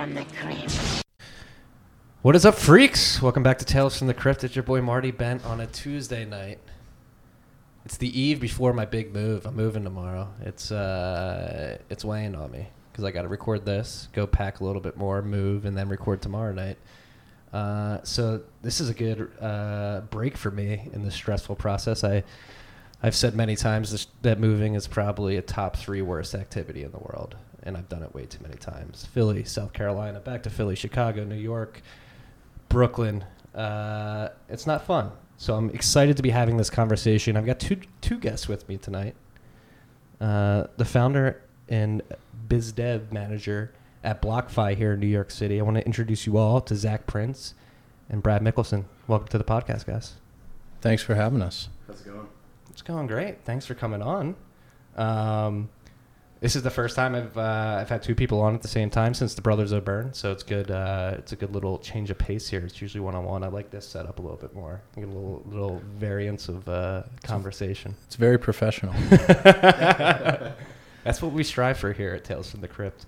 from 0.00 0.14
the 0.14 0.24
Crypt. 0.40 1.04
What 2.22 2.34
is 2.34 2.46
up, 2.46 2.54
freaks? 2.54 3.20
Welcome 3.20 3.42
back 3.42 3.58
to 3.58 3.66
Tales 3.66 3.98
from 3.98 4.06
the 4.06 4.14
Crypt. 4.14 4.42
It's 4.44 4.56
your 4.56 4.62
boy 4.62 4.80
Marty 4.80 5.10
Bent 5.10 5.44
on 5.44 5.60
a 5.60 5.66
Tuesday 5.66 6.24
night. 6.24 6.58
It's 7.84 7.98
the 7.98 8.18
eve 8.18 8.40
before 8.40 8.72
my 8.72 8.86
big 8.86 9.12
move. 9.12 9.44
I'm 9.44 9.56
moving 9.56 9.84
tomorrow. 9.84 10.28
It's 10.40 10.72
uh, 10.72 11.76
it's 11.90 12.02
weighing 12.02 12.34
on 12.34 12.50
me 12.50 12.68
because 12.90 13.04
I 13.04 13.10
got 13.10 13.22
to 13.22 13.28
record 13.28 13.66
this, 13.66 14.08
go 14.14 14.26
pack 14.26 14.60
a 14.60 14.64
little 14.64 14.80
bit 14.80 14.96
more, 14.96 15.20
move, 15.20 15.66
and 15.66 15.76
then 15.76 15.90
record 15.90 16.22
tomorrow 16.22 16.54
night. 16.54 16.78
Uh, 17.52 17.98
so 18.02 18.40
this 18.62 18.80
is 18.80 18.88
a 18.88 18.94
good 18.94 19.30
uh, 19.38 20.00
break 20.08 20.38
for 20.38 20.50
me 20.50 20.88
in 20.94 21.04
this 21.04 21.14
stressful 21.14 21.56
process. 21.56 22.04
I 22.04 22.24
I've 23.02 23.14
said 23.14 23.34
many 23.34 23.54
times 23.54 23.92
this, 23.92 24.06
that 24.22 24.40
moving 24.40 24.76
is 24.76 24.86
probably 24.88 25.36
a 25.36 25.42
top 25.42 25.76
three 25.76 26.00
worst 26.00 26.34
activity 26.34 26.84
in 26.84 26.90
the 26.90 26.98
world, 26.98 27.36
and 27.62 27.76
I've 27.76 27.88
done 27.88 28.02
it 28.02 28.14
way 28.14 28.26
too 28.26 28.42
many 28.42 28.56
times. 28.56 29.06
Philly, 29.12 29.44
South 29.44 29.72
Carolina, 29.72 30.20
back 30.20 30.42
to 30.44 30.50
Philly, 30.50 30.74
Chicago, 30.74 31.24
New 31.24 31.36
York, 31.36 31.82
Brooklyn. 32.68 33.24
Uh, 33.54 34.28
it's 34.48 34.66
not 34.66 34.84
fun. 34.84 35.10
So 35.36 35.54
I'm 35.54 35.70
excited 35.70 36.16
to 36.18 36.22
be 36.22 36.30
having 36.30 36.56
this 36.56 36.70
conversation. 36.70 37.36
I've 37.36 37.46
got 37.46 37.58
two 37.58 37.78
two 38.00 38.18
guests 38.18 38.46
with 38.48 38.68
me 38.68 38.76
tonight. 38.76 39.14
Uh, 40.20 40.66
the 40.76 40.84
founder 40.84 41.42
and 41.68 42.02
biz 42.48 42.72
dev 42.72 43.12
manager 43.12 43.72
at 44.04 44.20
BlockFi 44.20 44.76
here 44.76 44.92
in 44.92 45.00
New 45.00 45.06
York 45.06 45.30
City. 45.30 45.58
I 45.58 45.62
want 45.62 45.76
to 45.76 45.86
introduce 45.86 46.26
you 46.26 46.36
all 46.36 46.60
to 46.62 46.76
Zach 46.76 47.06
Prince 47.06 47.54
and 48.08 48.22
Brad 48.22 48.42
Mickelson. 48.42 48.84
Welcome 49.06 49.28
to 49.28 49.38
the 49.38 49.44
podcast, 49.44 49.86
guys. 49.86 50.14
Thanks 50.80 51.02
for 51.02 51.14
having 51.14 51.42
us. 51.42 51.68
How's 51.86 52.00
it 52.00 52.06
going? 52.06 52.26
It's 52.70 52.82
going 52.82 53.06
great. 53.06 53.42
Thanks 53.44 53.66
for 53.66 53.74
coming 53.74 54.02
on. 54.02 54.36
Um, 54.96 55.68
this 56.40 56.56
is 56.56 56.62
the 56.62 56.70
first 56.70 56.96
time 56.96 57.14
I've 57.14 57.36
uh, 57.36 57.78
I've 57.80 57.88
had 57.90 58.02
two 58.02 58.14
people 58.14 58.40
on 58.40 58.54
at 58.54 58.62
the 58.62 58.68
same 58.68 58.88
time 58.88 59.12
since 59.12 59.34
the 59.34 59.42
Brothers 59.42 59.72
O'Byrne, 59.72 60.14
so 60.14 60.32
it's 60.32 60.42
good. 60.42 60.70
Uh, 60.70 61.14
it's 61.18 61.32
a 61.32 61.36
good 61.36 61.52
little 61.52 61.78
change 61.78 62.10
of 62.10 62.16
pace 62.16 62.48
here. 62.48 62.60
It's 62.60 62.80
usually 62.80 63.00
one 63.00 63.14
on 63.14 63.24
one. 63.24 63.44
I 63.44 63.48
like 63.48 63.70
this 63.70 63.86
setup 63.86 64.18
a 64.18 64.22
little 64.22 64.38
bit 64.38 64.54
more. 64.54 64.80
Get 64.96 65.04
a 65.04 65.06
little 65.08 65.42
little 65.44 65.82
variance 65.96 66.48
of 66.48 66.66
uh, 66.68 67.02
conversation. 67.22 67.94
It's 68.06 68.16
very 68.16 68.38
professional. 68.38 68.94
That's 71.04 71.20
what 71.20 71.32
we 71.32 71.44
strive 71.44 71.78
for 71.78 71.92
here 71.92 72.14
at 72.14 72.24
Tales 72.24 72.50
from 72.50 72.62
the 72.62 72.68
Crypt. 72.68 73.04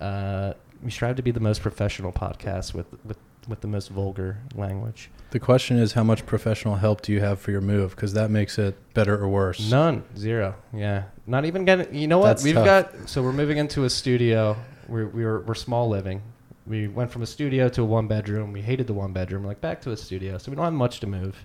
Uh, 0.00 0.54
we 0.82 0.90
strive 0.90 1.16
to 1.16 1.22
be 1.22 1.30
the 1.30 1.40
most 1.40 1.62
professional 1.62 2.12
podcast 2.12 2.74
with 2.74 2.86
with 3.04 3.16
with 3.48 3.60
the 3.60 3.68
most 3.68 3.88
vulgar 3.88 4.38
language. 4.54 5.10
the 5.30 5.40
question 5.40 5.76
is, 5.78 5.92
how 5.92 6.04
much 6.04 6.24
professional 6.26 6.76
help 6.76 7.02
do 7.02 7.12
you 7.12 7.20
have 7.20 7.40
for 7.40 7.50
your 7.50 7.60
move? 7.60 7.90
Because 7.90 8.12
that 8.12 8.30
makes 8.30 8.58
it 8.58 8.76
better 8.94 9.18
or 9.20 9.28
worse. 9.28 9.70
None, 9.70 10.04
zero. 10.16 10.54
Yeah, 10.72 11.04
not 11.26 11.44
even 11.44 11.64
getting. 11.64 11.94
You 11.94 12.06
know 12.08 12.18
what? 12.18 12.26
That's 12.28 12.44
We've 12.44 12.54
tough. 12.54 12.92
got. 12.92 13.08
So 13.08 13.22
we're 13.22 13.32
moving 13.32 13.58
into 13.58 13.84
a 13.84 13.90
studio. 13.90 14.56
We're 14.88 15.06
we're 15.08 15.40
we're 15.40 15.54
small 15.54 15.88
living. 15.88 16.22
We 16.66 16.86
went 16.88 17.10
from 17.10 17.22
a 17.22 17.26
studio 17.26 17.68
to 17.70 17.82
a 17.82 17.84
one 17.84 18.06
bedroom. 18.06 18.52
We 18.52 18.62
hated 18.62 18.86
the 18.86 18.94
one 18.94 19.12
bedroom. 19.12 19.42
We're 19.42 19.48
like 19.48 19.60
back 19.60 19.80
to 19.82 19.90
a 19.90 19.96
studio. 19.96 20.38
So 20.38 20.50
we 20.52 20.56
don't 20.56 20.64
have 20.64 20.72
much 20.72 21.00
to 21.00 21.06
move. 21.06 21.44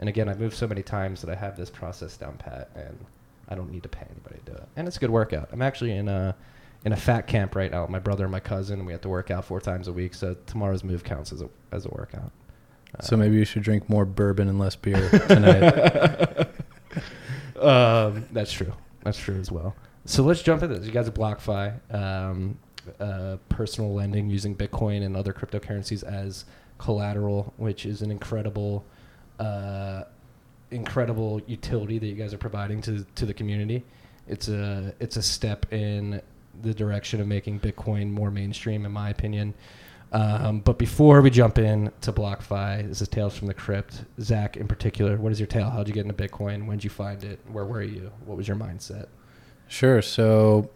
And 0.00 0.08
again, 0.08 0.28
I've 0.28 0.40
moved 0.40 0.56
so 0.56 0.66
many 0.66 0.82
times 0.82 1.20
that 1.22 1.30
I 1.30 1.34
have 1.34 1.56
this 1.56 1.68
process 1.70 2.16
down 2.16 2.38
pat, 2.38 2.70
and 2.74 2.96
I 3.48 3.54
don't 3.56 3.70
need 3.70 3.82
to 3.82 3.88
pay 3.88 4.06
anybody 4.10 4.36
to 4.46 4.52
do 4.52 4.56
it. 4.56 4.68
And 4.76 4.86
it's 4.86 4.96
a 4.96 5.00
good 5.00 5.10
workout. 5.10 5.48
I'm 5.52 5.60
actually 5.60 5.92
in 5.92 6.08
a 6.08 6.34
in 6.84 6.92
a 6.92 6.96
fat 6.96 7.26
camp 7.26 7.54
right 7.54 7.70
now. 7.70 7.86
My 7.86 7.98
brother 7.98 8.24
and 8.24 8.32
my 8.32 8.40
cousin, 8.40 8.78
and 8.78 8.86
we 8.86 8.92
have 8.92 9.02
to 9.02 9.08
work 9.08 9.30
out 9.30 9.44
four 9.44 9.60
times 9.60 9.88
a 9.88 9.92
week. 9.92 10.14
So 10.14 10.36
tomorrow's 10.46 10.84
move 10.84 11.04
counts 11.04 11.32
as 11.32 11.42
a 11.42 11.48
as 11.72 11.86
a 11.86 11.90
workout. 11.90 12.32
So 13.00 13.16
maybe 13.16 13.36
you 13.36 13.44
should 13.44 13.62
drink 13.62 13.88
more 13.88 14.04
bourbon 14.04 14.48
and 14.48 14.58
less 14.58 14.74
beer 14.74 15.10
tonight. 15.28 16.48
um, 17.60 18.26
that's 18.32 18.52
true. 18.52 18.72
That's 19.02 19.18
true 19.18 19.38
as 19.38 19.50
well. 19.50 19.74
So 20.04 20.22
let's 20.22 20.42
jump 20.42 20.62
into 20.62 20.76
this. 20.76 20.86
You 20.86 20.92
guys 20.92 21.06
are 21.06 21.12
BlockFi, 21.12 21.94
um, 21.94 22.58
uh, 22.98 23.36
personal 23.50 23.92
lending 23.92 24.30
using 24.30 24.56
Bitcoin 24.56 25.04
and 25.04 25.16
other 25.16 25.34
cryptocurrencies 25.34 26.02
as 26.02 26.46
collateral, 26.78 27.52
which 27.58 27.84
is 27.84 28.00
an 28.00 28.10
incredible, 28.10 28.86
uh, 29.38 30.04
incredible 30.70 31.42
utility 31.46 31.98
that 31.98 32.06
you 32.06 32.14
guys 32.14 32.32
are 32.32 32.38
providing 32.38 32.80
to 32.82 33.04
to 33.16 33.26
the 33.26 33.34
community. 33.34 33.84
It's 34.26 34.48
a 34.48 34.94
it's 34.98 35.16
a 35.16 35.22
step 35.22 35.72
in 35.72 36.22
the 36.62 36.74
direction 36.74 37.20
of 37.20 37.26
making 37.26 37.60
Bitcoin 37.60 38.10
more 38.10 38.30
mainstream, 38.30 38.84
in 38.84 38.92
my 38.92 39.10
opinion. 39.10 39.54
Um, 40.10 40.60
but 40.60 40.78
before 40.78 41.20
we 41.20 41.30
jump 41.30 41.58
in 41.58 41.92
to 42.00 42.12
BlockFi, 42.12 42.88
this 42.88 43.02
is 43.02 43.08
Tales 43.08 43.36
from 43.36 43.46
the 43.46 43.54
Crypt. 43.54 44.04
Zach, 44.20 44.56
in 44.56 44.66
particular, 44.66 45.16
what 45.18 45.32
is 45.32 45.40
your 45.40 45.46
tale? 45.46 45.68
How'd 45.68 45.86
you 45.86 45.94
get 45.94 46.06
into 46.06 46.14
Bitcoin? 46.14 46.66
When 46.66 46.78
did 46.78 46.84
you 46.84 46.90
find 46.90 47.22
it? 47.24 47.40
Where 47.52 47.64
were 47.64 47.82
you? 47.82 48.10
What 48.24 48.36
was 48.36 48.48
your 48.48 48.56
mindset? 48.56 49.06
sure. 49.68 50.00
So 50.00 50.70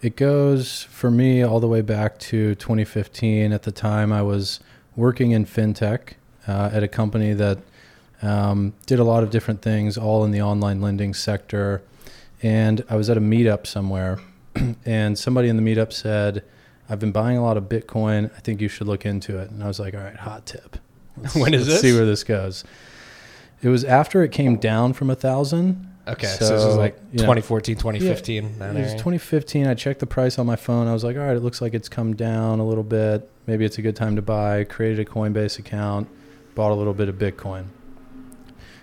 it 0.00 0.16
goes 0.16 0.84
for 0.84 1.10
me 1.10 1.42
all 1.42 1.60
the 1.60 1.68
way 1.68 1.82
back 1.82 2.18
to 2.18 2.54
2015. 2.54 3.52
At 3.52 3.64
the 3.64 3.72
time, 3.72 4.12
I 4.12 4.22
was 4.22 4.60
working 4.96 5.32
in 5.32 5.44
fintech 5.44 6.14
uh, 6.48 6.70
at 6.72 6.82
a 6.82 6.88
company 6.88 7.34
that 7.34 7.58
um, 8.22 8.72
did 8.86 8.98
a 8.98 9.04
lot 9.04 9.22
of 9.22 9.30
different 9.30 9.60
things, 9.62 9.98
all 9.98 10.24
in 10.24 10.30
the 10.30 10.40
online 10.40 10.80
lending 10.80 11.12
sector. 11.12 11.82
And 12.42 12.82
I 12.88 12.96
was 12.96 13.10
at 13.10 13.18
a 13.18 13.20
meetup 13.20 13.66
somewhere, 13.66 14.18
and 14.84 15.18
somebody 15.18 15.48
in 15.48 15.56
the 15.56 15.62
meetup 15.62 15.92
said, 15.92 16.44
I've 16.88 16.98
been 16.98 17.12
buying 17.12 17.36
a 17.36 17.42
lot 17.42 17.56
of 17.56 17.64
Bitcoin. 17.64 18.30
I 18.36 18.40
think 18.40 18.60
you 18.60 18.68
should 18.68 18.88
look 18.88 19.06
into 19.06 19.38
it. 19.38 19.50
And 19.50 19.62
I 19.62 19.68
was 19.68 19.78
like, 19.78 19.94
all 19.94 20.00
right, 20.00 20.16
hot 20.16 20.46
tip. 20.46 20.76
Let's, 21.16 21.34
When 21.36 21.54
is 21.54 21.68
let's 21.68 21.80
this? 21.80 21.92
see 21.92 21.96
where 21.96 22.06
this 22.06 22.24
goes. 22.24 22.64
It 23.62 23.68
was 23.68 23.84
after 23.84 24.22
it 24.22 24.32
came 24.32 24.56
down 24.56 24.94
from 24.94 25.10
a 25.10 25.14
thousand. 25.14 25.86
Okay, 26.08 26.26
so, 26.26 26.48
this 26.48 26.64
was 26.64 26.76
like 26.76 26.98
you 27.12 27.18
know, 27.18 27.24
2014, 27.24 27.76
2015. 27.76 28.44
It 28.44 28.58
that 28.58 28.74
was 28.74 28.92
2015. 28.92 29.66
I 29.66 29.74
checked 29.74 30.00
the 30.00 30.06
price 30.06 30.38
on 30.38 30.46
my 30.46 30.56
phone. 30.56 30.88
I 30.88 30.92
was 30.92 31.04
like, 31.04 31.16
all 31.16 31.22
right, 31.22 31.36
it 31.36 31.40
looks 31.40 31.60
like 31.60 31.74
it's 31.74 31.88
come 31.88 32.16
down 32.16 32.58
a 32.58 32.66
little 32.66 32.82
bit. 32.82 33.30
Maybe 33.46 33.64
it's 33.64 33.78
a 33.78 33.82
good 33.82 33.94
time 33.94 34.16
to 34.16 34.22
buy. 34.22 34.64
Created 34.64 34.98
a 34.98 35.04
Coinbase 35.04 35.58
account, 35.58 36.08
bought 36.54 36.72
a 36.72 36.74
little 36.74 36.94
bit 36.94 37.08
of 37.08 37.16
Bitcoin. 37.16 37.66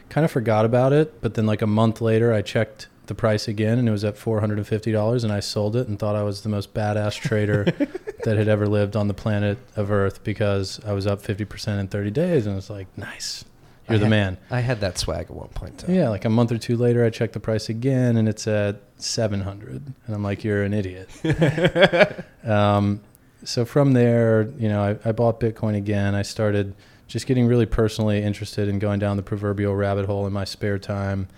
Kind 0.10 0.24
of 0.24 0.32
forgot 0.32 0.64
about 0.64 0.94
it, 0.94 1.20
but 1.20 1.34
then 1.34 1.46
like 1.46 1.62
a 1.62 1.68
month 1.68 2.00
later, 2.00 2.32
I 2.32 2.42
checked 2.42 2.88
the 3.08 3.16
price 3.16 3.48
again 3.48 3.80
and 3.80 3.88
it 3.88 3.92
was 3.92 4.04
at 4.04 4.16
$450 4.16 5.24
and 5.24 5.32
I 5.34 5.40
sold 5.40 5.76
it 5.76 5.88
and 5.88 5.98
thought 6.00 6.16
I 6.16 6.24
was 6.24 6.42
the 6.42 6.50
most 6.50 6.74
badass 6.74 7.20
trader 7.20 7.64
that 8.24 8.38
had 8.38 8.48
ever 8.48 8.68
lived 8.68 8.96
on 8.96 9.08
the 9.08 9.14
planet 9.14 9.58
of 9.76 9.92
Earth 9.92 10.24
because 10.24 10.80
I 10.86 10.94
was 10.94 11.08
up 11.08 11.22
50% 11.22 11.80
in 11.80 11.88
30 11.88 12.12
days 12.12 12.46
and 12.48 12.58
it's 12.58 12.70
like, 12.70 12.88
nice. 12.98 13.44
You're 13.90 13.96
I 13.96 14.00
the 14.00 14.06
had- 14.06 14.10
man. 14.10 14.38
I 14.52 14.60
had 14.60 14.82
that 14.82 14.98
swag 14.98 15.28
at 15.30 15.32
one 15.32 15.48
point. 15.50 15.80
Too. 15.80 15.94
Yeah, 15.94 16.10
like 16.10 16.26
a 16.26 16.30
month 16.30 16.52
or 16.52 16.58
two 16.58 16.76
later, 16.76 17.06
I 17.06 17.10
checked 17.10 17.32
the 17.34 17.40
price 17.40 17.70
again, 17.70 18.18
and 18.18 18.28
it's 18.28 18.46
at 18.46 18.82
seven 18.98 19.40
hundred, 19.40 19.82
and 20.06 20.14
I'm 20.14 20.22
like, 20.24 20.44
"You're 20.44 20.64
an 20.64 20.74
idiot." 20.74 21.08
um, 22.44 23.02
so 23.46 23.64
from 23.64 23.94
there, 23.94 24.50
you 24.58 24.68
know, 24.68 24.82
I, 24.84 25.10
I 25.10 25.12
bought 25.14 25.40
Bitcoin 25.40 25.78
again. 25.78 26.16
I 26.16 26.22
started 26.22 26.76
just 27.08 27.28
getting 27.28 27.48
really 27.48 27.66
personally 27.66 28.22
interested 28.22 28.68
in 28.68 28.80
going 28.80 29.00
down 29.00 29.16
the 29.16 29.24
proverbial 29.24 29.74
rabbit 29.76 30.06
hole 30.06 30.28
in 30.28 30.34
my 30.34 30.44
spare 30.44 30.78
time. 30.78 31.30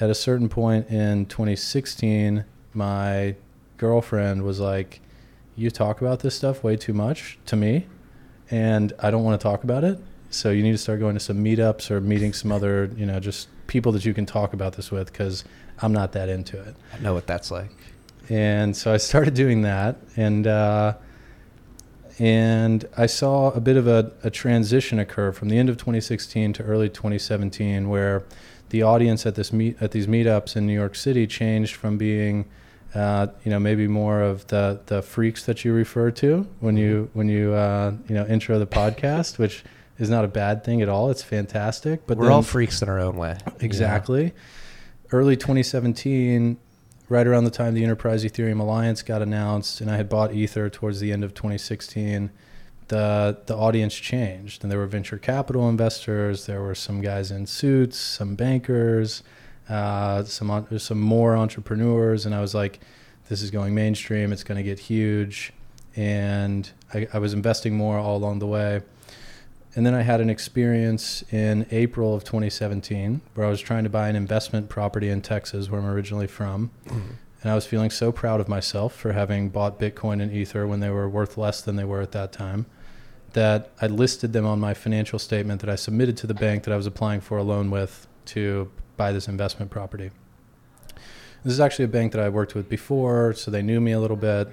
At 0.00 0.08
a 0.08 0.14
certain 0.14 0.48
point 0.48 0.88
in 0.88 1.26
2016, 1.26 2.44
my 2.72 3.34
girlfriend 3.76 4.42
was 4.42 4.58
like, 4.58 5.00
"You 5.56 5.70
talk 5.70 6.00
about 6.00 6.20
this 6.20 6.34
stuff 6.34 6.64
way 6.64 6.76
too 6.76 6.94
much 6.94 7.38
to 7.46 7.56
me, 7.56 7.86
and 8.50 8.92
I 8.98 9.10
don't 9.10 9.24
want 9.24 9.38
to 9.38 9.42
talk 9.42 9.62
about 9.62 9.84
it." 9.84 9.98
So 10.30 10.50
you 10.50 10.62
need 10.62 10.72
to 10.72 10.78
start 10.78 11.00
going 11.00 11.14
to 11.14 11.20
some 11.20 11.44
meetups 11.44 11.90
or 11.90 12.00
meeting 12.00 12.32
some 12.32 12.50
other, 12.52 12.90
you 12.96 13.04
know, 13.04 13.20
just 13.20 13.48
people 13.66 13.92
that 13.92 14.04
you 14.04 14.14
can 14.14 14.24
talk 14.24 14.52
about 14.52 14.74
this 14.74 14.90
with 14.90 15.12
because 15.12 15.44
I'm 15.82 15.92
not 15.92 16.12
that 16.12 16.28
into 16.28 16.58
it. 16.60 16.76
I 16.94 16.98
know 17.00 17.14
what 17.14 17.26
that's 17.26 17.50
like. 17.50 17.70
And 18.28 18.76
so 18.76 18.92
I 18.92 18.96
started 18.96 19.34
doing 19.34 19.62
that, 19.62 19.96
and 20.16 20.46
uh, 20.46 20.94
and 22.18 22.86
I 22.96 23.06
saw 23.06 23.50
a 23.50 23.60
bit 23.60 23.76
of 23.76 23.86
a, 23.86 24.12
a 24.22 24.30
transition 24.30 24.98
occur 24.98 25.32
from 25.32 25.48
the 25.48 25.58
end 25.58 25.68
of 25.68 25.78
2016 25.78 26.52
to 26.54 26.62
early 26.62 26.88
2017, 26.88 27.88
where 27.88 28.24
the 28.70 28.82
audience 28.82 29.26
at 29.26 29.34
this 29.34 29.52
meet 29.52 29.76
at 29.80 29.90
these 29.92 30.06
meetups 30.06 30.56
in 30.56 30.66
New 30.66 30.74
York 30.74 30.94
City 30.96 31.26
changed 31.26 31.74
from 31.76 31.98
being 31.98 32.46
uh, 32.94 33.28
you 33.44 33.50
know, 33.50 33.60
maybe 33.60 33.86
more 33.86 34.20
of 34.20 34.46
the, 34.48 34.80
the 34.86 35.00
freaks 35.02 35.44
that 35.46 35.64
you 35.64 35.72
refer 35.72 36.10
to 36.10 36.46
when 36.58 36.76
you 36.76 37.08
when 37.12 37.28
you 37.28 37.52
uh, 37.52 37.92
you 38.08 38.14
know 38.14 38.26
intro 38.26 38.58
the 38.58 38.66
podcast, 38.66 39.38
which 39.38 39.64
is 39.98 40.10
not 40.10 40.24
a 40.24 40.28
bad 40.28 40.64
thing 40.64 40.82
at 40.82 40.88
all. 40.88 41.10
It's 41.10 41.22
fantastic. 41.22 42.06
But 42.06 42.18
We're 42.18 42.24
then- 42.24 42.32
all 42.32 42.42
freaks 42.42 42.82
in 42.82 42.88
our 42.88 42.98
own 42.98 43.16
way. 43.16 43.38
Exactly. 43.60 44.32
Early 45.12 45.36
2017, 45.36 46.56
right 47.08 47.26
around 47.26 47.44
the 47.44 47.50
time 47.50 47.74
the 47.74 47.82
Enterprise 47.84 48.24
Ethereum 48.24 48.60
Alliance 48.60 49.02
got 49.02 49.22
announced, 49.22 49.80
and 49.80 49.90
I 49.90 49.96
had 49.96 50.08
bought 50.08 50.32
Ether 50.32 50.68
towards 50.70 51.00
the 51.00 51.12
end 51.12 51.24
of 51.24 51.34
2016. 51.34 52.30
The 52.90 53.38
the 53.46 53.56
audience 53.56 53.94
changed, 53.94 54.64
and 54.64 54.70
there 54.70 54.78
were 54.80 54.86
venture 54.86 55.16
capital 55.16 55.68
investors. 55.68 56.46
There 56.46 56.60
were 56.60 56.74
some 56.74 57.00
guys 57.00 57.30
in 57.30 57.46
suits, 57.46 57.96
some 57.96 58.34
bankers, 58.34 59.22
uh, 59.68 60.24
some 60.24 60.66
some 60.76 61.00
more 61.00 61.36
entrepreneurs, 61.36 62.26
and 62.26 62.34
I 62.34 62.40
was 62.40 62.52
like, 62.52 62.80
"This 63.28 63.42
is 63.42 63.52
going 63.52 63.76
mainstream. 63.76 64.32
It's 64.32 64.42
going 64.42 64.56
to 64.56 64.64
get 64.64 64.80
huge." 64.80 65.52
And 65.94 66.68
I, 66.92 67.06
I 67.12 67.20
was 67.20 67.32
investing 67.32 67.76
more 67.76 67.96
all 67.96 68.16
along 68.16 68.40
the 68.40 68.48
way. 68.48 68.80
And 69.76 69.86
then 69.86 69.94
I 69.94 70.02
had 70.02 70.20
an 70.20 70.28
experience 70.28 71.22
in 71.30 71.66
April 71.70 72.12
of 72.12 72.24
2017 72.24 73.20
where 73.34 73.46
I 73.46 73.50
was 73.50 73.60
trying 73.60 73.84
to 73.84 73.90
buy 73.90 74.08
an 74.08 74.16
investment 74.16 74.68
property 74.68 75.08
in 75.08 75.22
Texas, 75.22 75.70
where 75.70 75.80
I'm 75.80 75.86
originally 75.86 76.26
from. 76.26 76.72
And 77.42 77.52
I 77.52 77.54
was 77.54 77.66
feeling 77.66 77.90
so 77.90 78.10
proud 78.10 78.40
of 78.40 78.48
myself 78.48 78.96
for 78.96 79.12
having 79.12 79.48
bought 79.48 79.78
Bitcoin 79.78 80.20
and 80.20 80.32
Ether 80.32 80.66
when 80.66 80.80
they 80.80 80.90
were 80.90 81.08
worth 81.08 81.38
less 81.38 81.60
than 81.62 81.76
they 81.76 81.84
were 81.84 82.00
at 82.00 82.10
that 82.10 82.32
time 82.32 82.66
that 83.32 83.70
I 83.80 83.86
listed 83.86 84.32
them 84.32 84.46
on 84.46 84.60
my 84.60 84.74
financial 84.74 85.18
statement 85.18 85.60
that 85.60 85.70
I 85.70 85.76
submitted 85.76 86.16
to 86.18 86.26
the 86.26 86.34
bank 86.34 86.64
that 86.64 86.72
I 86.72 86.76
was 86.76 86.86
applying 86.86 87.20
for 87.20 87.38
a 87.38 87.42
loan 87.42 87.70
with 87.70 88.06
to 88.26 88.70
buy 88.96 89.12
this 89.12 89.28
investment 89.28 89.70
property. 89.70 90.10
This 91.42 91.52
is 91.52 91.60
actually 91.60 91.86
a 91.86 91.88
bank 91.88 92.12
that 92.12 92.20
I 92.20 92.28
worked 92.28 92.54
with 92.54 92.68
before, 92.68 93.32
so 93.32 93.50
they 93.50 93.62
knew 93.62 93.80
me 93.80 93.92
a 93.92 94.00
little 94.00 94.16
bit, 94.16 94.48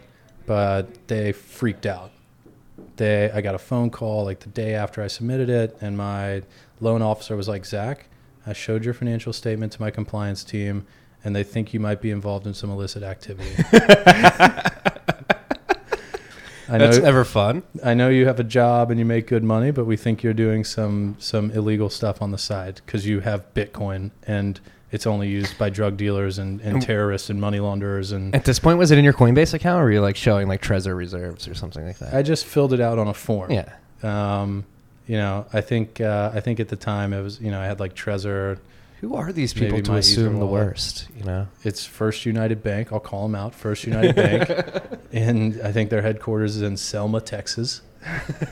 but 0.45 1.07
they 1.07 1.33
freaked 1.33 1.85
out. 1.85 2.11
They, 2.95 3.29
I 3.31 3.41
got 3.41 3.55
a 3.55 3.59
phone 3.59 3.89
call 3.89 4.23
like 4.23 4.39
the 4.39 4.49
day 4.49 4.73
after 4.73 5.01
I 5.01 5.07
submitted 5.07 5.49
it, 5.49 5.77
and 5.81 5.97
my 5.97 6.43
loan 6.79 7.01
officer 7.01 7.35
was 7.35 7.47
like, 7.47 7.65
Zach, 7.65 8.07
I 8.45 8.53
showed 8.53 8.85
your 8.85 8.93
financial 8.93 9.33
statement 9.33 9.73
to 9.73 9.81
my 9.81 9.91
compliance 9.91 10.43
team, 10.43 10.87
and 11.23 11.35
they 11.35 11.43
think 11.43 11.73
you 11.73 11.79
might 11.79 12.01
be 12.01 12.11
involved 12.11 12.47
in 12.47 12.53
some 12.53 12.69
illicit 12.69 13.03
activity. 13.03 13.51
I 16.69 16.77
know, 16.77 16.85
That's 16.85 16.97
ever 16.97 17.23
fun. 17.23 17.63
I 17.83 17.93
know 17.93 18.09
you 18.09 18.25
have 18.25 18.39
a 18.39 18.43
job 18.43 18.91
and 18.91 18.99
you 18.99 19.05
make 19.05 19.27
good 19.27 19.43
money, 19.43 19.71
but 19.71 19.85
we 19.85 19.97
think 19.97 20.23
you're 20.23 20.33
doing 20.33 20.63
some 20.63 21.15
some 21.19 21.51
illegal 21.51 21.89
stuff 21.89 22.21
on 22.21 22.31
the 22.31 22.37
side 22.37 22.81
because 22.85 23.07
you 23.07 23.21
have 23.21 23.53
Bitcoin 23.53 24.11
and 24.25 24.59
it's 24.91 25.05
only 25.05 25.27
used 25.27 25.57
by 25.57 25.69
drug 25.69 25.97
dealers 25.97 26.37
and, 26.37 26.61
and 26.61 26.81
terrorists 26.81 27.29
and 27.29 27.41
money 27.41 27.59
launderers 27.59 28.13
and 28.13 28.33
at 28.33 28.45
this 28.45 28.57
point 28.57 28.77
was 28.77 28.89
it 28.89 28.97
in 28.97 29.03
your 29.03 29.13
coinbase 29.13 29.53
account 29.53 29.81
or 29.81 29.85
were 29.85 29.91
you 29.91 30.01
like 30.01 30.15
showing 30.15 30.47
like 30.47 30.61
Trezor 30.61 30.95
reserves 30.95 31.47
or 31.47 31.53
something 31.53 31.85
like 31.85 31.97
that? 31.97 32.13
I 32.13 32.21
just 32.21 32.45
filled 32.45 32.71
it 32.73 32.79
out 32.79 32.97
on 32.97 33.07
a 33.07 33.13
form. 33.13 33.51
Yeah. 33.51 33.73
Um, 34.01 34.65
you 35.07 35.15
know 35.17 35.45
i 35.53 35.61
think 35.61 35.99
uh, 36.01 36.31
i 36.33 36.39
think 36.39 36.59
at 36.59 36.67
the 36.67 36.75
time 36.75 37.13
it 37.13 37.21
was 37.21 37.39
you 37.41 37.49
know 37.49 37.59
i 37.59 37.65
had 37.65 37.79
like 37.79 37.95
Trezor 37.95 38.59
who 39.01 39.15
are 39.15 39.31
these 39.31 39.53
people 39.53 39.81
to 39.81 39.95
assume 39.95 40.39
the 40.39 40.45
worst? 40.45 41.07
You 41.15 41.23
know, 41.23 41.47
it's 41.63 41.85
First 41.85 42.25
United 42.25 42.63
Bank. 42.63 42.91
I'll 42.91 42.99
call 42.99 43.23
them 43.23 43.35
out. 43.35 43.53
First 43.53 43.85
United 43.85 44.15
Bank, 44.15 44.99
and 45.11 45.61
I 45.61 45.71
think 45.71 45.89
their 45.89 46.01
headquarters 46.01 46.55
is 46.55 46.61
in 46.63 46.77
Selma, 46.77 47.21
Texas. 47.21 47.81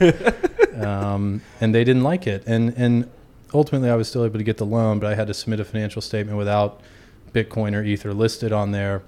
um, 0.76 1.42
and 1.60 1.74
they 1.74 1.82
didn't 1.82 2.04
like 2.04 2.26
it, 2.26 2.44
and 2.46 2.72
and 2.76 3.10
ultimately 3.52 3.90
I 3.90 3.96
was 3.96 4.08
still 4.08 4.24
able 4.24 4.38
to 4.38 4.44
get 4.44 4.58
the 4.58 4.66
loan, 4.66 5.00
but 5.00 5.10
I 5.10 5.16
had 5.16 5.26
to 5.26 5.34
submit 5.34 5.58
a 5.58 5.64
financial 5.64 6.00
statement 6.00 6.38
without 6.38 6.80
Bitcoin 7.32 7.74
or 7.74 7.82
Ether 7.82 8.14
listed 8.14 8.52
on 8.52 8.70
there, 8.70 9.02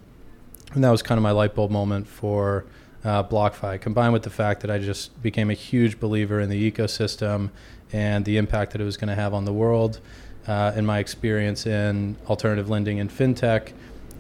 and 0.74 0.82
that 0.82 0.90
was 0.90 1.02
kind 1.02 1.18
of 1.18 1.22
my 1.22 1.30
light 1.30 1.54
bulb 1.54 1.70
moment 1.70 2.08
for 2.08 2.64
uh, 3.04 3.22
BlockFi. 3.22 3.80
Combined 3.80 4.12
with 4.12 4.24
the 4.24 4.30
fact 4.30 4.60
that 4.62 4.72
I 4.72 4.78
just 4.78 5.22
became 5.22 5.50
a 5.50 5.54
huge 5.54 6.00
believer 6.00 6.40
in 6.40 6.50
the 6.50 6.70
ecosystem 6.70 7.50
and 7.92 8.24
the 8.24 8.36
impact 8.38 8.72
that 8.72 8.80
it 8.80 8.84
was 8.84 8.96
going 8.96 9.08
to 9.08 9.14
have 9.14 9.32
on 9.32 9.44
the 9.44 9.52
world 9.52 10.00
uh, 10.48 10.72
in 10.74 10.84
my 10.86 10.98
experience 10.98 11.66
in 11.66 12.16
alternative 12.26 12.68
lending 12.68 12.98
and 12.98 13.10
fintech. 13.10 13.72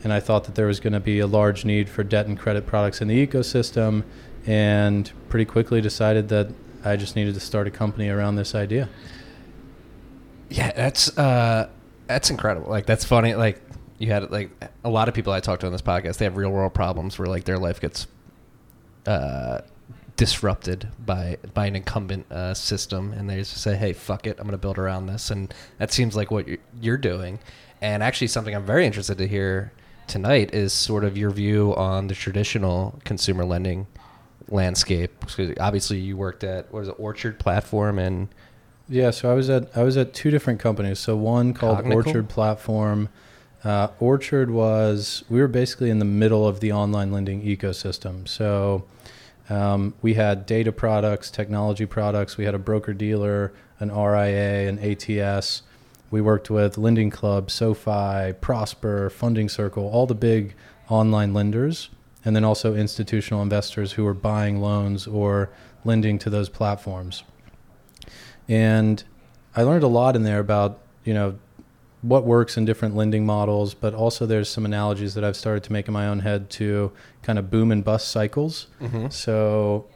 And 0.04 0.12
I 0.12 0.20
thought 0.20 0.44
that 0.44 0.54
there 0.54 0.66
was 0.66 0.78
going 0.78 0.92
to 0.92 1.00
be 1.00 1.18
a 1.18 1.26
large 1.26 1.64
need 1.64 1.88
for 1.88 2.04
debt 2.04 2.26
and 2.26 2.38
credit 2.38 2.66
products 2.66 3.00
in 3.00 3.08
the 3.08 3.26
ecosystem, 3.26 4.04
and 4.46 5.10
pretty 5.28 5.44
quickly 5.44 5.80
decided 5.80 6.28
that 6.28 6.48
I 6.84 6.94
just 6.96 7.16
needed 7.16 7.34
to 7.34 7.40
start 7.40 7.66
a 7.66 7.70
company 7.72 8.08
around 8.08 8.36
this 8.36 8.54
idea. 8.54 8.88
Yeah, 10.50 10.70
that's 10.72 11.16
uh, 11.18 11.68
that's 12.06 12.30
incredible. 12.30 12.70
Like 12.70 12.86
that's 12.86 13.04
funny. 13.04 13.34
Like 13.34 13.60
you 13.98 14.12
had 14.12 14.30
like 14.30 14.50
a 14.84 14.88
lot 14.88 15.08
of 15.08 15.14
people 15.14 15.32
I 15.32 15.40
talked 15.40 15.62
to 15.62 15.66
on 15.66 15.72
this 15.72 15.82
podcast. 15.82 16.18
They 16.18 16.24
have 16.26 16.36
real 16.36 16.50
world 16.50 16.74
problems 16.74 17.18
where 17.18 17.26
like 17.26 17.44
their 17.44 17.58
life 17.58 17.80
gets 17.80 18.06
uh, 19.06 19.62
disrupted 20.18 20.88
by 21.06 21.38
by 21.54 21.66
an 21.66 21.76
incumbent 21.76 22.30
uh, 22.30 22.52
system, 22.52 23.14
and 23.14 23.30
they 23.30 23.38
just 23.38 23.56
say, 23.56 23.76
"Hey, 23.76 23.94
fuck 23.94 24.26
it, 24.26 24.36
I'm 24.38 24.44
going 24.44 24.52
to 24.52 24.58
build 24.58 24.76
around 24.76 25.06
this." 25.06 25.30
And 25.30 25.54
that 25.78 25.90
seems 25.90 26.14
like 26.14 26.30
what 26.30 26.46
you're, 26.46 26.58
you're 26.78 26.98
doing. 26.98 27.38
And 27.80 28.02
actually, 28.02 28.26
something 28.26 28.54
I'm 28.54 28.66
very 28.66 28.84
interested 28.84 29.16
to 29.18 29.26
hear 29.26 29.72
tonight 30.08 30.52
is 30.52 30.72
sort 30.72 31.04
of 31.04 31.16
your 31.16 31.30
view 31.30 31.74
on 31.76 32.08
the 32.08 32.14
traditional 32.14 32.98
consumer 33.04 33.44
lending 33.44 33.86
landscape. 34.48 35.24
Obviously, 35.60 36.00
you 36.00 36.16
worked 36.16 36.42
at 36.42 36.70
what 36.72 36.80
is 36.80 36.88
it, 36.88 36.96
Orchard 36.98 37.38
Platform, 37.38 37.98
and 37.98 38.28
yeah. 38.88 39.10
So 39.12 39.30
I 39.30 39.34
was 39.34 39.48
at 39.48 39.74
I 39.76 39.84
was 39.84 39.96
at 39.96 40.12
two 40.12 40.32
different 40.32 40.58
companies. 40.58 40.98
So 40.98 41.16
one 41.16 41.54
called 41.54 41.78
Cognical? 41.78 42.06
Orchard 42.06 42.28
Platform. 42.28 43.08
Uh, 43.62 43.88
Orchard 44.00 44.50
was 44.50 45.22
we 45.28 45.40
were 45.40 45.48
basically 45.48 45.90
in 45.90 46.00
the 46.00 46.04
middle 46.04 46.46
of 46.46 46.58
the 46.58 46.72
online 46.72 47.12
lending 47.12 47.42
ecosystem. 47.42 48.26
So 48.26 48.84
um, 49.48 49.94
we 50.02 50.14
had 50.14 50.46
data 50.46 50.72
products, 50.72 51.30
technology 51.30 51.86
products. 51.86 52.36
We 52.36 52.44
had 52.44 52.54
a 52.54 52.58
broker 52.58 52.92
dealer, 52.92 53.52
an 53.80 53.90
RIA, 53.90 54.68
an 54.68 54.78
ATS. 54.78 55.62
We 56.10 56.20
worked 56.20 56.50
with 56.50 56.78
Lending 56.78 57.10
Club, 57.10 57.50
SoFi, 57.50 58.34
Prosper, 58.40 59.10
Funding 59.10 59.48
Circle, 59.48 59.88
all 59.88 60.06
the 60.06 60.14
big 60.14 60.54
online 60.88 61.34
lenders, 61.34 61.90
and 62.24 62.34
then 62.34 62.44
also 62.44 62.74
institutional 62.74 63.42
investors 63.42 63.92
who 63.92 64.04
were 64.04 64.14
buying 64.14 64.60
loans 64.60 65.06
or 65.06 65.50
lending 65.84 66.18
to 66.18 66.30
those 66.30 66.48
platforms. 66.48 67.24
And 68.48 69.02
I 69.54 69.62
learned 69.62 69.82
a 69.82 69.88
lot 69.88 70.16
in 70.16 70.22
there 70.22 70.40
about 70.40 70.78
you 71.04 71.14
know 71.14 71.38
what 72.02 72.24
works 72.24 72.56
in 72.56 72.64
different 72.64 72.94
lending 72.94 73.26
models, 73.26 73.74
but 73.74 73.92
also 73.94 74.24
there's 74.24 74.48
some 74.48 74.64
analogies 74.64 75.14
that 75.14 75.24
I've 75.24 75.36
started 75.36 75.64
to 75.64 75.72
make 75.72 75.88
in 75.88 75.94
my 75.94 76.06
own 76.06 76.20
head 76.20 76.48
to 76.50 76.92
kind 77.22 77.38
of 77.38 77.50
boom 77.50 77.72
and 77.72 77.84
bust 77.84 78.08
cycles. 78.08 78.68
Mm-hmm. 78.80 79.08
So 79.08 79.86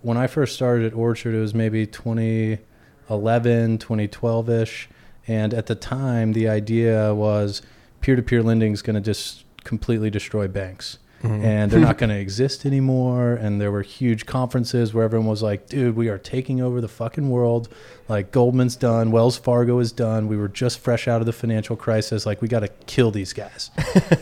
when 0.00 0.16
I 0.16 0.26
first 0.26 0.54
started 0.54 0.86
at 0.86 0.94
Orchard, 0.94 1.34
it 1.34 1.40
was 1.40 1.54
maybe 1.54 1.86
2011, 1.86 3.78
2012 3.78 4.50
ish. 4.50 4.88
And 5.28 5.52
at 5.52 5.66
the 5.66 5.74
time, 5.74 6.32
the 6.32 6.48
idea 6.48 7.14
was 7.14 7.60
peer 8.00 8.16
to 8.16 8.22
peer 8.22 8.42
lending 8.42 8.72
is 8.72 8.80
going 8.82 8.94
to 8.94 9.02
just 9.02 9.44
completely 9.64 10.08
destroy 10.10 10.48
banks. 10.48 10.98
Mm-hmm. 11.22 11.44
and 11.44 11.70
they're 11.70 11.80
not 11.80 11.98
going 11.98 12.08
to 12.08 12.18
exist 12.18 12.64
anymore. 12.64 13.34
And 13.34 13.60
there 13.60 13.70
were 13.70 13.82
huge 13.82 14.24
conferences 14.24 14.94
where 14.94 15.04
everyone 15.04 15.28
was 15.28 15.42
like, 15.42 15.68
dude, 15.68 15.94
we 15.94 16.08
are 16.08 16.16
taking 16.16 16.62
over 16.62 16.80
the 16.80 16.88
fucking 16.88 17.28
world. 17.28 17.68
Like, 18.08 18.32
Goldman's 18.32 18.74
done, 18.74 19.10
Wells 19.10 19.36
Fargo 19.36 19.78
is 19.80 19.92
done. 19.92 20.28
We 20.28 20.38
were 20.38 20.48
just 20.48 20.78
fresh 20.78 21.06
out 21.08 21.20
of 21.20 21.26
the 21.26 21.34
financial 21.34 21.76
crisis. 21.76 22.24
Like, 22.24 22.40
we 22.40 22.48
got 22.48 22.60
to 22.60 22.68
kill 22.86 23.10
these 23.10 23.34
guys. 23.34 23.70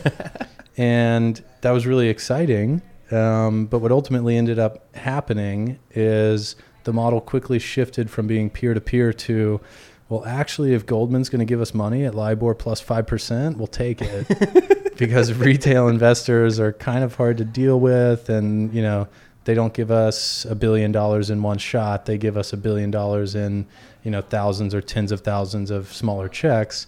and 0.77 1.41
that 1.61 1.71
was 1.71 1.87
really 1.87 2.09
exciting. 2.09 2.81
Um, 3.11 3.67
but 3.67 3.79
what 3.79 3.93
ultimately 3.93 4.35
ended 4.35 4.59
up 4.59 4.93
happening 4.95 5.79
is 5.91 6.57
the 6.83 6.91
model 6.91 7.21
quickly 7.21 7.59
shifted 7.59 8.09
from 8.09 8.27
being 8.27 8.49
peer 8.49 8.73
to 8.73 8.81
peer 8.81 9.13
to, 9.13 9.61
well, 10.09 10.25
actually, 10.25 10.73
if 10.73 10.85
Goldman's 10.85 11.29
going 11.29 11.39
to 11.39 11.45
give 11.45 11.61
us 11.61 11.73
money 11.73 12.03
at 12.03 12.13
LIBOR 12.13 12.55
plus 12.55 12.83
5%, 12.83 13.55
we'll 13.55 13.67
take 13.67 14.01
it. 14.01 14.85
because 14.99 15.33
retail 15.49 15.87
investors 15.87 16.59
are 16.59 16.73
kind 16.73 17.03
of 17.03 17.15
hard 17.15 17.37
to 17.37 17.45
deal 17.45 17.79
with 17.79 18.29
and 18.29 18.73
you 18.73 18.81
know 18.81 19.07
they 19.45 19.55
don't 19.55 19.73
give 19.73 19.89
us 19.89 20.45
a 20.45 20.53
billion 20.53 20.91
dollars 20.91 21.31
in 21.31 21.41
one 21.41 21.57
shot. 21.57 22.05
They 22.05 22.19
give 22.19 22.37
us 22.37 22.53
a 22.53 22.57
billion 22.57 22.91
dollars 22.91 23.33
in 23.33 23.65
you 24.03 24.11
know 24.11 24.21
thousands 24.21 24.75
or 24.75 24.81
tens 24.81 25.11
of 25.11 25.21
thousands 25.21 25.71
of 25.71 25.91
smaller 25.91 26.29
checks. 26.29 26.85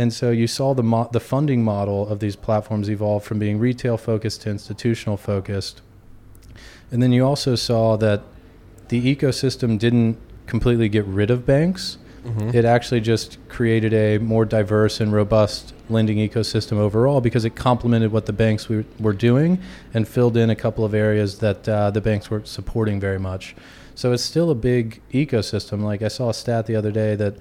And 0.00 0.12
so 0.12 0.30
you 0.30 0.46
saw 0.46 0.74
the 0.74 0.84
mo- 0.84 1.10
the 1.12 1.20
funding 1.20 1.62
model 1.62 2.08
of 2.08 2.20
these 2.20 2.36
platforms 2.36 2.88
evolve 2.88 3.24
from 3.24 3.38
being 3.38 3.58
retail 3.58 3.98
focused 3.98 4.42
to 4.42 4.50
institutional 4.50 5.18
focused 5.18 5.82
and 6.90 7.02
then 7.02 7.12
you 7.12 7.24
also 7.24 7.54
saw 7.54 7.96
that 7.96 8.22
the 8.88 9.14
ecosystem 9.14 9.78
didn't 9.78 10.18
completely 10.46 10.88
get 10.88 11.04
rid 11.04 11.30
of 11.30 11.44
banks. 11.44 11.98
Mm-hmm. 12.24 12.56
It 12.56 12.64
actually 12.64 13.00
just 13.00 13.36
created 13.48 13.92
a 13.92 14.18
more 14.18 14.44
diverse 14.44 15.00
and 15.00 15.12
robust 15.12 15.74
lending 15.90 16.18
ecosystem 16.18 16.76
overall 16.76 17.20
because 17.20 17.44
it 17.44 17.56
complemented 17.56 18.12
what 18.12 18.26
the 18.26 18.32
banks 18.32 18.68
we 18.68 18.84
were 18.98 19.12
doing 19.12 19.60
and 19.94 20.06
filled 20.06 20.36
in 20.36 20.50
a 20.50 20.56
couple 20.56 20.84
of 20.84 20.94
areas 20.94 21.38
that 21.38 21.68
uh, 21.68 21.90
the 21.90 22.00
banks 22.00 22.30
weren't 22.30 22.48
supporting 22.48 23.00
very 23.00 23.18
much. 23.18 23.54
So 23.94 24.12
it's 24.12 24.22
still 24.22 24.50
a 24.50 24.54
big 24.54 25.02
ecosystem. 25.12 25.82
Like 25.82 26.02
I 26.02 26.08
saw 26.08 26.30
a 26.30 26.34
stat 26.34 26.66
the 26.66 26.76
other 26.76 26.92
day 26.92 27.14
that 27.16 27.36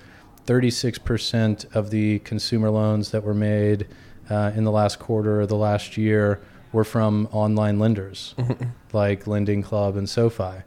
36% 0.45 1.75
of 1.75 1.89
the 1.89 2.19
consumer 2.19 2.69
loans 2.69 3.11
that 3.11 3.23
were 3.23 3.33
made 3.33 3.87
uh, 4.29 4.51
in 4.55 4.63
the 4.63 4.71
last 4.71 4.97
quarter 4.99 5.41
or 5.41 5.45
the 5.45 5.55
last 5.55 5.97
year 5.97 6.41
were 6.71 6.83
from 6.83 7.27
online 7.31 7.79
lenders 7.79 8.33
mm-hmm. 8.37 8.69
like 8.93 9.27
Lending 9.27 9.61
Club 9.61 9.95
and 9.95 10.09
SoFi 10.09 10.63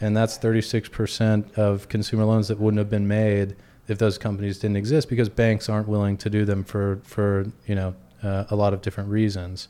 and 0.00 0.16
that's 0.16 0.38
36% 0.38 1.52
of 1.54 1.88
consumer 1.88 2.24
loans 2.24 2.48
that 2.48 2.58
wouldn't 2.58 2.78
have 2.78 2.90
been 2.90 3.08
made 3.08 3.56
if 3.88 3.98
those 3.98 4.18
companies 4.18 4.58
didn't 4.58 4.76
exist 4.76 5.08
because 5.08 5.28
banks 5.28 5.68
aren't 5.68 5.88
willing 5.88 6.16
to 6.16 6.30
do 6.30 6.44
them 6.44 6.64
for 6.64 7.00
for 7.04 7.46
you 7.66 7.74
know 7.74 7.94
uh, 8.22 8.44
a 8.50 8.56
lot 8.56 8.72
of 8.72 8.82
different 8.82 9.10
reasons. 9.10 9.68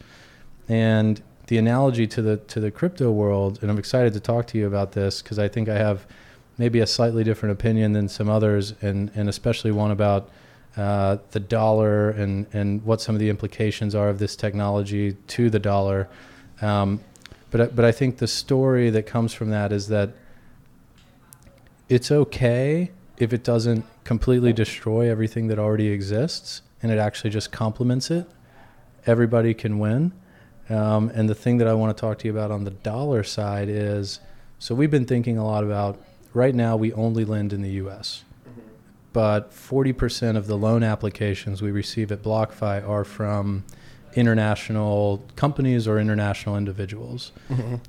And 0.69 1.21
the 1.49 1.59
analogy 1.59 2.07
to 2.07 2.23
the 2.23 2.37
to 2.37 2.61
the 2.61 2.71
crypto 2.71 3.11
world 3.11 3.59
and 3.61 3.71
I'm 3.71 3.79
excited 3.79 4.13
to 4.15 4.21
talk 4.21 4.47
to 4.49 4.59
you 4.59 4.67
about 4.67 4.93
this 4.93 5.21
because 5.21 5.39
I 5.39 5.49
think 5.49 5.69
I 5.69 5.77
have 5.77 6.07
maybe 6.57 6.81
a 6.81 6.87
slightly 6.87 7.25
different 7.25 7.53
opinion 7.53 7.93
than 7.93 8.09
some 8.09 8.29
others 8.29 8.75
and 8.81 9.11
and 9.15 9.29
especially 9.29 9.73
one 9.73 9.91
about 9.91 10.31
uh, 10.77 11.19
the 11.33 11.41
dollar 11.41 12.11
and 12.11 12.47
and 12.53 12.85
what 12.85 13.01
some 13.01 13.15
of 13.15 13.19
the 13.19 13.29
implications 13.29 13.95
are 13.95 14.09
of 14.09 14.19
this 14.19 14.37
technology 14.37 15.17
to 15.27 15.51
the 15.51 15.59
dollar. 15.59 16.09
Um, 16.63 17.01
but 17.51 17.75
but 17.75 17.85
I 17.85 17.93
think 17.93 18.19
the 18.19 18.29
story 18.29 18.91
that 18.91 19.07
comes 19.07 19.35
from 19.35 19.51
that 19.51 19.73
is 19.73 19.89
that 19.89 20.11
it's 21.89 22.11
okay 22.11 22.91
if 23.19 23.33
it 23.33 23.45
doesn't 23.45 23.85
completely 24.05 24.53
destroy 24.53 25.11
everything 25.11 25.49
that 25.49 25.59
already 25.59 25.89
exists 25.89 26.63
and 26.83 26.93
it 26.93 26.99
actually 26.99 27.31
just 27.31 27.51
complements 27.51 28.11
it. 28.11 28.27
Everybody 29.07 29.55
can 29.55 29.79
win. 29.79 30.13
Um, 30.69 31.11
and 31.15 31.29
the 31.29 31.35
thing 31.35 31.59
that 31.59 31.69
I 31.69 31.75
want 31.75 31.97
to 31.97 32.01
talk 32.01 32.19
to 32.21 32.29
you 32.29 32.33
about 32.33 32.51
on 32.51 32.65
the 32.65 32.71
dollar 32.71 33.23
side 33.23 33.69
is 33.69 34.21
so 34.59 34.75
we've 34.75 34.91
been 34.91 35.05
thinking 35.05 35.37
a 35.37 35.45
lot 35.45 35.65
about 35.65 36.01
right 36.33 36.55
now 36.55 36.77
we 36.77 36.93
only 36.95 37.25
lend 37.25 37.53
in 37.53 37.63
the 37.63 37.71
US. 37.71 38.25
But 39.13 39.53
40% 39.53 40.37
of 40.37 40.47
the 40.47 40.57
loan 40.57 40.83
applications 40.83 41.63
we 41.63 41.71
receive 41.71 42.11
at 42.11 42.23
BlockFi 42.23 42.87
are 42.87 43.05
from 43.05 43.65
international 44.15 45.25
companies 45.37 45.87
or 45.87 45.99
international 45.99 46.57
individuals. 46.57 47.33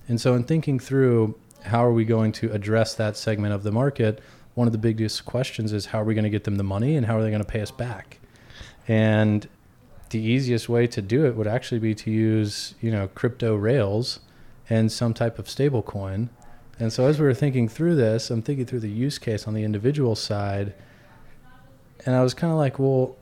And 0.07 0.21
so, 0.21 0.35
in 0.35 0.43
thinking 0.43 0.79
through 0.79 1.35
how 1.63 1.83
are 1.83 1.91
we 1.91 2.05
going 2.05 2.31
to 2.33 2.51
address 2.51 2.93
that 2.95 3.17
segment 3.17 3.53
of 3.53 3.63
the 3.63 3.71
market, 3.71 4.21
one 4.55 4.67
of 4.67 4.71
the 4.71 4.79
biggest 4.79 5.25
questions 5.25 5.71
is 5.71 5.87
how 5.87 6.01
are 6.01 6.05
we 6.05 6.13
going 6.13 6.23
to 6.23 6.29
get 6.29 6.45
them 6.45 6.55
the 6.55 6.63
money 6.63 6.95
and 6.95 7.05
how 7.05 7.17
are 7.17 7.21
they 7.21 7.29
going 7.29 7.43
to 7.43 7.47
pay 7.47 7.61
us 7.61 7.71
back? 7.71 8.19
And 8.87 9.47
the 10.09 10.19
easiest 10.19 10.69
way 10.69 10.87
to 10.87 11.01
do 11.01 11.25
it 11.25 11.35
would 11.35 11.47
actually 11.47 11.79
be 11.79 11.93
to 11.95 12.11
use, 12.11 12.73
you 12.79 12.89
know, 12.89 13.07
crypto 13.09 13.55
rails 13.55 14.21
and 14.69 14.91
some 14.91 15.13
type 15.13 15.37
of 15.37 15.49
stable 15.49 15.81
coin. 15.81 16.29
And 16.79 16.91
so 16.91 17.05
as 17.05 17.19
we 17.19 17.25
were 17.25 17.33
thinking 17.33 17.67
through 17.67 17.95
this, 17.95 18.29
I'm 18.29 18.41
thinking 18.41 18.65
through 18.65 18.81
the 18.81 18.89
use 18.89 19.17
case 19.17 19.47
on 19.47 19.53
the 19.53 19.63
individual 19.63 20.15
side. 20.15 20.73
And 22.05 22.15
I 22.15 22.23
was 22.23 22.33
kind 22.33 22.51
of 22.51 22.57
like, 22.57 22.79
well, 22.79 23.15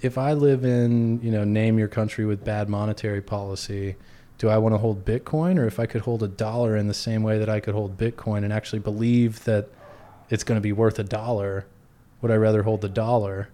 if 0.00 0.16
I 0.16 0.32
live 0.32 0.64
in, 0.64 1.20
you 1.22 1.30
know, 1.30 1.44
name 1.44 1.78
your 1.78 1.88
country 1.88 2.24
with 2.24 2.44
bad 2.44 2.68
monetary 2.68 3.22
policy, 3.22 3.96
do 4.38 4.48
I 4.48 4.58
want 4.58 4.74
to 4.74 4.78
hold 4.78 5.04
Bitcoin 5.04 5.58
or 5.58 5.66
if 5.66 5.80
I 5.80 5.86
could 5.86 6.02
hold 6.02 6.22
a 6.22 6.28
dollar 6.28 6.76
in 6.76 6.86
the 6.86 6.94
same 6.94 7.24
way 7.24 7.38
that 7.38 7.48
I 7.48 7.58
could 7.58 7.74
hold 7.74 7.98
Bitcoin 7.98 8.44
and 8.44 8.52
actually 8.52 8.78
believe 8.78 9.42
that 9.44 9.68
it's 10.30 10.44
going 10.44 10.56
to 10.56 10.62
be 10.62 10.72
worth 10.72 10.98
a 10.98 11.04
dollar, 11.04 11.66
would 12.22 12.30
I 12.30 12.36
rather 12.36 12.62
hold 12.62 12.80
the 12.80 12.88
dollar? 12.88 13.48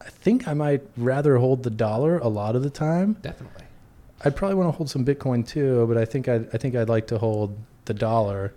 I 0.00 0.08
think 0.10 0.46
I 0.48 0.54
might 0.54 0.82
rather 0.96 1.38
hold 1.38 1.62
the 1.62 1.70
dollar 1.70 2.18
a 2.18 2.28
lot 2.28 2.56
of 2.56 2.62
the 2.62 2.70
time. 2.70 3.14
Definitely. 3.22 3.64
I'd 4.24 4.36
probably 4.36 4.54
want 4.56 4.68
to 4.72 4.76
hold 4.76 4.88
some 4.90 5.04
Bitcoin 5.04 5.46
too, 5.46 5.86
but 5.86 5.96
I 5.96 6.04
think 6.04 6.28
I'd, 6.28 6.48
I 6.54 6.58
think 6.58 6.74
I'd 6.74 6.88
like 6.88 7.06
to 7.08 7.18
hold 7.18 7.56
the 7.86 7.94
dollar. 7.94 8.52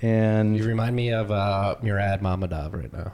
And 0.00 0.56
You 0.56 0.64
remind 0.64 0.96
me 0.96 1.12
of 1.12 1.30
uh, 1.30 1.76
Murad 1.82 2.20
Mahmudov 2.22 2.72
right 2.74 2.92
now. 2.92 3.12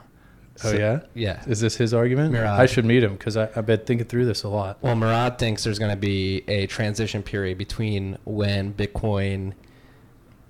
oh 0.63 0.71
So- 0.71 0.75
yeah, 0.77 1.01
Yeah. 1.13 1.43
is 1.47 1.59
this 1.61 1.75
his 1.75 1.93
argument? 1.93 2.31
Murad. 2.33 2.59
I 2.59 2.65
should 2.65 2.85
meet 2.85 3.03
him 3.03 3.13
because 3.13 3.37
I've 3.37 3.65
been 3.65 3.81
thinking 3.81 4.07
through 4.07 4.25
this 4.25 4.43
a 4.43 4.49
lot. 4.49 4.77
Well, 4.81 4.95
Murad 4.95 5.37
thinks 5.37 5.63
there's 5.63 5.77
going 5.79 5.91
to 5.91 5.97
be 5.97 6.43
a 6.47 6.65
transition 6.67 7.21
period 7.21 7.57
between 7.59 8.17
when 8.25 8.73
Bitcoin 8.73 9.53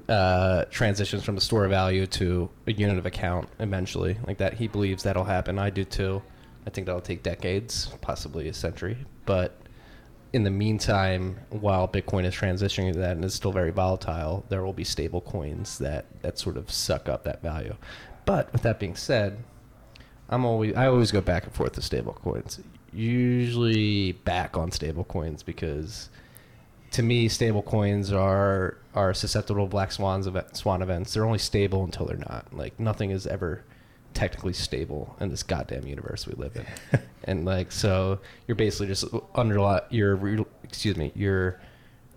uh, 0.10 0.66
transitions 0.66 1.24
from 1.24 1.36
the 1.36 1.42
store 1.42 1.66
of 1.66 1.70
value 1.70 2.08
to 2.08 2.50
a 2.68 2.74
unit 2.74 2.98
of 2.98 3.06
account 3.06 3.48
eventually. 3.60 4.18
Like 4.26 4.40
that, 4.40 4.56
he 4.56 4.68
believes 4.68 5.04
that'll 5.04 5.24
happen. 5.24 5.60
I 5.60 5.70
do 5.70 5.86
too. 5.86 6.22
I 6.66 6.72
think 6.72 6.88
that'll 6.88 7.02
take 7.02 7.24
decades, 7.24 7.88
possibly 8.02 8.48
a 8.48 8.54
century. 8.54 8.98
But 9.26 9.62
in 10.34 10.44
the 10.44 10.50
meantime, 10.50 11.40
while 11.50 11.88
Bitcoin 11.88 12.26
is 12.26 12.34
transitioning 12.34 12.94
to 12.94 13.00
that 13.00 13.12
and 13.12 13.24
is 13.24 13.34
still 13.34 13.52
very 13.52 13.72
volatile, 13.72 14.46
there 14.50 14.64
will 14.64 14.74
be 14.74 14.84
stable 14.84 15.22
coins 15.22 15.78
that, 15.78 16.06
that 16.22 16.38
sort 16.38 16.58
of 16.58 16.72
suck 16.72 17.08
up 17.08 17.24
that 17.24 17.42
value. 17.42 17.76
But 18.26 18.52
with 18.52 18.64
that 18.64 18.80
being 18.80 18.96
said, 18.96 19.44
I'm 20.30 20.46
always 20.46 20.76
I 20.76 20.88
always 20.88 21.12
go 21.12 21.22
back 21.22 21.46
and 21.46 21.54
forth 21.54 21.76
with 21.76 21.86
stable 21.86 22.14
coins. 22.14 22.60
Usually 22.94 24.14
back 24.14 24.58
on 24.58 24.72
stable 24.72 25.04
coins 25.04 25.42
because 25.42 26.10
to 26.92 27.04
me 27.04 27.28
stable 27.28 27.62
coins 27.62 28.12
are 28.12 28.78
are 29.00 29.14
susceptible 29.14 29.66
to 29.66 29.70
black 29.70 29.94
swans 29.94 30.28
event, 30.28 30.58
swan 30.58 30.82
events. 30.82 31.14
They're 31.14 31.26
only 31.26 31.40
stable 31.40 31.86
until 31.86 32.06
they're 32.06 32.18
not. 32.18 32.48
Like 32.52 32.78
nothing 32.80 33.12
is 33.12 33.26
ever 33.26 33.64
technically 34.14 34.54
stable 34.54 35.16
in 35.22 35.30
this 35.30 35.42
goddamn 35.42 35.88
universe 35.88 36.28
we 36.28 36.34
live 36.34 36.58
in. 36.58 37.00
and 37.24 37.46
like 37.46 37.72
so 37.72 38.20
you're 38.46 38.56
basically 38.56 38.88
just 38.88 39.06
underli 39.34 39.82
you're 39.90 40.16
re- 40.18 40.46
excuse 40.64 40.98
me, 40.98 41.14
you're 41.16 41.62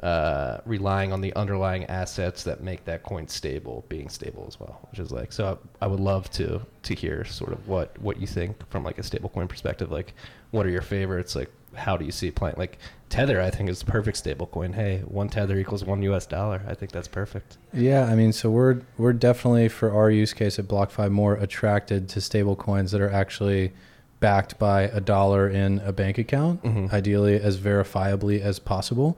uh, 0.03 0.59
relying 0.67 1.13
on 1.13 1.21
the 1.21 1.33
underlying 1.35 1.85
assets 1.85 2.43
that 2.43 2.61
make 2.61 2.85
that 2.85 3.05
coin 3.05 3.29
stable 3.29 3.85
being 3.89 4.09
stable 4.09 4.45
as 4.49 4.59
well 4.59 4.81
which 4.91 4.99
is 4.99 5.13
like 5.13 5.33
so 5.33 5.57
I, 5.81 5.85
I 5.85 5.87
would 5.87 6.01
love 6.01 6.29
to 6.33 6.61
to 6.83 6.95
hear 6.95 7.25
sort 7.25 7.53
of 7.53 7.69
what 7.69 7.97
what 8.01 8.21
you 8.21 8.27
think 8.27 8.69
from 8.69 8.83
like 8.83 8.99
a 8.99 9.05
stable 9.05 9.29
coin 9.29 9.47
perspective 9.47 9.93
like 9.93 10.15
what 10.51 10.67
are 10.67 10.71
your 10.71 10.83
favorites 10.83 11.37
like 11.37 11.53
how 11.75 11.97
do 11.97 12.05
you 12.05 12.13
see 12.13 12.31
playing 12.31 12.55
like 12.59 12.79
tether 13.09 13.41
i 13.41 13.51
think 13.51 13.69
is 13.69 13.79
the 13.81 13.85
perfect 13.91 14.17
stable 14.17 14.47
coin 14.47 14.73
hey 14.73 14.99
one 15.07 15.29
tether 15.29 15.57
equals 15.59 15.85
one 15.85 16.01
us 16.03 16.27
dollar 16.27 16.63
i 16.67 16.75
think 16.75 16.93
that's 16.93 17.09
perfect 17.09 17.57
Yeah, 17.73 18.05
I 18.05 18.15
mean, 18.15 18.33
so 18.33 18.51
we're 18.51 18.81
we're 18.99 19.13
definitely 19.15 19.69
for 19.69 19.93
our 19.93 20.11
use 20.11 20.33
case 20.35 20.59
at 20.59 20.67
BlockFi 20.67 21.11
more 21.11 21.35
attracted 21.35 22.09
to 22.11 22.21
stable 22.21 22.57
coins 22.57 22.91
that 22.93 23.01
are 23.01 23.11
actually 23.11 23.73
backed 24.21 24.59
by 24.59 24.83
a 24.83 25.01
dollar 25.01 25.49
in 25.49 25.81
a 25.81 25.93
bank 25.93 26.17
account, 26.19 26.63
Mhm. 26.63 26.93
ideally 26.93 27.41
as 27.41 27.57
verifiably 27.59 28.41
as 28.41 28.59
possible. 28.59 29.17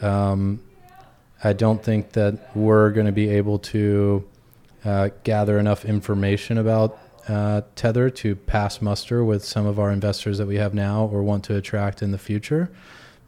Um, 0.00 0.60
I 1.44 1.52
don't 1.52 1.82
think 1.82 2.12
that 2.12 2.34
we're 2.56 2.90
going 2.90 3.06
to 3.06 3.12
be 3.12 3.28
able 3.30 3.58
to 3.74 4.24
uh, 4.84 5.08
gather 5.24 5.58
enough 5.58 5.84
information 5.84 6.56
about 6.58 6.96
uh, 7.28 7.62
Tether 7.76 8.10
to 8.10 8.34
pass 8.34 8.80
muster 8.80 9.24
with 9.24 9.44
some 9.44 9.66
of 9.66 9.78
our 9.78 9.90
investors 9.90 10.38
that 10.38 10.46
we 10.46 10.56
have 10.56 10.74
now 10.74 11.06
or 11.06 11.22
want 11.22 11.44
to 11.44 11.56
attract 11.56 12.02
in 12.02 12.10
the 12.10 12.18
future. 12.18 12.70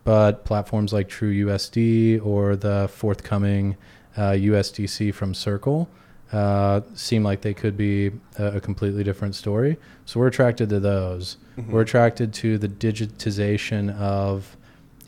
But 0.05 0.45
platforms 0.45 0.93
like 0.93 1.09
TrueUSD 1.09 2.25
or 2.25 2.57
the 2.57 2.89
forthcoming 2.93 3.77
uh, 4.17 4.31
USDC 4.31 5.15
from 5.15 5.35
Circle 5.35 5.89
uh, 6.33 6.81
seem 6.95 7.23
like 7.23 7.43
they 7.43 7.55
could 7.55 7.77
be 7.77 8.13
a, 8.39 8.57
a 8.57 8.61
completely 8.61 9.05
different 9.05 9.35
story. 9.35 9.77
So 10.07 10.21
we're 10.21 10.29
attracted 10.29 10.69
to 10.71 10.81
those. 10.81 11.37
We're 11.69 11.83
attracted 11.83 12.33
to 12.35 12.57
the 12.57 12.69
digitization 12.69 13.95
of 13.99 14.57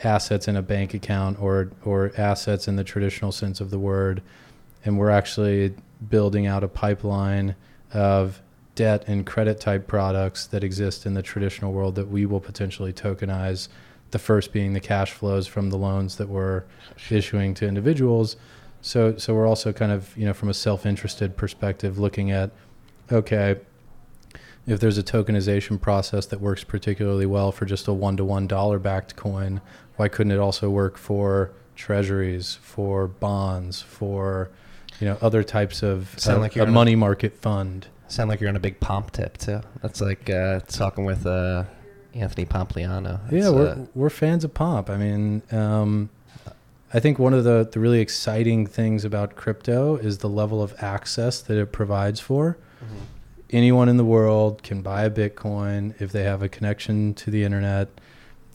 assets 0.05 0.49
in 0.49 0.57
a 0.57 0.63
bank 0.63 0.95
account 0.95 1.41
or 1.41 1.71
or 1.85 2.13
assets 2.17 2.69
in 2.69 2.77
the 2.77 2.85
traditional 2.85 3.33
sense 3.33 3.61
of 3.61 3.71
the 3.71 3.79
word, 3.79 4.21
and 4.85 4.99
we're 4.99 5.11
actually 5.11 5.75
building 6.11 6.47
out 6.47 6.65
a 6.65 6.69
pipeline 6.69 7.55
of 7.95 8.43
debt 8.75 9.05
and 9.07 9.26
credit 9.26 9.61
type 9.61 9.87
products 9.87 10.47
that 10.47 10.64
exist 10.64 11.05
in 11.07 11.14
the 11.14 11.23
traditional 11.23 11.73
world 11.73 11.95
that 11.95 12.09
we 12.09 12.26
will 12.26 12.41
potentially 12.41 12.93
tokenize. 12.93 13.69
The 14.11 14.19
first 14.19 14.52
being 14.52 14.73
the 14.73 14.81
cash 14.81 15.12
flows 15.12 15.47
from 15.47 15.71
the 15.71 15.79
loans 15.79 16.17
that 16.17 16.29
we're 16.29 16.64
issuing 17.11 17.55
to 17.55 17.67
individuals. 17.67 18.37
So 18.81 19.17
so 19.17 19.35
we're 19.35 19.47
also 19.47 19.73
kind 19.73 19.93
of 19.93 20.17
you 20.17 20.26
know 20.26 20.35
from 20.35 20.49
a 20.49 20.55
self-interested 20.55 21.37
perspective 21.37 21.99
looking 21.99 22.31
at 22.31 22.50
okay 23.11 23.57
if 24.67 24.79
there's 24.81 24.99
a 24.99 25.02
tokenization 25.02 25.81
process 25.81 26.26
that 26.26 26.41
works 26.41 26.64
particularly 26.64 27.26
well 27.26 27.52
for 27.52 27.64
just 27.64 27.88
a 27.88 27.93
one-to-one 27.93 28.47
dollar 28.47 28.79
backed 28.79 29.14
coin 29.17 29.61
why 29.97 30.09
couldn't 30.09 30.33
it 30.33 30.38
also 30.38 30.69
work 30.69 30.97
for 30.97 31.52
treasuries 31.76 32.59
for 32.61 33.07
bonds 33.07 33.83
for 33.83 34.50
you 35.00 35.07
know 35.07 35.17
other 35.21 35.43
types 35.45 35.83
of 35.83 36.17
uh, 36.29 36.38
like 36.38 36.55
you're 36.55 36.64
a 36.64 36.67
in 36.67 36.71
a- 36.71 36.75
money 36.75 36.97
market 36.97 37.37
fund 37.38 37.87
sound 38.12 38.28
like 38.28 38.40
you're 38.40 38.49
on 38.50 38.57
a 38.57 38.61
big 38.61 38.78
pomp 38.81 39.11
tip 39.12 39.38
too 39.38 39.61
that's 39.81 40.00
like 40.00 40.28
uh, 40.31 40.61
talking 40.69 41.04
with 41.04 41.26
uh, 41.26 41.64
anthony 42.14 42.45
pompliano 42.45 43.19
yeah 43.31 43.49
we're, 43.49 43.69
uh, 43.69 43.87
we're 43.95 44.11
fans 44.11 44.45
of 44.45 44.52
pomp 44.52 44.90
i 44.90 44.97
mean 44.97 45.42
um, 45.50 46.11
i 46.92 47.00
think 47.00 47.19
one 47.19 47.33
of 47.33 47.45
the, 47.45 47.69
the 47.73 47.81
really 47.81 48.00
exciting 48.00 48.66
things 48.66 49.04
about 49.04 49.35
crypto 49.37 49.97
is 49.97 50.19
the 50.19 50.28
level 50.28 50.62
of 50.62 50.75
access 50.83 51.40
that 51.40 51.57
it 51.57 51.73
provides 51.73 52.21
for 52.21 52.57
anyone 53.50 53.88
in 53.88 53.97
the 53.97 54.04
world 54.04 54.62
can 54.62 54.81
buy 54.83 55.04
a 55.04 55.11
Bitcoin 55.11 55.95
if 56.00 56.11
they 56.11 56.25
have 56.25 56.42
a 56.42 56.49
connection 56.49 57.12
to 57.14 57.31
the 57.31 57.45
internet. 57.45 57.88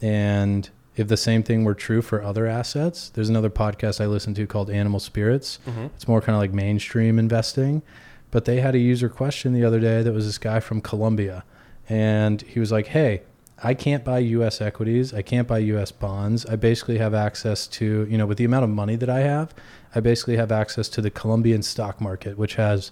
And 0.02 0.68
if 0.96 1.08
the 1.08 1.18
same 1.18 1.44
thing 1.44 1.64
were 1.64 1.76
true 1.76 2.02
for 2.02 2.22
other 2.24 2.48
assets, 2.48 3.10
there's 3.10 3.30
another 3.30 3.50
podcast 3.52 4.02
I 4.02 4.08
listen 4.08 4.34
to 4.34 4.48
called 4.48 4.70
Animal 4.72 5.00
Spirits. 5.00 5.60
mhm. 5.68 5.92
It's 5.96 6.08
more 6.08 6.20
kind 6.20 6.36
of 6.36 6.42
like 6.42 6.52
mainstream 6.52 7.20
investing. 7.20 7.84
But 8.32 8.46
they 8.46 8.60
had 8.60 8.76
a 8.76 8.80
user 8.80 9.10
question 9.10 9.54
the 9.54 9.64
other 9.64 9.80
day 9.80 10.02
that 10.04 10.14
was 10.14 10.26
this 10.26 10.38
guy 10.38 10.60
from 10.60 10.82
Colombia. 10.82 11.44
And 11.90 12.42
he 12.42 12.60
was 12.60 12.72
like, 12.72 12.88
hey, 12.88 13.22
I 13.64 13.74
can't 13.74 14.04
buy 14.04 14.20
US 14.20 14.62
equities. 14.62 15.14
I 15.14 15.22
can't 15.22 15.48
buy 15.48 15.60
US 15.60 15.92
bonds. 15.92 16.46
I 16.46 16.56
basically 16.58 16.98
have 16.98 17.14
access 17.14 17.66
to, 17.68 18.06
you 18.10 18.18
know, 18.18 18.26
with 18.26 18.38
the 18.38 18.46
amount 18.46 18.66
of 18.66 18.70
money 18.70 18.96
that 18.98 19.10
I 19.10 19.22
have, 19.22 19.56
I 19.96 20.00
basically 20.02 20.36
have 20.38 20.52
access 20.52 20.90
to 20.90 21.02
the 21.02 21.10
Colombian 21.10 21.64
stock 21.64 22.00
market, 22.02 22.38
which 22.38 22.56
has, 22.56 22.92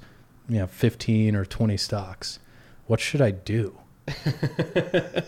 you 0.49 0.59
know, 0.59 0.67
15 0.67 1.35
or 1.35 1.45
20 1.45 1.77
stocks. 1.77 2.39
What 2.87 2.99
should 2.99 3.21
I 3.21 3.31
do? 3.31 3.77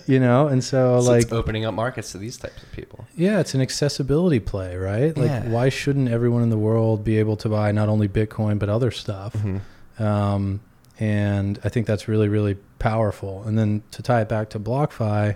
you 0.07 0.19
know, 0.19 0.47
and 0.47 0.63
so, 0.63 0.99
So 1.01 1.11
like, 1.11 1.23
it's 1.23 1.31
opening 1.31 1.65
up 1.65 1.73
markets 1.73 2.11
to 2.11 2.17
these 2.19 2.37
types 2.37 2.61
of 2.61 2.71
people 2.71 3.05
yeah, 3.15 3.39
it's 3.39 3.55
an 3.55 3.61
accessibility 3.61 4.39
play, 4.39 4.75
right? 4.75 5.17
Like, 5.17 5.29
Yeah. 5.29 5.49
why 5.49 5.69
shouldn't 5.69 6.09
everyone 6.09 6.43
in 6.43 6.51
the 6.51 6.57
world 6.57 7.03
be 7.03 7.17
able 7.17 7.35
to 7.37 7.49
buy 7.49 7.71
not 7.71 7.89
only 7.89 8.07
Bitcoin 8.07 8.59
but 8.59 8.69
other 8.69 8.91
stuff? 8.91 9.33
Mm-hmm. 9.33 9.57
Um, 9.99 10.61
and 10.99 11.59
I 11.63 11.69
think 11.69 11.87
that's 11.87 12.07
really, 12.07 12.27
really 12.27 12.55
powerful. 12.79 13.43
And 13.43 13.57
then 13.57 13.83
to 13.91 14.01
tie 14.01 14.21
it 14.21 14.29
back 14.29 14.49
to 14.51 14.59
BlockFi, 14.59 15.35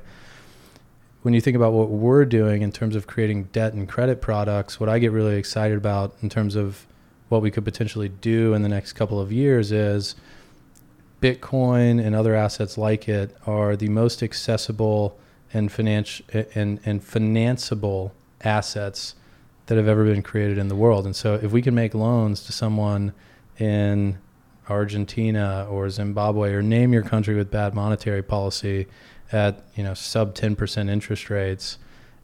when 1.22 1.34
you 1.34 1.42
think 1.42 1.56
about 1.56 1.74
what 1.74 1.90
we're 1.90 2.26
doing 2.26 2.64
in 2.64 2.72
terms 2.72 2.96
of 2.96 3.06
creating 3.06 3.44
debt 3.46 3.74
and 3.74 3.88
credit 3.88 4.22
products, 4.22 4.80
what 4.80 4.90
I 4.90 4.98
get 4.98 5.12
really 5.12 5.36
excited 5.36 5.78
about 5.78 6.16
in 6.22 6.30
terms 6.30 6.56
of 6.56 6.88
what 7.30 7.42
we 7.42 7.52
could 7.52 7.64
potentially 7.64 8.10
do 8.10 8.54
in 8.54 8.64
the 8.64 8.70
next 8.70 8.94
couple 8.94 9.20
of 9.20 9.32
years 9.32 9.72
is 9.72 10.16
Bitcoin 11.22 12.04
and 12.04 12.16
other 12.16 12.36
assets 12.36 12.78
like 12.78 13.08
it 13.08 13.38
are 13.46 13.76
the 13.76 13.88
most 13.88 14.24
accessible 14.24 15.18
and 15.54 15.72
finance 15.72 16.22
and, 16.56 16.80
and 16.84 17.02
financeable 17.02 18.12
assets 18.44 19.16
that 19.68 19.78
have 19.78 19.88
ever 19.88 20.04
been 20.04 20.24
created 20.24 20.58
in 20.58 20.68
the 20.68 20.76
world. 20.76 21.06
And 21.06 21.16
so 21.16 21.36
if 21.36 21.52
we 21.52 21.62
can 21.62 21.76
make 21.76 21.94
loans 21.94 22.44
to 22.46 22.52
someone 22.52 23.14
in 23.60 24.18
Argentina 24.72 25.68
or 25.70 25.90
Zimbabwe 25.90 26.52
or 26.54 26.62
name 26.62 26.94
your 26.94 27.04
country 27.04 27.36
with 27.36 27.52
bad 27.52 27.74
monetary 27.76 28.24
policy 28.24 28.88
at, 29.32 29.64
you 29.76 29.84
know, 29.84 29.94
sub 29.94 30.34
10% 30.34 30.90
interest 30.90 31.30
rates 31.30 31.78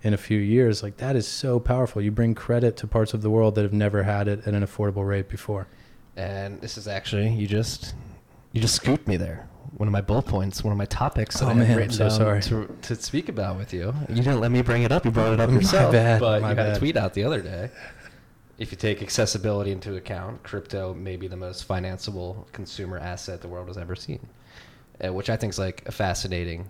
in 0.03 0.13
a 0.13 0.17
few 0.17 0.37
years, 0.39 0.83
like 0.83 0.97
that 0.97 1.15
is 1.15 1.27
so 1.27 1.59
powerful. 1.59 2.01
You 2.01 2.11
bring 2.11 2.35
credit 2.35 2.77
to 2.77 2.87
parts 2.87 3.13
of 3.13 3.21
the 3.21 3.29
world 3.29 3.55
that 3.55 3.63
have 3.63 3.73
never 3.73 4.03
had 4.03 4.27
it 4.27 4.47
at 4.47 4.53
an 4.53 4.63
affordable 4.65 5.07
rate 5.07 5.27
before. 5.29 5.67
And 6.15 6.59
this 6.61 6.77
is 6.77 6.87
actually 6.87 7.29
you 7.29 7.47
just 7.47 7.93
you 8.51 8.61
just 8.61 8.75
scooped 8.75 9.07
me 9.07 9.17
there. 9.17 9.47
One 9.75 9.87
of 9.87 9.91
my 9.93 10.01
bullet 10.01 10.25
points, 10.25 10.63
one 10.63 10.71
of 10.71 10.77
my 10.77 10.85
topics 10.85 11.39
that 11.39 11.45
Oh, 11.45 11.49
I 11.49 11.53
had 11.53 11.57
man, 11.59 11.71
I'm 11.71 11.77
written 11.77 11.93
so 11.93 12.07
down 12.09 12.17
sorry. 12.17 12.41
To, 12.43 12.75
to 12.83 12.95
speak 12.95 13.27
about 13.29 13.57
with 13.57 13.73
you. 13.73 13.93
You 14.09 14.15
didn't 14.15 14.39
let 14.39 14.49
me 14.51 14.61
bring 14.61 14.83
it 14.83 14.91
up. 14.91 15.03
You 15.05 15.11
brought 15.11 15.33
it 15.33 15.39
up 15.39 15.49
My 15.51 15.55
yourself. 15.57 15.91
bad, 15.91 16.19
But 16.21 16.41
you 16.41 16.47
had 16.47 16.57
a 16.59 16.79
tweet 16.79 16.95
out 16.97 17.13
the 17.13 17.23
other 17.23 17.41
day. 17.41 17.69
If 18.57 18.71
you 18.71 18.77
take 18.77 19.03
accessibility 19.03 19.71
into 19.71 19.95
account, 19.95 20.43
crypto 20.43 20.93
may 20.93 21.15
be 21.15 21.27
the 21.27 21.37
most 21.37 21.67
financeable 21.67 22.51
consumer 22.53 22.97
asset 22.97 23.41
the 23.41 23.47
world 23.47 23.67
has 23.67 23.77
ever 23.77 23.95
seen, 23.95 24.27
uh, 25.03 25.13
which 25.13 25.29
I 25.29 25.37
think 25.37 25.53
is 25.53 25.59
like 25.59 25.83
a 25.85 25.91
fascinating, 25.91 26.67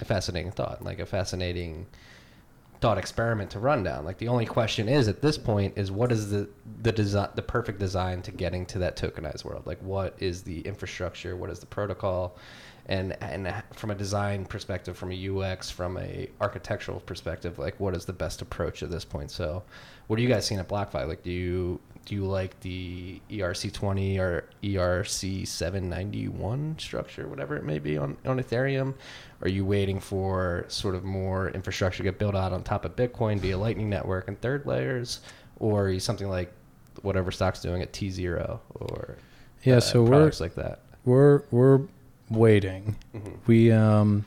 a 0.00 0.04
fascinating 0.04 0.50
thought, 0.50 0.82
like 0.82 0.98
a 0.98 1.06
fascinating 1.06 1.86
thought 2.80 2.98
experiment 2.98 3.50
to 3.50 3.60
run 3.60 3.84
down. 3.84 4.04
Like 4.04 4.18
the 4.18 4.28
only 4.28 4.46
question 4.46 4.88
is 4.88 5.06
at 5.06 5.22
this 5.22 5.38
point 5.38 5.74
is 5.76 5.92
what 5.92 6.10
is 6.10 6.30
the 6.30 6.48
the 6.82 6.92
design 6.92 7.28
the 7.34 7.42
perfect 7.42 7.78
design 7.78 8.22
to 8.22 8.32
getting 8.32 8.66
to 8.66 8.78
that 8.80 8.96
tokenized 8.96 9.44
world? 9.44 9.66
Like 9.66 9.80
what 9.82 10.16
is 10.18 10.42
the 10.42 10.60
infrastructure? 10.62 11.36
What 11.36 11.50
is 11.50 11.60
the 11.60 11.66
protocol? 11.66 12.36
And 12.86 13.16
and 13.22 13.52
from 13.72 13.90
a 13.90 13.94
design 13.94 14.44
perspective, 14.44 14.96
from 14.96 15.12
a 15.12 15.28
UX, 15.28 15.70
from 15.70 15.96
a 15.98 16.28
architectural 16.40 17.00
perspective, 17.00 17.58
like 17.58 17.78
what 17.78 17.94
is 17.94 18.04
the 18.04 18.12
best 18.12 18.42
approach 18.42 18.82
at 18.82 18.90
this 18.90 19.04
point? 19.04 19.30
So, 19.30 19.62
what 20.06 20.18
are 20.18 20.22
you 20.22 20.28
guys 20.28 20.46
seeing 20.46 20.58
at 20.60 20.68
BlockFi? 20.68 21.06
Like, 21.06 21.22
do 21.22 21.30
you 21.30 21.78
do 22.06 22.14
you 22.14 22.24
like 22.24 22.58
the 22.60 23.20
ERC 23.30 23.72
twenty 23.72 24.18
or 24.18 24.44
ERC 24.62 25.46
seven 25.46 25.88
ninety 25.88 26.26
one 26.28 26.76
structure, 26.78 27.28
whatever 27.28 27.56
it 27.56 27.64
may 27.64 27.78
be 27.78 27.96
on 27.96 28.16
on 28.26 28.40
Ethereum? 28.40 28.94
Are 29.42 29.48
you 29.48 29.64
waiting 29.64 30.00
for 30.00 30.64
sort 30.68 30.94
of 30.94 31.04
more 31.04 31.50
infrastructure 31.50 31.98
to 31.98 32.02
get 32.02 32.18
built 32.18 32.34
out 32.34 32.52
on 32.52 32.62
top 32.62 32.84
of 32.84 32.96
Bitcoin 32.96 33.38
via 33.38 33.56
Lightning 33.56 33.88
Network 33.88 34.26
and 34.26 34.40
third 34.40 34.66
layers, 34.66 35.20
or 35.58 35.84
are 35.84 35.90
you 35.90 36.00
something 36.00 36.28
like 36.28 36.52
whatever 37.02 37.30
stock's 37.30 37.60
doing 37.60 37.82
at 37.82 37.92
T 37.92 38.10
zero 38.10 38.60
or 38.74 39.16
Yeah, 39.62 39.76
uh, 39.76 39.80
so 39.80 40.02
we're 40.02 40.30
like 40.40 40.54
that? 40.56 40.80
we're 41.04 41.42
we're 41.50 41.82
waiting. 42.30 42.96
Mhm. 43.14 43.32
We 43.46 43.72
um 43.72 44.24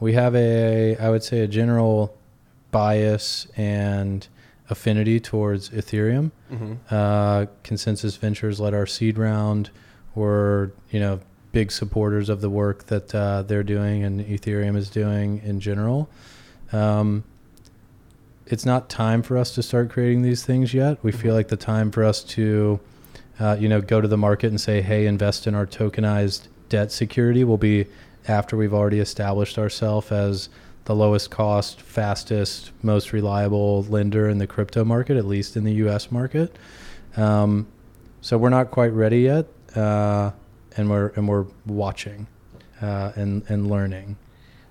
we 0.00 0.12
have 0.14 0.34
a 0.34 0.96
I 0.96 1.08
would 1.10 1.22
say 1.22 1.40
a 1.40 1.46
general 1.48 2.14
bias 2.70 3.46
and 3.56 4.26
affinity 4.68 5.20
towards 5.20 5.70
Ethereum. 5.70 6.32
Mm-hmm. 6.52 6.72
Uh, 6.90 7.46
ConsenSys 7.64 8.18
Ventures 8.18 8.58
led 8.60 8.74
our 8.74 8.86
seed 8.86 9.16
round. 9.16 9.70
We're 10.14 10.70
you 10.90 11.00
know 11.00 11.20
big 11.52 11.70
supporters 11.72 12.28
of 12.28 12.40
the 12.40 12.50
work 12.50 12.84
that 12.86 13.14
uh, 13.14 13.42
they're 13.42 13.62
doing 13.62 14.02
and 14.04 14.20
Ethereum 14.20 14.76
is 14.76 14.90
doing 14.90 15.40
in 15.44 15.60
general. 15.60 16.08
Um, 16.72 17.24
it's 18.46 18.66
not 18.66 18.88
time 18.90 19.22
for 19.22 19.38
us 19.38 19.54
to 19.54 19.62
start 19.62 19.90
creating 19.90 20.22
these 20.22 20.44
things 20.44 20.74
yet. 20.74 20.98
We 21.02 21.12
feel 21.12 21.32
Mhm. 21.32 21.36
like 21.36 21.48
the 21.48 21.56
time 21.56 21.90
for 21.90 22.04
us 22.04 22.22
to, 22.24 22.78
uh, 23.40 23.56
you 23.58 23.68
know, 23.68 23.80
go 23.80 24.00
to 24.00 24.06
the 24.08 24.16
market 24.18 24.48
and 24.50 24.60
say, 24.60 24.82
"Hey, 24.82 25.06
invest 25.06 25.46
in 25.46 25.54
our 25.54 25.66
tokenized 25.66 26.46
debt 26.68 26.92
security," 26.92 27.44
will 27.44 27.58
be 27.58 27.86
after 28.28 28.56
we've 28.56 28.74
already 28.74 28.98
established 29.00 29.58
ourselves 29.58 30.10
as 30.10 30.48
the 30.86 30.94
lowest 30.94 31.30
cost, 31.30 31.80
fastest, 31.80 32.70
most 32.82 33.12
reliable 33.12 33.82
lender 33.84 34.28
in 34.28 34.38
the 34.38 34.46
crypto 34.46 34.84
market, 34.84 35.16
at 35.16 35.24
least 35.24 35.56
in 35.56 35.64
the 35.64 35.74
U.S. 35.74 36.10
market. 36.12 36.56
Um, 37.16 37.66
so 38.20 38.38
we're 38.38 38.50
not 38.50 38.70
quite 38.70 38.92
ready 38.92 39.20
yet, 39.20 39.46
uh, 39.74 40.30
and 40.76 40.90
we're 40.90 41.08
and 41.16 41.28
we're 41.28 41.46
watching 41.66 42.26
uh, 42.80 43.12
and 43.16 43.42
and 43.48 43.68
learning. 43.68 44.16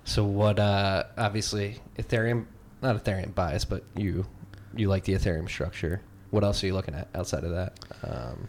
So 0.04 0.24
what? 0.24 0.58
Uh, 0.58 1.04
obviously, 1.18 1.80
Ethereum, 1.98 2.46
not 2.80 3.02
Ethereum 3.02 3.34
bias, 3.34 3.64
but 3.64 3.82
you, 3.96 4.26
you 4.74 4.88
like 4.88 5.04
the 5.04 5.14
Ethereum 5.14 5.48
structure. 5.48 6.00
What 6.30 6.44
else 6.44 6.62
are 6.62 6.66
you 6.66 6.74
looking 6.74 6.94
at 6.94 7.08
outside 7.14 7.44
of 7.44 7.50
that? 7.50 7.78
Um, 8.02 8.48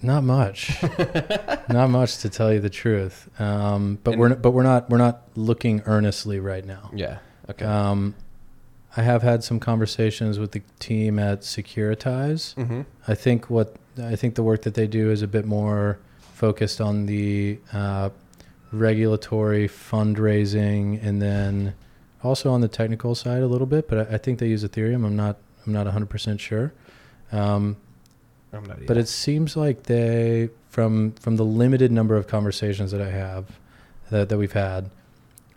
Not 0.00 0.22
much, 0.22 0.80
not 1.68 1.90
much 1.90 2.18
to 2.18 2.28
tell 2.28 2.52
you 2.52 2.60
the 2.60 2.70
truth. 2.70 3.28
Um, 3.40 3.98
but 4.04 4.12
And- 4.12 4.20
we're 4.20 4.34
but 4.36 4.52
we're 4.52 4.62
not 4.62 4.88
we're 4.90 4.98
not 4.98 5.22
looking 5.34 5.82
earnestly 5.86 6.38
right 6.40 6.64
now. 6.64 6.90
yeah. 6.94 7.18
Okay. 7.50 7.64
Um, 7.64 8.14
I 8.96 9.02
have 9.02 9.22
had 9.22 9.42
some 9.44 9.58
conversations 9.60 10.38
with 10.38 10.52
the 10.52 10.62
team 10.78 11.18
at 11.18 11.40
Securitize. 11.42 12.54
mm-hmm. 12.54 12.82
I 13.06 13.14
think 13.14 13.48
what 13.50 13.74
I 14.00 14.14
think 14.16 14.34
the 14.34 14.42
work 14.42 14.62
that 14.62 14.74
they 14.74 14.86
do 14.86 15.10
is 15.10 15.22
a 15.22 15.26
bit 15.28 15.44
more 15.46 15.98
focused 16.34 16.80
on 16.80 17.06
the 17.06 17.58
uh, 17.72 18.10
regulatory 18.72 19.68
fundraising, 19.68 21.02
and 21.04 21.20
then 21.20 21.74
also 22.22 22.50
on 22.52 22.60
the 22.60 22.68
technical 22.68 23.14
side 23.14 23.42
a 23.42 23.46
little 23.46 23.66
bit. 23.66 23.88
But 23.88 24.10
I, 24.10 24.14
I 24.14 24.18
think 24.18 24.38
they 24.38 24.48
use 24.48 24.62
Ethereum. 24.64 25.04
I'm 25.04 25.16
not 25.16 25.38
I'm 25.66 25.72
not 25.72 25.84
100 25.86 26.06
percent 26.08 26.40
sure. 26.40 26.72
Um, 27.32 27.76
I'm 28.52 28.64
not. 28.64 28.86
but 28.86 28.96
it 28.96 29.08
seems 29.08 29.56
like 29.56 29.84
they 29.84 30.48
from 30.70 31.12
from 31.12 31.36
the 31.36 31.44
limited 31.44 31.90
number 31.92 32.16
of 32.16 32.26
conversations 32.26 32.90
that 32.92 33.00
I 33.00 33.10
have 33.10 33.58
that, 34.10 34.28
that 34.28 34.38
we've 34.38 34.52
had, 34.52 34.90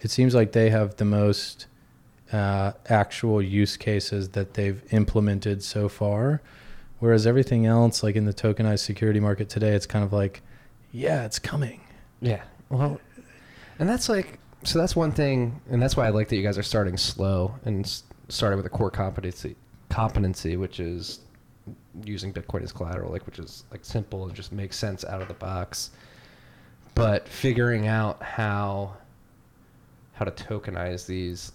it 0.02 0.12
seems 0.12 0.36
like 0.36 0.52
they 0.52 0.70
have 0.70 0.98
the 0.98 1.06
most 1.06 1.68
uh, 2.34 2.74
actual 2.88 3.42
use 3.42 3.78
cases 3.78 4.30
that 4.30 4.54
they've 4.56 4.82
implemented 4.94 5.64
so 5.64 5.88
far. 5.90 6.42
Whereas 7.00 7.26
everything 7.26 7.66
else, 7.66 8.04
like 8.04 8.16
in 8.16 8.26
the 8.26 8.34
tokenized 8.34 8.80
security 8.86 9.20
market 9.20 9.50
today, 9.50 9.72
it's 9.74 9.88
kind 9.88 10.04
of 10.06 10.14
like, 10.14 10.42
yeah, 10.92 11.26
it's 11.26 11.40
coming. 11.40 11.82
Yeah. 12.22 12.44
Well, 12.70 13.00
and 13.80 13.90
that's 13.90 14.08
like 14.10 14.38
so 14.64 14.78
that's 14.80 14.96
one 14.96 15.12
thing, 15.12 15.60
and 15.70 15.82
that's 15.82 15.98
why 15.98 16.06
I 16.06 16.10
like 16.10 16.28
that 16.30 16.36
you 16.36 16.44
guys 16.44 16.58
are 16.58 16.64
starting 16.64 16.98
slow 16.98 17.56
and 17.66 17.86
s- 17.86 18.04
starting 18.30 18.58
with 18.58 18.66
a 18.66 18.70
core 18.70 18.92
competency 18.92 19.56
competency, 19.90 20.56
which 20.58 20.80
is 20.80 21.20
using 22.06 22.34
Bitcoin 22.34 22.64
as 22.64 22.72
collateral, 22.72 23.12
like 23.12 23.26
which 23.26 23.40
is 23.40 23.64
like 23.72 23.84
simple 23.84 24.26
and 24.26 24.34
just 24.34 24.52
makes 24.52 24.78
sense 24.78 25.04
out 25.06 25.22
of 25.22 25.28
the 25.28 25.34
box. 25.36 25.92
But 26.96 27.28
figuring 27.28 27.88
out 27.88 28.22
how 28.22 28.96
how 30.14 30.26
to 30.26 30.32
tokenize 30.32 31.06
these 31.06 31.52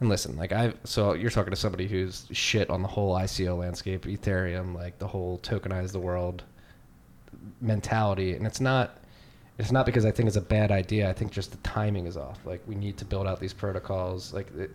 and 0.00 0.08
listen, 0.08 0.36
like 0.36 0.52
I 0.52 0.72
so 0.84 1.14
you're 1.14 1.30
talking 1.30 1.50
to 1.50 1.56
somebody 1.56 1.86
who's 1.86 2.26
shit 2.32 2.70
on 2.70 2.82
the 2.82 2.88
whole 2.88 3.14
ICO 3.14 3.58
landscape, 3.58 4.02
Ethereum, 4.04 4.74
like 4.74 4.98
the 4.98 5.08
whole 5.08 5.38
tokenize 5.38 5.92
the 5.92 6.00
world 6.00 6.44
mentality, 7.60 8.34
and 8.34 8.46
it's 8.46 8.60
not 8.60 8.98
it's 9.58 9.72
not 9.72 9.86
because 9.86 10.04
I 10.04 10.12
think 10.12 10.28
it's 10.28 10.36
a 10.36 10.40
bad 10.40 10.70
idea. 10.70 11.10
I 11.10 11.12
think 11.12 11.32
just 11.32 11.50
the 11.50 11.56
timing 11.58 12.06
is 12.06 12.16
off. 12.16 12.38
Like 12.44 12.62
we 12.66 12.76
need 12.76 12.96
to 12.98 13.04
build 13.04 13.26
out 13.26 13.40
these 13.40 13.52
protocols. 13.52 14.32
Like 14.32 14.54
it, 14.56 14.70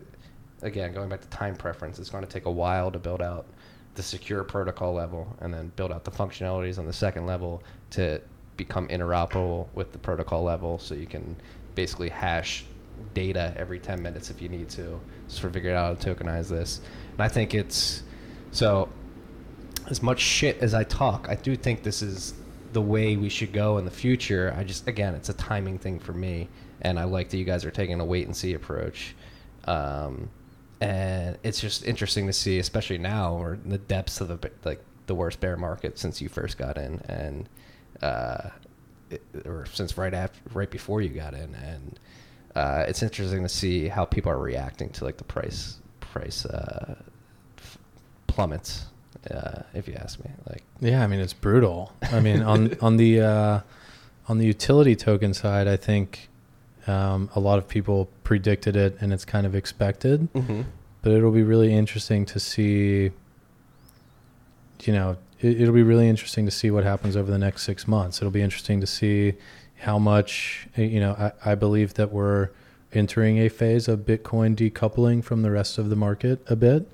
again, 0.62 0.92
going 0.92 1.08
back 1.08 1.22
to 1.22 1.28
time 1.28 1.56
preference, 1.56 1.98
it's 1.98 2.10
going 2.10 2.24
to 2.24 2.30
take 2.30 2.44
a 2.44 2.50
while 2.50 2.90
to 2.90 2.98
build 2.98 3.22
out 3.22 3.46
the 3.94 4.02
secure 4.02 4.44
protocol 4.44 4.92
level, 4.92 5.36
and 5.40 5.52
then 5.52 5.72
build 5.76 5.92
out 5.92 6.04
the 6.04 6.10
functionalities 6.10 6.78
on 6.78 6.86
the 6.86 6.92
second 6.92 7.26
level 7.26 7.62
to 7.90 8.20
become 8.56 8.88
interoperable 8.88 9.66
with 9.74 9.92
the 9.92 9.98
protocol 9.98 10.42
level, 10.42 10.78
so 10.78 10.94
you 10.94 11.06
can 11.06 11.36
basically 11.74 12.08
hash 12.08 12.64
data 13.12 13.52
every 13.56 13.78
10 13.78 14.02
minutes 14.02 14.30
if 14.30 14.40
you 14.40 14.48
need 14.48 14.68
to, 14.68 15.00
just 15.28 15.40
for 15.40 15.50
figuring 15.50 15.76
out 15.76 15.84
how 15.86 15.94
to 15.94 16.14
tokenize 16.14 16.48
this. 16.48 16.80
And 17.12 17.20
I 17.20 17.28
think 17.28 17.54
it's 17.54 18.02
so 18.52 18.88
as 19.88 20.02
much 20.02 20.20
shit 20.20 20.58
as 20.58 20.74
I 20.74 20.84
talk, 20.84 21.26
I 21.28 21.34
do 21.34 21.56
think 21.56 21.82
this 21.82 22.02
is 22.02 22.34
the 22.72 22.80
way 22.80 23.16
we 23.16 23.28
should 23.28 23.52
go 23.52 23.78
in 23.78 23.84
the 23.84 23.90
future. 23.90 24.54
I 24.56 24.64
just, 24.64 24.88
again, 24.88 25.14
it's 25.14 25.28
a 25.28 25.34
timing 25.34 25.78
thing 25.78 25.98
for 25.98 26.12
me, 26.12 26.48
and 26.80 26.98
I 26.98 27.04
like 27.04 27.30
that 27.30 27.36
you 27.36 27.44
guys 27.44 27.64
are 27.64 27.70
taking 27.70 28.00
a 28.00 28.04
wait 28.04 28.26
and 28.26 28.36
see 28.36 28.54
approach. 28.54 29.14
Um, 29.66 30.30
and 30.80 31.38
it's 31.42 31.60
just 31.60 31.84
interesting 31.84 32.26
to 32.26 32.32
see, 32.32 32.58
especially 32.58 32.98
now 32.98 33.36
we're 33.36 33.54
in 33.54 33.70
the 33.70 33.78
depths 33.78 34.20
of 34.20 34.28
the 34.28 34.50
like 34.64 34.82
the 35.06 35.14
worst 35.14 35.40
bear 35.40 35.56
market 35.56 35.98
since 35.98 36.20
you 36.20 36.28
first 36.28 36.58
got 36.58 36.76
in, 36.76 37.00
and 37.08 37.48
uh, 38.02 38.50
it, 39.10 39.22
or 39.44 39.66
since 39.72 39.96
right 39.96 40.14
after, 40.14 40.38
right 40.52 40.70
before 40.70 41.00
you 41.00 41.10
got 41.10 41.34
in, 41.34 41.54
and 41.54 41.98
uh, 42.54 42.84
it's 42.88 43.02
interesting 43.02 43.42
to 43.42 43.48
see 43.48 43.88
how 43.88 44.04
people 44.04 44.30
are 44.30 44.38
reacting 44.38 44.90
to 44.90 45.04
like 45.04 45.16
the 45.16 45.24
price 45.24 45.78
price 46.00 46.46
uh, 46.46 46.94
f- 47.58 47.78
plummets. 48.26 48.86
Uh, 49.30 49.62
if 49.72 49.88
you 49.88 49.94
ask 49.94 50.22
me, 50.22 50.30
like 50.50 50.62
Yeah, 50.80 51.02
I 51.02 51.06
mean 51.06 51.20
it's 51.20 51.32
brutal. 51.32 51.92
I 52.02 52.20
mean 52.20 52.42
on 52.42 52.76
on 52.80 52.96
the 52.96 53.20
uh, 53.20 53.60
on 54.28 54.38
the 54.38 54.46
utility 54.46 54.96
token 54.96 55.34
side, 55.34 55.66
I 55.66 55.76
think 55.76 56.28
um, 56.86 57.30
a 57.34 57.40
lot 57.40 57.58
of 57.58 57.68
people 57.68 58.08
predicted 58.24 58.76
it 58.76 58.96
and 59.00 59.12
it's 59.12 59.24
kind 59.24 59.46
of 59.46 59.54
expected. 59.54 60.28
But 61.02 61.12
it'll 61.12 61.32
be 61.32 61.42
really 61.42 61.74
interesting 61.74 62.24
to 62.26 62.40
see. 62.40 63.10
You 64.82 64.92
know, 64.92 65.16
it, 65.40 65.60
it'll 65.60 65.74
be 65.74 65.82
really 65.82 66.08
interesting 66.08 66.44
to 66.46 66.50
see 66.50 66.70
what 66.70 66.84
happens 66.84 67.16
over 67.16 67.30
the 67.30 67.38
next 67.38 67.62
six 67.62 67.86
months. 67.86 68.18
It'll 68.20 68.30
be 68.30 68.42
interesting 68.42 68.80
to 68.80 68.86
see 68.86 69.34
how 69.80 69.98
much. 69.98 70.66
You 70.76 71.00
know, 71.00 71.12
I, 71.12 71.52
I 71.52 71.54
believe 71.54 71.94
that 71.94 72.12
we're 72.12 72.50
entering 72.92 73.38
a 73.38 73.48
phase 73.48 73.88
of 73.88 74.00
Bitcoin 74.00 74.54
decoupling 74.56 75.22
from 75.22 75.42
the 75.42 75.50
rest 75.50 75.78
of 75.78 75.90
the 75.90 75.96
market 75.96 76.40
a 76.48 76.56
bit. 76.56 76.88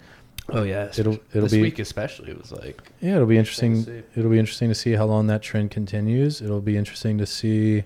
Oh 0.52 0.64
yeah, 0.64 0.90
It'll 0.98 1.18
it'll 1.32 1.42
this 1.42 1.52
be 1.52 1.62
week 1.62 1.78
especially 1.78 2.32
It 2.32 2.38
was 2.38 2.50
like 2.50 2.82
yeah 3.00 3.16
it'll 3.16 3.26
be 3.26 3.38
interesting. 3.38 4.04
It'll 4.16 4.30
be 4.30 4.38
interesting 4.38 4.68
to 4.68 4.74
see 4.74 4.92
how 4.92 5.04
long 5.04 5.28
that 5.28 5.42
trend 5.42 5.70
continues. 5.70 6.42
It'll 6.42 6.60
be 6.60 6.76
interesting 6.76 7.18
to 7.18 7.26
see 7.26 7.84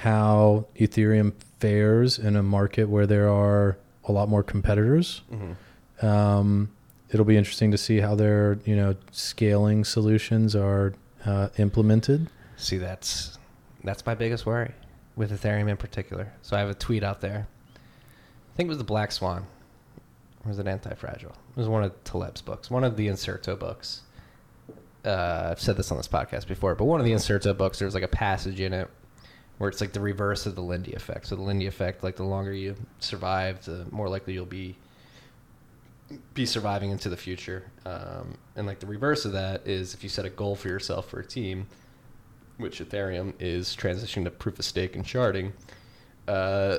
how 0.00 0.64
Ethereum 0.78 1.32
fares 1.58 2.18
in 2.18 2.34
a 2.36 2.42
market 2.42 2.88
where 2.88 3.06
there 3.06 3.28
are 3.28 3.76
a 4.04 4.12
lot 4.12 4.28
more 4.28 4.42
competitors. 4.42 5.20
mhm. 5.30 5.56
Um, 6.02 6.70
it'll 7.10 7.26
be 7.26 7.36
interesting 7.36 7.70
to 7.72 7.76
see 7.78 8.00
how 8.00 8.14
their 8.14 8.58
you 8.64 8.74
know 8.74 8.94
scaling 9.12 9.84
solutions 9.84 10.56
are 10.56 10.94
uh, 11.26 11.48
implemented. 11.58 12.28
see 12.56 12.78
that's 12.78 13.38
that's 13.84 14.04
my 14.06 14.14
biggest 14.14 14.46
worry 14.46 14.72
with 15.16 15.30
Ethereum 15.30 15.68
in 15.68 15.76
particular. 15.76 16.32
So 16.42 16.56
I 16.56 16.60
have 16.60 16.70
a 16.70 16.74
tweet 16.74 17.02
out 17.04 17.20
there. 17.20 17.46
I 17.76 18.56
think 18.56 18.66
it 18.68 18.70
was 18.70 18.78
the 18.78 18.84
Black 18.84 19.12
Swan. 19.12 19.46
Or 20.44 20.48
was 20.48 20.58
it 20.58 20.66
Anti-Fragile? 20.66 21.32
It 21.50 21.56
was 21.56 21.68
one 21.68 21.84
of 21.84 21.92
Taleb's 22.04 22.40
books, 22.40 22.70
one 22.70 22.84
of 22.84 22.96
the 22.96 23.08
Incerto 23.08 23.54
books. 23.56 24.00
Uh, 25.04 25.48
I've 25.50 25.60
said 25.60 25.76
this 25.76 25.90
on 25.90 25.98
this 25.98 26.08
podcast 26.08 26.46
before, 26.46 26.74
but 26.74 26.84
one 26.84 27.00
of 27.00 27.04
the 27.06 27.12
Incerto 27.12 27.52
books, 27.52 27.78
there's 27.78 27.92
like 27.94 28.02
a 28.02 28.08
passage 28.08 28.60
in 28.60 28.72
it 28.72 28.88
where 29.60 29.68
it's 29.68 29.82
like 29.82 29.92
the 29.92 30.00
reverse 30.00 30.46
of 30.46 30.54
the 30.54 30.62
Lindy 30.62 30.94
effect. 30.94 31.26
So 31.26 31.36
the 31.36 31.42
Lindy 31.42 31.66
effect, 31.66 32.02
like 32.02 32.16
the 32.16 32.24
longer 32.24 32.50
you 32.50 32.74
survive, 32.98 33.62
the 33.66 33.84
more 33.90 34.08
likely 34.08 34.32
you'll 34.32 34.46
be 34.46 34.74
be 36.32 36.46
surviving 36.46 36.90
into 36.90 37.10
the 37.10 37.16
future. 37.16 37.70
Um, 37.84 38.38
and 38.56 38.66
like 38.66 38.80
the 38.80 38.86
reverse 38.86 39.26
of 39.26 39.32
that 39.32 39.66
is 39.66 39.92
if 39.92 40.02
you 40.02 40.08
set 40.08 40.24
a 40.24 40.30
goal 40.30 40.56
for 40.56 40.68
yourself 40.68 41.10
for 41.10 41.20
a 41.20 41.26
team, 41.26 41.66
which 42.56 42.80
Ethereum 42.80 43.34
is 43.38 43.76
transitioning 43.76 44.24
to 44.24 44.30
proof 44.30 44.58
of 44.58 44.64
stake 44.64 44.96
and 44.96 45.04
sharding. 45.04 45.52
Uh, 46.26 46.78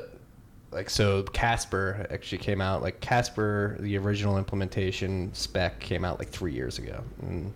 like 0.72 0.90
so, 0.90 1.22
Casper 1.22 2.08
actually 2.10 2.40
came 2.40 2.62
out. 2.62 2.82
Like 2.82 3.00
Casper, 3.00 3.78
the 3.80 3.96
original 4.00 4.40
implementation 4.40 5.32
spec 5.36 5.80
came 5.80 6.04
out 6.04 6.18
like 6.18 6.30
three 6.30 6.54
years 6.54 6.80
ago, 6.80 7.04
and 7.22 7.54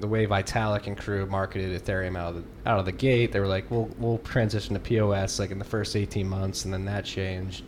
the 0.00 0.08
way 0.08 0.26
Vitalik 0.26 0.86
and 0.86 0.96
crew 0.96 1.26
marketed 1.26 1.82
Ethereum 1.82 2.16
out 2.16 2.34
of 2.34 2.36
the 2.36 2.70
out 2.70 2.78
of 2.78 2.84
the 2.84 2.92
gate, 2.92 3.32
they 3.32 3.40
were 3.40 3.46
like, 3.46 3.70
"We'll 3.70 3.88
we'll 3.98 4.18
transition 4.18 4.74
to 4.74 4.80
POS 4.80 5.38
like 5.38 5.50
in 5.50 5.58
the 5.58 5.64
first 5.64 5.96
18 5.96 6.28
months," 6.28 6.64
and 6.64 6.72
then 6.72 6.84
that 6.86 7.04
changed, 7.04 7.64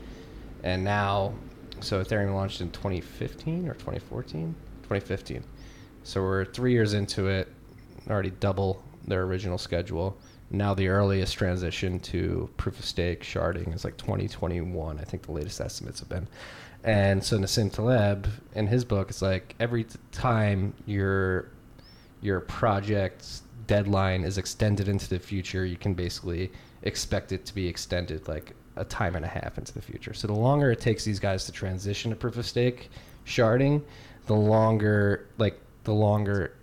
and 0.63 0.85
now, 0.85 1.35
so 1.81 2.03
Ethereum 2.03 2.35
launched 2.35 2.61
in 2.61 2.71
2015 2.71 3.69
or 3.69 3.75
2014, 3.75 4.55
2015. 4.83 5.45
So 6.03 6.23
we're 6.23 6.45
three 6.45 6.73
years 6.73 6.95
into 6.95 7.29
it, 7.29 7.49
already 8.09 8.31
double 8.31 8.83
their 9.07 9.23
original 9.23 9.59
schedule. 9.59 10.17
Now 10.51 10.75
the 10.75 10.89
earliest 10.89 11.35
transition 11.35 11.99
to 12.01 12.51
proof 12.57 12.79
of 12.79 12.85
stake 12.85 13.23
sharding 13.23 13.75
is 13.75 13.85
like 13.85 13.97
2021. 13.97 14.99
I 14.99 15.03
think 15.03 15.23
the 15.23 15.33
latest 15.33 15.61
estimates 15.61 16.01
have 16.01 16.09
been. 16.09 16.29
And 16.85 17.25
so 17.25 17.39
Nassim 17.39 17.73
Taleb, 17.73 18.29
in 18.55 18.67
his 18.67 18.85
book, 18.85 19.09
it's 19.09 19.23
like 19.23 19.55
every 19.59 19.87
time 20.13 20.75
your 20.85 21.49
your 22.25 22.41
project's 22.41 23.43
deadline 23.67 24.25
is 24.25 24.39
extended 24.39 24.89
into 24.89 25.09
the 25.09 25.19
future, 25.19 25.65
you 25.65 25.77
can 25.77 25.95
basically 25.95 26.51
expect 26.83 27.33
it 27.33 27.45
to 27.47 27.55
be 27.55 27.67
extended 27.67 28.27
like 28.29 28.55
a 28.77 28.85
time 28.85 29.15
and 29.15 29.25
a 29.25 29.29
half 29.29 29.59
into 29.59 29.73
the 29.73 29.83
future. 29.83 30.15
So 30.15 30.27
the 30.27 30.35
longer 30.35 30.71
it 30.71 30.81
takes 30.81 31.05
these 31.05 31.21
guys 31.21 31.45
to 31.47 31.53
transition 31.53 32.11
to 32.11 32.17
proof 32.17 32.37
of 32.37 32.47
stake 32.47 32.91
sharding, 33.27 33.83
the 34.27 34.35
longer 34.35 35.29
like 35.39 35.61
the 35.85 35.93
longer 35.93 36.55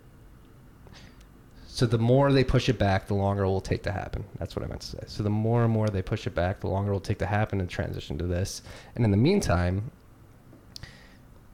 so 1.66 1.86
the 1.86 1.98
more 1.98 2.32
they 2.32 2.44
push 2.44 2.68
it 2.68 2.78
back, 2.78 3.06
the 3.06 3.14
longer 3.14 3.44
it 3.44 3.48
will 3.48 3.62
take 3.62 3.82
to 3.84 3.92
happen. 3.92 4.24
That's 4.38 4.54
what 4.54 4.62
I 4.62 4.68
meant 4.68 4.82
to 4.82 4.88
say. 4.88 5.04
So 5.06 5.22
the 5.22 5.30
more 5.30 5.64
and 5.64 5.72
more 5.72 5.88
they 5.88 6.02
push 6.02 6.26
it 6.26 6.34
back, 6.34 6.60
the 6.60 6.68
longer 6.68 6.90
it 6.90 6.94
will 6.94 7.00
take 7.00 7.18
to 7.20 7.26
happen 7.26 7.60
and 7.60 7.70
transition 7.70 8.18
to 8.18 8.26
this. 8.26 8.60
And 8.94 9.06
in 9.06 9.10
the 9.10 9.16
meantime, 9.16 9.90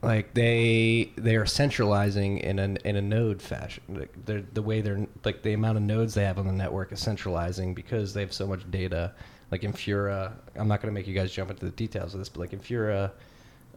like 0.01 0.33
they 0.33 1.11
they 1.17 1.35
are 1.35 1.45
centralizing 1.45 2.37
in 2.37 2.59
a 2.59 2.75
in 2.87 2.95
a 2.95 3.01
node 3.01 3.41
fashion. 3.41 3.83
Like 3.89 4.13
they're, 4.25 4.43
the 4.53 4.61
way 4.61 4.81
they're 4.81 5.05
like 5.25 5.41
the 5.41 5.53
amount 5.53 5.77
of 5.77 5.83
nodes 5.83 6.13
they 6.13 6.23
have 6.23 6.37
on 6.37 6.47
the 6.47 6.53
network 6.53 6.91
is 6.91 6.99
centralizing 6.99 7.73
because 7.73 8.13
they 8.13 8.21
have 8.21 8.33
so 8.33 8.47
much 8.47 8.69
data. 8.71 9.13
Like 9.51 9.61
Infura, 9.61 10.33
I'm 10.55 10.67
not 10.67 10.81
going 10.81 10.93
to 10.93 10.97
make 10.97 11.07
you 11.07 11.15
guys 11.15 11.31
jump 11.31 11.49
into 11.49 11.65
the 11.65 11.71
details 11.71 12.13
of 12.13 12.19
this, 12.19 12.29
but 12.29 12.39
like 12.39 12.51
Infura 12.51 13.11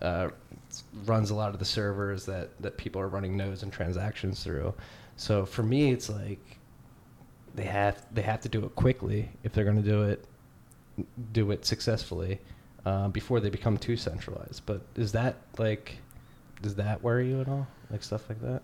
uh, 0.03 0.29
runs 1.07 1.31
a 1.31 1.35
lot 1.35 1.55
of 1.55 1.59
the 1.59 1.65
servers 1.65 2.27
that 2.27 2.51
that 2.61 2.77
people 2.77 3.01
are 3.01 3.09
running 3.09 3.37
nodes 3.37 3.63
and 3.63 3.73
transactions 3.73 4.45
through. 4.45 4.75
So 5.17 5.45
for 5.45 5.63
me, 5.63 5.91
it's 5.91 6.09
like 6.09 6.59
they 7.55 7.65
have 7.65 8.05
they 8.13 8.23
have 8.23 8.41
to 8.43 8.49
do 8.49 8.65
it 8.65 8.75
quickly 8.77 9.29
if 9.43 9.53
they're 9.53 9.65
going 9.65 9.83
to 9.83 9.89
do 9.89 10.03
it 10.03 10.25
do 11.33 11.51
it 11.51 11.65
successfully 11.65 12.39
uh, 12.85 13.09
before 13.09 13.41
they 13.41 13.51
become 13.51 13.77
too 13.77 13.97
centralized. 13.97 14.65
But 14.67 14.83
is 14.95 15.13
that 15.13 15.37
like 15.59 15.99
does 16.63 16.77
that 16.77 17.03
worry 17.03 17.29
you 17.29 17.41
at 17.41 17.49
all? 17.49 17.67
Like 17.91 18.03
stuff 18.03 18.29
like 18.29 18.41
that? 18.43 18.63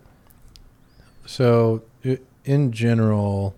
So, 1.25 1.83
in 2.45 2.71
general, 2.71 3.53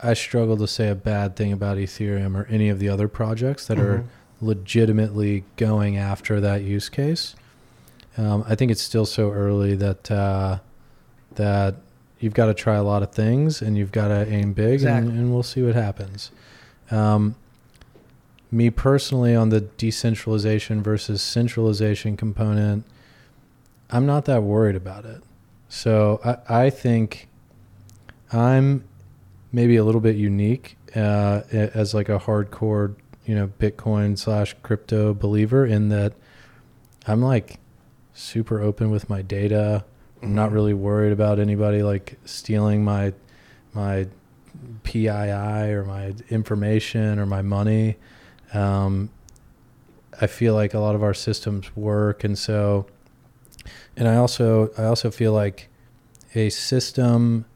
I 0.00 0.14
struggle 0.14 0.56
to 0.58 0.66
say 0.66 0.88
a 0.88 0.94
bad 0.94 1.36
thing 1.36 1.52
about 1.52 1.76
Ethereum 1.78 2.34
or 2.36 2.46
any 2.46 2.68
of 2.68 2.78
the 2.78 2.88
other 2.88 3.08
projects 3.08 3.66
that 3.66 3.78
are 3.78 3.98
Mhm. 3.98 4.04
legitimately 4.40 5.44
going 5.56 5.96
after 5.96 6.40
that 6.40 6.62
use 6.62 6.88
case. 6.88 7.34
Um, 8.18 8.44
I 8.48 8.54
think 8.54 8.70
it's 8.70 8.82
still 8.82 9.06
so 9.06 9.30
early 9.30 9.74
that 9.76 10.10
uh, 10.10 10.58
that 11.36 11.76
you've 12.18 12.34
got 12.34 12.46
to 12.46 12.54
try 12.54 12.74
a 12.76 12.82
lot 12.82 13.02
of 13.02 13.12
things 13.12 13.62
and 13.62 13.78
you've 13.78 13.92
got 13.92 14.08
to 14.08 14.26
aim 14.28 14.52
big, 14.52 14.74
Exactly. 14.74 15.10
and, 15.10 15.18
and 15.18 15.32
we'll 15.32 15.42
see 15.42 15.62
what 15.62 15.74
happens. 15.74 16.30
Um, 16.90 17.36
me 18.50 18.70
personally, 18.70 19.34
on 19.34 19.50
the 19.50 19.60
decentralization 19.60 20.82
versus 20.82 21.22
centralization 21.22 22.16
component, 22.16 22.84
I'm 23.90 24.06
not 24.06 24.24
that 24.26 24.42
worried 24.42 24.76
about 24.76 25.04
it. 25.04 25.22
So 25.68 26.20
I, 26.24 26.64
I 26.64 26.70
think 26.70 27.28
I'm 28.32 28.84
maybe 29.52 29.76
a 29.76 29.84
little 29.84 30.00
bit 30.00 30.16
unique 30.16 30.76
uh, 30.96 31.42
as 31.52 31.94
like 31.94 32.08
a 32.08 32.18
hardcore, 32.18 32.94
you 33.26 33.34
know, 33.34 33.48
Bitcoin 33.58 34.18
slash 34.18 34.54
crypto 34.62 35.14
believer 35.14 35.64
in 35.66 35.88
that 35.90 36.12
I'm 37.06 37.22
like 37.22 37.58
super 38.14 38.60
open 38.60 38.90
with 38.90 39.08
my 39.08 39.22
data. 39.22 39.84
I'm 40.22 40.34
not 40.34 40.50
Mhm. 40.50 40.54
really 40.54 40.74
worried 40.74 41.12
about 41.12 41.38
anybody 41.38 41.82
like 41.82 42.18
stealing 42.24 42.84
my 42.84 43.12
my 43.72 44.06
PII 44.82 45.72
or 45.72 45.84
my 45.84 46.14
information 46.28 47.18
or 47.18 47.26
my 47.26 47.40
money. 47.42 47.96
Um, 48.52 49.10
I 50.20 50.26
feel 50.26 50.54
like 50.54 50.74
a 50.74 50.78
lot 50.78 50.94
of 50.94 51.02
our 51.02 51.14
systems 51.14 51.74
work, 51.76 52.24
and 52.24 52.38
so, 52.38 52.86
and 53.96 54.08
I 54.08 54.16
also 54.16 54.70
I 54.76 54.84
also 54.84 55.10
feel 55.10 55.32
like 55.32 55.68
a 56.34 56.50
system 56.50 57.46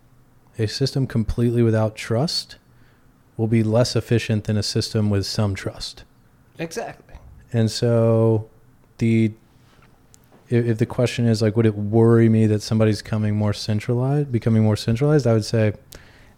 a 0.59 0.66
system 0.66 1.07
completely 1.07 1.62
without 1.62 1.96
trust 1.96 2.57
will 3.37 3.48
be 3.48 3.62
less 3.62 3.96
efficient 3.96 4.44
than 4.44 4.57
a 4.57 4.62
system 4.62 5.11
with 5.11 5.26
some 5.26 5.54
trust. 5.54 6.04
Exactly. 6.59 7.16
And 7.52 7.70
so 7.70 8.48
the 8.98 9.33
if, 10.48 10.66
if 10.66 10.78
the 10.78 10.87
question 10.87 11.26
is 11.26 11.42
like 11.42 11.57
would 11.57 11.66
it 11.66 11.74
worry 11.74 12.28
me 12.28 12.46
that 12.46 12.62
somebody's 12.62 13.02
coming 13.02 13.35
more 13.35 13.52
centralized 13.52 14.30
becoming 14.30 14.62
more 14.62 14.76
centralized, 14.76 15.26
I 15.26 15.33
would 15.33 15.44
say 15.44 15.74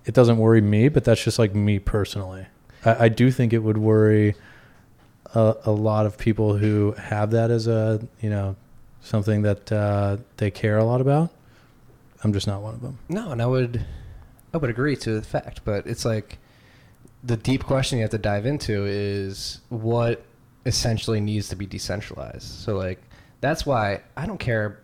it 0.05 0.15
doesn't 0.15 0.39
worry 0.39 0.61
me, 0.61 0.89
but 0.89 1.05
that's 1.05 1.23
just 1.23 1.39
like 1.39 1.55
me 1.55 1.79
personally. 1.79 2.47
I, 2.87 3.05
I 3.05 3.09
do 3.09 3.31
think 3.31 3.53
it 3.53 3.59
would 3.59 3.77
worry 3.77 4.35
a, 5.35 5.57
a 5.65 5.71
lot 5.71 6.07
of 6.07 6.17
people 6.17 6.57
who 6.57 6.93
have 6.93 7.33
that 7.33 7.51
as 7.51 7.67
a 7.67 8.01
you 8.21 8.31
know 8.31 8.57
something 9.01 9.43
that 9.43 9.71
uh, 9.71 10.17
they 10.39 10.51
care 10.51 10.79
a 10.79 10.85
lot 10.85 11.01
about. 11.01 11.31
I'm 12.25 12.33
just 12.33 12.47
not 12.47 12.63
one 12.63 12.75
of 12.75 12.81
them. 12.81 12.99
No, 13.09 13.31
and 13.33 13.43
I 13.43 13.47
would 13.47 13.85
I 14.55 14.57
would 14.57 14.71
agree 14.71 14.97
to 14.97 15.21
the 15.21 15.27
fact, 15.27 15.61
but 15.65 15.87
it's 15.87 16.05
like 16.05 16.39
the 17.23 17.37
deep 17.37 17.65
question 17.65 17.99
you 17.99 18.03
have 18.03 18.11
to 18.13 18.19
dive 18.19 18.47
into 18.47 18.87
is 18.87 19.61
what 19.69 20.25
essentially 20.65 21.21
needs 21.21 21.49
to 21.49 21.57
be 21.57 21.67
decentralized. 21.67 22.43
So 22.43 22.77
like 22.77 23.03
that's 23.41 23.67
why 23.67 24.01
I 24.17 24.27
don't 24.27 24.39
care 24.39 24.81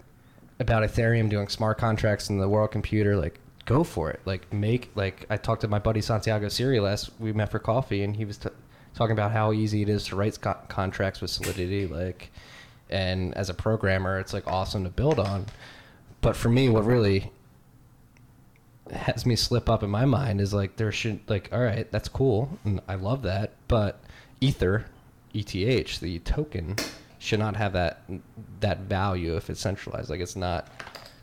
about 0.61 0.83
Ethereum 0.83 1.29
doing 1.29 1.49
smart 1.49 1.79
contracts 1.79 2.29
in 2.29 2.39
the 2.39 2.49
world 2.49 2.71
computer. 2.71 3.17
Like 3.17 3.39
go 3.65 3.85
for 3.85 4.11
it. 4.11 4.21
Like 4.25 4.53
make 4.53 4.91
like 4.95 5.27
I 5.31 5.37
talked 5.37 5.63
to 5.63 5.69
my 5.69 5.79
buddy 5.79 6.01
Santiago 6.01 6.49
Siri 6.49 6.81
last. 6.81 7.11
We 7.19 7.33
met 7.33 7.51
for 7.51 7.59
coffee, 7.59 8.03
and 8.03 8.17
he 8.17 8.25
was 8.25 8.39
t- 8.39 8.49
talking 8.95 9.13
about 9.13 9.33
how 9.33 9.53
easy 9.53 9.83
it 9.83 9.89
is 9.89 10.05
to 10.07 10.17
write 10.17 10.41
co- 10.41 10.57
contracts 10.69 11.21
with 11.21 11.31
Solidity. 11.31 11.87
Like, 11.87 12.31
and 12.91 13.35
as 13.35 13.49
a 13.49 13.55
programmer, 13.55 14.19
it's 14.19 14.33
like 14.33 14.47
awesome 14.47 14.85
to 14.85 14.91
build 14.91 15.19
on. 15.19 15.47
But 16.21 16.37
for 16.37 16.49
me, 16.49 16.69
what 16.69 16.85
really 16.85 17.33
has 18.91 19.25
me 19.25 19.37
slip 19.37 19.69
up 19.71 19.83
in 19.83 19.91
my 19.91 20.05
mind 20.05 20.41
is 20.41 20.53
like 20.53 20.77
there 20.77 20.93
should 20.93 21.21
like 21.29 21.49
all 21.53 21.61
right 21.61 21.91
that's 21.93 22.09
cool 22.09 22.59
and 22.65 22.81
i 22.89 22.95
love 22.95 23.23
that 23.23 23.53
but 23.69 24.01
ether 24.41 24.85
eth 25.35 26.01
the 26.01 26.19
token 26.21 26.77
should 27.19 27.39
not 27.39 27.57
have 27.57 27.73
that 27.73 28.03
that 28.61 28.81
value 28.81 29.37
if 29.37 29.49
it's 29.49 29.61
centralized 29.61 30.11
like 30.11 30.21
it's 30.21 30.37
not 30.37 30.69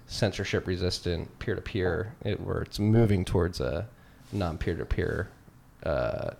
censorship 0.10 0.66
resistant 0.66 1.38
peer-to-peer 1.40 2.14
it, 2.26 2.42
where 2.42 2.62
it's 2.64 2.80
moving 2.80 3.24
towards 3.24 3.62
a 3.62 3.88
non 4.34 4.58
peer-to-peer 4.58 5.30
uh, 5.84 6.32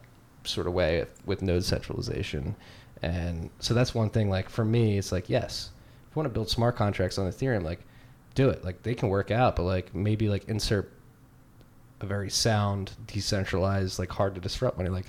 sort 0.44 0.68
of 0.68 0.74
way 0.74 1.06
with 1.26 1.42
node 1.42 1.64
centralization. 1.64 2.56
And 3.02 3.50
so 3.60 3.74
that's 3.74 3.94
one 3.96 4.10
thing. 4.10 4.30
Like 4.30 4.50
for 4.50 4.66
me, 4.66 4.98
it's 4.98 5.12
like 5.12 5.30
yes, 5.30 5.70
if 6.10 6.16
you 6.16 6.20
want 6.20 6.26
to 6.26 6.34
build 6.34 6.50
smart 6.50 6.76
contracts 6.76 7.18
on 7.18 7.32
Ethereum, 7.32 7.64
like 7.64 7.80
do 8.36 8.50
it. 8.50 8.66
Like 8.66 8.84
they 8.84 8.96
can 8.96 9.10
work 9.10 9.32
out, 9.32 9.56
but 9.56 9.64
like 9.64 9.94
maybe 9.94 10.28
like 10.30 10.50
insert 10.50 10.92
a 12.02 12.06
very 12.06 12.30
sound, 12.30 12.92
decentralized, 13.08 14.00
like 14.00 14.10
hard 14.10 14.36
to 14.36 14.42
disrupt 14.42 14.78
money. 14.78 14.90
Like 14.90 15.08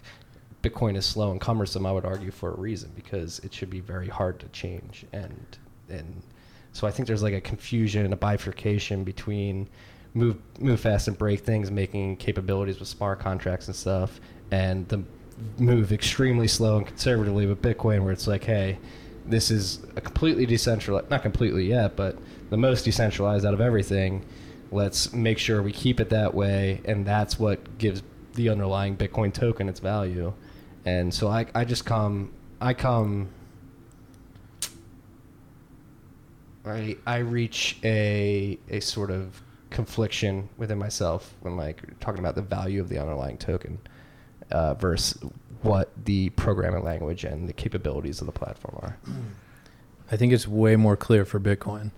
Bitcoin 0.63 0.97
is 0.97 1.07
slow 1.07 1.31
and 1.31 1.41
cumbersome. 1.41 1.87
I 1.87 1.93
would 1.93 2.05
argue 2.05 2.31
for 2.31 2.53
a 2.53 2.61
reason 2.61 2.93
because 2.95 3.39
it 3.41 3.55
should 3.55 3.71
be 3.71 3.81
very 3.81 4.09
hard 4.09 4.39
to 4.41 4.49
change 4.49 5.07
and 5.13 5.57
and 5.89 6.23
so 6.73 6.87
I 6.87 6.91
think 6.91 7.09
there's 7.09 7.23
like 7.23 7.35
a 7.35 7.41
confusion 7.41 8.05
and 8.05 8.13
a 8.13 8.17
bifurcation 8.17 9.05
between 9.05 9.69
move 10.15 10.37
move 10.59 10.81
fast 10.81 11.09
and 11.09 11.17
break 11.17 11.41
things, 11.41 11.71
making 11.71 12.17
capabilities 12.17 12.79
with 12.79 12.89
smart 12.89 13.21
contracts 13.21 13.67
and 13.67 13.77
stuff, 13.77 14.21
and 14.51 14.89
the 14.89 15.03
move 15.59 15.93
extremely 15.93 16.49
slow 16.49 16.77
and 16.77 16.87
conservatively 16.87 17.47
with 17.47 17.63
Bitcoin, 17.63 18.03
where 18.03 18.13
it's 18.13 18.27
like, 18.27 18.45
hey, 18.45 18.79
this 19.27 19.51
is 19.51 19.81
a 19.97 20.01
completely 20.01 20.47
decentralized, 20.47 21.11
not 21.11 21.23
completely 21.23 21.67
yet, 21.67 21.97
but 21.97 22.17
the 22.51 22.57
most 22.57 22.85
decentralized 22.85 23.47
out 23.47 23.55
of 23.55 23.61
everything. 23.61 24.25
Let's 24.73 25.13
make 25.13 25.39
sure 25.39 25.63
we 25.63 25.73
keep 25.73 25.99
it 25.99 26.11
that 26.11 26.35
way, 26.35 26.81
and 26.85 27.05
that's 27.05 27.39
what 27.39 27.79
gives 27.79 28.03
the 28.35 28.49
underlying 28.49 28.97
Bitcoin 28.97 29.33
token 29.33 29.69
its 29.69 29.81
value. 29.81 30.33
And 30.85 31.13
so 31.13 31.29
I, 31.29 31.47
I 31.55 31.65
just 31.65 31.85
come, 31.85 32.33
I 32.61 32.75
come 32.75 33.29
I 36.71 36.97
I 37.07 37.19
reach 37.19 37.79
a 37.85 38.59
a 38.69 38.81
sort 38.81 39.11
of 39.11 39.43
confliction 39.71 40.49
within 40.57 40.79
myself 40.79 41.35
when 41.41 41.57
like 41.57 41.81
talking 42.01 42.19
about 42.19 42.35
the 42.35 42.43
value 42.43 42.81
of 42.81 42.89
the 42.89 42.99
underlying 42.99 43.39
token 43.39 43.79
uh, 44.51 44.75
versus 44.75 45.23
what 45.63 45.91
the 46.05 46.31
programming 46.31 46.83
language 46.83 47.25
and 47.25 47.49
the 47.49 47.53
capabilities 47.53 48.21
of 48.21 48.27
the 48.27 48.33
platform 48.33 48.79
are. 48.83 48.97
I 50.11 50.17
think 50.17 50.33
it's 50.33 50.49
way 50.49 50.77
more 50.77 50.97
clear 50.97 51.25
for 51.25 51.39
Bitcoin. 51.39 51.93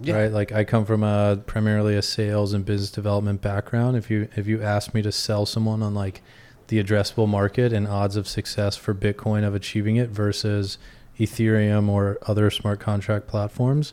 Yeah. 0.00 0.16
Right? 0.16 0.32
Like 0.32 0.50
I 0.52 0.64
come 0.64 0.84
from 0.84 1.04
a 1.04 1.38
primarily 1.46 1.94
a 1.96 2.02
sales 2.02 2.54
and 2.54 2.64
business 2.64 2.90
development 2.90 3.40
background. 3.40 3.96
If 3.96 4.10
you 4.10 4.28
if 4.34 4.46
you 4.46 4.62
ask 4.62 4.94
me 4.94 5.02
to 5.02 5.12
sell 5.12 5.46
someone 5.46 5.82
on 5.82 5.94
like 5.94 6.22
the 6.68 6.82
addressable 6.82 7.28
market 7.28 7.72
and 7.72 7.86
odds 7.86 8.16
of 8.16 8.26
success 8.26 8.76
for 8.76 8.94
Bitcoin 8.94 9.44
of 9.44 9.54
achieving 9.54 9.96
it 9.96 10.08
versus 10.08 10.78
Ethereum 11.18 11.88
or 11.88 12.18
other 12.26 12.50
smart 12.50 12.80
contract 12.80 13.26
platforms, 13.26 13.92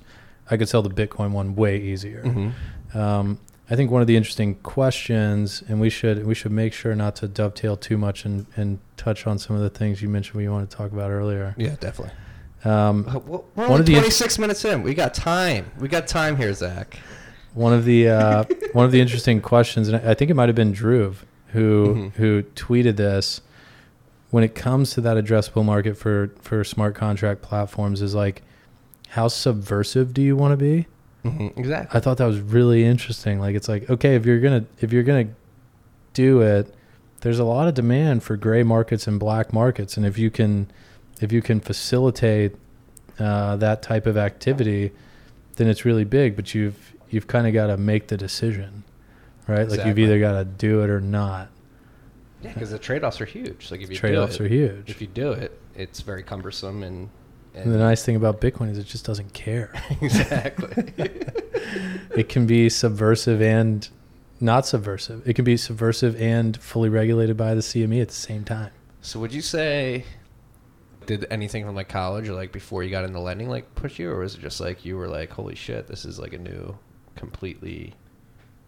I 0.50 0.58
could 0.58 0.70
sell 0.70 0.82
the 0.82 0.90
Bitcoin 0.90 1.32
one 1.32 1.56
way 1.56 1.80
easier. 1.80 2.24
Mm-hmm. 2.24 2.98
Um, 2.98 3.40
I 3.70 3.76
think 3.76 3.92
one 3.92 4.02
of 4.02 4.08
the 4.08 4.18
interesting 4.18 4.56
questions, 4.56 5.64
and 5.68 5.80
we 5.80 5.92
should 5.92 6.26
we 6.26 6.34
should 6.34 6.52
make 6.52 6.74
sure 6.74 6.96
not 6.96 7.16
to 7.18 7.28
dovetail 7.28 7.78
too 7.78 7.98
much 7.98 8.26
and, 8.26 8.48
and 8.56 8.80
touch 8.98 9.28
on 9.28 9.38
some 9.38 9.56
of 9.56 9.62
the 9.62 9.70
things 9.70 10.02
you 10.02 10.10
mentioned 10.10 10.38
we 10.38 10.48
want 10.48 10.70
to 10.70 10.76
talk 10.76 10.92
about 10.92 11.12
earlier. 11.12 11.54
Yeah, 11.56 11.76
definitely. 11.80 12.16
Um, 12.66 13.06
uh, 13.08 13.20
we're 13.20 13.38
one 13.54 13.70
only 13.70 13.80
of 13.82 13.86
the 13.86 13.94
26 13.94 14.36
in- 14.36 14.42
minutes 14.42 14.66
in. 14.66 14.82
We 14.82 14.96
got 14.96 15.14
time. 15.14 15.72
We 15.80 15.88
got 15.88 16.08
time 16.08 16.36
here, 16.36 16.52
Zach. 16.54 16.98
One 17.54 17.74
of 17.74 17.86
the 17.86 18.10
uh, 18.10 18.44
one 18.74 18.86
of 18.86 18.92
the 18.92 19.02
interesting 19.02 19.40
questions, 19.40 19.88
and 19.88 19.98
I 19.98 20.16
think 20.16 20.32
it 20.32 20.34
might 20.34 20.50
have 20.50 20.56
been 20.56 20.72
Drew 20.72 21.16
who 21.50 21.88
mm-hmm. 21.88 22.22
who 22.22 22.44
tweeted 22.56 22.96
this 22.96 23.42
when 24.32 24.44
it 24.44 24.56
comes 24.56 24.92
to 24.92 25.02
that 25.02 25.18
addressable 25.18 25.66
market 25.66 25.98
for 25.98 26.32
for 26.42 26.64
smart 26.64 26.96
contract 26.96 27.42
platforms 27.42 28.02
is 28.02 28.14
like 28.14 28.44
how 29.10 29.28
subversive 29.28 30.14
do 30.14 30.22
you 30.22 30.36
want 30.36 30.52
to 30.52 30.58
be? 30.58 30.88
Mm-hmm, 31.26 31.60
exactly. 31.60 31.98
I 31.98 32.00
thought 32.00 32.18
that 32.18 32.26
was 32.26 32.40
really 32.40 32.86
interesting. 32.86 33.40
Like 33.40 33.56
it's 33.56 33.68
like 33.68 33.90
okay 33.90 34.16
if 34.16 34.26
you're 34.26 34.40
gonna 34.40 34.66
if 34.80 34.94
you're 34.94 35.04
gonna 35.04 35.30
do 36.14 36.42
it 36.42 36.74
there's 37.22 37.40
a 37.40 37.44
lot 37.44 37.68
of 37.68 37.74
demand 37.74 38.24
for 38.24 38.38
gray 38.38 38.64
markets 38.64 39.06
and 39.06 39.20
black 39.20 39.52
markets. 39.52 39.98
And 39.98 40.06
if 40.06 40.18
you 40.18 40.30
can 40.30 40.72
if 41.20 41.32
you 41.32 41.42
can 41.42 41.60
facilitate 41.60 42.56
uh, 43.20 43.56
that 43.58 43.82
type 43.82 44.06
of 44.06 44.16
activity 44.16 44.92
then 45.58 45.68
it's 45.68 45.84
really 45.84 46.06
big 46.06 46.38
but 46.38 46.54
you've 46.54 46.94
you've 47.10 47.28
kind 47.28 47.46
of 47.46 47.54
got 47.54 47.68
to 47.68 47.76
make 47.76 48.08
the 48.08 48.16
decision 48.16 48.84
right? 49.46 49.64
Exactly. 49.64 49.78
like 49.78 49.88
you've 49.88 50.00
either 50.00 50.20
got 50.20 50.38
to 50.38 50.46
do 50.46 50.82
it 50.84 50.90
or 50.90 51.02
not 51.02 51.50
yeah, 52.42 52.54
because 52.54 52.72
the 52.72 52.80
trade-offs 52.80 53.20
are 53.22 53.26
huge. 53.26 53.72
Like 53.72 53.82
if 53.82 53.90
you 53.90 53.96
trade-offs 53.96 54.36
it, 54.36 54.42
are 54.42 54.48
huge. 54.48 54.90
If 54.90 55.02
you 55.02 55.08
do 55.08 55.32
it, 55.32 55.60
it's 55.76 56.02
very 56.02 56.24
cumbersome 56.24 56.84
and. 56.84 57.10
and, 57.54 57.66
and 57.66 57.74
the 57.74 57.78
nice 57.78 58.04
thing 58.04 58.16
about 58.16 58.42
Bitcoin 58.42 58.70
is 58.72 58.78
it 58.78 58.86
just 58.86 59.06
doesn't 59.06 59.34
care. 59.34 59.72
exactly. 60.02 60.94
it 62.16 62.30
can 62.30 62.46
be 62.46 62.70
subversive 62.70 63.42
and 63.42 63.90
not 64.40 64.66
subversive. 64.66 65.28
It 65.28 65.34
can 65.34 65.46
be 65.46 65.58
subversive 65.58 66.20
and 66.22 66.56
fully 66.62 66.90
regulated 66.90 67.36
by 67.36 67.54
the 67.54 67.62
CME 67.62 68.02
at 68.02 68.08
the 68.08 68.14
same 68.14 68.44
time. 68.44 68.72
So 69.02 69.20
would 69.20 69.34
you 69.34 69.42
say 69.42 70.06
did 71.06 71.26
anything 71.32 71.66
from 71.66 71.76
like 71.76 71.90
college 71.90 72.30
or 72.30 72.34
like 72.34 72.52
before 72.52 72.84
you 72.84 72.92
got 72.92 73.04
into 73.04 73.20
lending 73.20 73.50
like 73.50 73.74
push 73.74 73.98
you 73.98 74.12
or 74.12 74.20
was 74.20 74.36
it 74.36 74.42
just 74.42 74.62
like 74.62 74.86
you 74.86 74.96
were 74.96 75.08
like 75.08 75.32
holy 75.32 75.56
shit 75.56 75.88
this 75.88 76.06
is 76.06 76.20
like 76.20 76.34
a 76.34 76.38
new 76.38 76.78
completely 77.16 77.96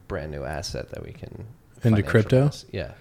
brand 0.07 0.31
new 0.31 0.43
asset 0.43 0.89
that 0.89 1.05
we 1.05 1.11
can 1.11 1.45
into 1.83 2.03
crypto? 2.03 2.51
Yeah. 2.71 2.91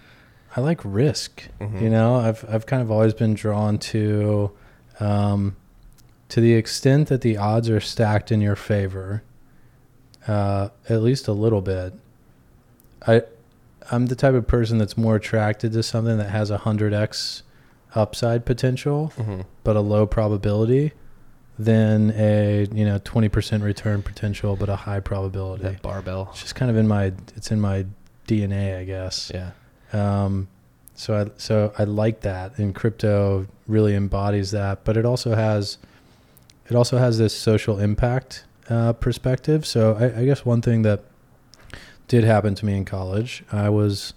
I 0.55 0.61
like 0.61 0.81
risk. 0.83 1.47
Mm-hmm. 1.59 1.83
You 1.83 1.89
know, 1.89 2.15
I've 2.15 2.45
I've 2.49 2.65
kind 2.65 2.81
of 2.81 2.91
always 2.91 3.13
been 3.13 3.33
drawn 3.33 3.77
to, 3.79 4.51
um, 4.99 5.55
to 6.29 6.41
the 6.41 6.53
extent 6.53 7.07
that 7.07 7.21
the 7.21 7.37
odds 7.37 7.69
are 7.69 7.79
stacked 7.79 8.31
in 8.31 8.41
your 8.41 8.55
favor, 8.55 9.23
uh, 10.27 10.69
at 10.89 11.01
least 11.01 11.27
a 11.27 11.33
little 11.33 11.61
bit. 11.61 11.93
I, 13.07 13.23
I'm 13.91 14.07
the 14.07 14.15
type 14.15 14.33
of 14.33 14.47
person 14.47 14.77
that's 14.77 14.97
more 14.97 15.15
attracted 15.15 15.71
to 15.73 15.83
something 15.83 16.17
that 16.17 16.29
has 16.29 16.51
a 16.51 16.57
hundred 16.57 16.93
x 16.93 17.43
upside 17.95 18.45
potential, 18.45 19.13
mm-hmm. 19.17 19.41
but 19.63 19.75
a 19.75 19.81
low 19.81 20.05
probability, 20.05 20.91
than 21.57 22.11
a 22.15 22.67
you 22.73 22.85
know 22.85 22.99
twenty 23.03 23.29
percent 23.29 23.63
return 23.63 24.01
potential 24.01 24.55
but 24.55 24.67
a 24.67 24.75
high 24.75 24.99
probability. 24.99 25.63
That 25.63 25.81
barbell. 25.81 26.29
It's 26.31 26.41
just 26.41 26.55
kind 26.55 26.69
of 26.69 26.75
in 26.75 26.87
my 26.87 27.13
it's 27.35 27.51
in 27.51 27.61
my 27.61 27.85
DNA, 28.27 28.79
I 28.79 28.83
guess. 28.83 29.31
Yeah. 29.33 29.51
Um, 29.93 30.47
so 30.95 31.15
I 31.15 31.31
so 31.37 31.73
I 31.77 31.85
like 31.85 32.21
that, 32.21 32.57
and 32.57 32.75
crypto 32.75 33.47
really 33.67 33.95
embodies 33.95 34.51
that. 34.51 34.83
But 34.83 34.97
it 34.97 35.05
also 35.05 35.35
has 35.35 35.77
it 36.69 36.75
also 36.75 36.97
has 36.97 37.17
this 37.17 37.35
social 37.35 37.79
impact 37.79 38.45
uh, 38.69 38.93
perspective. 38.93 39.65
So 39.65 39.95
I, 39.99 40.21
I 40.21 40.25
guess 40.25 40.45
one 40.45 40.61
thing 40.61 40.83
that 40.83 41.03
did 42.07 42.23
happen 42.23 42.55
to 42.55 42.65
me 42.65 42.75
in 42.75 42.85
college, 42.85 43.43
I 43.51 43.69
was 43.69 44.13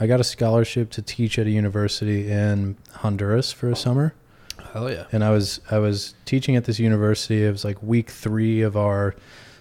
I 0.00 0.06
got 0.06 0.18
a 0.18 0.24
scholarship 0.24 0.90
to 0.90 1.02
teach 1.02 1.38
at 1.38 1.46
a 1.46 1.50
university 1.50 2.30
in 2.30 2.76
Honduras 2.94 3.52
for 3.52 3.70
a 3.70 3.76
summer. 3.76 4.14
Hell 4.72 4.90
yeah! 4.90 5.04
And 5.12 5.22
I 5.22 5.30
was 5.30 5.60
I 5.70 5.78
was 5.78 6.14
teaching 6.24 6.56
at 6.56 6.64
this 6.64 6.80
university. 6.80 7.44
It 7.44 7.50
was 7.50 7.64
like 7.64 7.80
week 7.82 8.10
three 8.10 8.62
of 8.62 8.76
our 8.76 9.14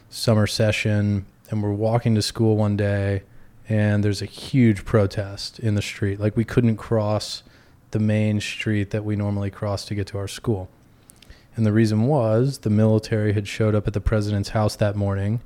summer 0.09 0.47
session, 0.47 1.25
and 1.49 1.61
we're 1.61 1.71
walking 1.71 2.15
to 2.15 2.21
school 2.21 2.57
one 2.57 2.75
day 2.75 3.23
and 3.69 4.03
there's 4.03 4.21
a 4.21 4.25
huge 4.25 4.85
protest 4.85 5.59
in 5.59 5.75
the 5.75 5.81
street. 5.81 6.19
Like 6.19 6.35
we 6.35 6.43
couldn't 6.43 6.77
cross 6.77 7.43
the 7.91 7.99
main 7.99 8.41
street 8.41 8.89
that 8.89 9.05
we 9.05 9.15
normally 9.15 9.51
cross 9.51 9.85
to 9.85 9.95
get 9.95 10.07
to 10.07 10.17
our 10.17 10.27
school. 10.27 10.69
And 11.55 11.65
the 11.65 11.71
reason 11.71 12.03
was 12.03 12.59
the 12.59 12.69
military 12.69 13.33
had 13.33 13.47
showed 13.47 13.75
up 13.75 13.87
at 13.87 13.93
the 13.93 14.01
president's 14.01 14.49
house 14.49 14.75
that 14.77 14.95
morning, 14.95 15.41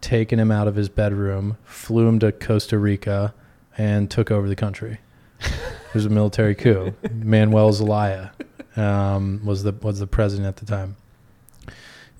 taken 0.00 0.38
him 0.38 0.50
out 0.50 0.68
of 0.68 0.76
his 0.76 0.88
bedroom, 0.88 1.56
flew 1.64 2.06
him 2.06 2.20
to 2.20 2.30
Costa 2.30 2.78
Rica, 2.78 3.34
and 3.76 4.10
took 4.10 4.30
over 4.30 4.48
the 4.48 4.56
country. 4.56 4.98
it 5.40 5.94
was 5.94 6.06
a 6.06 6.10
military 6.10 6.54
coup. 6.54 6.94
Manuel 7.12 7.72
Zelaya 7.72 8.30
um, 8.76 9.40
was 9.44 9.64
the 9.64 9.72
was 9.72 9.98
the 9.98 10.06
president 10.06 10.46
at 10.46 10.56
the 10.56 10.66
time, 10.66 10.96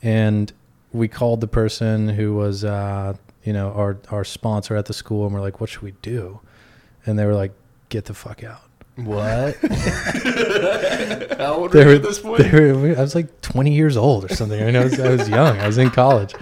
and 0.02 0.52
we 0.92 1.06
called 1.06 1.40
the 1.40 1.46
person 1.46 2.08
who 2.08 2.34
was 2.34 2.64
uh, 2.64 3.14
you 3.44 3.52
know, 3.52 3.72
our 3.72 3.98
our 4.10 4.24
sponsor 4.24 4.74
at 4.74 4.86
the 4.86 4.94
school, 4.94 5.26
and 5.26 5.34
we're 5.34 5.40
like, 5.40 5.60
"What 5.60 5.70
should 5.70 5.82
we 5.82 5.92
do?" 6.02 6.40
And 7.06 7.18
they 7.18 7.26
were 7.26 7.34
like, 7.34 7.52
"Get 7.90 8.06
the 8.06 8.14
fuck 8.14 8.42
out." 8.42 8.62
What? 8.96 9.56
How 11.38 11.54
old 11.54 11.74
were 11.74 11.82
you 11.82 11.96
at 11.96 12.02
this 12.02 12.20
point? 12.20 12.52
Were, 12.52 12.94
I 12.96 13.00
was 13.00 13.14
like 13.14 13.40
20 13.40 13.74
years 13.74 13.96
old 13.96 14.24
or 14.24 14.34
something. 14.34 14.60
I 14.60 14.66
mean, 14.66 14.76
I 14.76 14.84
was, 14.84 15.00
I 15.00 15.10
was 15.10 15.28
young. 15.28 15.58
I 15.58 15.66
was 15.66 15.78
in 15.78 15.90
college. 15.90 16.32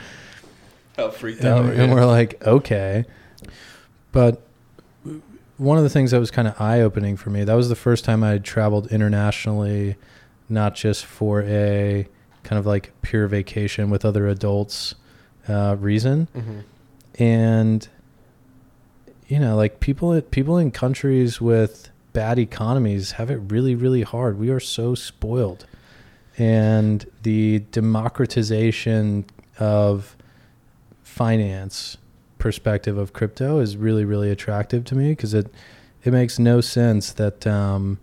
How 0.96 1.10
freaked 1.10 1.44
out! 1.44 1.64
And, 1.64 1.80
and 1.80 1.92
we're 1.92 2.04
like, 2.04 2.46
okay, 2.46 3.06
but 4.12 4.42
one 5.56 5.78
of 5.78 5.84
the 5.84 5.90
things 5.90 6.10
that 6.10 6.20
was 6.20 6.30
kind 6.30 6.46
of 6.46 6.60
eye 6.60 6.80
opening 6.80 7.16
for 7.16 7.30
me. 7.30 7.44
That 7.44 7.54
was 7.54 7.68
the 7.68 7.76
first 7.76 8.04
time 8.04 8.22
I 8.22 8.30
had 8.30 8.44
traveled 8.44 8.92
internationally, 8.92 9.96
not 10.48 10.74
just 10.74 11.04
for 11.06 11.42
a 11.42 12.06
kind 12.42 12.58
of 12.58 12.66
like 12.66 12.92
pure 13.02 13.26
vacation 13.28 13.88
with 13.88 14.04
other 14.04 14.26
adults 14.28 14.94
uh, 15.48 15.76
reason. 15.78 16.28
Mm-hmm 16.34 16.60
and 17.18 17.88
you 19.28 19.38
know 19.38 19.56
like 19.56 19.80
people 19.80 20.20
people 20.22 20.58
in 20.58 20.70
countries 20.70 21.40
with 21.40 21.90
bad 22.12 22.38
economies 22.38 23.12
have 23.12 23.30
it 23.30 23.36
really 23.48 23.74
really 23.74 24.02
hard. 24.02 24.38
We 24.38 24.50
are 24.50 24.60
so 24.60 24.94
spoiled. 24.94 25.66
And 26.38 27.04
the 27.24 27.58
democratization 27.72 29.26
of 29.58 30.16
finance 31.02 31.98
perspective 32.38 32.96
of 32.96 33.12
crypto 33.12 33.58
is 33.58 33.76
really 33.76 34.04
really 34.04 34.30
attractive 34.30 34.84
to 34.86 34.94
me 34.94 35.10
because 35.10 35.34
it 35.34 35.52
it 36.04 36.12
makes 36.12 36.38
no 36.38 36.60
sense 36.60 37.12
that 37.12 37.46
um, 37.46 37.98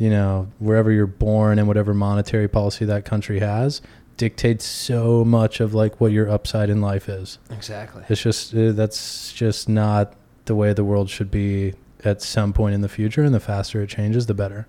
you 0.00 0.08
know, 0.08 0.48
wherever 0.58 0.90
you're 0.90 1.06
born 1.06 1.58
and 1.58 1.68
whatever 1.68 1.92
monetary 1.92 2.48
policy 2.48 2.86
that 2.86 3.04
country 3.04 3.38
has 3.38 3.82
dictates 4.20 4.66
so 4.66 5.24
much 5.24 5.60
of 5.60 5.72
like 5.72 5.98
what 5.98 6.12
your 6.12 6.28
upside 6.28 6.68
in 6.68 6.82
life 6.82 7.08
is. 7.08 7.38
Exactly. 7.48 8.04
It's 8.10 8.20
just 8.20 8.54
uh, 8.54 8.72
that's 8.72 9.32
just 9.32 9.66
not 9.66 10.12
the 10.44 10.54
way 10.54 10.74
the 10.74 10.84
world 10.84 11.08
should 11.08 11.30
be 11.30 11.72
at 12.04 12.20
some 12.20 12.52
point 12.52 12.74
in 12.74 12.82
the 12.82 12.88
future 12.90 13.24
and 13.24 13.34
the 13.34 13.40
faster 13.40 13.80
it 13.80 13.86
changes 13.86 14.26
the 14.26 14.34
better. 14.34 14.66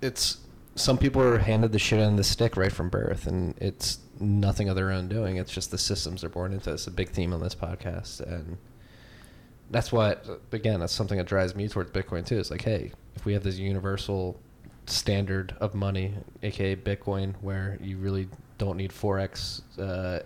It's 0.00 0.38
some 0.76 0.96
people 0.96 1.22
are 1.22 1.38
handed 1.38 1.72
the 1.72 1.80
shit 1.80 1.98
on 1.98 2.14
the 2.14 2.22
stick 2.22 2.56
right 2.56 2.70
from 2.70 2.88
birth, 2.88 3.26
and 3.26 3.56
it's 3.58 3.98
nothing 4.20 4.68
of 4.68 4.76
their 4.76 4.92
own 4.92 5.08
doing. 5.08 5.36
It's 5.36 5.52
just 5.52 5.72
the 5.72 5.78
systems 5.78 6.20
they're 6.20 6.30
born 6.30 6.52
into. 6.52 6.72
It's 6.72 6.86
a 6.86 6.92
big 6.92 7.08
theme 7.08 7.32
on 7.32 7.40
this 7.40 7.56
podcast, 7.56 8.20
and 8.20 8.58
that's 9.72 9.90
what 9.90 10.24
again 10.52 10.78
that's 10.78 10.92
something 10.92 11.18
that 11.18 11.26
drives 11.26 11.56
me 11.56 11.68
towards 11.68 11.90
Bitcoin 11.90 12.24
too. 12.24 12.38
It's 12.38 12.52
like, 12.52 12.62
hey, 12.62 12.92
if 13.16 13.24
we 13.24 13.32
have 13.32 13.42
this 13.42 13.58
universal 13.58 14.38
standard 14.86 15.54
of 15.60 15.74
money, 15.74 16.14
aka 16.42 16.76
Bitcoin, 16.76 17.34
where 17.40 17.78
you 17.80 17.96
really 17.98 18.28
don't 18.58 18.76
need 18.76 18.90
forex, 18.92 19.62
uh, 19.78 20.20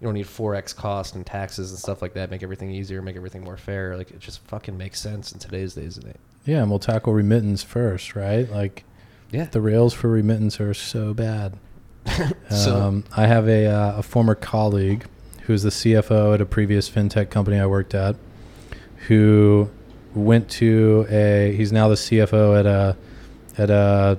you 0.00 0.04
don't 0.06 0.14
need 0.14 0.26
forex 0.26 0.74
cost 0.74 1.14
and 1.14 1.26
taxes 1.26 1.70
and 1.70 1.78
stuff 1.78 2.00
like 2.00 2.14
that. 2.14 2.30
Make 2.30 2.42
everything 2.42 2.70
easier, 2.70 3.02
make 3.02 3.16
everything 3.16 3.42
more 3.44 3.56
fair. 3.56 3.96
Like 3.96 4.10
it 4.10 4.20
just 4.20 4.40
fucking 4.48 4.76
makes 4.76 5.00
sense 5.00 5.32
in 5.32 5.38
today's 5.38 5.74
days 5.74 5.96
and 5.98 6.08
age. 6.08 6.14
Yeah, 6.46 6.62
and 6.62 6.70
we'll 6.70 6.78
tackle 6.78 7.12
remittance 7.12 7.62
first, 7.62 8.16
right? 8.16 8.50
Like 8.50 8.84
Yeah. 9.30 9.44
the 9.44 9.60
rails 9.60 9.92
for 9.92 10.08
remittance 10.08 10.58
are 10.60 10.72
so 10.74 11.12
bad. 11.14 11.58
So- 12.50 12.80
um, 12.80 13.04
I 13.16 13.26
have 13.26 13.46
a, 13.46 13.66
uh, 13.66 13.98
a 13.98 14.02
former 14.02 14.34
colleague 14.34 15.04
who's 15.42 15.62
the 15.62 15.70
CFO 15.70 16.32
at 16.34 16.40
a 16.40 16.46
previous 16.46 16.88
fintech 16.88 17.28
company 17.30 17.58
I 17.58 17.66
worked 17.66 17.94
at, 17.94 18.16
who 19.08 19.70
went 20.14 20.48
to 20.50 21.06
a. 21.10 21.54
He's 21.56 21.72
now 21.72 21.88
the 21.88 21.94
CFO 21.94 22.58
at 22.58 22.66
a 22.66 22.96
at 23.58 23.70
a 23.70 24.18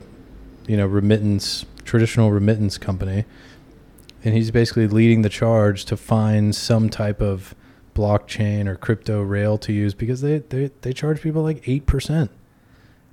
you 0.67 0.77
know 0.77 0.85
remittance 0.85 1.65
traditional 1.85 2.31
remittance 2.31 2.77
company, 2.77 3.25
and 4.23 4.33
he's 4.35 4.51
basically 4.51 4.87
leading 4.87 5.21
the 5.21 5.29
charge 5.29 5.85
to 5.85 5.97
find 5.97 6.55
some 6.55 6.89
type 6.89 7.21
of 7.21 7.55
blockchain 7.93 8.67
or 8.67 8.75
crypto 8.77 9.21
rail 9.21 9.57
to 9.57 9.73
use 9.73 9.93
because 9.93 10.21
they 10.21 10.39
they, 10.39 10.71
they 10.81 10.93
charge 10.93 11.21
people 11.21 11.41
like 11.43 11.67
eight 11.67 11.85
percent, 11.85 12.31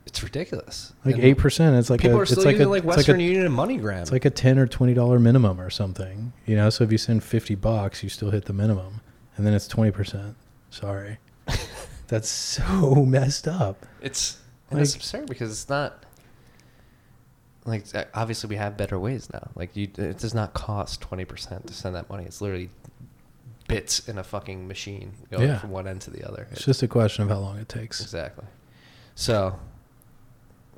It's 0.07 0.23
ridiculous. 0.23 0.93
like 1.05 1.19
eight 1.19 1.39
percent. 1.39 1.77
It's 1.77 1.91
like 1.91 2.01
people 2.01 2.17
a, 2.17 2.21
are 2.21 2.23
it's 2.23 2.33
still 2.33 2.45
like 2.45 2.53
using 2.55 2.67
a, 2.67 2.71
like 2.71 2.79
it's 2.85 2.87
like 2.87 2.97
Western 2.99 3.21
a, 3.21 3.25
Union 3.25 3.47
and 3.47 3.55
MoneyGram. 3.57 4.03
it's 4.03 4.13
like 4.13 4.25
a 4.25 4.31
ten 4.31 4.59
or 4.59 4.67
twenty 4.67 4.95
dollar 4.95 5.19
minimum 5.19 5.61
or 5.61 5.71
something. 5.71 6.33
You 6.47 6.57
know, 6.57 6.71
so 6.71 6.85
if 6.85 6.93
you 6.93 6.99
send 6.99 7.25
fifty 7.25 7.55
bucks, 7.55 8.03
you 8.03 8.09
still 8.09 8.31
hit 8.31 8.45
the 8.45 8.53
minimum, 8.53 9.01
and 9.37 9.47
then 9.47 9.55
it's 9.55 9.67
twenty 9.69 9.91
percent. 9.91 10.37
Sorry, 10.71 11.19
that's 12.09 12.29
so 12.29 12.95
messed 13.07 13.49
up. 13.49 13.87
It's 14.01 14.39
and 14.71 14.79
it's 14.81 14.95
absurd 14.95 15.29
because 15.29 15.51
it's 15.51 15.69
not 15.69 16.05
like 17.69 17.85
uh, 17.95 18.05
obviously 18.15 18.49
we 18.49 18.57
have 18.57 18.77
better 18.77 18.99
ways 18.99 19.29
now. 19.33 19.51
Like 19.55 19.77
you, 19.77 19.85
it 19.99 20.19
does 20.19 20.35
not 20.35 20.55
cost 20.55 21.01
twenty 21.01 21.25
percent 21.25 21.67
to 21.69 21.75
send 21.75 21.95
that 21.95 22.09
money. 22.09 22.25
It's 22.25 22.41
literally 22.41 22.71
bits 23.69 24.09
in 24.09 24.17
a 24.19 24.25
fucking 24.25 24.67
machine 24.67 25.13
going 25.31 25.49
Yeah. 25.49 25.59
from 25.59 25.71
one 25.71 25.87
end 25.87 26.01
to 26.03 26.11
the 26.11 26.27
other. 26.27 26.47
It's 26.53 26.65
just 26.65 26.83
a 26.83 26.89
question 26.89 27.23
of 27.25 27.29
how 27.31 27.39
long 27.39 27.59
it 27.59 27.69
takes. 27.69 28.01
exactly. 28.01 28.47
So, 29.15 29.59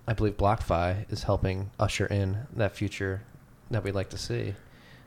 I 0.09 0.13
believe 0.15 0.37
BlockFi 0.37 1.11
is 1.13 1.23
helping 1.25 1.71
usher 1.79 2.07
in 2.07 2.47
that 2.55 2.75
future 2.75 3.23
that 3.71 3.85
we'd 3.85 3.95
like 3.95 4.09
to 4.11 4.19
see. 4.19 4.55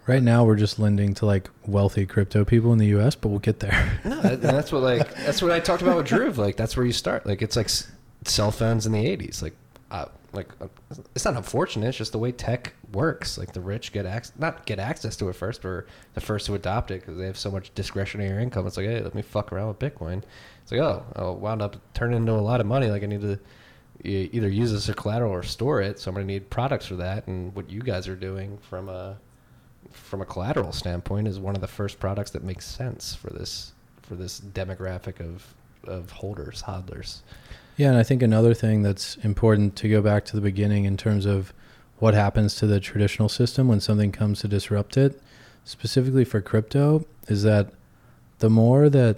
Right 0.06 0.22
now, 0.24 0.44
we're 0.46 0.56
just 0.58 0.80
lending 0.80 1.14
to 1.16 1.26
like 1.26 1.50
wealthy 1.66 2.06
crypto 2.06 2.46
people 2.46 2.72
in 2.74 2.78
the 2.78 2.88
U.S., 2.88 3.16
but 3.16 3.30
we'll 3.30 3.40
get 3.40 3.60
there. 3.60 4.00
No, 4.06 4.20
and 4.20 4.42
that's 4.42 4.72
what 4.72 4.82
like 4.84 5.14
that's 5.16 5.42
what 5.42 5.52
I 5.52 5.60
talked 5.60 5.82
about 5.82 5.98
with 5.98 6.06
Drew. 6.08 6.30
Like 6.32 6.56
that's 6.58 6.76
where 6.78 6.86
you 6.86 6.92
start. 6.94 7.26
Like 7.26 7.42
it's 7.42 7.56
like 7.56 7.66
s- 7.68 7.90
cell 8.26 8.52
phones 8.52 8.86
in 8.86 8.92
the 8.92 9.04
'80s. 9.06 9.42
Like, 9.42 9.56
uh, 9.92 10.06
like 10.34 10.50
uh, 10.60 10.68
it's 11.16 11.26
not 11.26 11.36
unfortunate. 11.36 11.88
It's 11.88 11.98
just 11.98 12.12
the 12.12 12.18
way 12.18 12.32
tech 12.32 12.74
works. 12.92 13.38
Like 13.38 13.54
the 13.54 13.62
rich 13.62 13.92
get 13.92 14.06
access, 14.06 14.38
not 14.38 14.66
get 14.66 14.80
access 14.80 15.16
to 15.18 15.30
it 15.30 15.34
first, 15.34 15.62
but 15.62 15.86
the 16.16 16.22
first 16.22 16.48
to 16.48 16.56
adopt 16.56 16.92
it 16.92 17.02
because 17.02 17.18
they 17.18 17.26
have 17.26 17.38
so 17.38 17.52
much 17.52 17.74
discretionary 17.76 18.42
income. 18.42 18.68
It's 18.68 18.78
like, 18.78 18.88
hey, 18.88 19.02
let 19.02 19.16
me 19.16 19.22
fuck 19.22 19.52
around 19.54 19.68
with 19.70 19.80
Bitcoin. 19.80 20.24
It's 20.64 20.72
like, 20.72 20.82
oh, 20.82 21.06
I 21.16 21.24
wound 21.30 21.62
up 21.62 21.78
turning 21.94 22.18
into 22.18 22.34
a 22.34 22.42
lot 22.42 22.60
of 22.60 22.66
money. 22.66 22.88
Like 22.88 23.04
I 23.04 23.06
need 23.06 23.22
to 23.22 23.40
either 24.04 24.50
use 24.50 24.72
this 24.72 24.90
as 24.90 24.96
collateral 24.96 25.32
or 25.32 25.44
store 25.44 25.82
it. 25.82 26.00
So 26.00 26.10
I'm 26.10 26.16
gonna 26.16 26.26
need 26.26 26.50
products 26.50 26.88
for 26.88 26.96
that. 26.96 27.28
And 27.28 27.56
what 27.56 27.70
you 27.70 27.82
guys 27.82 28.08
are 28.08 28.16
doing 28.16 28.58
from 28.58 28.90
a 28.90 29.18
from 29.92 30.22
a 30.22 30.26
collateral 30.26 30.72
standpoint 30.72 31.28
is 31.28 31.40
one 31.40 31.56
of 31.56 31.62
the 31.62 31.68
first 31.68 32.00
products 32.00 32.32
that 32.32 32.44
makes 32.44 32.66
sense 32.66 33.14
for 33.14 33.30
this 33.30 33.74
for 34.02 34.16
this 34.16 34.40
demographic 34.40 35.20
of 35.20 35.46
of 35.86 36.12
holders, 36.12 36.64
hodlers. 36.64 37.22
Yeah, 37.76 37.90
and 37.90 37.98
I 37.98 38.04
think 38.04 38.22
another 38.22 38.54
thing 38.54 38.84
that's 38.84 39.16
important 39.18 39.76
to 39.78 39.90
go 39.90 40.02
back 40.02 40.26
to 40.26 40.36
the 40.36 40.42
beginning 40.42 40.86
in 40.86 40.96
terms 40.96 41.26
of 41.26 41.54
what 41.98 42.14
happens 42.14 42.56
to 42.56 42.68
the 42.68 42.80
traditional 42.80 43.30
system 43.30 43.68
when 43.68 43.80
something 43.80 44.12
comes 44.12 44.42
to 44.42 44.48
disrupt 44.48 44.98
it, 44.98 45.20
specifically 45.64 46.26
for 46.26 46.42
crypto, 46.42 47.06
is 47.28 47.44
that 47.44 47.72
the 48.40 48.50
more 48.50 48.90
that 48.90 49.18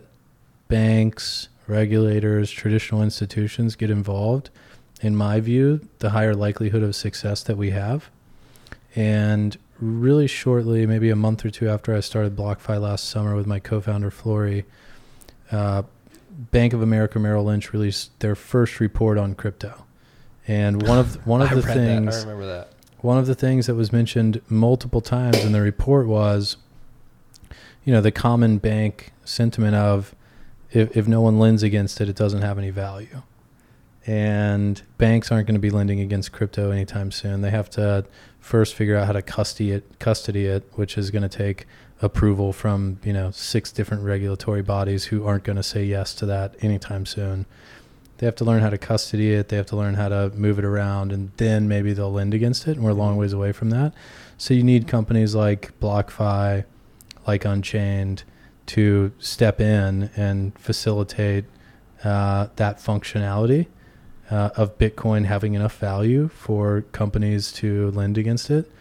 banks, 0.68 1.50
regulators, 1.68 2.50
traditional 2.52 3.02
institutions 3.02 3.76
get 3.76 3.90
involved, 3.90 4.50
in 5.02 5.16
my 5.16 5.40
view, 5.40 5.82
the 6.00 6.12
higher 6.12 6.34
likelihood 6.34 6.84
of 6.84 6.96
success 6.96 7.44
that 7.44 7.58
we 7.58 7.72
have. 7.72 8.10
And 8.96 9.58
really 9.80 10.28
shortly, 10.28 10.86
maybe 10.86 11.10
a 11.10 11.16
month 11.16 11.44
or 11.44 11.50
two 11.50 11.68
after 11.68 11.94
I 11.94 12.00
started 12.00 12.36
BlockFi 12.36 12.80
last 12.80 13.10
summer 13.10 13.36
with 13.36 13.46
my 13.46 13.60
co-founder 13.60 14.12
Flori, 14.12 14.64
uh, 15.52 15.84
Bank 16.38 16.74
of 16.74 16.82
America 16.82 17.20
Merrill 17.20 17.46
Lynch 17.46 17.72
released 17.74 18.20
their 18.20 18.36
first 18.36 18.80
report 18.80 19.18
on 19.18 19.36
crypto. 19.36 19.86
And 20.48 20.86
one 20.88 21.00
of 21.00 21.26
one 21.26 21.42
of 21.42 21.50
the 21.56 21.62
things 21.62 22.16
that. 22.16 22.28
I 22.28 22.32
remember 22.32 22.46
that. 22.46 22.70
one 23.02 23.18
of 23.18 23.26
the 23.26 23.36
things 23.36 23.68
that 23.68 23.76
was 23.76 23.92
mentioned 23.92 24.42
multiple 24.50 25.02
times 25.02 25.44
in 25.44 25.52
the 25.52 25.62
report 25.62 26.08
was 26.08 26.58
you 27.84 27.94
know 27.94 28.02
the 28.02 28.12
common 28.12 28.58
bank 28.58 29.14
sentiment 29.24 29.76
of 29.76 30.14
if, 30.72 30.96
if 30.98 31.08
no 31.08 31.22
one 31.22 31.40
lends 31.40 31.64
against 31.64 32.02
it 32.02 32.10
it 32.10 32.16
doesn't 32.16 32.42
have 32.42 32.58
any 32.58 32.70
value 32.70 33.22
and 34.08 34.84
banks 34.98 35.32
aren't 35.32 35.48
going 35.48 35.56
to 35.56 35.60
be 35.60 35.70
lending 35.70 36.00
against 36.00 36.32
crypto 36.32 36.72
anytime 36.72 37.12
soon 37.12 37.42
they 37.42 37.50
have 37.50 37.70
to 37.70 38.06
first 38.40 38.76
figure 38.76 38.96
out 38.98 39.06
how 39.08 39.14
to 39.14 39.22
custody 39.22 39.72
it 39.72 40.00
custody 40.00 40.46
it 40.46 40.68
which 40.74 40.98
is 40.98 41.12
going 41.12 41.24
to 41.24 41.30
take 41.30 41.66
approval 42.02 42.52
from 42.52 43.00
you 43.04 43.14
know 43.14 43.32
six 43.32 43.72
different 43.72 44.04
regulatory 44.04 44.62
bodies 44.62 45.06
who 45.06 45.26
aren't 45.26 45.44
going 45.44 45.56
to 45.56 45.64
say 45.64 45.84
yes 45.84 46.14
to 46.16 46.26
that 46.26 46.56
anytime 46.62 47.06
soon. 47.06 47.46
They 48.18 48.26
have 48.26 48.36
to 48.36 48.46
learn 48.46 48.62
how 48.62 48.70
to 48.70 48.78
custody 48.78 49.34
it 49.34 49.50
they 49.50 49.58
have 49.58 49.66
to 49.68 49.76
learn 49.76 49.96
how 49.96 50.10
to 50.10 50.30
move 50.32 50.60
it 50.60 50.66
around 50.66 51.12
and 51.12 51.32
then 51.38 51.68
maybe 51.68 51.94
they'll 51.94 52.12
lend 52.12 52.34
against 52.34 52.68
it 52.68 52.78
and 52.78 52.84
we're 52.84 52.92
a 52.92 52.96
long 52.96 53.18
ways 53.18 53.34
away 53.34 53.52
from 53.52 53.70
that. 53.72 53.94
So 54.38 54.54
you 54.54 54.64
need 54.64 54.88
companies 54.88 55.36
like 55.36 55.78
blockfi 55.80 56.66
like 57.28 57.46
unchained 57.46 58.24
to 58.68 59.12
step 59.20 59.60
in 59.62 60.10
and 60.16 60.58
facilitate 60.58 61.46
uh, 62.04 62.48
that 62.56 62.78
functionality 62.78 63.68
uh, 64.30 64.50
of 64.56 64.78
bitcoin 64.78 65.26
having 65.26 65.54
enough 65.54 65.78
value 65.78 66.28
for 66.30 66.82
companies 66.92 67.52
to 67.52 67.92
lend 67.92 68.18
against 68.18 68.50
it 68.50 68.72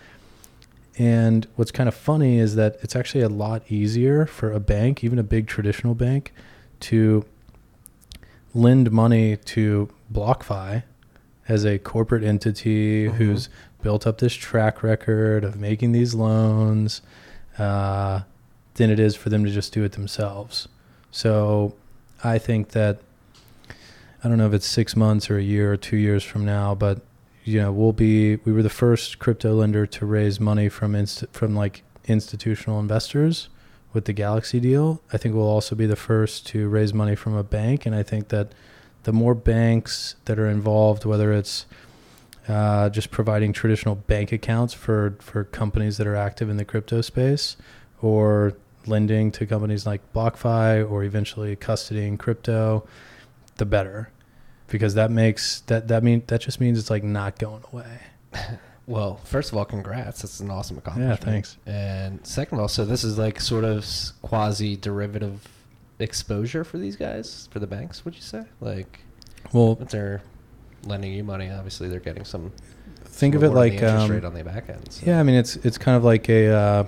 and 0.99 1.47
what's 1.57 1.71
kind 1.73 1.89
of 1.89 1.95
funny 1.95 2.39
is 2.39 2.55
that 2.55 2.77
it's 2.83 2.95
actually 2.95 3.23
a 3.23 3.29
lot 3.29 3.63
easier 3.69 4.27
for 4.27 4.53
a 4.53 4.61
bank 4.61 5.03
even 5.03 5.19
a 5.19 5.23
big 5.23 5.47
traditional 5.47 5.95
bank 5.95 6.33
to 6.81 7.25
lend 8.55 8.91
money 8.93 9.37
to 9.37 9.89
BlockFi 10.13 10.83
as 11.49 11.65
a 11.65 11.79
corporate 11.79 12.23
entity 12.23 13.07
Mhm. 13.09 13.13
who's 13.15 13.49
built 13.83 14.07
up 14.07 14.19
this 14.19 14.33
track 14.35 14.83
record 14.83 15.45
of 15.45 15.57
making 15.57 15.93
these 15.93 16.15
loans 16.15 17.03
uh, 17.59 18.21
than 18.75 18.91
it 18.91 18.99
is 18.99 19.15
for 19.15 19.29
them 19.31 19.45
to 19.45 19.51
just 19.51 19.73
do 19.73 19.85
it 19.85 19.93
themselves. 19.93 20.69
So 21.11 21.75
I 22.23 22.39
think 22.39 22.71
that 22.71 22.99
I 24.25 24.29
don't 24.29 24.39
know 24.39 24.47
if 24.47 24.55
it's 24.55 24.67
six 24.67 24.97
months 24.97 25.29
or 25.31 25.37
a 25.39 25.43
year 25.43 25.73
or 25.73 25.77
two 25.77 25.97
years 25.99 26.25
from 26.25 26.45
now, 26.45 26.75
but 26.75 27.01
you 27.45 27.61
know 27.61 27.71
we'll 27.71 27.93
be 27.93 28.37
we 28.37 28.53
were 28.53 28.63
the 28.63 28.71
first 28.71 29.19
crypto 29.19 29.55
lender 29.55 29.87
to 29.87 30.07
raise 30.07 30.41
money 30.41 30.69
from 30.69 30.95
inst- 30.95 31.25
from 31.33 31.55
like 31.55 31.83
institutional 32.07 32.81
investors 32.81 33.49
with 33.93 34.07
the 34.07 34.13
Galaxy 34.13 34.59
deal. 34.59 35.01
I 35.13 35.19
think 35.19 35.35
we'll 35.35 35.49
also 35.49 35.77
be 35.77 35.87
the 35.87 35.97
first 35.97 36.47
to 36.49 36.69
raise 36.69 36.93
money 36.93 37.15
from 37.15 37.35
a 37.35 37.45
bank, 37.45 37.87
and 37.87 37.95
I 37.95 38.03
think 38.03 38.29
that 38.29 38.53
the 39.05 39.13
more 39.13 39.35
banks 39.35 40.17
that 40.25 40.39
are 40.39 40.49
involved, 40.49 41.05
whether 41.05 41.33
it's 41.33 41.67
uh, 42.49 42.89
just 42.91 43.11
providing 43.11 43.53
traditional 43.53 43.95
bank 43.95 44.33
accounts 44.33 44.75
for 44.75 45.17
for 45.21 45.45
companies 45.45 45.99
that 45.99 46.07
are 46.07 46.17
active 46.17 46.49
in 46.49 46.57
the 46.57 46.65
crypto 46.65 47.03
space, 47.03 47.57
or 48.03 48.55
lending 48.87 49.31
to 49.33 49.47
companies 49.47 49.87
like 49.87 50.01
BlockFi, 50.13 50.91
or 50.91 51.05
eventually 51.05 51.57
custodying 51.57 52.19
crypto, 52.19 52.87
the 53.57 53.67
better, 53.67 54.11
because 54.69 54.95
that 54.95 55.11
makes 55.11 55.61
that 55.63 55.89
that 55.89 56.03
mean 56.03 56.23
that 56.29 56.41
just 56.41 56.61
means 56.61 56.79
it's 56.79 56.91
like 56.91 57.05
not 57.05 57.39
going 57.39 57.63
away. 57.73 58.01
Well, 58.87 59.17
first 59.25 59.51
of 59.51 59.57
all, 59.57 59.65
congrats. 59.65 60.21
That's 60.21 60.41
an 60.41 60.51
awesome 60.51 60.77
accomplishment. 60.77 61.19
Yeah, 61.19 61.25
thanks. 61.25 61.57
And 61.65 62.21
second 62.27 62.59
of 62.59 62.61
all, 62.63 62.69
so 62.69 62.85
this 62.85 63.03
is 63.03 63.17
like 63.17 63.41
sort 63.41 63.65
of 63.65 63.87
quasi 64.21 64.77
derivative 64.77 65.41
exposure 65.99 66.65
for 66.65 66.77
these 66.77 66.95
guys, 66.95 67.49
for 67.51 67.61
the 67.61 67.67
banks, 67.67 68.05
would 68.05 68.15
you 68.15 68.21
say? 68.21 68.45
Like, 68.61 69.01
Well, 69.55 69.77
their 69.77 70.21
lending 70.85 71.15
you 71.15 71.25
money, 71.25 71.49
obviously 71.51 71.89
they're 71.89 71.99
getting 71.99 72.27
some. 72.27 72.53
Think 73.07 73.35
of 73.35 73.43
it 73.43 73.53
like 73.53 73.73
interest 73.73 73.95
um, 73.97 74.11
rate 74.11 74.25
on 74.27 74.35
the 74.35 74.45
back 74.45 74.69
end. 74.69 74.93
so- 74.93 75.07
Yeah, 75.07 75.19
I 75.19 75.23
mean 75.23 75.37
it's 75.37 75.57
it's 75.57 75.79
kind 75.79 75.97
of 75.97 76.05
like 76.05 76.29
a 76.29 76.49
uh, 76.49 76.85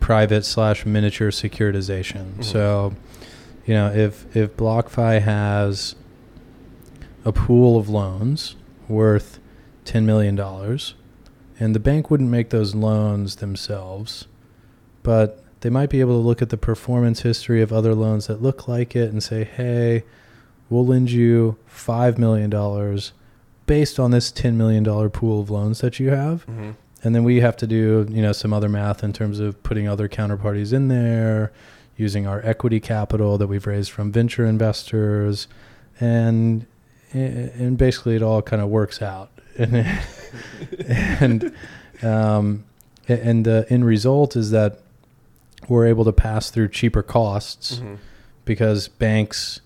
private 0.00 0.44
slash 0.44 0.84
miniature 0.84 1.30
securitization. 1.30 2.32
Mhm. 2.38 2.44
So, 2.44 2.92
you 3.66 3.74
know, 3.74 3.92
if 3.92 4.34
if 4.34 4.56
BlockFi 4.56 5.22
has 5.22 5.94
a 7.24 7.32
pool 7.32 7.78
of 7.78 7.88
loans 7.88 8.56
worth 8.88 9.38
ten 9.84 10.04
million 10.06 10.34
dollars, 10.36 10.94
and 11.58 11.74
the 11.74 11.80
bank 11.80 12.10
wouldn't 12.10 12.30
make 12.30 12.50
those 12.50 12.74
loans 12.74 13.36
themselves, 13.36 14.26
but 15.02 15.42
they 15.60 15.70
might 15.70 15.90
be 15.90 16.00
able 16.00 16.14
to 16.20 16.26
look 16.26 16.40
at 16.40 16.48
the 16.48 16.56
performance 16.56 17.20
history 17.20 17.60
of 17.60 17.72
other 17.72 17.94
loans 17.94 18.26
that 18.28 18.40
look 18.42 18.66
like 18.66 18.96
it 18.96 19.10
and 19.12 19.22
say, 19.22 19.44
hey, 19.44 20.04
we'll 20.70 20.86
lend 20.86 21.10
you 21.10 21.56
five 21.66 22.18
million 22.18 22.48
dollars 22.50 23.12
based 23.66 24.00
on 24.00 24.10
this 24.10 24.32
ten 24.32 24.56
million 24.56 24.82
dollar 24.82 25.08
pool 25.08 25.40
of 25.40 25.50
loans 25.50 25.80
that 25.80 26.00
you 26.00 26.08
have 26.10 26.44
Mhm. 26.46 26.74
and 27.04 27.14
then 27.14 27.22
we 27.24 27.40
have 27.40 27.56
to 27.58 27.66
do 27.68 28.04
you 28.10 28.20
know 28.22 28.32
some 28.32 28.52
other 28.52 28.68
math 28.68 29.04
in 29.04 29.12
terms 29.12 29.38
of 29.38 29.62
putting 29.62 29.86
other 29.86 30.08
counterparties 30.08 30.72
in 30.72 30.88
there 30.88 31.52
using 31.96 32.26
our 32.26 32.40
equity 32.44 32.80
capital 32.80 33.38
that 33.38 33.46
we've 33.46 33.66
raised 33.68 33.90
from 33.92 34.10
venture 34.10 34.44
investors 34.44 35.46
and 36.00 36.66
and 37.12 37.76
basically 37.78 38.16
it 38.16 38.22
all 38.22 38.40
kind 38.42 38.62
of 38.62 38.68
works 38.68 39.02
out 39.02 39.30
and 39.58 39.74
and 40.88 41.52
um, 42.02 42.64
and 43.08 43.44
the 43.44 43.66
end 43.68 43.84
result 43.84 44.36
is 44.36 44.50
that 44.52 44.78
we're 45.68 45.86
able 45.86 46.04
to 46.04 46.12
pass 46.12 46.50
through 46.50 46.68
cheaper 46.68 47.02
costs 47.02 47.76
Mhm. 47.80 47.98
because 48.44 48.88
banks, 48.88 49.60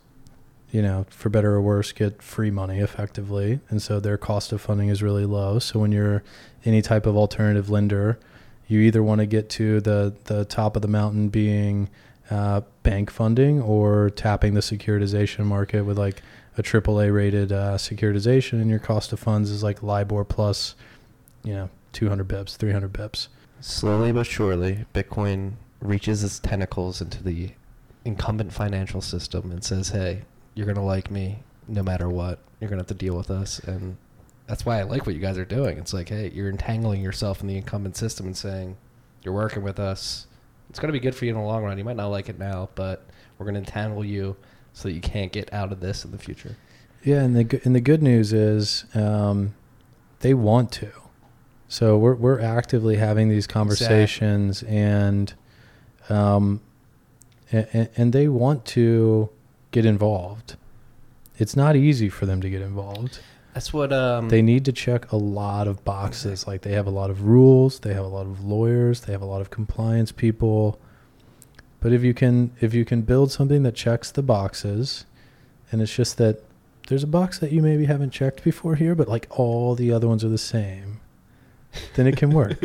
you 0.72 0.82
know, 0.82 1.06
for 1.10 1.28
better 1.28 1.52
or 1.54 1.60
worse, 1.62 1.92
get 1.92 2.20
free 2.22 2.50
money 2.50 2.80
effectively, 2.80 3.60
and 3.70 3.80
so 3.80 4.00
their 4.00 4.16
cost 4.16 4.52
of 4.52 4.60
funding 4.60 4.88
is 4.88 5.02
really 5.02 5.24
low. 5.24 5.58
So 5.58 5.78
when 5.78 5.92
you're 5.92 6.22
any 6.64 6.82
type 6.82 7.06
of 7.06 7.16
alternative 7.16 7.70
lender, 7.70 8.18
you 8.66 8.80
either 8.80 9.02
want 9.02 9.20
to 9.20 9.26
get 9.26 9.48
to 9.50 9.80
the 9.80 10.14
the 10.24 10.44
top 10.46 10.74
of 10.76 10.82
the 10.82 10.88
mountain 10.88 11.28
being 11.28 11.88
uh, 12.30 12.62
bank 12.82 13.10
funding 13.10 13.60
or 13.60 14.08
tapping 14.10 14.54
the 14.54 14.60
securitization 14.62 15.44
market 15.44 15.82
with 15.84 15.98
like 15.98 16.22
a 16.56 16.62
AAA 16.62 17.12
rated 17.12 17.52
uh, 17.52 17.76
securitization, 17.76 18.60
and 18.60 18.70
your 18.70 18.78
cost 18.78 19.12
of 19.12 19.20
funds 19.20 19.50
is 19.50 19.62
like 19.62 19.82
LIBOR 19.82 20.24
plus, 20.24 20.74
you 21.42 21.52
know, 21.52 21.70
200 21.92 22.28
bips, 22.28 22.56
300 22.56 22.92
bips. 22.92 23.28
Slowly 23.60 24.12
but 24.12 24.26
surely, 24.26 24.84
Bitcoin 24.94 25.54
reaches 25.80 26.22
its 26.22 26.38
tentacles 26.38 27.00
into 27.00 27.22
the 27.22 27.50
incumbent 28.04 28.52
financial 28.52 29.00
system 29.00 29.50
and 29.50 29.64
says, 29.64 29.88
"Hey, 29.88 30.22
you're 30.54 30.66
gonna 30.66 30.84
like 30.84 31.10
me 31.10 31.40
no 31.66 31.82
matter 31.82 32.08
what. 32.08 32.38
You're 32.60 32.68
gonna 32.68 32.80
have 32.80 32.88
to 32.88 32.94
deal 32.94 33.16
with 33.16 33.30
us." 33.30 33.58
And 33.60 33.96
that's 34.46 34.66
why 34.66 34.78
I 34.78 34.82
like 34.82 35.06
what 35.06 35.14
you 35.14 35.20
guys 35.20 35.38
are 35.38 35.44
doing. 35.44 35.78
It's 35.78 35.94
like, 35.94 36.10
hey, 36.10 36.30
you're 36.34 36.50
entangling 36.50 37.00
yourself 37.00 37.40
in 37.40 37.46
the 37.46 37.56
incumbent 37.56 37.96
system 37.96 38.26
and 38.26 38.36
saying, 38.36 38.76
"You're 39.22 39.34
working 39.34 39.62
with 39.62 39.80
us. 39.80 40.26
It's 40.68 40.78
gonna 40.78 40.92
be 40.92 41.00
good 41.00 41.14
for 41.14 41.24
you 41.24 41.30
in 41.30 41.38
the 41.38 41.44
long 41.44 41.64
run. 41.64 41.78
You 41.78 41.84
might 41.84 41.96
not 41.96 42.08
like 42.08 42.28
it 42.28 42.38
now, 42.38 42.68
but 42.74 43.06
we're 43.38 43.46
gonna 43.46 43.60
entangle 43.60 44.04
you 44.04 44.36
so 44.74 44.88
that 44.88 44.94
you 44.94 45.00
can't 45.00 45.32
get 45.32 45.50
out 45.52 45.72
of 45.72 45.80
this 45.80 46.04
in 46.04 46.10
the 46.10 46.18
future." 46.18 46.56
Yeah, 47.02 47.22
and 47.22 47.34
the 47.34 47.60
and 47.64 47.74
the 47.74 47.80
good 47.80 48.02
news 48.02 48.32
is 48.32 48.84
um, 48.94 49.54
they 50.20 50.34
want 50.34 50.70
to. 50.72 50.90
So 51.68 51.96
we're 51.96 52.14
we're 52.14 52.40
actively 52.40 52.96
having 52.96 53.30
these 53.30 53.46
conversations, 53.46 54.62
and 54.64 55.32
um, 56.08 56.60
and, 57.50 57.88
and 57.96 58.12
they 58.12 58.28
want 58.28 58.64
to 58.66 59.30
get 59.70 59.84
involved. 59.84 60.56
It's 61.36 61.56
not 61.56 61.74
easy 61.74 62.08
for 62.08 62.26
them 62.26 62.40
to 62.42 62.50
get 62.50 62.62
involved. 62.62 63.18
That's 63.54 63.72
what 63.72 63.92
um, 63.92 64.28
They 64.28 64.42
need 64.42 64.64
to 64.64 64.72
check 64.72 65.12
a 65.12 65.16
lot 65.16 65.68
of 65.68 65.84
boxes. 65.84 66.46
Like 66.46 66.62
they 66.62 66.72
have 66.72 66.86
a 66.86 66.90
lot 66.90 67.10
of 67.10 67.22
rules, 67.22 67.80
they 67.80 67.94
have 67.94 68.04
a 68.04 68.08
lot 68.08 68.26
of 68.26 68.44
lawyers, 68.44 69.02
they 69.02 69.12
have 69.12 69.22
a 69.22 69.26
lot 69.26 69.40
of 69.40 69.50
compliance 69.50 70.10
people. 70.10 70.80
But 71.84 71.92
if 71.92 72.02
you 72.02 72.14
can 72.14 72.50
if 72.62 72.72
you 72.72 72.86
can 72.86 73.02
build 73.02 73.30
something 73.30 73.62
that 73.64 73.74
checks 73.74 74.10
the 74.10 74.22
boxes, 74.22 75.04
and 75.70 75.82
it's 75.82 75.94
just 75.94 76.16
that 76.16 76.42
there's 76.88 77.02
a 77.02 77.06
box 77.06 77.38
that 77.40 77.52
you 77.52 77.60
maybe 77.60 77.84
haven't 77.84 78.08
checked 78.08 78.42
before 78.42 78.76
here, 78.76 78.94
but 78.94 79.06
like 79.06 79.26
all 79.28 79.74
the 79.74 79.92
other 79.92 80.08
ones 80.08 80.24
are 80.24 80.30
the 80.30 80.38
same, 80.38 81.00
then 81.94 82.06
it 82.06 82.16
can 82.16 82.30
work. 82.30 82.58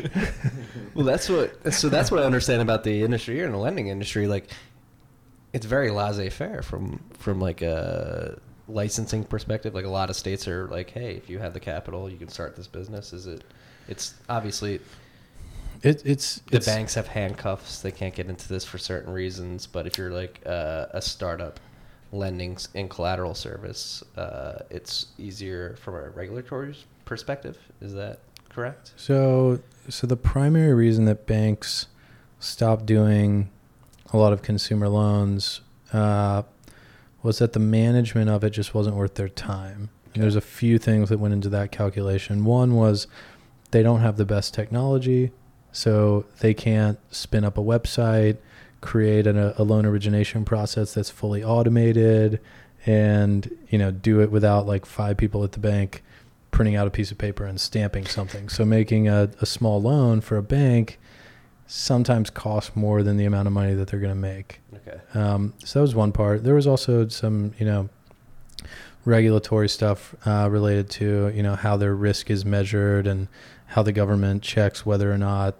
well, 0.96 1.04
that's 1.04 1.28
what. 1.28 1.74
So 1.74 1.90
that's 1.90 2.12
what 2.12 2.22
I 2.22 2.24
understand 2.24 2.62
about 2.62 2.86
the 2.86 3.04
industry 3.04 3.36
here 3.36 3.46
in 3.46 3.52
the 3.52 3.58
lending 3.58 3.88
industry. 3.88 4.26
Like, 4.26 4.50
it's 5.52 5.66
very 5.66 5.92
laissez-faire 5.92 6.62
from 6.62 7.04
from 7.16 7.42
like 7.42 7.62
a 7.62 8.40
licensing 8.70 9.26
perspective. 9.26 9.76
Like 9.76 9.84
a 9.84 9.90
lot 9.90 10.10
of 10.10 10.16
states 10.16 10.48
are 10.48 10.68
like, 10.68 10.92
hey, 10.92 11.16
if 11.16 11.30
you 11.30 11.40
have 11.40 11.54
the 11.54 11.60
capital, 11.60 12.10
you 12.10 12.16
can 12.16 12.30
start 12.30 12.56
this 12.56 12.68
business. 12.68 13.12
Is 13.12 13.28
it? 13.28 13.44
It's 13.90 14.14
obviously 14.30 14.80
It, 15.82 16.06
it's 16.06 16.40
the 16.50 16.58
it's, 16.58 16.66
banks 16.66 16.96
have 16.96 17.08
handcuffs. 17.08 17.82
They 17.82 17.92
can't 17.92 18.14
get 18.14 18.28
into 18.28 18.48
this 18.48 18.66
for 18.66 18.78
certain 18.78 19.14
reasons. 19.14 19.68
But 19.68 19.88
if 19.88 19.98
you're 19.98 20.12
like 20.12 20.42
uh, 20.46 20.88
a 20.92 21.02
startup 21.02 21.60
lending 22.12 22.58
in 22.74 22.90
collateral 22.90 23.34
service, 23.36 24.04
uh, 24.18 24.60
it's 24.70 25.08
easier 25.18 25.76
from 25.80 25.96
a 25.96 26.10
regulatory 26.10 26.76
perspective. 27.06 27.58
Is 27.82 27.94
that 27.94 28.20
correct? 28.50 28.94
So, 28.98 29.60
so 29.88 30.08
the 30.08 30.18
primary 30.18 30.74
reason 30.74 31.06
that 31.06 31.26
banks 31.26 31.88
stopped 32.40 32.86
doing 32.86 33.50
a 34.12 34.18
lot 34.18 34.34
of 34.34 34.42
consumer 34.42 34.90
loans 34.90 35.62
uh, 35.94 36.44
was 37.22 37.40
that 37.40 37.54
the 37.54 37.60
management 37.60 38.30
of 38.30 38.44
it 38.44 38.52
just 38.52 38.74
wasn't 38.74 38.96
worth 38.96 39.16
their 39.16 39.30
time. 39.30 39.90
And 40.14 40.24
there's 40.24 40.36
a 40.36 40.42
few 40.42 40.78
things 40.78 41.10
that 41.10 41.20
went 41.20 41.34
into 41.34 41.50
that 41.50 41.72
calculation. 41.72 42.44
One 42.44 42.76
was 42.76 43.08
they 43.72 43.84
don't 43.84 44.02
have 44.02 44.18
the 44.18 44.26
best 44.26 44.54
technology, 44.54 45.32
so 45.72 46.26
they 46.40 46.54
can't 46.54 47.00
spin 47.14 47.44
up 47.44 47.58
a 47.58 47.62
website, 47.62 48.38
create 48.82 49.28
an, 49.28 49.38
a 49.38 49.64
loan 49.64 49.86
origination 49.86 50.46
process 50.46 50.94
that's 50.94 51.10
fully 51.10 51.44
automated, 51.44 52.40
and 52.86 53.50
you 53.70 53.78
know 53.78 53.92
do 53.92 54.22
it 54.22 54.32
without 54.32 54.66
like 54.66 54.86
five 54.86 55.18
people 55.18 55.44
at 55.44 55.52
the 55.52 55.60
bank 55.60 56.04
printing 56.52 56.76
out 56.76 56.88
a 56.88 56.92
piece 56.92 57.12
of 57.12 57.18
paper 57.18 57.46
and 57.46 57.60
stamping 57.60 58.06
something. 58.06 58.50
So 58.50 58.66
making 58.66 59.08
a, 59.08 59.30
a 59.42 59.46
small 59.46 59.82
loan 59.82 60.22
for 60.22 60.38
a 60.38 60.44
bank 60.44 61.00
sometimes 61.68 62.30
costs 62.30 62.76
more 62.76 63.04
than 63.04 63.18
the 63.18 63.26
amount 63.26 63.48
of 63.48 63.54
money 63.54 63.74
that 63.76 63.88
they're 63.88 64.00
going 64.00 64.14
to 64.14 64.20
make. 64.20 64.60
Okay. 64.76 65.00
Um, 65.14 65.54
so 65.64 65.80
that 65.80 65.84
was 65.84 65.94
one 65.94 66.12
part. 66.12 66.44
There 66.44 66.56
was 66.56 66.66
also 66.66 67.08
some, 67.08 67.54
you 67.60 67.66
know, 67.66 67.90
regulatory 69.06 69.70
stuff 69.70 70.14
uh, 70.26 70.48
related 70.52 70.90
to, 70.92 71.32
you 71.36 71.44
know, 71.44 71.56
how 71.56 71.78
their 71.78 71.96
risk 71.96 72.30
is 72.30 72.46
measured 72.46 73.08
and 73.08 73.28
how 73.68 73.84
the 73.84 73.92
government 73.92 74.44
checks 74.44 74.86
whether 74.86 75.12
or 75.12 75.18
not 75.18 75.56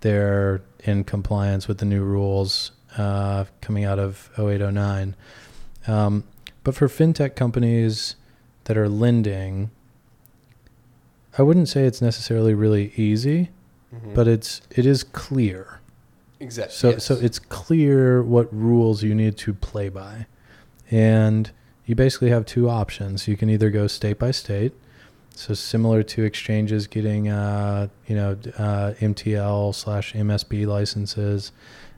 they're 0.00 0.60
in 0.84 1.02
compliance 1.04 1.66
with 1.66 1.78
the 1.78 1.84
new 1.84 2.02
rules 2.04 2.72
uh, 2.96 3.44
coming 3.60 3.84
out 3.84 3.98
of 3.98 4.30
0809. 4.38 5.16
Um, 5.86 6.24
but 6.62 6.74
for 6.74 6.88
fintech 6.88 7.34
companies 7.36 8.16
that 8.64 8.76
are 8.76 8.88
lending, 8.88 9.70
I 11.36 11.42
wouldn't 11.42 11.68
say 11.68 11.84
it's 11.84 12.00
necessarily 12.00 12.54
really 12.54 12.92
easy, 12.96 13.50
Mhm. 13.94 14.14
but 14.14 14.26
it's 14.28 14.60
it 14.70 14.86
is 14.86 15.04
clear. 15.04 15.80
exactly. 16.40 16.74
So 16.74 16.98
so 16.98 17.14
it's 17.14 17.38
clear 17.38 18.22
what 18.22 18.52
rules 18.54 19.02
you 19.02 19.14
need 19.14 19.36
to 19.38 19.54
play 19.54 19.88
by. 19.88 20.26
And 20.90 21.50
you 21.86 21.94
basically 21.94 22.30
have 22.30 22.46
two 22.46 22.68
options. 22.68 23.28
You 23.28 23.36
can 23.36 23.50
either 23.50 23.70
go 23.70 23.86
state 23.86 24.18
by 24.18 24.30
state, 24.30 24.72
so 25.34 25.54
similar 25.54 26.02
to 26.02 26.22
exchanges 26.22 26.86
getting 26.86 27.28
uh, 27.28 27.88
you 28.06 28.16
know 28.16 28.32
uh, 28.58 28.94
MTL 29.00 29.74
slash 29.74 30.12
MSB 30.14 30.66
licenses. 30.66 31.52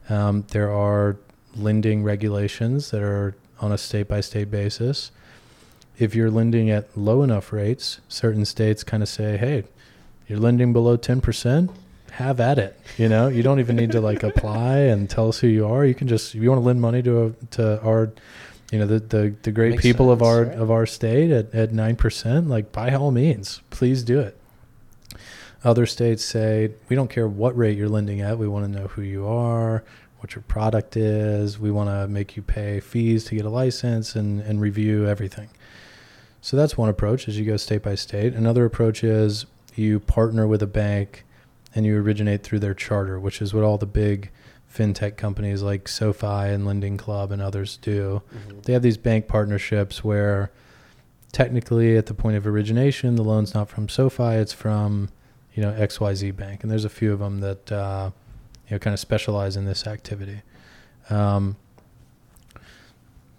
Um, 0.09 0.45
there 0.49 0.71
are 0.71 1.17
lending 1.55 2.03
regulations 2.03 2.91
that 2.91 3.03
are 3.03 3.35
on 3.61 3.73
a 3.73 3.79
state 3.79 4.09
by 4.09 4.21
state 4.21 4.51
basis. 4.51 5.11
If 5.99 6.15
you're 6.15 6.31
lending 6.31 6.69
at 6.71 6.97
low 6.97 7.23
enough 7.23 7.53
rates, 7.53 8.01
certain 8.09 8.45
states 8.45 8.85
kind 8.85 9.03
of 9.03 9.09
say, 9.09 9.37
"Hey, 9.37 9.65
you're 10.27 10.39
lending 10.39 10.73
below 10.73 10.97
ten 10.97 11.21
percent 11.21 11.71
have 12.17 12.41
at 12.41 12.59
it. 12.59 12.79
You 12.97 13.09
know, 13.09 13.29
you 13.29 13.43
don't 13.43 13.61
even 13.61 13.77
need 13.77 13.93
to 13.93 14.01
like 14.01 14.23
apply 14.23 14.79
and 14.79 15.09
tell 15.09 15.29
us 15.29 15.39
who 15.39 15.49
you 15.49 15.67
are. 15.67 15.85
You 15.85 15.95
can 15.95 16.09
just 16.09 16.35
if 16.35 16.43
you 16.43 16.49
want 16.49 16.63
to 16.63 16.67
lend 16.67 16.81
money 16.81 17.03
to 17.03 17.25
a, 17.25 17.47
to 17.53 17.81
our, 17.83 18.13
you 18.71 18.79
know, 18.79 18.87
the 18.87 18.99
the, 18.99 19.35
the 19.43 19.53
great 19.53 19.71
Makes 19.73 19.83
people 19.83 20.11
of 20.11 20.23
our 20.23 20.45
right? 20.45 20.59
of 20.59 20.71
our 20.71 20.87
state 20.87 21.31
at 21.31 21.55
at 21.55 21.73
nine 21.73 21.97
percent. 21.97 22.49
Like 22.49 22.73
by 22.73 22.93
all 22.95 23.11
means, 23.11 23.61
please 23.71 24.03
do 24.03 24.21
it. 24.21 24.39
Other 25.65 25.87
states 25.87 26.25
say 26.25 26.73
we 26.89 26.97
don't 26.97 27.11
care 27.11 27.27
what 27.27 27.57
rate 27.57 27.77
you're 27.77 27.89
lending 27.89 28.21
at. 28.21 28.39
We 28.39 28.49
want 28.49 28.65
to 28.67 28.81
know 28.81 28.89
who 28.89 29.03
you 29.03 29.27
are, 29.27 29.85
what 30.19 30.35
your 30.35 30.43
product 30.43 30.97
is. 30.97 31.59
We 31.59 31.71
want 31.71 31.91
to 31.91 32.09
make 32.09 32.37
you 32.37 32.43
pay 32.43 32.81
fees 32.81 33.25
to 33.25 33.35
get 33.35 33.45
a 33.45 33.51
license 33.51 34.15
and 34.17 34.41
and 34.41 34.61
review 34.61 35.07
everything. 35.07 35.49
So 36.41 36.57
that's 36.57 36.77
one 36.77 36.89
approach 36.89 37.27
as 37.29 37.39
you 37.39 37.45
go 37.45 37.57
state 37.57 37.83
by 37.83 37.97
state. 37.97 38.35
Another 38.35 38.65
approach 38.65 39.03
is 39.03 39.47
you 39.75 39.99
partner 40.01 40.47
with 40.47 40.63
a 40.63 40.67
bank 40.67 41.25
and 41.75 41.85
you 41.85 41.99
originate 42.01 42.43
through 42.43 42.61
their 42.61 42.75
charter, 42.75 43.19
which 43.19 43.43
is 43.43 43.53
what 43.53 43.65
all 43.65 43.79
the 43.79 43.87
big 43.87 44.31
fintech 44.77 45.17
companies 45.17 45.63
like 45.63 45.89
SoFi 45.89 46.27
and 46.53 46.67
Lending 46.67 46.97
Club 46.97 47.33
and 47.33 47.41
others 47.41 47.79
do. 47.79 48.23
Mhm. 48.35 48.63
They 48.65 48.73
have 48.73 48.83
these 48.83 48.97
bank 48.97 49.27
partnerships 49.29 50.05
where 50.05 50.51
technically 51.33 51.97
at 51.97 52.07
the 52.07 52.15
point 52.15 52.37
of 52.37 52.47
origination, 52.47 53.17
the 53.17 53.23
loan's 53.25 53.55
not 53.55 53.69
from 53.69 53.89
SoFi; 53.89 54.35
it's 54.37 54.53
from 54.53 55.09
you 55.55 55.63
know 55.63 55.73
XYZ 55.73 56.31
Bank, 56.37 56.63
and 56.63 56.71
there's 56.71 56.85
a 56.85 56.91
few 56.91 57.13
of 57.13 57.19
them 57.19 57.41
that 57.41 57.73
uh, 57.73 58.11
you 58.69 58.75
know 58.75 58.79
kind 58.79 58.95
of 58.95 59.01
specialize 59.01 59.57
in 59.57 59.65
this 59.65 59.87
activity. 59.87 60.43
Um, 61.11 61.57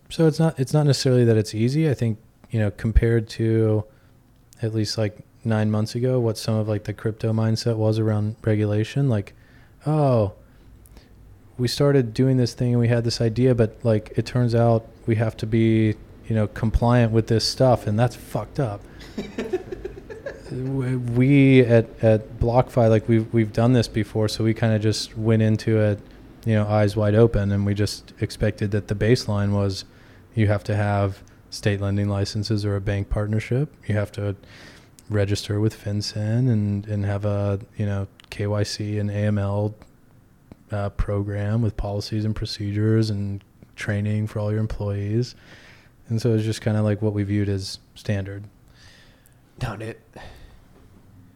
so 0.10 0.26
it's 0.28 0.40
not 0.40 0.60
it's 0.60 0.74
not 0.74 0.86
necessarily 0.86 1.26
that 1.26 1.38
it's 1.38 1.54
easy. 1.54 1.90
I 1.90 1.94
think 1.94 2.18
you 2.50 2.60
know 2.60 2.72
compared 2.72 3.28
to 3.30 3.84
at 4.62 4.74
least 4.74 4.98
like 4.98 5.20
nine 5.44 5.70
months 5.70 5.96
ago, 5.96 6.20
what 6.20 6.38
some 6.38 6.56
of 6.56 6.68
like 6.68 6.86
the 6.86 6.94
crypto 6.94 7.32
mindset 7.34 7.78
was 7.78 8.00
around 8.00 8.36
regulation, 8.44 9.10
like 9.10 9.34
oh 9.86 10.34
we 11.58 11.68
started 11.68 12.14
doing 12.14 12.38
this 12.38 12.54
thing 12.54 12.72
and 12.72 12.80
we 12.80 12.88
had 12.88 13.04
this 13.04 13.20
idea, 13.20 13.56
but 13.56 13.78
like 13.84 14.14
it 14.16 14.26
turns 14.26 14.54
out 14.54 14.86
we 15.06 15.16
have 15.16 15.36
to 15.38 15.48
be, 15.48 15.96
you 16.28 16.36
know, 16.36 16.48
compliant 16.48 17.12
with 17.12 17.28
this 17.28 17.48
stuff, 17.48 17.88
and 17.88 17.98
that's 17.98 18.16
fucked 18.16 18.60
up. 18.60 18.82
we 20.52 21.62
at 21.62 21.88
at 22.04 22.40
BlockFi, 22.40 22.90
like 22.90 23.08
we've 23.10 23.32
we've 23.34 23.54
done 23.54 23.74
this 23.74 23.88
before, 23.88 24.28
so 24.28 24.44
we 24.44 24.54
kind 24.54 24.74
of 24.74 24.82
just 24.82 25.18
went 25.18 25.42
into 25.42 25.80
it, 25.80 26.00
you 26.46 26.54
know, 26.54 26.68
eyes 26.68 26.96
wide 26.96 27.16
open, 27.16 27.52
and 27.52 27.66
we 27.66 27.74
just 27.74 28.14
expected 28.20 28.72
that 28.72 28.88
the 28.88 28.96
baseline 28.96 29.52
was, 29.52 29.86
you 30.36 30.48
have 30.48 30.64
to 30.66 30.76
have 30.76 31.24
state 31.50 31.82
lending 31.82 32.10
licenses 32.10 32.66
or 32.66 32.76
a 32.76 32.82
bank 32.82 33.10
partnership. 33.10 33.74
You 33.88 33.96
have 33.96 34.12
to 34.14 34.36
register 35.10 35.60
with 35.60 35.82
FinCEN 35.82 36.52
and 36.52 36.86
and 36.86 37.06
have 37.06 37.26
a 37.26 37.60
you 37.78 37.86
know 37.86 38.08
KYC 38.30 39.00
and 39.00 39.10
AML 39.10 39.74
uh, 40.72 40.90
program 40.90 41.62
with 41.62 41.78
policies 41.78 42.26
and 42.26 42.36
procedures 42.36 43.10
and 43.10 43.44
training 43.76 44.28
for 44.28 44.40
all 44.40 44.52
your 44.52 44.60
employees. 44.60 45.36
And 46.10 46.22
so 46.22 46.34
it's 46.34 46.44
just 46.44 46.62
kind 46.62 46.78
of 46.78 46.86
like 46.86 47.02
what 47.02 47.14
we 47.14 47.24
viewed 47.24 47.50
as 47.50 47.80
standard. 47.96 48.44
Not 49.62 49.82
it. 49.82 50.02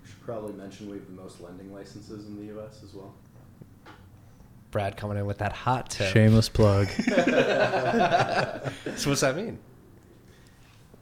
should 0.05 0.21
probably 0.25 0.53
mention 0.53 0.89
we 0.89 0.97
have 0.97 1.05
the 1.05 1.21
most 1.21 1.41
lending 1.41 1.73
licenses 1.73 2.27
in 2.27 2.37
the 2.37 2.53
U.S. 2.53 2.81
as 2.83 2.93
well. 2.93 3.13
Brad 4.69 4.95
coming 4.95 5.17
in 5.17 5.25
with 5.25 5.39
that 5.39 5.51
hot 5.51 5.89
tip. 5.89 6.13
Shameless 6.13 6.47
plug. 6.47 6.87
so 8.95 9.09
what's 9.09 9.21
that 9.21 9.35
mean? 9.35 9.59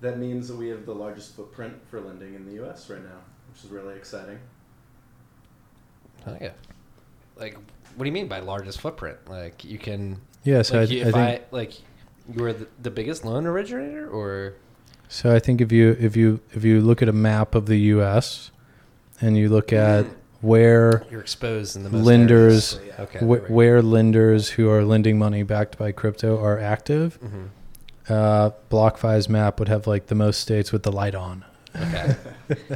That 0.01 0.17
means 0.17 0.47
that 0.47 0.55
we 0.55 0.69
have 0.69 0.85
the 0.85 0.95
largest 0.95 1.35
footprint 1.35 1.75
for 1.89 2.01
lending 2.01 2.33
in 2.33 2.45
the 2.45 2.53
U.S. 2.53 2.89
right 2.89 3.03
now, 3.03 3.19
which 3.51 3.63
is 3.63 3.69
really 3.69 3.95
exciting. 3.95 4.39
Oh 6.25 6.35
yeah. 6.41 6.51
Like, 7.35 7.57
what 7.95 8.03
do 8.03 8.07
you 8.07 8.13
mean 8.13 8.27
by 8.27 8.39
largest 8.39 8.79
footprint? 8.81 9.17
Like, 9.27 9.63
you 9.63 9.77
can. 9.77 10.19
Yeah, 10.43 10.61
so 10.61 10.79
like, 10.79 10.89
I, 10.89 10.93
you- 10.93 11.01
I 11.01 11.03
think 11.05 11.15
I, 11.17 11.41
like, 11.51 11.73
you 12.33 12.41
were 12.43 12.53
the, 12.53 12.67
the 12.81 12.91
biggest 12.91 13.25
loan 13.25 13.45
originator, 13.45 14.09
or 14.09 14.53
so. 15.07 15.33
I 15.35 15.39
think 15.39 15.61
if 15.61 15.71
you 15.71 15.97
if 15.99 16.15
you 16.15 16.39
if 16.51 16.63
you 16.63 16.81
look 16.81 17.01
at 17.01 17.09
a 17.09 17.13
map 17.13 17.55
of 17.55 17.65
the 17.65 17.77
U.S. 17.95 18.51
and 19.21 19.37
you 19.37 19.49
look 19.49 19.73
at 19.73 20.05
where 20.41 21.03
you're 21.11 21.19
exposed 21.21 21.75
in 21.75 21.83
the 21.83 21.89
most 21.89 22.05
Lenders- 22.05 22.75
areas. 22.75 22.99
Okay. 22.99 23.19
wh- 23.19 23.49
where 23.51 23.81
lenders 23.81 24.49
who 24.51 24.69
are 24.69 24.83
lending 24.85 25.17
money 25.19 25.43
backed 25.43 25.77
by 25.77 25.91
crypto 25.91 26.41
are 26.41 26.57
active, 26.57 27.19
Mhm. 27.21 27.49
uh, 28.09 28.51
BlockFi's 28.69 29.27
map 29.27 29.59
would 29.59 29.67
have 29.67 29.85
like 29.87 30.07
the 30.07 30.15
most 30.15 30.39
states 30.39 30.71
with 30.71 30.83
the 30.83 30.91
light 30.93 31.15
on. 31.15 31.43
Okay. 31.75 32.15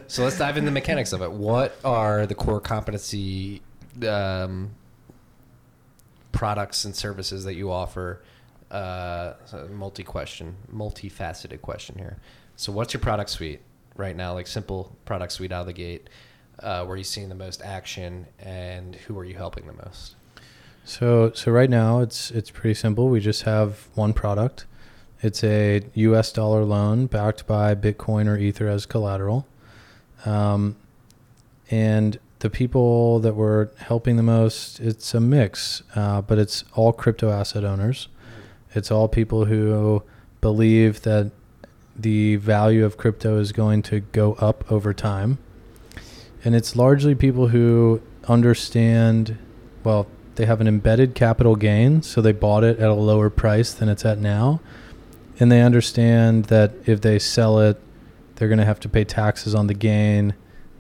so 0.08 0.24
let's 0.24 0.38
dive 0.38 0.58
into 0.58 0.66
the 0.66 0.74
mechanics 0.74 1.14
of 1.14 1.22
it. 1.22 1.32
What 1.32 1.78
are 1.86 2.26
the 2.26 2.36
core 2.36 2.60
competency 2.60 3.62
um, 4.08 4.72
products 6.34 6.84
and 6.84 6.94
services 6.94 7.46
that 7.46 7.54
you 7.56 7.72
offer? 7.72 8.22
Uh, 8.70 9.36
multi 9.70 10.04
question, 10.04 10.58
multifaceted 10.74 11.62
question 11.62 11.98
here. 11.98 12.18
So, 12.58 12.74
what's 12.74 12.94
your 12.94 13.02
product 13.02 13.30
suite 13.30 13.62
right 13.96 14.16
now? 14.16 14.34
Like 14.34 14.48
simple 14.48 14.96
product 15.06 15.32
suite 15.32 15.54
out 15.54 15.62
of 15.62 15.68
the 15.68 15.74
gate. 15.74 16.10
Uh, 16.60 16.84
where 16.84 16.96
are 16.96 16.98
you 16.98 17.04
seeing 17.04 17.30
the 17.30 17.36
most 17.36 17.62
action, 17.62 18.28
and 18.40 18.96
who 18.96 19.18
are 19.18 19.26
you 19.26 19.36
helping 19.36 19.66
the 19.66 19.74
most? 19.74 20.16
So 20.86 21.32
so 21.34 21.52
right 21.52 21.70
now 21.70 22.00
it's 22.00 22.30
it's 22.32 22.50
pretty 22.50 22.74
simple. 22.74 23.10
We 23.10 23.20
just 23.20 23.44
have 23.44 23.88
one 23.96 24.14
product. 24.14 24.66
It's 25.22 25.44
a 25.44 25.82
U.S. 25.94 26.32
dollar 26.34 26.66
loan 26.66 27.06
backed 27.06 27.48
by 27.48 27.76
Bitcoin 27.76 28.28
or 28.28 28.38
Ether 28.38 28.68
as 28.68 28.86
collateral, 28.86 29.48
um, 30.26 30.76
and 31.72 32.20
the 32.44 32.50
people 32.50 33.22
that 33.22 33.36
we're 33.36 33.70
helping 33.78 34.18
the 34.18 34.24
most, 34.24 34.82
it's 34.82 35.14
a 35.14 35.20
mix, 35.22 35.82
uh, 35.96 36.22
but 36.22 36.38
it's 36.38 36.66
all 36.76 36.92
crypto 36.92 37.32
asset 37.32 37.64
owners. 37.64 38.10
It's 38.76 38.92
all 38.92 39.08
people 39.08 39.46
who 39.46 40.04
believe 40.42 41.04
that 41.04 41.32
the 41.96 42.36
value 42.36 42.84
of 42.84 42.98
crypto 42.98 43.40
is 43.40 43.54
going 43.54 43.82
to 43.84 44.02
go 44.02 44.34
up 44.34 44.70
over 44.70 44.94
time, 44.94 45.38
and 46.44 46.54
it's 46.54 46.76
largely 46.76 47.16
people 47.16 47.48
who 47.48 48.02
understand 48.28 49.38
well 49.86 50.08
they 50.36 50.46
have 50.46 50.60
an 50.60 50.68
embedded 50.68 51.16
capital 51.16 51.56
gain, 51.56 52.02
so 52.02 52.20
they 52.20 52.34
bought 52.34 52.66
it 52.66 52.78
at 52.78 52.90
a 52.90 52.94
lower 52.94 53.30
price 53.30 53.74
than 53.74 53.88
it's 53.88 54.04
at 54.04 54.18
now. 54.18 54.60
And 55.40 55.50
they 55.50 55.62
understand 55.62 56.46
that 56.46 56.74
if 56.86 57.00
they 57.00 57.20
sell 57.20 57.60
it, 57.60 57.80
they're 58.36 58.50
going 58.50 58.60
to 58.60 58.66
have 58.66 58.82
to 58.82 58.90
pay 58.90 59.06
taxes 59.06 59.56
on 59.56 59.68
the 59.68 59.74
gain. 59.74 60.34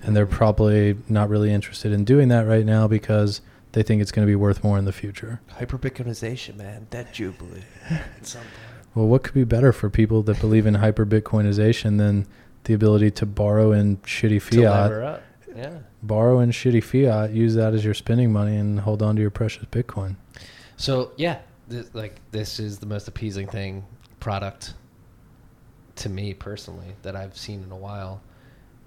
And 0.03 0.15
they're 0.15 0.25
probably 0.25 0.97
not 1.07 1.29
really 1.29 1.51
interested 1.51 1.91
in 1.91 2.03
doing 2.03 2.27
that 2.27 2.45
right 2.45 2.65
now 2.65 2.87
because 2.87 3.41
they 3.71 3.83
think 3.83 4.01
it's 4.01 4.11
going 4.11 4.25
to 4.25 4.29
be 4.29 4.35
worth 4.35 4.63
more 4.63 4.77
in 4.77 4.85
the 4.85 4.91
future. 4.91 5.39
Hyperbitcoinization, 5.51 6.55
man, 6.57 6.87
that 6.91 7.13
jubilee. 7.13 7.63
At 7.89 8.25
some 8.25 8.41
point. 8.41 8.51
Well, 8.95 9.07
what 9.07 9.23
could 9.23 9.33
be 9.33 9.43
better 9.43 9.71
for 9.71 9.89
people 9.89 10.21
that 10.23 10.39
believe 10.39 10.65
in 10.67 10.75
hyperbitcoinization 10.75 11.97
than 11.97 12.27
the 12.65 12.73
ability 12.73 13.11
to 13.11 13.25
borrow 13.25 13.71
in 13.71 13.97
shitty 13.97 14.39
To 14.49 14.57
fiat? 14.57 14.63
lever 14.91 15.03
up. 15.03 15.23
Yeah. 15.55 15.79
Borrow 16.01 16.39
in 16.39 16.51
shitty 16.51 16.83
fiat, 16.83 17.31
use 17.31 17.55
that 17.55 17.73
as 17.73 17.85
your 17.85 17.93
spending 17.93 18.31
money, 18.31 18.55
and 18.57 18.79
hold 18.81 19.01
on 19.01 19.15
to 19.15 19.21
your 19.21 19.31
precious 19.31 19.65
Bitcoin. 19.65 20.15
So 20.77 21.11
yeah, 21.17 21.39
this, 21.67 21.89
like 21.93 22.19
this 22.31 22.59
is 22.59 22.79
the 22.79 22.85
most 22.85 23.07
appeasing 23.07 23.47
thing 23.47 23.85
product 24.19 24.73
to 25.95 26.09
me 26.09 26.33
personally 26.33 26.95
that 27.03 27.15
I've 27.15 27.37
seen 27.37 27.63
in 27.63 27.71
a 27.71 27.77
while. 27.77 28.21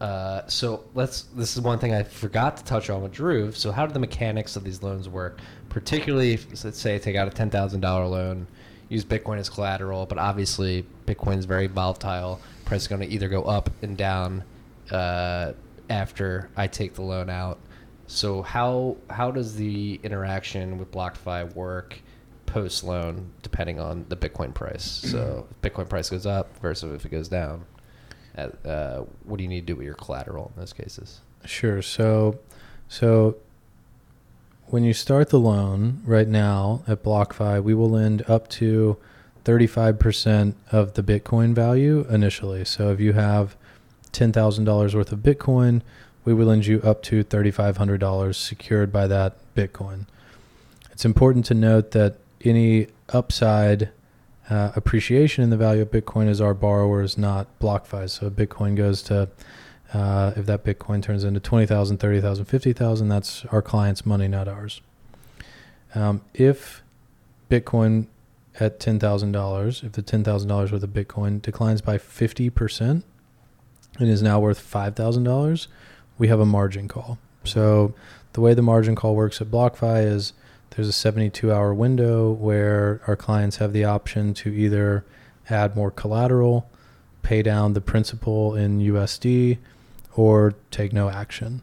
Uh, 0.01 0.47
so 0.47 0.85
let's. 0.95 1.23
This 1.23 1.57
is 1.57 1.63
one 1.63 1.79
thing 1.79 1.95
I 1.95 2.03
forgot 2.03 2.59
to 2.59 2.65
touch 2.65 2.91
on 2.91 3.03
with 3.03 3.13
Drew. 3.13 3.53
So 3.53 3.73
how 3.73 3.87
do 3.87 3.93
the 3.93 3.99
mechanics 3.99 4.57
of 4.57 4.65
these 4.65 4.83
loans 4.83 5.09
work? 5.09 5.41
Particularly, 5.71 6.35
if, 6.35 6.65
let's 6.65 6.79
say 6.79 6.97
I 6.97 6.99
take 6.99 7.17
out 7.17 7.29
a 7.29 7.31
ten 7.31 7.49
thousand 7.49 7.81
dollar 7.81 8.07
loan, 8.07 8.47
use 8.89 9.05
Bitcoin 9.05 9.39
as 9.39 9.49
collateral, 9.49 10.05
but 10.05 10.19
obviously 10.19 10.85
Bitcoin 11.07 11.39
is 11.39 11.47
very 11.47 11.67
volatile. 11.67 12.41
Price 12.67 12.83
is 12.83 12.89
going 12.89 13.01
to 13.01 13.09
either 13.09 13.29
go 13.29 13.43
up 13.45 13.71
and 13.83 13.97
down 13.97 14.45
uh, 14.91 15.53
after 15.89 16.51
I 16.57 16.67
take 16.67 16.95
the 16.95 17.03
loan 17.03 17.31
out. 17.31 17.59
So 18.07 18.43
how 18.43 18.99
how 19.09 19.31
does 19.31 19.57
the 19.57 19.99
interaction 20.03 20.79
with 20.79 20.91
BlockFi 20.91 21.55
work 21.55 22.01
post 22.45 22.85
loan 22.85 23.33
depending 23.43 23.81
on 23.81 24.05
the 24.11 24.17
Bitcoin 24.17 24.53
price? 24.53 24.85
So 24.85 25.47
if 25.51 25.73
Bitcoin 25.73 25.89
price 25.89 26.11
goes 26.11 26.27
up 26.27 26.57
versus 26.59 26.95
if 26.95 27.07
it 27.07 27.11
goes 27.11 27.29
down. 27.29 27.65
Uh, 28.37 28.49
uh, 28.67 29.05
what 29.25 29.39
do 29.39 29.43
you 29.43 29.49
need 29.49 29.67
to 29.67 29.67
do 29.67 29.77
with 29.77 29.87
your 29.87 29.95
collateral 29.95 30.53
in 30.55 30.61
those 30.61 30.73
cases? 30.73 31.21
Sure. 31.45 31.81
So, 31.83 32.39
so 32.89 33.37
when 34.67 34.85
you 34.85 34.93
start 34.93 35.31
the 35.31 35.39
loan 35.39 36.03
right 36.05 36.29
now 36.29 36.83
at 36.87 37.03
BlockFi, 37.03 37.63
we 37.63 37.75
will 37.75 37.91
lend 37.91 38.29
up 38.29 38.49
to 38.49 38.97
35% 39.45 40.55
of 40.73 40.95
the 40.95 41.03
Bitcoin 41.03 41.55
value 41.55 42.05
initially. 42.11 42.65
So 42.65 42.91
if 42.91 43.01
you 43.01 43.13
have 43.13 43.57
$10,000 44.13 44.95
worth 44.95 45.13
of 45.13 45.19
Bitcoin, 45.21 45.83
we 46.25 46.35
will 46.35 46.47
lend 46.47 46.67
you 46.67 46.81
up 46.83 47.03
to 47.05 47.23
$3,500 47.23 48.35
secured 48.35 48.93
by 48.93 49.07
that 49.07 49.37
Bitcoin. 49.55 50.07
It's 50.91 51.05
important 51.05 51.45
to 51.47 51.55
note 51.55 51.93
that 51.93 52.17
any 52.45 52.89
upside 53.11 53.91
uh, 54.49 54.73
appreciation 54.77 55.43
in 55.43 55.51
the 55.51 55.57
value 55.57 55.83
of 55.83 55.91
Bitcoin 55.91 56.29
is 56.29 56.41
our 56.41 56.55
borrowers, 56.55 57.19
not 57.19 57.47
BlockFi. 57.59 58.09
So 58.09 58.31
Bitcoin 58.31 58.77
goes 58.77 59.03
to, 59.03 59.29
uh, 59.93 60.33
if 60.37 60.47
that 60.47 60.65
Bitcoin 60.65 61.03
turns 61.03 61.25
into 61.25 61.41
20,000, 61.41 61.99
30,000, 61.99 62.45
50,000, 62.45 63.09
that's 63.09 63.45
our 63.47 63.63
client's 63.63 64.07
money, 64.07 64.29
not 64.29 64.47
ours. 64.47 64.81
Um, 65.95 66.23
if 66.35 66.83
Bitcoin 67.51 68.07
at 68.61 68.79
$10,000, 68.81 69.85
if 69.85 69.93
the 69.93 70.03
$10,000 70.03 70.73
worth 70.73 70.83
of 70.83 70.91
Bitcoin 70.91 71.43
declines 71.43 71.81
by 71.81 71.99
50% 71.99 73.03
and 73.99 74.09
is 74.09 74.23
now 74.23 74.39
worth 74.39 74.61
$5,000, 74.61 75.67
we 76.19 76.29
have 76.29 76.41
a 76.41 76.47
margin 76.47 76.89
call. 76.89 77.19
So 77.45 77.95
the 78.33 78.41
way 78.41 78.55
the 78.55 78.63
margin 78.63 78.95
call 78.95 79.15
works 79.15 79.41
at 79.41 79.49
BlockFi 79.49 80.05
is 80.05 80.33
there's 80.77 80.89
a 80.89 80.93
72 80.93 81.51
hour 81.51 81.73
window 81.75 82.31
where 82.31 83.01
our 83.07 83.17
clients 83.17 83.57
have 83.57 83.73
the 83.73 83.85
option 83.85 84.35
to 84.35 84.51
either 84.51 85.05
add 85.49 85.75
more 85.75 85.91
collateral, 85.91 86.69
pay 87.23 87.43
down 87.43 87.73
the 87.73 87.81
principal 87.81 88.55
in 88.55 88.79
USD, 88.79 89.59
or 90.15 90.55
take 90.71 90.93
no 90.93 91.09
action. 91.09 91.63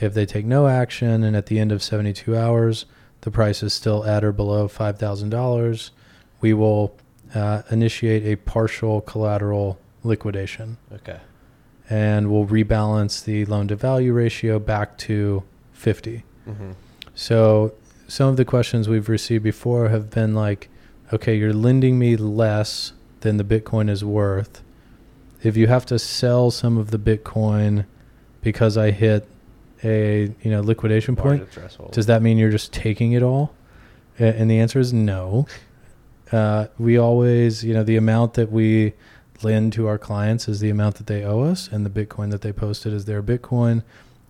If 0.00 0.12
they 0.14 0.26
take 0.26 0.44
no 0.44 0.66
action 0.66 1.22
and 1.22 1.34
at 1.34 1.46
the 1.46 1.58
end 1.58 1.72
of 1.72 1.82
72 1.82 2.36
hours 2.36 2.84
the 3.22 3.30
price 3.30 3.62
is 3.62 3.72
still 3.72 4.04
at 4.04 4.24
or 4.24 4.32
below 4.32 4.66
$5,000, 4.68 5.90
we 6.40 6.52
will 6.52 6.94
uh, 7.34 7.62
initiate 7.70 8.24
a 8.24 8.34
partial 8.36 9.00
collateral 9.00 9.78
liquidation, 10.02 10.76
Okay. 10.92 11.20
and 11.88 12.30
we'll 12.30 12.46
rebalance 12.46 13.24
the 13.24 13.44
loan 13.46 13.68
to 13.68 13.76
value 13.76 14.12
ratio 14.12 14.58
back 14.58 14.98
to 14.98 15.44
50. 15.72 16.24
Mm-hmm. 16.48 16.72
So 17.14 17.74
some 18.12 18.28
of 18.28 18.36
the 18.36 18.44
questions 18.44 18.90
we've 18.90 19.08
received 19.08 19.42
before 19.42 19.88
have 19.88 20.10
been 20.10 20.34
like, 20.34 20.68
okay, 21.14 21.34
you're 21.34 21.54
lending 21.54 21.98
me 21.98 22.14
less 22.14 22.92
than 23.20 23.38
the 23.38 23.44
Bitcoin 23.44 23.88
is 23.88 24.04
worth. 24.04 24.62
If 25.42 25.56
you 25.56 25.66
have 25.68 25.86
to 25.86 25.98
sell 25.98 26.50
some 26.50 26.76
of 26.76 26.90
the 26.90 26.98
Bitcoin 26.98 27.86
because 28.42 28.76
I 28.76 28.90
hit 28.90 29.26
a 29.82 30.30
you 30.42 30.50
know 30.50 30.60
liquidation 30.60 31.16
point, 31.16 31.48
does 31.92 32.04
that 32.04 32.20
mean 32.20 32.36
you're 32.36 32.50
just 32.50 32.70
taking 32.70 33.12
it 33.12 33.22
all? 33.22 33.54
And 34.18 34.50
the 34.50 34.60
answer 34.60 34.78
is 34.78 34.92
no. 34.92 35.46
Uh, 36.30 36.66
we 36.78 36.96
always, 36.96 37.62
you 37.62 37.74
know, 37.74 37.84
the 37.84 37.94
amount 37.94 38.32
that 38.32 38.50
we 38.50 38.94
lend 39.42 39.70
to 39.70 39.86
our 39.86 39.98
clients 39.98 40.48
is 40.48 40.60
the 40.60 40.70
amount 40.70 40.94
that 40.94 41.06
they 41.06 41.22
owe 41.22 41.42
us, 41.42 41.68
and 41.68 41.84
the 41.84 41.90
Bitcoin 41.90 42.30
that 42.30 42.40
they 42.40 42.54
posted 42.54 42.90
is 42.90 43.04
their 43.04 43.22
Bitcoin. 43.22 43.82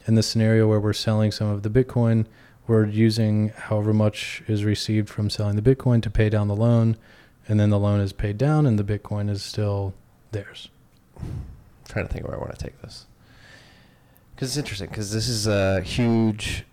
In 0.09 0.16
the 0.16 0.22
scenario 0.24 0.66
where 0.66 0.80
we're 0.80 0.95
selling 0.95 1.30
some 1.30 1.47
of 1.47 1.62
the 1.62 1.70
Bitcoin, 1.70 2.26
we're 2.66 2.86
using 2.86 3.48
however 3.48 3.92
much 3.92 4.42
is 4.46 4.64
received 4.64 5.08
from 5.08 5.28
selling 5.30 5.56
the 5.56 5.62
Bitcoin 5.62 6.02
to 6.02 6.10
pay 6.10 6.28
down 6.28 6.48
the 6.48 6.56
loan, 6.56 6.96
and 7.48 7.58
then 7.58 7.70
the 7.70 7.78
loan 7.78 8.00
is 8.00 8.12
paid 8.12 8.38
down, 8.38 8.66
and 8.66 8.78
the 8.78 8.84
Bitcoin 8.84 9.28
is 9.28 9.42
still 9.42 9.94
theirs. 10.30 10.68
I'm 11.18 11.44
trying 11.88 12.06
to 12.06 12.12
think 12.12 12.26
where 12.26 12.36
I 12.36 12.38
want 12.38 12.56
to 12.56 12.64
take 12.64 12.80
this. 12.80 13.06
Because 14.34 14.50
it's 14.50 14.56
interesting. 14.56 14.88
Because 14.88 15.12
this 15.12 15.28
is 15.28 15.46
a 15.46 15.80
huge, 15.82 16.64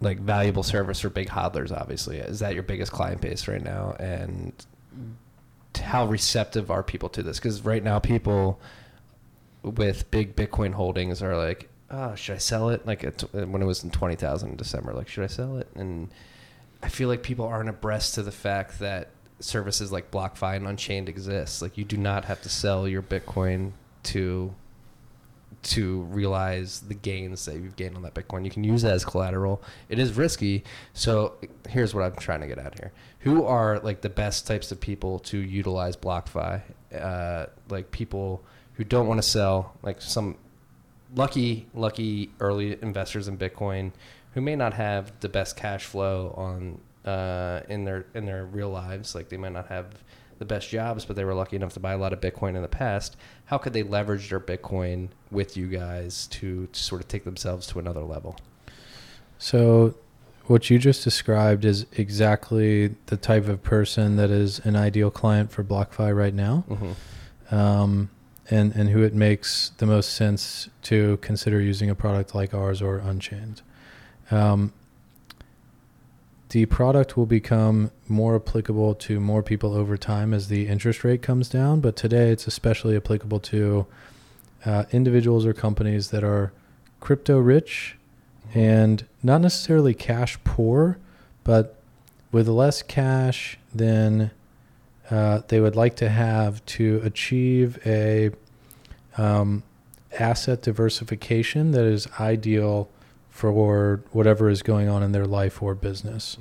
like, 0.00 0.18
valuable 0.18 0.62
service 0.62 1.00
for 1.00 1.08
big 1.08 1.28
hodlers. 1.28 1.70
Obviously, 1.70 2.18
is 2.18 2.40
that 2.40 2.54
your 2.54 2.62
biggest 2.62 2.92
client 2.92 3.20
base 3.20 3.48
right 3.48 3.62
now? 3.62 3.96
And 3.98 4.52
how 5.80 6.06
receptive 6.06 6.70
are 6.70 6.82
people 6.82 7.08
to 7.10 7.22
this? 7.22 7.38
Because 7.38 7.64
right 7.64 7.82
now, 7.82 7.98
people 7.98 8.60
with 9.62 10.10
big 10.10 10.36
Bitcoin 10.36 10.74
holdings 10.74 11.22
are 11.22 11.36
like, 11.36 11.68
"Oh, 11.90 12.14
should 12.14 12.34
I 12.34 12.38
sell 12.38 12.70
it?" 12.70 12.86
Like 12.86 13.04
it, 13.04 13.22
when 13.32 13.62
it 13.62 13.66
was 13.66 13.84
in 13.84 13.90
twenty 13.90 14.16
thousand 14.16 14.50
in 14.50 14.56
December, 14.56 14.92
like, 14.92 15.08
should 15.08 15.24
I 15.24 15.28
sell 15.28 15.56
it? 15.58 15.68
And 15.74 16.10
I 16.82 16.88
feel 16.88 17.08
like 17.08 17.22
people 17.22 17.46
aren't 17.46 17.68
abreast 17.68 18.14
to 18.14 18.22
the 18.22 18.32
fact 18.32 18.78
that 18.80 19.10
services 19.40 19.92
like 19.92 20.10
BlockFi 20.10 20.56
and 20.56 20.66
Unchained 20.66 21.08
exist. 21.08 21.62
Like, 21.62 21.76
you 21.76 21.84
do 21.84 21.96
not 21.96 22.24
have 22.24 22.42
to 22.42 22.48
sell 22.48 22.88
your 22.88 23.02
Bitcoin 23.02 23.72
to 24.04 24.54
to 25.62 26.02
realize 26.02 26.80
the 26.82 26.94
gains 26.94 27.44
that 27.46 27.56
you've 27.56 27.74
gained 27.76 27.96
on 27.96 28.02
that 28.02 28.14
Bitcoin. 28.14 28.44
You 28.44 28.50
can 28.50 28.62
use 28.62 28.82
that 28.82 28.92
as 28.92 29.04
collateral. 29.04 29.62
It 29.88 29.98
is 29.98 30.12
risky. 30.12 30.62
So 30.92 31.34
here's 31.68 31.92
what 31.92 32.04
I'm 32.04 32.14
trying 32.14 32.40
to 32.40 32.46
get 32.46 32.58
at 32.58 32.78
here. 32.78 32.92
Who 33.20 33.44
are 33.44 33.80
like 33.80 34.00
the 34.00 34.08
best 34.08 34.46
types 34.46 34.70
of 34.70 34.80
people 34.80 35.18
to 35.20 35.38
utilize 35.38 35.96
BlockFi? 35.96 36.62
Uh, 36.96 37.46
like 37.68 37.90
people 37.90 38.44
who 38.74 38.84
don't 38.84 39.08
want 39.08 39.18
to 39.18 39.28
sell, 39.28 39.74
like 39.82 40.00
some 40.00 40.36
lucky, 41.16 41.66
lucky 41.74 42.30
early 42.38 42.80
investors 42.80 43.26
in 43.26 43.36
Bitcoin 43.36 43.90
who 44.34 44.40
may 44.40 44.54
not 44.54 44.74
have 44.74 45.12
the 45.20 45.28
best 45.28 45.56
cash 45.56 45.84
flow 45.84 46.32
on 46.36 46.80
uh, 47.10 47.62
in 47.68 47.84
their 47.84 48.06
in 48.14 48.26
their 48.26 48.44
real 48.44 48.70
lives. 48.70 49.14
Like 49.14 49.28
they 49.28 49.36
might 49.36 49.52
not 49.52 49.66
have 49.68 49.86
the 50.38 50.44
best 50.44 50.68
jobs, 50.68 51.04
but 51.06 51.16
they 51.16 51.24
were 51.24 51.32
lucky 51.34 51.56
enough 51.56 51.72
to 51.72 51.80
buy 51.80 51.92
a 51.92 51.98
lot 51.98 52.12
of 52.12 52.20
Bitcoin 52.20 52.54
in 52.56 52.62
the 52.62 52.68
past. 52.68 53.16
How 53.46 53.56
could 53.58 53.72
they 53.72 53.82
leverage 53.82 54.28
their 54.28 54.40
Bitcoin 54.40 55.08
with 55.30 55.56
you 55.56 55.66
guys 55.68 56.26
to, 56.28 56.66
to 56.66 56.78
sort 56.78 57.00
of 57.00 57.08
take 57.08 57.24
themselves 57.24 57.66
to 57.68 57.78
another 57.78 58.02
level? 58.02 58.36
So, 59.38 59.94
what 60.44 60.68
you 60.68 60.78
just 60.78 61.02
described 61.04 61.64
is 61.64 61.86
exactly 61.92 62.94
the 63.06 63.16
type 63.16 63.48
of 63.48 63.62
person 63.62 64.16
that 64.16 64.30
is 64.30 64.58
an 64.60 64.76
ideal 64.76 65.10
client 65.10 65.50
for 65.50 65.64
BlockFi 65.64 66.14
right 66.14 66.34
now, 66.34 66.64
Mm-hmm. 66.68 67.54
um, 67.54 68.10
and 68.50 68.74
and 68.74 68.90
who 68.90 69.02
it 69.02 69.14
makes 69.14 69.70
the 69.78 69.86
most 69.86 70.14
sense 70.14 70.68
to 70.82 71.16
consider 71.18 71.60
using 71.60 71.90
a 71.90 71.94
product 71.94 72.34
like 72.34 72.54
ours 72.54 72.80
or 72.80 72.98
Unchained. 72.98 73.62
Um, 74.30 74.72
the 76.50 76.66
product 76.66 77.16
will 77.16 77.26
become 77.26 77.90
more 78.08 78.36
applicable 78.36 78.94
to 78.94 79.18
more 79.18 79.42
people 79.42 79.74
over 79.74 79.96
time 79.96 80.32
as 80.32 80.48
the 80.48 80.68
interest 80.68 81.02
rate 81.02 81.20
comes 81.20 81.48
down, 81.48 81.80
but 81.80 81.96
today 81.96 82.30
it's 82.30 82.46
especially 82.46 82.96
applicable 82.96 83.40
to 83.40 83.86
uh, 84.64 84.84
individuals 84.92 85.44
or 85.44 85.52
companies 85.52 86.10
that 86.10 86.22
are 86.22 86.52
crypto 87.00 87.38
rich 87.38 87.96
and 88.54 89.06
not 89.22 89.40
necessarily 89.40 89.92
cash 89.92 90.38
poor, 90.44 90.98
but 91.42 91.76
with 92.30 92.48
less 92.48 92.82
cash 92.82 93.58
than 93.74 94.30
uh, 95.10 95.42
they 95.48 95.60
would 95.60 95.76
like 95.76 95.96
to 95.96 96.08
have 96.08 96.64
to 96.66 97.00
achieve 97.04 97.78
a 97.86 98.30
um, 99.16 99.62
asset 100.18 100.62
diversification 100.62 101.72
that 101.72 101.84
is 101.84 102.08
ideal 102.18 102.88
for 103.30 104.00
whatever 104.12 104.48
is 104.48 104.62
going 104.62 104.88
on 104.88 105.02
in 105.02 105.12
their 105.12 105.26
life 105.26 105.62
or 105.62 105.74
business. 105.74 106.38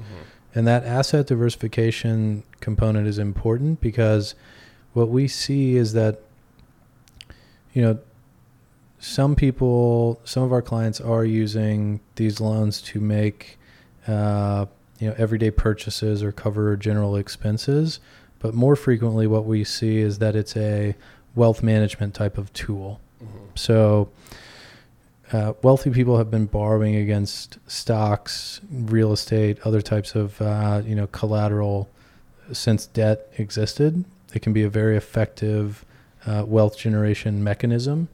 And 0.53 0.65
that 0.65 0.85
asset 0.85 1.27
diversification 1.27 2.43
component 2.61 3.07
is 3.07 3.19
important 3.19 3.81
because 3.81 4.33
what 4.93 5.09
we 5.09 5.27
see 5.27 5.75
is 5.75 5.91
that, 5.93 6.21
you 7.73 7.81
know, 7.81 7.99
some 8.99 9.35
people, 9.35 10.21
some 10.23 10.41
of 10.43 10.53
our 10.53 10.61
clients 10.61 11.01
are 11.01 11.25
using 11.25 11.99
these 12.15 12.39
loans 12.39 12.81
to 12.83 13.01
make, 13.01 13.59
uh, 14.07 14.65
you 14.99 15.09
know, 15.09 15.15
everyday 15.17 15.51
purchases 15.51 16.23
or 16.23 16.31
cover 16.31 16.77
general 16.77 17.17
expenses. 17.17 17.99
But 18.39 18.53
more 18.53 18.75
frequently, 18.75 19.27
what 19.27 19.45
we 19.45 19.63
see 19.63 19.97
is 19.97 20.19
that 20.19 20.35
it's 20.35 20.55
a 20.55 20.95
wealth 21.35 21.63
management 21.63 22.13
type 22.13 22.37
of 22.37 22.51
tool. 22.53 22.99
So, 23.55 24.09
uh, 25.31 25.53
wealthy 25.63 25.89
people 25.89 26.17
have 26.17 26.29
been 26.29 26.45
borrowing 26.45 26.95
against 26.95 27.57
stocks, 27.67 28.61
real 28.69 29.11
estate, 29.11 29.59
other 29.65 29.81
types 29.81 30.13
of 30.13 30.39
uh, 30.41 30.81
you 30.85 30.95
know 30.95 31.07
collateral 31.07 31.89
since 32.51 32.85
debt 32.85 33.31
existed. 33.37 34.05
It 34.33 34.41
can 34.41 34.53
be 34.53 34.63
a 34.63 34.69
very 34.69 34.97
effective 34.97 35.85
uh, 36.25 36.43
wealth 36.45 36.77
generation 36.77 37.43
mechanism. 37.43 38.09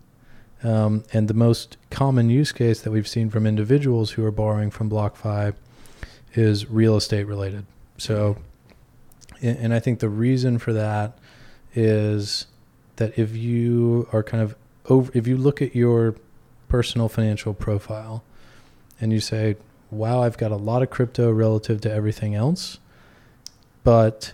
Um, 0.63 1.03
and 1.11 1.27
the 1.27 1.33
most 1.33 1.77
common 1.89 2.29
use 2.29 2.51
case 2.51 2.81
that 2.81 2.91
we've 2.91 3.07
seen 3.07 3.29
from 3.31 3.47
individuals 3.47 4.11
who 4.11 4.23
are 4.23 4.31
borrowing 4.31 4.69
from 4.69 4.89
BlockFi 4.91 5.55
is 6.35 6.69
real 6.69 6.95
estate 6.95 7.25
related. 7.25 7.65
So, 7.97 8.37
and 9.41 9.73
I 9.73 9.79
think 9.79 9.99
the 9.99 10.09
reason 10.09 10.59
for 10.59 10.73
that 10.73 11.17
is 11.73 12.47
that 12.97 13.17
if 13.17 13.35
you 13.35 14.07
are 14.11 14.23
kind 14.23 14.43
of 14.43 14.55
over, 14.85 15.11
if 15.13 15.27
you 15.27 15.37
look 15.37 15.61
at 15.61 15.75
your 15.75 16.15
personal 16.67 17.09
financial 17.09 17.53
profile 17.53 18.23
and 18.99 19.11
you 19.11 19.19
say, 19.19 19.55
wow, 19.89 20.21
I've 20.21 20.37
got 20.37 20.51
a 20.51 20.55
lot 20.55 20.81
of 20.81 20.89
crypto 20.89 21.31
relative 21.31 21.81
to 21.81 21.91
everything 21.91 22.35
else, 22.35 22.79
but 23.83 24.33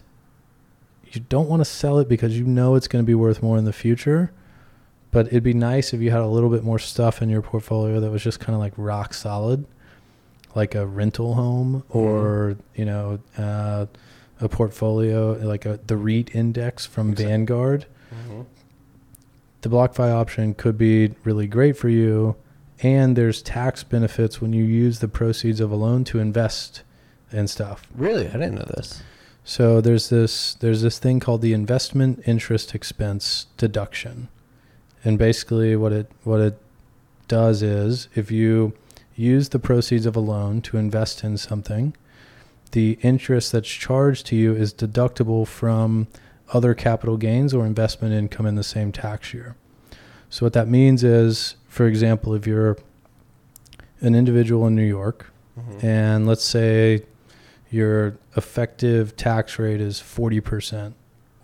you 1.06 1.22
don't 1.22 1.48
want 1.48 1.62
to 1.62 1.66
sell 1.66 2.00
it 2.00 2.10
because 2.10 2.38
you 2.38 2.46
know 2.46 2.76
it's 2.76 2.88
going 2.88 3.04
to 3.04 3.08
be 3.08 3.16
worth 3.16 3.42
more 3.42 3.58
in 3.58 3.66
the 3.66 3.74
future. 3.74 4.32
But 5.12 5.28
it'd 5.28 5.44
be 5.44 5.54
nice 5.54 5.94
if 5.94 6.02
you 6.02 6.12
had 6.12 6.20
a 6.20 6.28
little 6.28 6.50
bit 6.50 6.64
more 6.64 6.80
stuff 6.80 7.22
in 7.22 7.30
your 7.30 7.42
portfolio 7.42 8.00
that 8.02 8.12
was 8.12 8.22
just 8.22 8.40
kind 8.40 8.54
of 8.54 8.60
like 8.60 8.74
rock 8.76 9.14
solid, 9.14 9.66
like 10.54 10.76
a 10.76 10.86
rental 10.86 11.34
home 11.34 11.84
or, 11.90 12.58
you 12.76 12.86
know, 12.86 13.20
uh, 13.38 13.86
a 14.40 14.48
portfolio 14.50 15.34
like 15.34 15.66
a, 15.66 15.80
the 15.88 15.98
REIT 15.98 16.36
index 16.36 16.86
from 16.86 17.10
Exactly. 17.12 17.32
Vanguard 17.32 17.86
Mm-hmm. 18.14 18.42
the 19.62 19.70
BlockFi 19.70 20.14
option 20.14 20.54
could 20.54 20.78
be 20.78 21.14
really 21.26 21.46
great 21.48 21.76
for 21.76 21.90
you. 21.90 22.36
And 22.82 23.16
there's 23.18 23.42
tax 23.42 23.84
benefits 23.84 24.40
when 24.40 24.54
you 24.54 24.64
use 24.64 25.00
the 25.00 25.08
proceeds 25.08 25.60
of 25.60 25.72
a 25.72 25.76
loan 25.76 26.04
to 26.06 26.20
invest 26.20 26.84
in 27.32 27.48
stuff. 27.48 27.88
Really, 27.96 28.28
I 28.28 28.34
didn't 28.34 28.56
know 28.56 28.70
this. 28.78 29.02
So 29.44 29.82
there's 29.82 30.10
this 30.10 30.54
there's 30.56 30.82
this 30.84 31.00
thing 31.00 31.20
called 31.20 31.42
the 31.42 31.54
investment 31.54 32.22
interest 32.26 32.76
expense 32.76 33.48
deduction. 33.58 34.28
And 35.04 35.18
basically 35.18 35.76
what 35.76 35.92
it 35.92 36.12
what 36.24 36.40
it 36.40 36.58
does 37.28 37.62
is 37.64 38.08
if 38.16 38.32
you 38.32 38.74
use 39.16 39.50
the 39.50 39.60
proceeds 39.60 40.06
of 40.06 40.16
a 40.16 40.20
loan 40.22 40.62
to 40.62 40.78
invest 40.78 41.24
in 41.24 41.36
something, 41.38 41.96
the 42.72 42.98
interest 43.02 43.52
that's 43.52 43.68
charged 43.70 44.26
to 44.28 44.36
you 44.36 44.54
is 44.56 44.74
deductible 44.74 45.48
from 45.48 46.08
other 46.54 46.74
capital 46.74 47.18
gains 47.18 47.54
or 47.54 47.66
investment 47.66 48.14
income 48.14 48.46
in 48.46 48.56
the 48.56 48.64
same 48.64 48.92
tax 48.92 49.34
year. 49.34 49.56
So 50.30 50.46
what 50.46 50.54
that 50.54 50.68
means 50.68 51.04
is, 51.04 51.56
for 51.68 51.86
example, 51.88 52.34
if 52.34 52.46
you're 52.48 52.78
an 54.02 54.16
individual 54.16 54.68
in 54.68 54.76
New 54.76 54.84
York 54.88 55.32
Mm-hmm. 55.60 55.86
and 55.88 56.28
let's 56.28 56.44
say 56.44 57.02
your 57.72 58.16
effective 58.36 59.16
tax 59.18 59.58
rate 59.58 59.82
is 59.82 59.98
40%, 60.00 60.94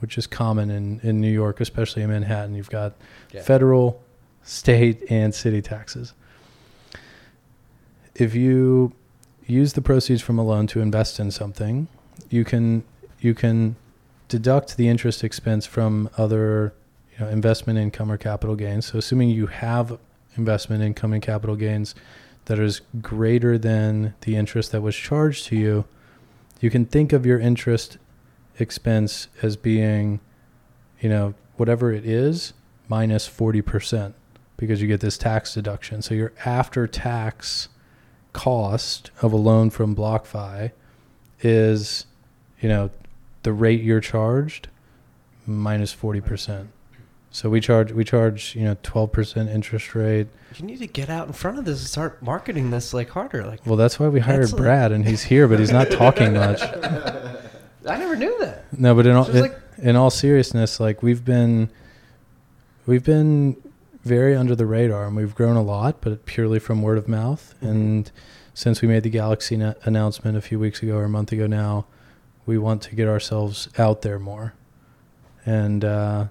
which 0.01 0.19
is 0.19 0.27
common 0.27 0.69
in, 0.69 0.99
in 1.01 1.19
New 1.19 1.31
York, 1.31 1.59
especially 1.59 2.03
in 2.03 2.09
Manhattan. 2.11 2.53
You've 2.53 2.69
got 2.69 2.93
Yeah. 3.31 3.41
federal, 3.41 4.03
state, 4.43 5.01
and 5.09 5.33
city 5.33 5.63
taxes. 5.63 6.13
If 8.13 8.35
you 8.35 8.93
use 9.45 9.73
the 9.73 9.81
proceeds 9.81 10.21
from 10.21 10.39
a 10.39 10.43
loan 10.43 10.67
to 10.67 10.81
invest 10.81 11.19
in 11.19 11.31
something, 11.31 11.87
you 12.29 12.43
can 12.43 12.83
you 13.19 13.33
can 13.33 13.75
deduct 14.27 14.77
the 14.77 14.87
interest 14.87 15.23
expense 15.23 15.65
from 15.65 16.09
other 16.17 16.73
you 17.11 17.25
know, 17.25 17.31
investment 17.31 17.79
income 17.79 18.11
or 18.11 18.17
capital 18.17 18.55
gains. 18.55 18.87
So 18.87 18.97
assuming 18.97 19.29
you 19.29 19.47
have 19.47 19.97
investment 20.35 20.83
income 20.83 21.13
and 21.13 21.21
capital 21.21 21.55
gains 21.55 21.93
that 22.45 22.59
is 22.59 22.81
greater 23.01 23.57
than 23.57 24.13
the 24.21 24.35
interest 24.35 24.71
that 24.71 24.81
was 24.81 24.95
charged 24.95 25.45
to 25.45 25.55
you, 25.55 25.85
you 26.59 26.69
can 26.69 26.85
think 26.85 27.13
of 27.13 27.25
your 27.25 27.39
interest 27.39 27.97
expense 28.59 29.27
as 29.41 29.55
being, 29.55 30.19
you 30.99 31.09
know, 31.09 31.33
whatever 31.55 31.91
it 31.91 32.05
is 32.05 32.53
minus 32.87 33.29
40% 33.29 34.13
because 34.57 34.81
you 34.81 34.87
get 34.87 35.01
this 35.01 35.17
tax 35.17 35.53
deduction. 35.53 36.01
So 36.01 36.13
your 36.13 36.33
after 36.45 36.87
tax 36.87 37.69
cost 38.33 39.11
of 39.21 39.31
a 39.31 39.35
loan 39.37 39.69
from 39.69 39.95
BlockFi 39.95 40.71
is, 41.41 42.05
you 42.59 42.67
know, 42.69 42.89
the 43.43 43.53
rate 43.53 43.81
you're 43.81 43.99
charged 44.01 44.67
minus 45.45 45.93
40%. 45.95 46.67
So 47.31 47.49
we 47.49 47.59
charge 47.61 47.91
we 47.91 48.03
charge, 48.03 48.55
you 48.55 48.63
know, 48.63 48.75
12% 48.83 49.49
interest 49.49 49.95
rate. 49.95 50.27
You 50.55 50.65
need 50.65 50.77
to 50.79 50.87
get 50.87 51.09
out 51.09 51.25
in 51.27 51.33
front 51.33 51.57
of 51.57 51.65
this 51.65 51.79
and 51.79 51.87
start 51.89 52.21
marketing 52.21 52.69
this 52.69 52.93
like 52.93 53.09
harder. 53.09 53.43
Like 53.45 53.65
Well, 53.65 53.75
that's 53.75 53.99
why 53.99 54.07
we 54.07 54.19
hired 54.19 54.43
That's 54.43 54.53
like- 54.53 54.61
Brad 54.61 54.91
and 54.91 55.03
he's 55.07 55.23
here 55.23 55.47
but 55.47 55.59
he's 55.59 55.71
not 55.71 55.89
talking 55.89 56.33
much. 56.33 56.61
I 57.87 57.97
never 57.97 58.15
knew 58.15 58.37
that. 58.39 58.65
No, 58.77 58.93
but 58.95 59.05
in 59.07 59.15
all 59.15 59.25
it's 59.27 59.35
like- 59.39 59.59
in 59.79 59.95
all 59.95 60.11
seriousness, 60.11 60.79
like 60.79 61.01
we've 61.01 61.25
been 61.25 61.69
we've 62.85 63.03
been 63.03 63.55
very 64.03 64.35
under 64.35 64.55
the 64.55 64.65
radar 64.65 65.05
and 65.07 65.15
we've 65.15 65.33
grown 65.35 65.55
a 65.55 65.61
lot, 65.63 65.97
but 66.01 66.25
purely 66.25 66.59
from 66.59 66.81
word 66.81 66.97
of 66.97 67.07
mouth. 67.07 67.53
Mhm. 67.61 67.69
And 67.69 68.11
since 68.53 68.81
we 68.81 68.87
made 68.87 69.03
the 69.03 69.09
Galaxy 69.09 69.55
na- 69.57 69.73
announcement 69.83 70.37
a 70.37 70.41
few 70.41 70.59
weeks 70.59 70.81
ago 70.83 70.95
or 70.97 71.05
a 71.05 71.09
month 71.09 71.31
ago 71.31 71.47
now, 71.47 71.85
we 72.45 72.57
want 72.57 72.81
to 72.83 72.95
get 72.95 73.07
ourselves 73.07 73.69
out 73.77 74.01
there 74.01 74.19
more. 74.19 74.53
And 75.45 75.83
uh, 75.85 76.25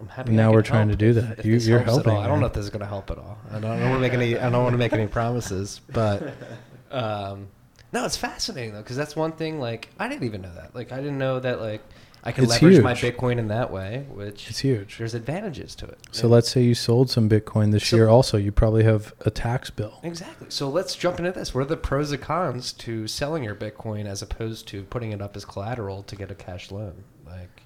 I'm 0.00 0.08
happy. 0.08 0.32
Now 0.32 0.52
we're 0.52 0.62
trying 0.62 0.88
to 0.88 0.96
do 0.96 1.12
that. 1.14 1.38
if 1.40 1.46
You- 1.46 1.54
this 1.54 1.66
you're 1.66 1.78
helps 1.78 2.00
at 2.00 2.06
all. 2.06 2.12
helping, 2.12 2.24
I 2.24 2.28
don't 2.28 2.40
know 2.40 2.46
if 2.46 2.52
this 2.52 2.64
is 2.64 2.70
going 2.70 2.80
to 2.80 2.86
help 2.86 3.10
at 3.10 3.18
all. 3.18 3.38
I 3.50 3.58
don't, 3.58 3.70
I 3.70 3.78
don't 3.78 3.90
want 3.90 3.94
to 3.96 4.00
make 4.00 4.12
any. 4.14 4.38
I 4.38 4.50
don't 4.50 4.62
want 4.62 4.74
to 4.74 4.78
make 4.78 4.92
any 4.92 5.06
promises, 5.06 5.80
but 5.92 6.34
um, 6.90 7.48
no, 7.92 8.04
it's 8.04 8.16
fascinating 8.16 8.72
though 8.72 8.80
because 8.82 8.96
that's 8.96 9.14
one 9.16 9.32
thing. 9.32 9.58
Like 9.60 9.88
I 9.98 10.08
didn't 10.08 10.24
even 10.24 10.42
know 10.42 10.54
that. 10.54 10.74
Like 10.74 10.92
I 10.92 10.96
didn't 10.96 11.18
know 11.18 11.40
that. 11.40 11.60
Like 11.60 11.82
I 12.24 12.30
can 12.30 12.44
It's 12.44 12.52
leverage 12.62 12.80
my. 12.82 12.94
Bitcoin 12.94 13.38
in 13.38 13.48
that 13.48 13.72
way, 13.72 14.06
which 14.12 14.48
it's 14.48 14.60
huge. 14.60 14.98
there's 14.98 15.14
advantages 15.14 15.74
to 15.76 15.86
it. 15.86 15.98
So 16.12 16.22
And- 16.24 16.30
let's 16.32 16.48
say 16.50 16.62
you 16.62 16.74
sold 16.74 17.10
some 17.10 17.28
Bitcoin 17.28 17.72
this 17.72 17.88
So- 17.88 17.96
year 17.96 18.08
also, 18.08 18.36
you 18.38 18.52
probably 18.52 18.84
have 18.84 19.12
a 19.22 19.30
tax 19.30 19.70
bill. 19.70 19.98
Exactly. 20.04 20.46
So 20.48 20.68
let's 20.68 20.94
jump 20.94 21.18
into 21.18 21.32
this. 21.32 21.52
What 21.52 21.62
are 21.62 21.68
the 21.68 21.76
pros 21.76 22.12
and 22.12 22.20
cons 22.22 22.72
to 22.74 23.08
selling 23.08 23.42
your 23.42 23.56
Bitcoin 23.56 24.06
as 24.06 24.22
opposed 24.22 24.68
to 24.68 24.84
putting 24.84 25.10
it 25.10 25.20
up 25.20 25.36
as 25.36 25.44
collateral 25.44 26.04
to 26.04 26.14
get 26.14 26.30
a 26.30 26.34
cash 26.36 26.70
loan? 26.70 27.04
Like, 27.26 27.62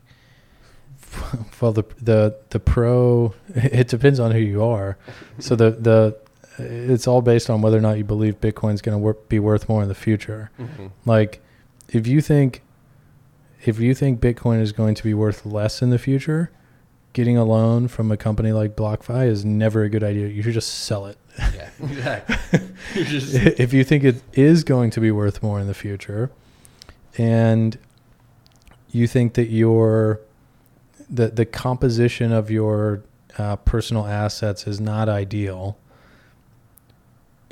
well 1.60 1.72
the 1.72 1.84
the 2.00 2.36
the 2.50 2.58
pro 2.60 3.34
it 3.54 3.88
depends 3.88 4.18
on 4.18 4.32
who 4.32 4.38
you 4.38 4.62
are 4.62 4.96
so 5.38 5.54
the 5.54 5.70
the 5.70 6.16
uh, 6.58 6.62
it's 6.62 7.06
all 7.06 7.22
based 7.22 7.48
on 7.50 7.60
whether 7.60 7.76
or 7.76 7.80
not 7.80 7.96
you 7.98 8.04
believe 8.04 8.40
bitcoin's 8.40 8.80
going 8.82 9.00
to 9.00 9.18
be 9.28 9.38
worth 9.38 9.68
more 9.68 9.82
in 9.82 9.88
the 9.88 9.94
future 9.94 10.50
mm-hmm. 10.58 10.86
like 11.04 11.40
if 11.90 12.06
you 12.06 12.20
think 12.20 12.62
if 13.66 13.78
you 13.80 13.94
think 13.94 14.20
bitcoin 14.20 14.60
is 14.60 14.72
going 14.72 14.94
to 14.94 15.02
be 15.02 15.12
worth 15.14 15.44
less 15.46 15.82
in 15.82 15.90
the 15.90 15.98
future 15.98 16.50
getting 17.12 17.36
a 17.36 17.44
loan 17.44 17.88
from 17.88 18.12
a 18.12 18.16
company 18.16 18.52
like 18.52 18.76
blockfi 18.76 19.26
is 19.26 19.44
never 19.44 19.82
a 19.84 19.88
good 19.88 20.02
idea 20.04 20.28
you 20.28 20.42
should 20.42 20.52
just 20.54 20.72
sell 20.84 21.06
it 21.06 21.16
yeah, 21.54 21.68
exactly. 21.82 22.60
Just- 22.94 23.34
if 23.34 23.72
you 23.74 23.84
think 23.84 24.04
it 24.04 24.22
is 24.32 24.64
going 24.64 24.90
to 24.90 25.00
be 25.00 25.10
worth 25.10 25.42
more 25.42 25.60
in 25.60 25.66
the 25.66 25.74
future 25.74 26.30
and 27.18 27.78
you 28.90 29.06
think 29.06 29.34
that 29.34 29.48
your 29.50 30.20
the 31.10 31.28
the 31.28 31.44
composition 31.44 32.32
of 32.32 32.50
your 32.50 33.02
uh, 33.38 33.56
personal 33.56 34.06
assets 34.06 34.66
is 34.66 34.80
not 34.80 35.08
ideal 35.10 35.76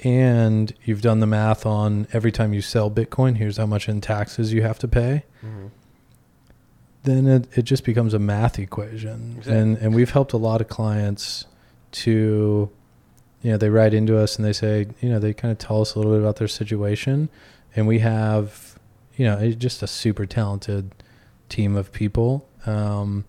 and 0.00 0.74
you've 0.84 1.02
done 1.02 1.20
the 1.20 1.26
math 1.26 1.64
on 1.66 2.06
every 2.12 2.32
time 2.32 2.52
you 2.52 2.60
sell 2.60 2.90
bitcoin 2.90 3.36
here's 3.36 3.56
how 3.58 3.66
much 3.66 3.88
in 3.88 4.00
taxes 4.00 4.52
you 4.52 4.62
have 4.62 4.78
to 4.78 4.88
pay 4.88 5.24
Mhm. 5.44 5.70
Then 7.04 7.26
it, 7.26 7.58
it 7.58 7.62
just 7.62 7.84
becomes 7.84 8.14
a 8.14 8.18
math 8.18 8.58
equation. 8.58 9.36
Exactly. 9.38 9.56
And 9.56 9.78
and 9.78 9.94
we've 9.94 10.10
helped 10.10 10.32
a 10.32 10.36
lot 10.36 10.60
of 10.60 10.68
clients 10.68 11.46
to 11.92 12.70
you 13.42 13.50
know, 13.50 13.58
they 13.58 13.68
write 13.68 13.92
into 13.92 14.16
us 14.16 14.36
and 14.36 14.44
they 14.44 14.54
say, 14.54 14.86
you 15.02 15.10
know, 15.10 15.18
they 15.18 15.34
kind 15.34 15.52
of 15.52 15.58
tell 15.58 15.82
us 15.82 15.94
a 15.94 15.98
little 15.98 16.12
bit 16.12 16.20
about 16.20 16.36
their 16.36 16.48
situation 16.48 17.28
and 17.76 17.86
we 17.86 17.98
have, 17.98 18.78
you 19.16 19.26
know, 19.26 19.50
just 19.52 19.82
a 19.82 19.86
super 19.86 20.24
talented 20.24 20.90
team 21.50 21.76
of 21.76 21.92
people 21.92 22.48
um, 22.64 23.26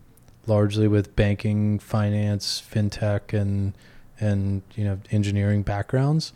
largely 0.48 0.88
with 0.88 1.16
banking, 1.18 1.80
finance, 1.80 2.64
fintech 2.66 3.38
and 3.38 3.74
and 4.18 4.62
you 4.76 4.86
know, 4.86 4.98
engineering 5.12 5.62
backgrounds. 5.64 6.32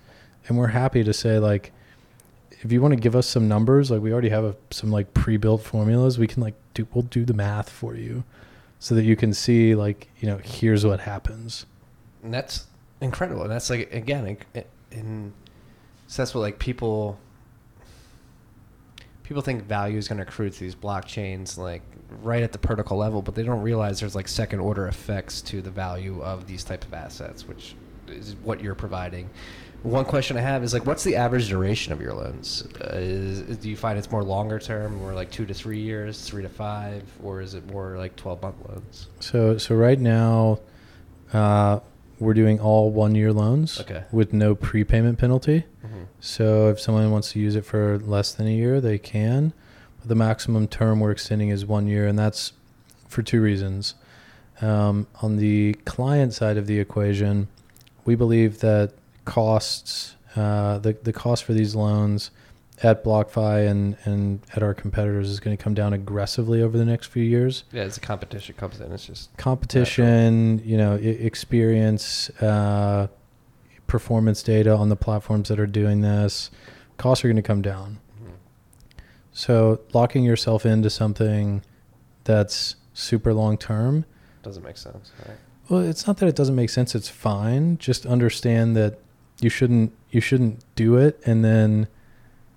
And 0.48 0.58
we're 0.58 0.68
happy 0.68 1.04
to 1.06 1.14
say 1.14 1.40
like 1.40 1.72
if 2.62 2.72
you 2.74 2.82
want 2.82 2.94
to 2.94 3.00
give 3.00 3.16
us 3.16 3.28
some 3.28 3.48
numbers, 3.48 3.90
like 3.90 4.02
we 4.02 4.12
already 4.12 4.30
have 4.30 4.44
a, 4.44 4.56
some 4.72 4.92
like 4.92 5.14
pre-built 5.14 5.64
formulas, 5.64 6.20
we 6.20 6.28
can 6.28 6.44
like 6.44 6.56
do 6.84 6.88
we'll 6.94 7.04
do 7.04 7.26
the 7.26 7.34
math 7.34 7.70
for 7.70 7.96
you, 7.96 8.24
so 8.80 8.96
that 8.96 9.04
you 9.04 9.16
can 9.16 9.34
see 9.34 9.76
like 9.76 10.10
you 10.20 10.28
know 10.28 10.38
here's 10.38 10.86
what 10.86 11.00
happens. 11.02 11.66
and 12.24 12.34
that's 12.34 12.68
incredible. 13.02 13.44
And 13.44 13.52
that's 13.52 13.70
like 13.70 13.94
again, 13.94 14.38
in, 14.92 15.34
so 16.08 16.22
that's 16.22 16.34
what 16.34 16.42
like 16.42 16.60
people 16.60 17.20
people 19.24 19.42
think 19.44 19.64
value 19.64 19.98
is 19.98 20.08
going 20.08 20.18
to 20.18 20.24
accrue 20.24 20.50
to 20.50 20.60
these 20.60 20.76
blockchains 20.76 21.58
like 21.58 21.84
right 22.24 22.42
at 22.42 22.52
the 22.52 22.58
protocol 22.58 22.98
level, 22.98 23.22
but 23.22 23.36
they 23.36 23.44
don't 23.44 23.62
realize 23.62 24.00
there's 24.00 24.16
like 24.16 24.28
second 24.28 24.60
order 24.60 24.88
effects 24.88 25.42
to 25.42 25.62
the 25.62 25.70
value 25.70 26.22
of 26.24 26.48
these 26.48 26.64
type 26.64 26.84
of 26.84 26.94
assets, 26.94 27.48
which 27.48 27.76
is 28.08 28.36
what 28.44 28.62
you're 28.62 28.74
providing. 28.76 29.30
One 29.84 30.04
question 30.04 30.36
I 30.36 30.42
have 30.42 30.64
is 30.64 30.74
like, 30.74 30.86
what's 30.86 31.04
the 31.06 31.16
average 31.16 31.48
duration 31.48 31.94
of 31.94 32.02
your 32.02 32.14
loans? 32.14 32.68
Uh, 32.82 32.98
is, 32.98 33.40
is- 33.42 33.58
do 33.58 33.70
you 33.70 33.78
find 33.78 33.98
it's 33.98 34.12
more 34.12 34.24
longer 34.24 34.60
term, 34.60 34.96
more 34.98 35.14
like 35.14 35.32
two 35.32 35.46
to 35.46 35.54
three 35.54 35.80
years, 35.80 36.22
three 36.28 36.42
to 36.44 36.50
five, 36.50 37.04
or 37.24 37.40
is 37.42 37.54
it 37.54 37.66
more 37.72 37.98
like 37.98 38.16
twelve 38.18 38.42
month 38.42 38.56
loans? 38.68 39.08
So 39.22 39.58
so 39.58 39.76
right 39.76 40.00
now, 40.00 40.60
uh, 41.32 41.80
we're 42.20 42.34
doing 42.34 42.60
all 42.60 42.92
one 42.92 43.16
year 43.16 43.32
loans 43.32 43.80
Okay. 43.80 44.04
with 44.12 44.34
no 44.34 44.54
prepayment 44.54 45.18
penalty. 45.18 45.64
Mm-hmm. 45.86 46.04
So 46.20 46.68
if 46.70 46.80
someone 46.82 47.10
wants 47.12 47.32
to 47.32 47.40
use 47.40 47.56
it 47.56 47.64
for 47.66 47.98
less 48.00 48.34
than 48.34 48.48
a 48.48 48.52
year, 48.54 48.82
they 48.82 48.98
can. 48.98 49.54
But 50.00 50.10
the 50.10 50.16
maximum 50.16 50.68
term 50.68 51.00
we're 51.00 51.12
extending 51.12 51.48
is 51.50 51.66
one 51.66 51.88
year, 51.88 52.06
and 52.06 52.20
that's 52.20 52.52
for 53.08 53.22
two 53.24 53.42
reasons. 53.42 53.96
Um, 54.62 55.08
on 55.22 55.38
the 55.38 55.76
client 55.86 56.34
side 56.34 56.58
of 56.58 56.68
the 56.68 56.80
equation, 56.80 57.48
we 58.04 58.16
believe 58.16 58.60
that 58.60 58.92
costs, 59.30 60.16
uh, 60.36 60.80
the 60.80 60.94
the 61.04 61.14
cost 61.14 61.44
for 61.44 61.54
these 61.54 61.76
loans 61.76 62.32
at 62.82 63.04
BlockFi 63.04 63.68
and 63.70 63.96
and 64.06 64.40
at 64.56 64.64
our 64.64 64.74
competitors 64.74 65.30
is 65.30 65.40
going 65.40 65.56
to 65.56 65.64
come 65.64 65.74
down 65.76 65.94
aggressively 65.94 66.64
over 66.64 66.78
the 66.78 66.86
next 66.86 67.08
few 67.08 67.24
years. 67.24 67.64
Yeah, 67.72 67.84
as 67.84 67.96
the 67.96 68.02
competition 68.02 68.56
comes 68.58 68.82
in, 68.82 68.92
it's 68.92 69.06
just 69.06 69.36
Competition, 69.38 70.62
you 70.66 70.78
know, 70.78 70.96
I- 70.96 70.98
experience, 70.98 72.30
uh, 72.42 73.08
performance 73.86 74.42
data 74.42 74.76
on 74.76 74.90
the 74.90 74.96
platforms 74.96 75.50
that 75.50 75.60
are 75.60 75.68
doing 75.68 76.02
this, 76.02 76.50
costs 76.98 77.24
are 77.24 77.28
going 77.28 77.36
to 77.36 77.42
come 77.42 77.62
down. 77.62 78.00
So 79.32 79.80
locking 79.94 80.24
yourself 80.26 80.66
into 80.66 80.90
something 80.90 81.62
that's 82.24 82.76
super 82.94 83.34
long 83.34 83.58
term, 83.58 84.06
doesn't 84.42 84.64
make 84.64 84.78
sense. 84.78 85.12
Right? 85.26 85.38
well, 85.70 85.82
it's 85.82 86.08
not 86.08 86.18
that 86.18 86.28
it 86.28 86.36
doesn't 86.36 86.56
make 86.56 86.70
sense. 86.70 86.96
It's 86.96 87.10
fine. 87.10 87.78
Just 87.78 88.06
understand 88.06 88.76
that 88.76 89.00
you 89.42 89.50
shouldn't 89.50 89.94
you 90.12 90.22
shouldn't 90.22 90.64
do 90.76 90.98
it 90.98 91.20
and 91.26 91.44
then 91.46 91.88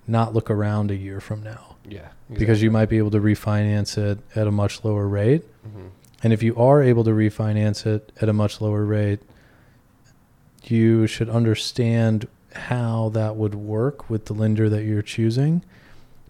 not 0.07 0.35
look 0.35 0.51
around 0.51 0.91
a 0.91 0.97
year 0.97 1.21
from 1.21 1.43
now 1.43 1.77
Yeah, 1.89 2.09
because 2.33 2.61
you 2.63 2.71
might 2.71 2.89
be 2.89 2.99
able 2.99 3.11
to 3.13 3.21
refinance 3.21 3.97
it 3.97 4.19
at 4.35 4.47
a 4.47 4.51
much 4.51 4.85
lower 4.85 5.07
rate. 5.07 5.45
hmm 5.63 5.89
And 6.23 6.33
if 6.33 6.43
you 6.43 6.57
are 6.57 6.83
able 6.83 7.05
to 7.05 7.11
refinance 7.11 7.87
it 7.87 8.11
at 8.21 8.29
a 8.29 8.33
much 8.33 8.61
lower 8.61 8.85
rate, 8.85 9.21
you 10.65 11.07
should 11.07 11.29
understand 11.29 12.27
how 12.55 13.11
that 13.11 13.37
would 13.37 13.55
work 13.55 14.09
with 14.11 14.27
the 14.27 14.33
lender 14.35 14.69
that 14.69 14.85
you're 14.85 15.03
choosing. 15.03 15.63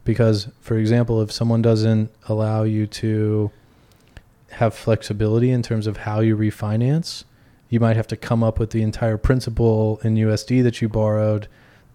Because, 0.05 0.49
for 0.61 0.77
example, 0.77 1.21
if 1.23 1.31
someone 1.31 1.63
doesn't 1.63 2.11
allow 2.29 2.63
you 2.65 2.87
to 2.89 3.51
have 4.53 4.75
flexibility 4.75 5.51
in 5.51 5.63
terms 5.63 5.87
of 5.87 5.99
how 5.99 6.21
you 6.21 6.37
refinance, 6.37 7.25
you 7.73 7.81
might 7.81 7.97
have 7.97 8.07
to 8.07 8.19
come 8.19 8.45
up 8.45 8.59
with 8.59 8.69
the 8.69 8.83
entire 8.83 9.17
principal 9.17 9.99
in 10.05 10.15
USD 10.15 10.63
that 10.63 10.83
you 10.83 10.91
borrowed 10.91 11.49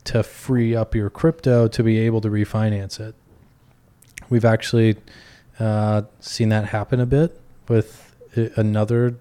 to 0.06 0.24
free 0.24 0.76
up 0.76 0.96
your 0.96 1.12
crypto 1.12 1.68
to 1.68 1.84
be 1.84 2.00
able 2.00 2.20
to 2.22 2.30
refinance 2.30 3.00
it. 3.00 3.14
We've 4.28 4.44
actually 4.44 4.96
uh, 5.60 6.02
seen 6.20 6.50
that 6.50 6.66
happen 6.70 7.00
a 7.00 7.06
bit 7.06 7.40
with 7.68 8.16
another 8.56 9.20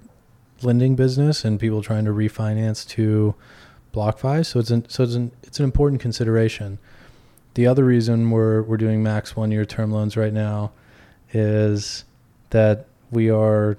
lending 0.62 0.96
business 0.96 1.44
and 1.44 1.60
people 1.60 1.82
trying 1.82 2.06
to 2.06 2.10
refinance 2.10 2.88
to 2.88 3.34
BlockFi. 3.92 4.46
So 4.46 4.58
it's 4.58 4.70
an, 4.70 4.88
so 4.88 5.02
it's 5.02 5.14
an, 5.14 5.32
it's 5.42 5.58
an 5.58 5.64
important 5.66 6.00
consideration. 6.00 6.78
The 7.52 7.66
other 7.66 7.84
reason 7.84 8.30
we're 8.30 8.62
we're 8.62 8.78
doing 8.78 9.02
max 9.02 9.36
one 9.36 9.50
year 9.50 9.66
term 9.66 9.90
loans 9.90 10.16
right 10.16 10.32
now 10.32 10.72
is 11.34 12.04
that 12.48 12.86
we 13.10 13.28
are 13.28 13.76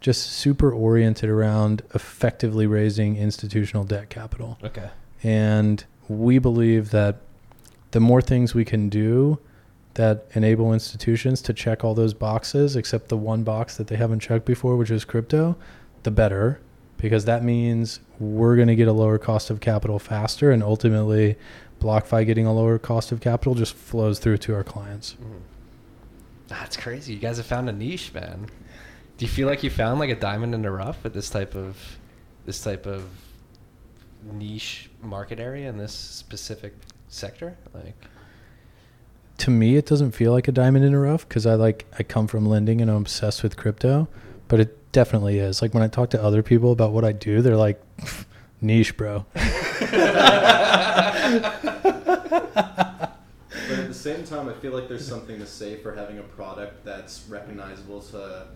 just 0.00 0.30
super 0.32 0.72
oriented 0.72 1.28
around 1.28 1.82
effectively 1.94 2.66
raising 2.66 3.16
institutional 3.16 3.84
debt 3.84 4.08
capital. 4.08 4.58
Okay. 4.64 4.90
And 5.22 5.84
we 6.08 6.38
believe 6.38 6.90
that 6.90 7.16
the 7.90 8.00
more 8.00 8.22
things 8.22 8.54
we 8.54 8.64
can 8.64 8.88
do 8.88 9.38
that 9.94 10.26
enable 10.34 10.72
institutions 10.72 11.42
to 11.42 11.52
check 11.52 11.84
all 11.84 11.94
those 11.94 12.14
boxes, 12.14 12.76
except 12.76 13.08
the 13.08 13.16
one 13.16 13.42
box 13.42 13.76
that 13.76 13.88
they 13.88 13.96
haven't 13.96 14.20
checked 14.20 14.46
before, 14.46 14.76
which 14.76 14.90
is 14.90 15.04
crypto, 15.04 15.56
the 16.04 16.10
better, 16.10 16.60
because 16.96 17.24
that 17.24 17.42
means 17.42 18.00
we're 18.18 18.56
going 18.56 18.68
to 18.68 18.76
get 18.76 18.88
a 18.88 18.92
lower 18.92 19.18
cost 19.18 19.50
of 19.50 19.60
capital 19.60 19.98
faster, 19.98 20.50
and 20.50 20.62
ultimately, 20.62 21.36
BlockFi 21.80 22.24
getting 22.26 22.46
a 22.46 22.52
lower 22.52 22.78
cost 22.78 23.10
of 23.10 23.20
capital 23.20 23.54
just 23.54 23.74
flows 23.74 24.18
through 24.18 24.36
to 24.38 24.54
our 24.54 24.62
clients. 24.62 25.14
Mm-hmm. 25.14 25.38
That's 26.48 26.76
crazy. 26.76 27.14
You 27.14 27.18
guys 27.18 27.36
have 27.38 27.46
found 27.46 27.68
a 27.68 27.72
niche, 27.72 28.12
man. 28.12 28.46
Do 29.20 29.26
you 29.26 29.30
feel 29.32 29.48
like 29.48 29.62
you 29.62 29.68
found 29.68 30.00
like 30.00 30.08
a 30.08 30.14
diamond 30.14 30.54
in 30.54 30.62
the 30.62 30.70
rough 30.70 31.04
with 31.04 31.12
this 31.12 31.28
type 31.28 31.54
of 31.54 31.76
this 32.46 32.64
type 32.64 32.86
of 32.86 33.04
niche 34.32 34.88
market 35.02 35.38
area 35.38 35.68
in 35.68 35.76
this 35.76 35.92
specific 35.92 36.72
sector? 37.08 37.54
Like 37.74 38.02
to 39.36 39.50
me 39.50 39.76
it 39.76 39.84
doesn't 39.84 40.12
feel 40.12 40.32
like 40.32 40.48
a 40.48 40.52
diamond 40.52 40.86
in 40.86 40.92
the 40.92 40.98
rough 40.98 41.28
because 41.28 41.44
i 41.44 41.52
like 41.52 41.84
i 41.98 42.02
come 42.02 42.26
from 42.26 42.46
lending 42.46 42.80
and 42.80 42.90
i'm 42.90 42.98
obsessed 42.98 43.42
with 43.42 43.56
crypto 43.56 44.06
but 44.48 44.60
it 44.60 44.92
definitely 44.92 45.38
is 45.38 45.62
like 45.62 45.72
when 45.72 45.82
i 45.82 45.88
talk 45.88 46.10
to 46.10 46.22
other 46.22 46.42
people 46.42 46.72
about 46.72 46.92
what 46.92 47.06
i 47.06 47.12
do 47.12 47.40
they're 47.40 47.56
like 47.56 47.80
niche 48.60 48.96
bro 48.98 49.24
But 53.68 53.78
at 53.78 53.86
the 53.86 53.94
same 53.94 54.24
time, 54.24 54.48
I 54.48 54.52
feel 54.54 54.72
like 54.72 54.88
there's 54.88 55.06
something 55.06 55.38
to 55.38 55.46
say 55.46 55.76
for 55.76 55.94
having 55.94 56.18
a 56.18 56.22
product 56.22 56.84
that's 56.84 57.24
recognizable 57.28 58.00
to 58.02 58.48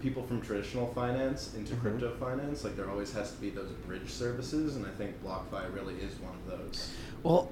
people 0.00 0.22
from 0.22 0.40
traditional 0.40 0.86
finance 0.94 1.54
into 1.56 1.74
Mhm. 1.74 1.80
crypto 1.80 2.14
finance. 2.20 2.64
Like 2.64 2.76
there 2.76 2.88
always 2.90 3.12
has 3.12 3.32
to 3.32 3.40
be 3.40 3.50
those 3.50 3.70
bridge 3.86 4.10
services, 4.10 4.76
and 4.76 4.86
I 4.86 4.90
think 4.90 5.22
BlockFi 5.24 5.72
really 5.74 5.94
is 5.94 6.14
one 6.20 6.34
of 6.34 6.58
those. 6.58 6.90
Well, 7.22 7.50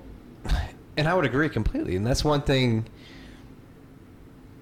and 0.96 1.08
I 1.08 1.14
would 1.14 1.24
agree 1.24 1.48
completely. 1.48 1.96
And 1.96 2.06
that's 2.06 2.24
one 2.24 2.42
thing. 2.42 2.86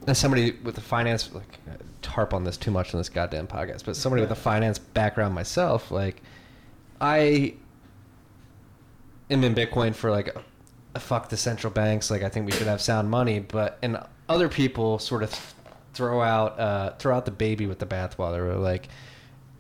As 0.07 0.19
somebody 0.19 0.53
with 0.65 0.77
a 0.79 0.81
finance, 0.81 1.31
like, 1.33 1.61
harp 2.05 2.35
on 2.35 2.43
this 2.45 2.57
too 2.57 2.71
much 2.73 2.93
on 2.95 2.99
this 2.99 3.09
goddamn 3.09 3.47
podcast, 3.47 3.85
but 3.85 3.95
somebody 3.97 4.21
with 4.23 4.33
a 4.33 4.37
finance 4.37 4.79
background 4.79 5.35
myself, 5.35 5.91
like, 5.93 6.21
I 7.01 7.55
am 9.31 9.45
in 9.45 9.55
Bitcoin 9.55 9.95
for 9.95 10.11
like, 10.11 10.35
a 10.95 11.01
fuck 11.01 11.29
the 11.29 11.37
central 11.37 11.73
banks. 11.73 12.11
Like, 12.11 12.23
I 12.23 12.29
think 12.29 12.47
we 12.47 12.53
should 12.53 12.67
have 12.67 12.81
sound 12.83 13.11
money, 13.11 13.39
but 13.41 13.79
and 13.83 13.99
other 14.29 14.49
people 14.49 14.99
sort 14.99 15.23
of 15.23 15.55
throw 15.95 16.23
out 16.23 16.59
uh, 16.59 16.91
throw 16.99 17.17
out 17.17 17.25
the 17.25 17.31
baby 17.31 17.67
with 17.67 17.79
the 17.79 17.87
bathwater. 17.87 18.61
Like, 18.61 18.89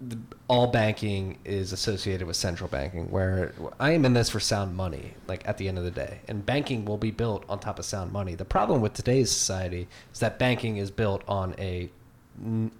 the, 0.08 0.18
all 0.48 0.66
banking 0.66 1.38
is 1.44 1.72
associated 1.72 2.26
with 2.26 2.34
central 2.34 2.68
banking 2.68 3.10
where 3.10 3.52
i 3.78 3.92
am 3.92 4.04
in 4.04 4.12
this 4.12 4.28
for 4.28 4.40
sound 4.40 4.74
money 4.74 5.14
like 5.28 5.46
at 5.46 5.58
the 5.58 5.68
end 5.68 5.78
of 5.78 5.84
the 5.84 5.90
day 5.90 6.20
and 6.28 6.44
banking 6.44 6.84
will 6.84 6.96
be 6.96 7.10
built 7.10 7.44
on 7.48 7.58
top 7.58 7.78
of 7.78 7.84
sound 7.84 8.12
money 8.12 8.34
the 8.34 8.44
problem 8.44 8.80
with 8.80 8.92
today's 8.94 9.30
society 9.30 9.86
is 10.12 10.18
that 10.18 10.38
banking 10.38 10.78
is 10.78 10.90
built 10.90 11.22
on 11.28 11.54
a 11.58 11.88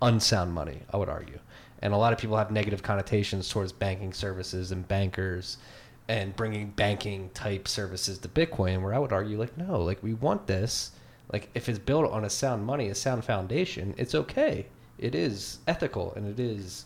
unsound 0.00 0.52
money 0.52 0.80
i 0.92 0.96
would 0.96 1.08
argue 1.08 1.38
and 1.80 1.92
a 1.92 1.96
lot 1.96 2.12
of 2.12 2.18
people 2.18 2.36
have 2.36 2.50
negative 2.50 2.82
connotations 2.82 3.48
towards 3.48 3.72
banking 3.72 4.12
services 4.12 4.72
and 4.72 4.88
bankers 4.88 5.58
and 6.08 6.34
bringing 6.34 6.70
banking 6.70 7.30
type 7.34 7.68
services 7.68 8.18
to 8.18 8.28
bitcoin 8.28 8.82
where 8.82 8.94
i 8.94 8.98
would 8.98 9.12
argue 9.12 9.38
like 9.38 9.56
no 9.56 9.80
like 9.80 10.02
we 10.02 10.14
want 10.14 10.46
this 10.46 10.91
like 11.32 11.48
if 11.54 11.68
it's 11.68 11.78
built 11.78 12.10
on 12.10 12.24
a 12.24 12.30
sound 12.30 12.64
money 12.64 12.88
a 12.88 12.94
sound 12.94 13.24
foundation 13.24 13.94
it's 13.96 14.14
okay. 14.14 14.66
It 14.98 15.14
is 15.14 15.58
ethical 15.66 16.12
and 16.14 16.26
it 16.28 16.38
is 16.38 16.84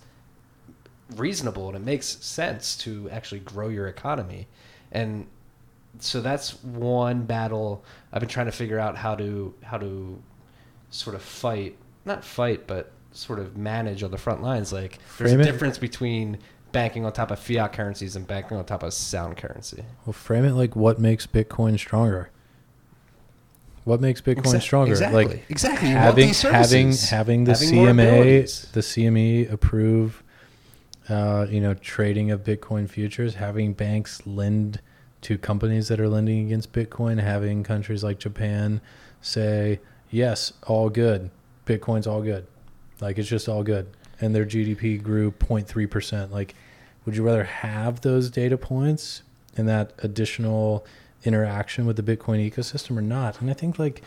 reasonable 1.16 1.68
and 1.68 1.76
it 1.76 1.84
makes 1.84 2.07
sense 2.07 2.76
to 2.78 3.09
actually 3.11 3.40
grow 3.40 3.68
your 3.68 3.88
economy. 3.88 4.49
And 4.92 5.26
so 5.99 6.20
that's 6.20 6.62
one 6.62 7.24
battle 7.24 7.82
i've 8.12 8.20
been 8.20 8.28
trying 8.28 8.44
to 8.47 8.53
figure 8.53 8.78
out 8.78 8.97
how 8.97 9.14
to 9.14 9.55
how 9.62 9.78
to 9.78 10.22
sort 10.90 11.16
of 11.16 11.22
fight 11.22 11.74
not 12.05 12.22
fight 12.22 12.66
but 12.66 12.92
sort 13.12 13.38
of 13.38 13.57
manage 13.57 14.03
on 14.03 14.11
the 14.11 14.18
front 14.18 14.42
lines. 14.42 14.72
Like 14.72 14.99
there's 15.18 15.30
Frame 15.30 15.40
a 15.40 15.42
it. 15.42 15.47
difference 15.47 15.78
between 15.78 16.38
banking 16.72 17.07
on 17.07 17.12
top 17.12 17.30
of 17.30 17.38
fiat 17.38 17.72
currencies 17.72 18.14
and 18.14 18.26
banking 18.26 18.59
on 18.59 18.64
top 18.66 18.82
of 18.82 18.92
sound 18.92 19.38
currency. 19.38 19.82
Well 20.05 20.12
frame 20.12 20.44
it 20.44 20.53
like 20.53 20.76
what 20.76 20.99
makes 20.99 21.26
bitcoin 21.26 21.78
stronger 21.78 22.30
what 23.87 24.01
makes 24.01 24.20
bitcoin 24.20 24.53
Exa- 24.57 24.62
stronger? 24.62 24.91
Exactly. 24.91 25.24
like 25.26 25.45
exactly 25.49 25.91
you 25.91 25.95
having 25.95 26.34
having 26.34 26.93
having 26.93 27.45
the 27.45 27.53
Having 27.53 27.70
CMA 27.70 28.72
the 28.72 28.80
CME 28.80 29.53
approve 29.53 30.24
uh, 31.09 31.47
you 31.49 31.61
know 31.61 31.72
trading 31.74 32.32
of 32.32 32.43
Bitcoin 32.43 32.91
futures, 32.91 33.37
having 33.37 33.72
banks 33.74 34.26
lend 34.26 34.80
to 35.22 35.39
companies 35.39 35.87
that 35.87 36.01
are 36.01 36.09
lending 36.09 36.47
against 36.47 36.72
Bitcoin, 36.72 37.20
having 37.20 37.62
countries 37.62 38.03
like 38.03 38.18
Japan 38.18 38.80
say 39.20 39.78
yes, 40.11 40.53
all 40.66 40.91
good, 40.91 41.30
Bitcoin's 41.64 42.09
all 42.09 42.22
good, 42.22 42.45
like 43.01 43.18
it's 43.18 43.28
just 43.28 43.49
all 43.49 43.62
good, 43.62 43.87
and 44.20 44.34
their 44.34 44.45
GDP 44.45 45.01
grew 45.01 45.30
0.3 45.30 45.89
percent. 45.89 46.32
Like, 46.32 46.57
would 47.05 47.14
you 47.14 47.22
rather 47.22 47.45
have 47.45 48.01
those 48.01 48.30
data 48.30 48.59
points 48.59 49.22
and 49.57 49.68
that 49.68 49.93
additional 49.99 50.84
interaction 51.24 51.86
with 51.86 51.96
the 51.96 52.02
Bitcoin 52.16 52.48
ecosystem 52.50 52.96
or 52.96 53.02
not? 53.02 53.40
And 53.40 53.50
I 53.50 53.54
think 53.54 53.78
like 53.78 54.02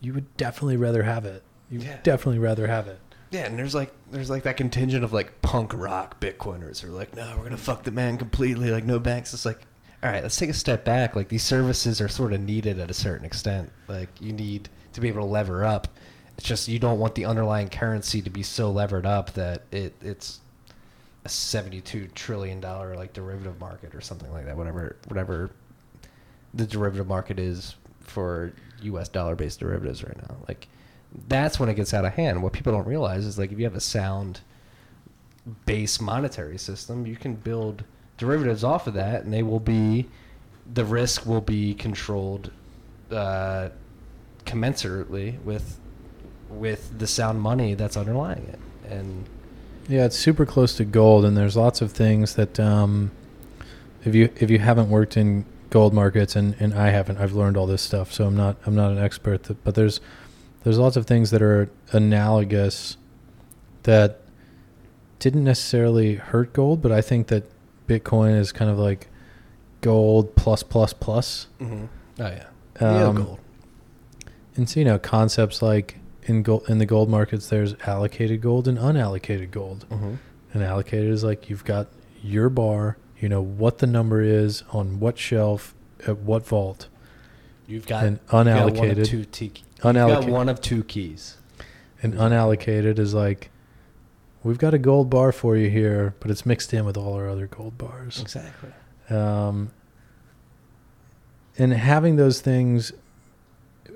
you 0.00 0.12
would 0.12 0.36
definitely 0.36 0.76
rather 0.76 1.02
have 1.02 1.24
it. 1.24 1.42
You 1.70 1.80
Yeah. 1.80 1.98
definitely 2.02 2.38
rather 2.38 2.66
have 2.66 2.86
it. 2.88 2.98
Yeah, 3.30 3.46
and 3.46 3.58
there's 3.58 3.74
like 3.74 3.92
there's 4.10 4.30
like 4.30 4.44
that 4.44 4.56
contingent 4.56 5.02
of 5.04 5.12
like 5.12 5.42
punk 5.42 5.72
rock 5.74 6.20
Bitcoiners 6.20 6.80
who 6.80 6.88
are 6.90 6.96
like, 6.96 7.16
no, 7.16 7.34
we're 7.36 7.44
gonna 7.44 7.56
fuck 7.56 7.82
the 7.82 7.90
man 7.90 8.16
completely, 8.18 8.70
like 8.70 8.84
no 8.84 8.98
banks. 8.98 9.34
It's 9.34 9.44
like, 9.46 9.60
all 10.02 10.10
right, 10.10 10.22
let's 10.22 10.36
take 10.36 10.50
a 10.50 10.54
step 10.54 10.84
back. 10.84 11.16
Like 11.16 11.28
these 11.28 11.42
services 11.42 12.00
are 12.00 12.08
sort 12.08 12.32
of 12.32 12.40
needed 12.40 12.78
at 12.78 12.90
a 12.90 12.94
certain 12.94 13.24
extent. 13.26 13.72
Like 13.88 14.08
you 14.20 14.32
need 14.32 14.68
to 14.92 15.00
be 15.00 15.08
able 15.08 15.22
to 15.22 15.26
lever 15.26 15.64
up. 15.64 15.88
It's 16.36 16.46
just 16.46 16.68
you 16.68 16.78
don't 16.78 16.98
want 16.98 17.14
the 17.16 17.24
underlying 17.24 17.68
currency 17.70 18.20
to 18.22 18.30
be 18.30 18.42
so 18.42 18.70
levered 18.70 19.06
up 19.06 19.32
that 19.34 19.62
it 19.72 19.94
it's 20.00 20.40
a 21.24 21.28
seventy-two 21.28 22.08
trillion 22.14 22.60
dollar 22.60 22.94
like 22.94 23.14
derivative 23.14 23.58
market 23.58 23.94
or 23.94 24.00
something 24.00 24.30
like 24.32 24.44
that. 24.44 24.56
Whatever 24.56 24.96
whatever 25.08 25.50
the 26.54 26.66
derivative 26.66 27.06
market 27.06 27.38
is 27.38 27.74
for 28.00 28.52
U.S. 28.82 29.08
dollar-based 29.08 29.60
derivatives 29.60 30.04
right 30.04 30.16
now. 30.28 30.36
Like 30.48 30.68
that's 31.28 31.58
when 31.58 31.68
it 31.68 31.74
gets 31.74 31.94
out 31.94 32.04
of 32.04 32.14
hand. 32.14 32.42
What 32.42 32.52
people 32.52 32.72
don't 32.72 32.86
realize 32.86 33.24
is 33.24 33.38
like 33.38 33.52
if 33.52 33.58
you 33.58 33.64
have 33.64 33.74
a 33.74 33.80
sound 33.80 34.40
base 35.66 36.00
monetary 36.00 36.58
system, 36.58 37.06
you 37.06 37.16
can 37.16 37.34
build 37.34 37.84
derivatives 38.16 38.64
off 38.64 38.86
of 38.86 38.94
that, 38.94 39.24
and 39.24 39.32
they 39.32 39.42
will 39.42 39.60
be 39.60 40.06
the 40.72 40.84
risk 40.84 41.26
will 41.26 41.40
be 41.40 41.74
controlled 41.74 42.50
uh, 43.10 43.68
commensurately 44.44 45.40
with 45.42 45.78
with 46.48 46.98
the 46.98 47.06
sound 47.06 47.40
money 47.40 47.74
that's 47.74 47.96
underlying 47.96 48.46
it. 48.48 48.58
And 48.90 49.26
Yeah, 49.88 50.06
it's 50.06 50.18
super 50.18 50.46
close 50.46 50.76
to 50.76 50.84
gold, 50.84 51.24
and 51.24 51.36
there's 51.36 51.56
lots 51.56 51.80
of 51.80 51.92
things 51.92 52.34
that 52.34 52.58
um, 52.60 53.10
if 54.04 54.14
you 54.14 54.30
if 54.36 54.50
you 54.50 54.58
haven't 54.58 54.88
worked 54.88 55.16
in 55.16 55.44
gold 55.74 55.92
markets, 55.92 56.36
and, 56.36 56.54
and 56.60 56.72
I 56.72 56.90
haven't, 56.90 57.18
I've 57.18 57.32
learned 57.32 57.56
all 57.56 57.66
this 57.66 57.82
stuff, 57.82 58.12
so 58.12 58.24
I'm 58.26 58.36
not 58.36 58.56
I'm 58.64 58.76
not 58.76 58.92
an 58.92 58.98
expert. 58.98 59.42
th- 59.42 59.58
But 59.64 59.74
there's 59.74 60.00
there's 60.62 60.78
lots 60.78 60.96
of 60.96 61.04
things 61.06 61.30
that 61.32 61.42
are 61.42 61.68
analogous 61.92 62.96
that 63.82 64.20
didn't 65.18 65.42
necessarily 65.44 66.14
hurt 66.14 66.52
gold, 66.52 66.80
but 66.80 66.92
I 66.92 67.00
think 67.02 67.26
that 67.26 67.44
Bitcoin 67.88 68.38
is 68.38 68.52
kind 68.52 68.70
of 68.70 68.78
like 68.78 69.08
gold 69.80 70.34
plus 70.36 70.62
plus 70.62 70.92
plus. 70.92 71.48
oh 71.60 71.88
yeah, 72.18 72.44
Um, 72.80 73.16
gold. 73.16 73.38
And 74.56 74.70
so 74.70 74.78
you 74.80 74.86
know 74.86 74.98
concepts 74.98 75.60
like 75.60 75.98
in 76.22 76.42
gold 76.44 76.64
in 76.68 76.78
the 76.78 76.86
gold 76.86 77.08
markets, 77.10 77.48
there's 77.48 77.74
allocated 77.86 78.40
gold 78.40 78.68
and 78.68 78.78
unallocated 78.78 79.50
gold. 79.50 79.86
Mm-hmm. 79.90 80.14
And 80.54 80.62
allocated 80.62 81.10
is 81.10 81.24
like 81.24 81.50
you've 81.50 81.64
got 81.64 81.88
your 82.22 82.48
bar, 82.48 82.96
you 83.24 83.30
know 83.30 83.40
what 83.40 83.78
the 83.78 83.86
number 83.86 84.20
is 84.20 84.62
on 84.70 85.00
what 85.00 85.16
shelf 85.18 85.74
at 86.06 86.18
what 86.18 86.46
vault. 86.46 86.88
You've 87.66 87.86
got 87.86 88.04
And 88.04 88.18
you've 88.18 88.26
got 88.30 88.34
one 88.34 88.46
of 88.48 88.74
unallocated- 88.74 89.06
two 89.06 89.24
te- 89.24 89.44
You've 89.46 89.78
got 89.80 89.94
Unallocated 89.94 90.28
one 90.30 90.48
of 90.50 90.60
two 90.60 90.84
keys. 90.84 91.38
and 92.02 92.12
unallocated 92.12 92.98
is 92.98 93.14
like 93.14 93.48
we've 94.42 94.58
got 94.58 94.74
a 94.74 94.78
gold 94.78 95.08
bar 95.08 95.32
for 95.32 95.56
you 95.56 95.70
here, 95.70 96.14
but 96.20 96.30
it's 96.30 96.44
mixed 96.44 96.74
in 96.74 96.84
with 96.84 96.98
all 96.98 97.14
our 97.14 97.26
other 97.30 97.46
gold 97.46 97.78
bars. 97.78 98.20
Exactly. 98.20 98.68
Um, 99.08 99.70
and 101.56 101.72
having 101.72 102.16
those 102.16 102.42
things, 102.42 102.92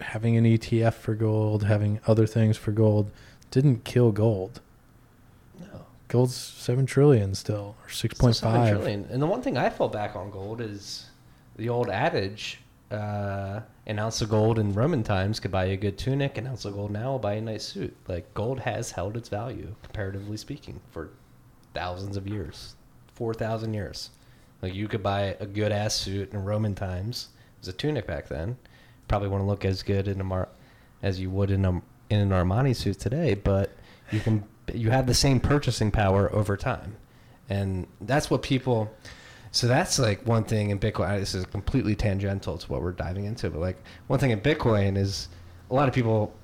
having 0.01 0.39
an 0.39 0.45
ETF 0.47 0.95
for 0.95 1.14
gold, 1.14 1.64
having 1.64 2.01
other 2.07 2.26
things 2.26 2.57
for 2.57 2.72
gold, 2.72 3.11
didn't 3.51 3.85
kill 3.85 4.11
gold. 4.11 4.62
Gold's 6.09 6.35
seven 6.35 6.87
trillion 6.87 7.35
still, 7.35 7.77
or 7.85 7.91
six 7.91 8.15
point 8.15 8.37
Still 8.37 8.53
seven 8.53 9.07
And 9.11 9.23
the 9.23 9.27
one 9.27 9.43
thing 9.43 9.57
I 9.57 9.69
fall 9.69 9.89
back 9.89 10.17
on 10.17 10.31
gold 10.31 10.61
is 10.61 11.07
the 11.57 11.69
old 11.69 11.91
adage 11.91 12.61
uh, 12.91 13.61
an 13.87 13.99
ounce 13.99 14.23
of 14.23 14.31
gold 14.31 14.59
in 14.59 14.73
Roman 14.73 15.03
times 15.03 15.41
could 15.41 15.51
buy 15.51 15.67
you 15.67 15.75
a 15.75 15.77
good 15.77 15.99
tunic. 15.99 16.39
An 16.39 16.47
ounce 16.47 16.65
of 16.65 16.75
gold 16.75 16.91
now 16.91 17.13
will 17.13 17.19
buy 17.19 17.35
you 17.35 17.39
a 17.41 17.43
nice 17.43 17.65
suit. 17.65 17.95
Like 18.07 18.33
gold 18.35 18.61
has 18.61 18.91
held 18.91 19.17
its 19.17 19.29
value, 19.29 19.75
comparatively 19.83 20.37
speaking, 20.37 20.81
for 20.91 21.11
thousands 21.75 22.17
of 22.17 22.27
years, 22.27 22.77
four 23.15 23.35
thousand 23.35 23.75
years. 23.75 24.11
Like 24.63 24.75
you 24.75 24.89
could 24.89 25.03
buy 25.03 25.37
a 25.39 25.47
good 25.47 25.73
ass 25.73 25.95
suit 25.95 26.33
in 26.33 26.45
Roman 26.45 26.75
times. 26.75 27.29
It 27.57 27.61
was 27.61 27.69
a 27.69 27.73
tunic 27.73 28.07
back 28.07 28.29
then. 28.29 28.57
Probably 29.07 29.29
wouldn't 29.29 29.49
look 29.49 29.65
as 29.65 29.83
good 29.83 30.09
in 30.09 30.21
a 30.21 30.25
mar- 30.25 30.49
as 31.03 31.21
you 31.21 31.31
would 31.31 31.51
in 31.51 31.65
a 31.65 31.83
in 32.11 32.21
an 32.21 32.31
Armani 32.31 32.75
suit 32.75 32.99
today, 32.99 33.35
but 33.35 33.71
you 34.11 34.21
can 34.21 34.45
you 34.75 34.91
have 34.91 35.07
the 35.07 35.14
same 35.14 35.41
purchasing 35.41 35.91
power 35.91 36.33
over 36.35 36.57
time, 36.57 36.97
and 37.49 37.87
that's 38.01 38.31
what 38.31 38.43
people. 38.43 38.91
So 39.51 39.66
that's 39.66 39.99
like 39.99 40.27
one 40.27 40.45
thing 40.45 40.71
in 40.71 40.79
Bitcoin. 40.79 41.19
This 41.19 41.35
is 41.35 41.47
completely 41.47 41.97
tangential 41.97 42.59
to 42.59 42.66
what 42.71 42.83
we're 42.83 42.93
diving 42.93 43.25
into, 43.25 43.49
but 43.51 43.61
like 43.61 43.79
one 44.07 44.19
thing 44.19 44.31
in 44.31 44.41
Bitcoin 44.41 44.99
is 44.99 45.29
a 45.71 45.75
lot 45.75 45.89
of 45.89 45.95
people 45.95 46.35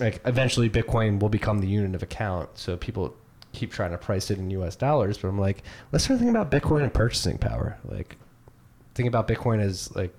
like 0.00 0.20
eventually 0.24 0.70
Bitcoin 0.70 1.20
will 1.20 1.28
become 1.28 1.60
the 1.60 1.66
unit 1.66 1.94
of 1.94 2.02
account. 2.02 2.50
So 2.54 2.76
people 2.76 3.14
keep 3.52 3.72
trying 3.72 3.90
to 3.90 3.98
price 3.98 4.30
it 4.30 4.38
in 4.38 4.50
U.S. 4.50 4.76
dollars, 4.76 5.18
but 5.18 5.28
I'm 5.28 5.38
like, 5.38 5.62
let's 5.92 6.04
start 6.04 6.20
thinking 6.20 6.36
about 6.36 6.50
Bitcoin 6.50 6.82
and 6.82 6.92
purchasing 6.92 7.38
power. 7.38 7.78
Like, 7.84 8.16
think 8.94 9.08
about 9.08 9.28
Bitcoin 9.28 9.60
as 9.60 9.94
like 9.94 10.14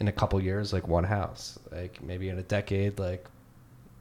in 0.00 0.08
a 0.08 0.12
couple 0.12 0.40
years, 0.40 0.72
like 0.72 0.88
one 0.88 1.04
house. 1.04 1.58
Like 1.70 2.02
maybe 2.02 2.28
in 2.28 2.38
a 2.38 2.42
decade, 2.42 2.98
like 2.98 3.26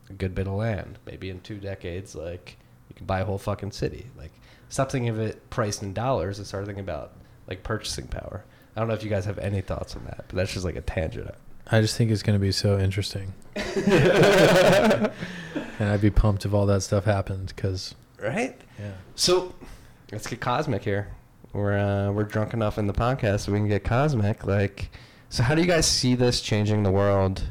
a 0.10 0.14
good 0.14 0.36
bit 0.36 0.48
of 0.48 0.54
land. 0.54 1.00
Maybe 1.06 1.30
in 1.30 1.42
two 1.42 1.58
decades, 1.58 2.16
like 2.16 2.58
can 2.98 3.06
buy 3.06 3.20
a 3.22 3.26
whole 3.26 3.38
fucking 3.38 3.72
city. 3.72 4.08
Like 4.18 4.32
stop 4.70 4.92
thinking 4.92 5.10
of 5.10 5.20
it 5.20 5.50
priced 5.50 5.82
in 5.84 5.94
dollars 5.94 6.38
and 6.40 6.48
start 6.48 6.66
thinking 6.66 6.84
about 6.84 7.14
like 7.48 7.64
purchasing 7.64 8.08
power. 8.08 8.44
I 8.76 8.80
don't 8.80 8.90
know 8.90 8.94
if 8.96 9.04
you 9.04 9.10
guys 9.10 9.26
have 9.26 9.40
any 9.40 9.62
thoughts 9.62 9.96
on 9.96 10.04
that, 10.06 10.26
but 10.28 10.36
that's 10.36 10.54
just 10.54 10.66
like 10.66 10.76
a 10.76 10.82
tangent. 10.82 11.32
I 11.70 11.82
just 11.82 11.98
think 11.98 12.12
it's 12.12 12.24
going 12.24 12.38
to 12.38 12.42
be 12.42 12.52
so 12.52 12.78
interesting. 12.80 13.34
and 13.56 15.12
I'd 15.80 16.02
be 16.02 16.10
pumped 16.12 16.46
if 16.46 16.54
all 16.54 16.66
that 16.68 16.82
stuff 16.82 17.06
happened 17.06 17.54
because, 17.56 17.96
Right? 18.22 18.56
yeah. 18.80 18.92
So 19.16 19.54
let's 20.12 20.28
get 20.28 20.40
cosmic 20.40 20.84
here. 20.84 21.10
We're 21.54 21.78
uh, 21.78 22.12
we're 22.12 22.24
drunk 22.24 22.54
enough 22.54 22.78
in 22.78 22.88
the 22.88 22.94
podcast 22.94 23.42
so 23.42 23.52
we 23.52 23.58
can 23.60 23.68
get 23.68 23.84
cosmic. 23.84 24.46
Like, 24.46 24.90
so 25.30 25.44
how 25.44 25.56
do 25.56 25.62
you 25.62 25.68
guys 25.68 25.86
see 25.88 26.14
this 26.16 26.40
changing 26.42 26.84
the 26.84 26.92
world? 26.92 27.44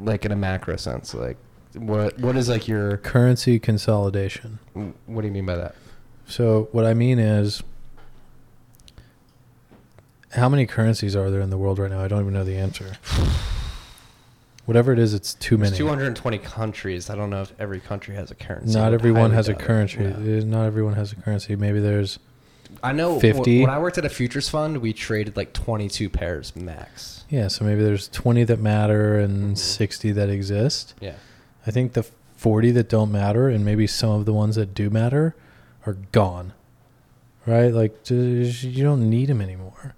Like 0.00 0.24
in 0.24 0.32
a 0.32 0.36
macro 0.36 0.76
sense, 0.76 1.14
like 1.14 1.36
what 1.74 2.18
what 2.18 2.36
is 2.36 2.48
like 2.48 2.68
your 2.68 2.96
Currency 2.98 3.58
consolidation. 3.58 4.58
what 5.06 5.20
do 5.22 5.26
you 5.26 5.32
mean 5.32 5.46
by 5.46 5.56
that? 5.56 5.74
So, 6.26 6.68
what 6.72 6.84
I 6.86 6.94
mean 6.94 7.18
is, 7.18 7.62
how 10.32 10.48
many 10.48 10.66
currencies 10.66 11.14
are 11.14 11.30
there 11.30 11.40
in 11.40 11.50
the 11.50 11.58
world 11.58 11.78
right 11.78 11.90
now? 11.90 12.02
I 12.02 12.08
don't 12.08 12.20
even 12.20 12.32
know 12.32 12.44
the 12.44 12.56
answer. 12.56 12.96
Whatever 14.64 14.92
it 14.92 14.98
is, 15.00 15.12
it's 15.12 15.34
too 15.34 15.56
There's 15.56 15.72
many. 15.72 15.78
220 15.78 16.38
countries. 16.38 17.10
I 17.10 17.16
don't 17.16 17.30
know 17.30 17.42
if 17.42 17.52
every 17.58 17.80
country 17.80 18.14
has 18.14 18.30
a 18.30 18.36
currency. 18.36 18.78
Not 18.78 18.94
everyone 18.94 19.32
has 19.32 19.48
a 19.48 19.54
currency. 19.54 19.98
Yeah. 19.98 20.44
Not 20.44 20.66
everyone 20.66 20.94
has 20.94 21.10
a 21.12 21.16
currency. 21.16 21.56
Maybe 21.56 21.80
there's 21.80 22.20
I 22.82 22.92
know. 22.92 23.18
50. 23.18 23.62
When 23.62 23.70
I 23.70 23.80
worked 23.80 23.98
at 23.98 24.04
a 24.04 24.08
futures 24.08 24.48
fund, 24.48 24.78
we 24.78 24.92
traded 24.92 25.36
like 25.36 25.52
22 25.52 26.08
pairs 26.08 26.54
max. 26.54 27.24
yeah. 27.28 27.48
So 27.48 27.64
maybe 27.64 27.82
there's 27.82 28.06
20 28.08 28.44
that 28.44 28.60
matter 28.60 29.18
and 29.18 29.54
Mhm. 29.54 29.58
60 29.58 30.12
that 30.12 30.28
exist. 30.30 30.94
Yeah. 31.00 31.14
I 31.66 31.70
think 31.70 31.92
the 31.92 32.02
40 32.02 32.72
that 32.72 32.88
don't 32.88 33.12
matter 33.12 33.48
and 33.48 33.64
maybe 33.64 33.86
some 33.86 34.10
of 34.10 34.24
the 34.24 34.32
ones 34.32 34.56
that 34.56 34.74
do 34.74 34.90
matter 34.90 35.34
are 35.86 35.94
gone. 36.12 36.52
Right? 37.46 37.72
Like 37.72 38.08
you 38.10 38.82
don't 38.82 39.08
need 39.08 39.28
them 39.28 39.40
anymore. 39.40 39.94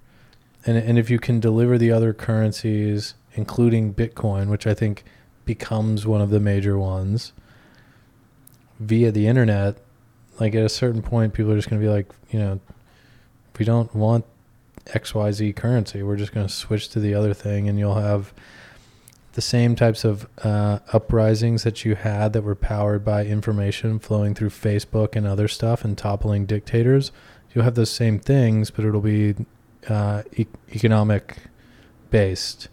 And 0.65 0.77
and 0.77 0.97
if 0.97 1.09
you 1.09 1.19
can 1.19 1.39
deliver 1.39 1.77
the 1.77 1.91
other 1.91 2.13
currencies 2.13 3.13
including 3.33 3.93
Bitcoin, 3.93 4.47
which 4.47 4.65
I 4.65 4.73
think 4.73 5.03
becomes 5.45 6.07
one 6.07 6.21
of 6.21 6.29
the 6.29 6.39
major 6.39 6.77
ones 6.77 7.33
via 8.79 9.11
the 9.11 9.27
internet, 9.27 9.77
like 10.39 10.55
at 10.55 10.63
a 10.63 10.69
certain 10.69 11.01
point 11.01 11.33
people 11.33 11.51
are 11.51 11.55
just 11.55 11.69
going 11.69 11.81
to 11.81 11.85
be 11.85 11.91
like, 11.91 12.07
you 12.31 12.39
know, 12.39 12.59
if 13.53 13.59
we 13.59 13.65
don't 13.65 13.93
want 13.93 14.25
XYZ 14.87 15.55
currency. 15.55 16.03
We're 16.03 16.15
just 16.15 16.33
going 16.33 16.47
to 16.47 16.53
switch 16.53 16.89
to 16.89 16.99
the 16.99 17.13
other 17.13 17.33
thing 17.33 17.67
and 17.67 17.77
you'll 17.79 17.95
have 17.95 18.33
the 19.35 19.41
same 19.41 19.75
types 19.75 20.05
of 20.05 20.27
uh, 20.43 20.79
uprisings 20.93 21.63
that 21.63 21.83
you 21.83 21.95
had 21.95 22.31
that 22.33 22.41
were 22.41 22.55
powered 22.55 23.03
by 23.03 23.25
information 23.25 23.99
flowing 23.99 24.33
through 24.33 24.49
Facebook 24.49 25.13
and 25.13 25.27
other 25.27 25.49
stuff 25.49 25.83
and 25.83 25.97
toppling 25.97 26.45
dictators. 26.45 27.11
You'll 27.53 27.65
have 27.65 27.75
those 27.75 27.91
same 27.91 28.17
things, 28.17 28.71
but 28.71 28.85
it'll 28.85 29.01
be 29.01 29.35
uh, 29.89 30.23
e- 30.37 30.47
economic 30.73 31.35
based 32.09 32.69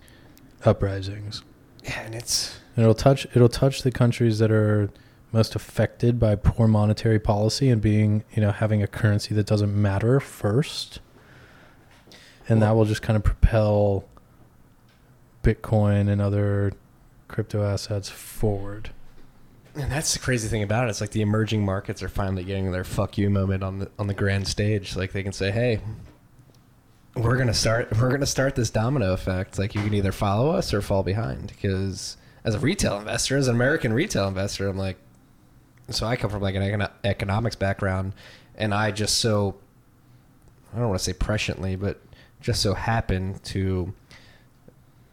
uprisings. 0.65 1.43
Yeah, 1.83 2.03
and 2.03 2.15
it's 2.15 2.59
And 2.77 2.85
it'll 2.85 2.95
touch 2.95 3.27
it'll 3.35 3.49
touch 3.49 3.83
the 3.83 3.91
countries 3.91 4.39
that 4.39 4.53
are 4.53 4.89
most 5.33 5.57
affected 5.57 6.21
by 6.21 6.37
poor 6.37 6.69
monetary 6.69 7.19
policy 7.19 7.71
and 7.71 7.83
being 7.83 8.23
you 8.35 8.41
know 8.41 8.53
having 8.53 8.85
a 8.85 8.87
currency 8.87 9.35
that 9.35 9.47
doesn't 9.47 9.75
matter 9.75 10.21
first, 10.21 11.01
and 12.49 12.63
that 12.63 12.77
will 12.77 12.85
just 12.85 13.03
kind 13.03 13.17
of 13.17 13.25
propel 13.25 14.05
Bitcoin 15.43 16.09
and 16.09 16.21
other 16.21 16.73
crypto 17.29 17.65
assets 17.65 18.09
forward. 18.09 18.91
And 19.75 19.91
that's 19.91 20.13
the 20.13 20.19
crazy 20.19 20.49
thing 20.49 20.63
about 20.63 20.87
it. 20.87 20.91
It's 20.91 21.01
like 21.01 21.11
the 21.11 21.23
emerging 21.23 21.65
markets 21.65 22.03
are 22.03 22.09
finally 22.09 22.45
getting 22.45 22.71
their 22.73 22.85
"fuck 22.85 23.17
you" 23.17 23.31
moment 23.31 23.63
on 23.63 23.79
the 23.79 23.91
on 23.99 24.07
the 24.07 24.15
grand 24.15 24.47
stage. 24.47 24.97
Like 24.97 25.13
they 25.13 25.23
can 25.23 25.33
say, 25.33 25.51
"Hey, 25.51 25.81
we're 27.17 27.39
gonna 27.39 27.55
start. 27.55 27.91
We're 27.99 28.11
gonna 28.11 28.27
start 28.27 28.55
this 28.55 28.69
domino 28.69 29.13
effect. 29.15 29.59
Like 29.59 29.75
you 29.75 29.83
can 29.83 29.95
either 29.95 30.13
follow 30.13 30.51
us 30.51 30.75
or 30.75 30.83
fall 30.83 31.03
behind." 31.03 31.49
Because 31.49 32.19
as 32.45 32.55
a 32.55 32.59
retail 32.59 32.99
investor, 32.99 33.39
as 33.39 33.49
an 33.49 33.55
American 33.55 33.95
retail 33.95 34.29
investor, 34.29 34.69
I'm 34.69 34.77
like, 34.77 34.99
so 35.89 36.07
I 36.07 36.17
come 36.17 36.31
from 36.31 36.43
like 36.43 36.55
an 36.55 36.63
econo- 36.63 36.91
economics 37.03 37.57
background, 37.57 38.13
and 38.57 38.75
I 38.75 38.91
just 38.91 39.19
so 39.19 39.57
I 40.75 40.79
don't 40.79 40.89
want 40.89 40.99
to 40.99 41.05
say 41.05 41.15
presciently, 41.15 41.81
but 41.81 41.99
just 42.43 42.61
so 42.61 42.75
happen 42.75 43.39
to 43.45 43.95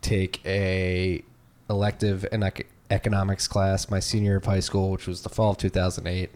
take 0.02 0.46
a 0.46 1.24
elective 1.70 2.26
ec- 2.32 2.68
economics 2.90 3.48
class 3.48 3.90
my 3.90 4.00
senior 4.00 4.32
year 4.32 4.38
of 4.38 4.46
high 4.46 4.60
school, 4.60 4.92
which 4.92 5.08
was 5.08 5.22
the 5.22 5.30
fall 5.30 5.52
of 5.52 5.58
2008, 5.58 6.30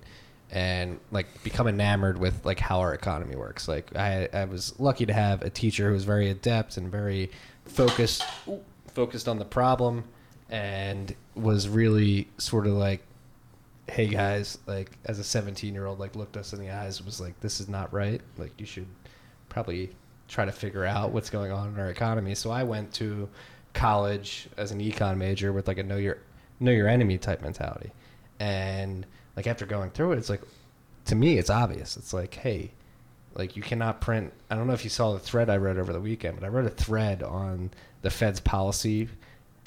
and 0.51 0.99
like 1.11 1.43
become 1.43 1.67
enamored 1.67 2.17
with 2.17 2.45
like 2.45 2.59
how 2.59 2.79
our 2.79 2.93
economy 2.93 3.35
works. 3.35 3.67
Like 3.67 3.95
I, 3.95 4.29
I 4.33 4.45
was 4.45 4.79
lucky 4.79 5.05
to 5.05 5.13
have 5.13 5.41
a 5.41 5.49
teacher 5.49 5.87
who 5.87 5.93
was 5.93 6.03
very 6.03 6.29
adept 6.29 6.77
and 6.77 6.91
very 6.91 7.31
focused, 7.65 8.23
focused 8.87 9.27
on 9.27 9.39
the 9.39 9.45
problem, 9.45 10.03
and 10.49 11.15
was 11.35 11.67
really 11.67 12.27
sort 12.37 12.67
of 12.67 12.73
like, 12.73 13.01
hey 13.87 14.07
guys, 14.07 14.59
like 14.67 14.91
as 15.05 15.19
a 15.19 15.23
17 15.23 15.73
year 15.73 15.87
old, 15.87 15.99
like 15.99 16.15
looked 16.15 16.37
us 16.37 16.53
in 16.53 16.59
the 16.59 16.69
eyes, 16.69 17.03
was 17.03 17.19
like, 17.19 17.39
this 17.39 17.59
is 17.59 17.67
not 17.67 17.91
right. 17.91 18.21
Like 18.37 18.51
you 18.59 18.65
should 18.65 18.87
probably 19.49 19.89
try 20.27 20.45
to 20.45 20.51
figure 20.51 20.85
out 20.85 21.11
what's 21.11 21.29
going 21.29 21.51
on 21.51 21.69
in 21.69 21.79
our 21.79 21.89
economy. 21.89 22.35
So 22.35 22.51
I 22.51 22.63
went 22.63 22.93
to 22.95 23.29
college 23.73 24.47
as 24.57 24.71
an 24.71 24.79
econ 24.79 25.17
major 25.17 25.51
with 25.51 25.67
like 25.67 25.77
a 25.77 25.83
know 25.83 25.97
your 25.97 26.19
know 26.59 26.71
your 26.71 26.87
enemy 26.87 27.17
type 27.17 27.41
mentality. 27.41 27.91
And 28.39 29.05
like 29.35 29.47
after 29.47 29.65
going 29.65 29.91
through 29.91 30.13
it, 30.13 30.17
it's 30.17 30.29
like 30.29 30.41
to 31.05 31.15
me 31.15 31.37
it's 31.37 31.49
obvious. 31.49 31.97
It's 31.97 32.13
like, 32.13 32.35
hey, 32.35 32.71
like 33.35 33.55
you 33.55 33.63
cannot 33.63 34.01
print 34.01 34.31
I 34.49 34.55
don't 34.55 34.67
know 34.67 34.73
if 34.73 34.83
you 34.83 34.89
saw 34.89 35.13
the 35.13 35.19
thread 35.19 35.49
I 35.49 35.57
wrote 35.57 35.77
over 35.77 35.93
the 35.93 36.01
weekend, 36.01 36.39
but 36.39 36.45
I 36.45 36.49
wrote 36.49 36.65
a 36.65 36.69
thread 36.69 37.23
on 37.23 37.71
the 38.01 38.09
Fed's 38.09 38.39
policy 38.39 39.09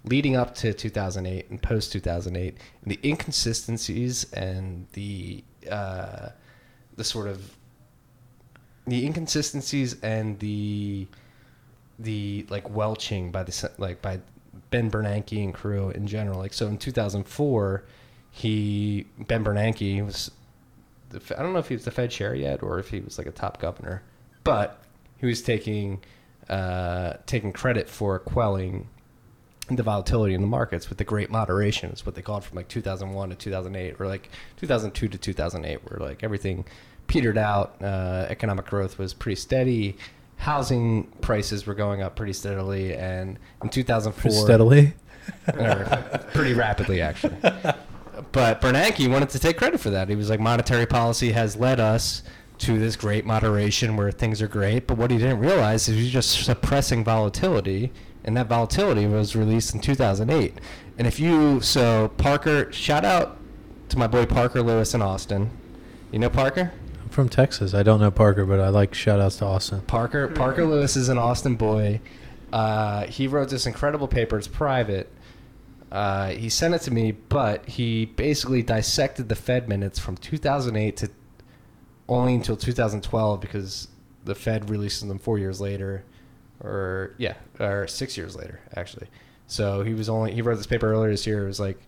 leading 0.05 0.37
up 0.37 0.55
to 0.55 0.73
2008 0.73 1.51
and 1.51 1.61
post 1.61 1.93
2008 1.93 2.57
and 2.83 2.91
the 2.91 3.01
inconsistencies 3.03 4.33
and 4.33 4.87
the 4.93 5.43
uh, 5.71 6.29
the 6.97 7.05
sort 7.05 7.27
of 7.27 7.57
the 8.87 9.05
inconsistencies 9.05 10.01
and 10.03 10.39
the 10.39 11.09
the 11.99 12.47
like 12.51 12.69
welching 12.71 13.31
by 13.31 13.43
the 13.43 13.71
like 13.79 14.03
by 14.03 14.21
Ben 14.71 14.91
Bernanke 14.91 15.43
and 15.43 15.55
crew 15.55 15.91
in 15.91 16.07
general. 16.07 16.39
Like 16.39 16.53
so 16.53 16.67
in 16.67 16.79
2004, 16.79 17.85
he 18.31 19.07
Ben 19.19 19.45
Bernanke 19.45 20.05
was 20.05 20.31
the, 21.11 21.39
I 21.39 21.43
don't 21.43 21.53
know 21.53 21.59
if 21.59 21.69
he 21.69 21.75
was 21.75 21.85
the 21.85 21.91
Fed 21.91 22.11
chair 22.11 22.35
yet 22.35 22.63
or 22.63 22.79
if 22.79 22.91
he 22.91 23.01
was 23.01 23.19
like 23.19 23.27
a 23.27 23.33
top 23.33 23.61
governor, 23.61 24.03
but 24.45 24.83
he 25.19 25.27
was 25.27 25.43
taking 25.43 26.03
uh, 26.49 27.15
taking 27.27 27.53
credit 27.53 27.89
for 27.89 28.19
quelling 28.19 28.89
the 29.69 29.83
volatility 29.83 30.33
in 30.33 30.41
the 30.41 30.47
markets 30.47 30.89
with 30.89 30.99
the 30.99 31.05
great 31.05 31.29
moderation 31.29 31.91
is 31.91 32.07
what 32.07 32.15
they 32.15 32.23
called 32.23 32.45
from 32.45 32.55
like 32.55 32.69
2001 32.69 33.31
to 33.31 33.35
2008 33.35 34.01
or 34.01 34.07
like 34.07 34.31
2002 34.59 35.09
to 35.09 35.19
2008 35.19 35.91
where 35.91 36.09
like 36.09 36.23
everything 36.23 36.65
petered 37.09 37.37
out 37.37 37.75
uh, 37.83 38.27
economic 38.29 38.67
growth 38.67 38.97
was 38.97 39.13
pretty 39.13 39.35
steady 39.35 39.97
housing 40.37 41.05
prices 41.21 41.67
were 41.67 41.75
going 41.75 42.03
up 42.03 42.17
pretty 42.17 42.33
steadily 42.33 42.95
and 42.95 43.39
in 43.63 43.69
2004 43.69 44.31
Steadily. 44.31 44.95
or 45.55 46.21
pretty 46.33 46.55
rapidly 46.55 47.01
actually. 47.01 47.37
But 48.33 48.61
Bernanke 48.61 49.11
wanted 49.11 49.31
to 49.31 49.39
take 49.39 49.57
credit 49.57 49.81
for 49.81 49.91
that. 49.91 50.09
He 50.09 50.17
was 50.17 50.31
like, 50.31 50.41
monetary 50.41 50.87
policy 50.87 51.33
has 51.33 51.57
led 51.57 51.81
us 51.81 52.23
to 52.59 52.79
this 52.79 52.97
great 52.97 53.27
moderation 53.27 53.97
where 53.97 54.11
things 54.11 54.41
are 54.41 54.49
great. 54.49 54.87
But 54.87 54.97
what 54.99 55.11
he 55.11 55.19
didn't 55.19 55.41
realize 55.41 55.89
is 55.89 55.97
he's 55.97 56.13
just 56.13 56.45
suppressing 56.45 57.05
volatility 57.05 57.93
and 58.25 58.37
that 58.37 58.49
volatility 58.49 59.07
was 59.07 59.37
released 59.37 59.75
in 59.75 59.81
2008. 59.81 60.55
And 60.99 61.07
if 61.07 61.21
you 61.21 61.61
so 61.61 62.09
Parker, 62.17 62.71
shout 62.73 63.05
out 63.05 63.39
to 63.91 63.99
my 63.99 64.07
boy 64.07 64.27
Parker 64.27 64.63
Lewis 64.63 64.95
in 64.95 65.03
Austin. 65.03 65.51
You 66.11 66.19
know 66.19 66.31
Parker? 66.31 66.73
From 67.17 67.31
Texas. 67.31 67.73
I 67.73 67.83
don't 67.83 67.99
know 67.99 68.11
Parker, 68.11 68.45
but 68.45 68.61
I 68.61 68.69
like 68.69 68.93
shout 68.93 69.21
outs 69.21 69.37
to 69.37 69.47
Austin. 69.47 69.81
Parker 69.81 70.29
Parker 70.29 70.67
Lewis 70.67 70.97
is 70.97 71.09
an 71.09 71.17
Austin 71.17 71.57
boy. 71.57 72.03
Uh, 72.53 73.07
he 73.07 73.27
wrote 73.27 73.49
this 73.49 73.65
incredible 73.65 74.07
paper. 74.07 74.37
It's 74.37 74.47
private. 74.47 75.11
Uh, 75.91 76.29
he 76.33 76.51
sent 76.51 76.75
it 76.75 76.83
to 76.83 76.91
me, 76.91 77.13
but 77.13 77.67
he 77.67 78.05
basically 78.05 78.63
dissected 78.63 79.31
the 79.31 79.35
Fed 79.35 79.67
minutes 79.67 79.99
from 79.99 80.19
2008 80.19 80.95
to 80.99 81.11
only 82.07 82.35
until 82.35 82.55
2012 82.55 83.41
because 83.41 83.89
the 84.27 84.35
Fed 84.35 84.69
releases 84.69 85.09
them 85.09 85.19
four 85.19 85.39
years 85.39 85.59
later, 85.59 86.05
or 86.63 87.15
yeah, 87.17 87.37
or 87.59 87.87
six 87.87 88.19
years 88.19 88.37
later 88.37 88.61
actually. 88.77 89.07
So 89.47 89.81
he 89.81 89.95
was 89.95 90.11
only 90.11 90.35
he 90.35 90.43
wrote 90.43 90.57
this 90.57 90.67
paper 90.67 90.93
earlier 90.93 91.13
this 91.13 91.27
year. 91.27 91.45
It 91.45 91.49
was 91.49 91.61
like 91.61 91.81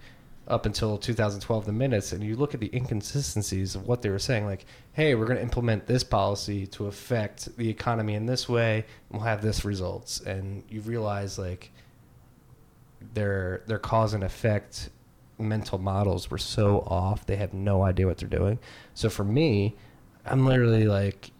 up 0.49 0.67
until 0.67 0.99
2012 0.99 1.67
the 1.67 1.73
minutes, 1.73 2.13
and 2.13 2.25
you 2.25 2.35
look 2.35 2.55
at 2.55 2.61
the 2.61 2.75
inconsistencies 2.75 3.75
of 3.75 3.87
what 3.87 4.03
they 4.03 4.09
were 4.09 4.19
saying. 4.19 4.47
Like, 4.47 4.65
hey, 4.93 5.15
we're 5.15 5.27
going 5.27 5.37
to 5.37 5.43
implement 5.43 5.87
this 5.87 6.03
policy 6.03 6.67
to 6.69 6.87
affect 6.87 7.57
the 7.57 7.69
economy 7.69 8.15
in 8.15 8.27
this 8.27 8.49
way, 8.49 8.87
we'll 9.11 9.23
have 9.23 9.43
this 9.43 9.65
results, 9.65 10.21
and 10.21 10.65
you 10.69 10.81
realize 10.81 11.39
like 11.39 11.71
their 13.15 13.63
their 13.67 13.79
cause 13.79 14.15
and 14.15 14.25
effect 14.25 14.91
mental 15.39 15.79
models 15.79 16.31
were 16.31 16.39
so 16.39 16.81
off 16.81 17.25
they 17.27 17.37
have 17.37 17.55
no 17.55 17.83
idea 17.83 18.07
what 18.07 18.19
they're 18.19 18.29
doing 18.29 18.59
so 18.95 19.09
for 19.09 19.23
me 19.23 19.77
i'm 20.27 20.45
literally 20.45 20.85
like 20.85 21.31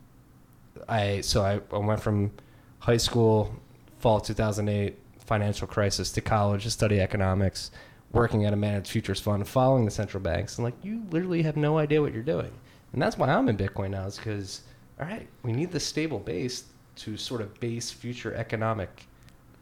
i 0.89 1.21
so 1.21 1.43
i, 1.43 1.61
I 1.75 1.79
went 1.79 2.01
from 2.01 2.31
high 2.79 2.97
school 2.97 3.53
fall 3.99 4.21
2008 4.21 4.97
financial 5.19 5.67
crisis 5.67 6.13
to 6.13 6.21
college 6.21 6.63
to 6.63 6.71
study 6.71 7.01
economics 7.01 7.73
working 8.13 8.45
at 8.47 8.53
a 8.53 8.57
managed 8.57 8.89
futures 8.89 9.21
fund 9.21 9.47
following 9.47 9.85
the 9.85 9.91
central 9.91 10.23
banks 10.23 10.57
and 10.57 10.65
like 10.65 10.75
you 10.83 11.03
literally 11.11 11.43
have 11.43 11.57
no 11.57 11.79
idea 11.79 12.01
what 12.01 12.13
you're 12.13 12.23
doing. 12.23 12.53
And 12.93 13.03
that's 13.03 13.19
why 13.19 13.29
i'm 13.29 13.49
in 13.49 13.57
bitcoin 13.57 13.91
now 13.91 14.07
is 14.07 14.17
because 14.17 14.63
all 14.99 15.07
right 15.07 15.29
we 15.43 15.53
need 15.53 15.71
the 15.71 15.81
stable 15.81 16.19
base 16.19 16.65
to 16.99 17.17
sort 17.17 17.41
of 17.41 17.59
base 17.61 17.91
future 17.91 18.35
economic 18.35 19.07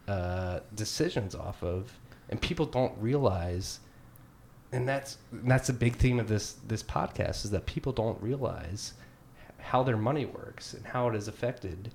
uh, 0.09 0.61
decisions 0.74 1.34
off 1.34 1.62
of, 1.62 1.92
and 2.30 2.40
people 2.40 2.66
don't 2.66 2.92
realize, 2.99 3.80
and 4.72 4.88
that's 4.88 5.18
and 5.32 5.51
that's 5.51 5.68
a 5.68 5.72
big 5.72 5.97
theme 5.97 6.18
of 6.18 6.28
this 6.28 6.57
this 6.66 6.82
podcast 6.82 7.44
is 7.44 7.51
that 7.51 7.66
people 7.66 7.92
don't 7.92 8.20
realize 8.22 8.94
how 9.59 9.82
their 9.82 9.97
money 9.97 10.24
works 10.24 10.74
and 10.74 10.86
how 10.86 11.09
it 11.09 11.14
is 11.14 11.28
affected 11.28 11.90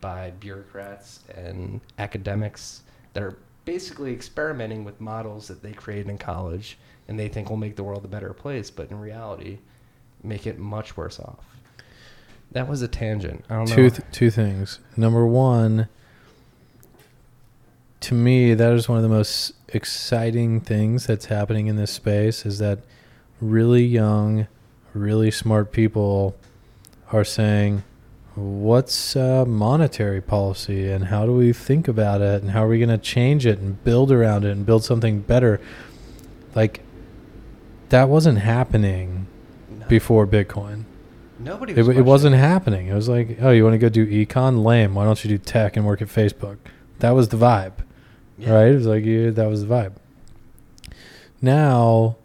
by 0.00 0.30
bureaucrats 0.40 1.20
and 1.34 1.80
academics 1.98 2.82
that 3.12 3.22
are 3.22 3.38
basically 3.64 4.12
experimenting 4.12 4.84
with 4.84 5.00
models 5.00 5.48
that 5.48 5.62
they 5.62 5.72
created 5.72 6.08
in 6.08 6.18
college 6.18 6.78
and 7.08 7.18
they 7.18 7.28
think 7.28 7.50
will 7.50 7.56
make 7.56 7.76
the 7.76 7.82
world 7.82 8.04
a 8.04 8.08
better 8.08 8.32
place, 8.32 8.70
but 8.70 8.90
in 8.90 9.00
reality, 9.00 9.58
make 10.22 10.46
it 10.46 10.58
much 10.58 10.96
worse 10.96 11.18
off. 11.20 11.44
That 12.52 12.68
was 12.68 12.82
a 12.82 12.88
tangent. 12.88 13.44
I 13.50 13.56
don't 13.56 13.66
Two 13.66 13.82
know. 13.84 13.88
th- 13.90 14.02
two 14.12 14.30
things. 14.30 14.78
Number 14.96 15.26
one, 15.26 15.88
to 18.00 18.14
me, 18.14 18.54
that 18.54 18.72
is 18.74 18.88
one 18.88 18.98
of 18.98 19.02
the 19.02 19.08
most 19.08 19.54
exciting 19.68 20.60
things 20.60 21.06
that's 21.06 21.26
happening 21.26 21.66
in 21.66 21.76
this 21.76 21.90
space 21.90 22.46
is 22.46 22.58
that 22.58 22.80
really 23.40 23.84
young, 23.84 24.46
really 24.92 25.30
smart 25.30 25.72
people 25.72 26.36
are 27.12 27.24
saying, 27.24 27.82
what's 28.36 29.14
uh, 29.16 29.44
monetary 29.44 30.20
policy 30.20 30.90
and 30.90 31.04
how 31.06 31.24
do 31.24 31.32
we 31.32 31.52
think 31.52 31.86
about 31.88 32.20
it 32.20 32.42
and 32.42 32.50
how 32.50 32.64
are 32.64 32.68
we 32.68 32.78
going 32.78 32.88
to 32.88 32.98
change 32.98 33.46
it 33.46 33.58
and 33.58 33.82
build 33.84 34.10
around 34.10 34.44
it 34.44 34.50
and 34.50 34.66
build 34.66 34.82
something 34.84 35.20
better? 35.20 35.60
Like, 36.54 36.80
that 37.90 38.08
wasn't 38.08 38.38
happening 38.38 39.26
No. 39.70 39.86
before 39.86 40.26
Bitcoin. 40.26 40.84
Nobody 41.38 41.72
It, 41.72 41.76
was 41.78 41.88
it 41.88 41.92
questioning 41.92 42.06
wasn't 42.06 42.36
happening. 42.36 42.86
It 42.88 42.94
was 42.94 43.08
like, 43.08 43.38
oh, 43.40 43.50
you 43.50 43.62
want 43.64 43.74
to 43.74 43.78
go 43.78 43.88
do 43.88 44.06
econ? 44.06 44.64
Lame. 44.64 44.94
Why 44.94 45.04
don't 45.04 45.22
you 45.24 45.28
do 45.28 45.38
tech 45.38 45.76
and 45.76 45.84
work 45.86 46.00
at 46.02 46.08
Facebook? 46.08 46.56
That 47.00 47.10
was 47.10 47.28
the 47.28 47.36
vibe, 47.36 47.72
Yeah. 48.38 48.52
right? 48.54 48.68
It 48.72 48.74
was 48.76 48.86
like, 48.86 49.04
yeah, 49.04 49.30
that 49.30 49.46
was 49.48 49.62
the 49.62 49.68
vibe. 49.68 49.92
Now, 51.42 52.16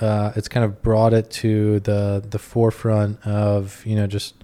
uh, 0.00 0.32
it's 0.36 0.48
kind 0.48 0.64
of 0.64 0.82
brought 0.82 1.12
it 1.12 1.30
to 1.30 1.80
the 1.80 2.22
the 2.28 2.38
forefront 2.38 3.24
of 3.26 3.84
you 3.86 3.96
know 3.96 4.06
just 4.06 4.34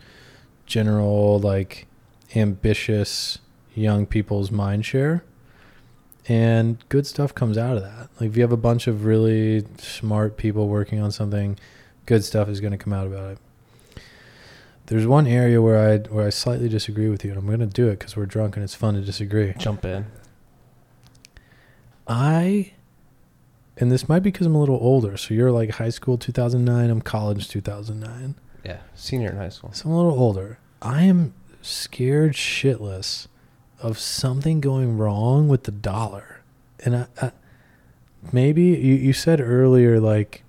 general 0.66 1.38
like 1.38 1.86
ambitious 2.34 3.38
young 3.74 4.06
people's 4.06 4.50
mind 4.50 4.84
share, 4.86 5.24
and 6.28 6.82
good 6.88 7.06
stuff 7.06 7.34
comes 7.34 7.58
out 7.58 7.76
of 7.76 7.82
that. 7.82 8.08
Like 8.20 8.30
if 8.30 8.36
you 8.36 8.42
have 8.42 8.52
a 8.52 8.56
bunch 8.56 8.86
of 8.86 9.04
really 9.04 9.66
smart 9.78 10.36
people 10.36 10.68
working 10.68 11.00
on 11.00 11.10
something, 11.12 11.58
good 12.06 12.24
stuff 12.24 12.48
is 12.48 12.60
going 12.60 12.72
to 12.72 12.78
come 12.78 12.92
out 12.92 13.06
about 13.06 13.32
it. 13.32 13.38
There's 14.86 15.06
one 15.06 15.26
area 15.26 15.62
where 15.62 15.78
I 15.78 15.98
where 15.98 16.26
I 16.26 16.30
slightly 16.30 16.68
disagree 16.68 17.08
with 17.08 17.24
you, 17.24 17.30
and 17.30 17.38
I'm 17.38 17.46
going 17.46 17.60
to 17.60 17.66
do 17.66 17.88
it 17.88 17.98
because 17.98 18.16
we're 18.16 18.26
drunk 18.26 18.56
and 18.56 18.64
it's 18.64 18.74
fun 18.74 18.94
to 18.94 19.00
disagree. 19.00 19.54
Jump 19.58 19.84
in. 19.84 20.06
I, 22.06 22.72
and 23.78 23.90
this 23.90 24.10
might 24.10 24.20
be 24.20 24.30
because 24.30 24.46
I'm 24.46 24.54
a 24.54 24.60
little 24.60 24.78
older. 24.80 25.16
So 25.16 25.32
you're 25.32 25.50
like 25.50 25.70
high 25.70 25.88
school 25.88 26.18
2009. 26.18 26.90
I'm 26.90 27.00
college 27.00 27.48
2009. 27.48 28.34
Yeah, 28.64 28.78
senior 28.94 29.30
in 29.30 29.36
high 29.36 29.50
school. 29.50 29.72
So 29.72 29.88
I'm 29.88 29.94
a 29.94 29.96
little 29.96 30.18
older. 30.18 30.58
I 30.80 31.02
am 31.04 31.34
scared 31.62 32.32
shitless 32.32 33.26
of 33.80 33.98
something 33.98 34.60
going 34.60 34.96
wrong 34.96 35.48
with 35.48 35.64
the 35.64 35.72
dollar. 35.72 36.42
And 36.84 36.96
I, 36.96 37.06
I 37.20 37.32
maybe 38.32 38.62
you, 38.62 38.94
you 38.94 39.12
said 39.12 39.40
earlier 39.40 40.00
like 40.00 40.42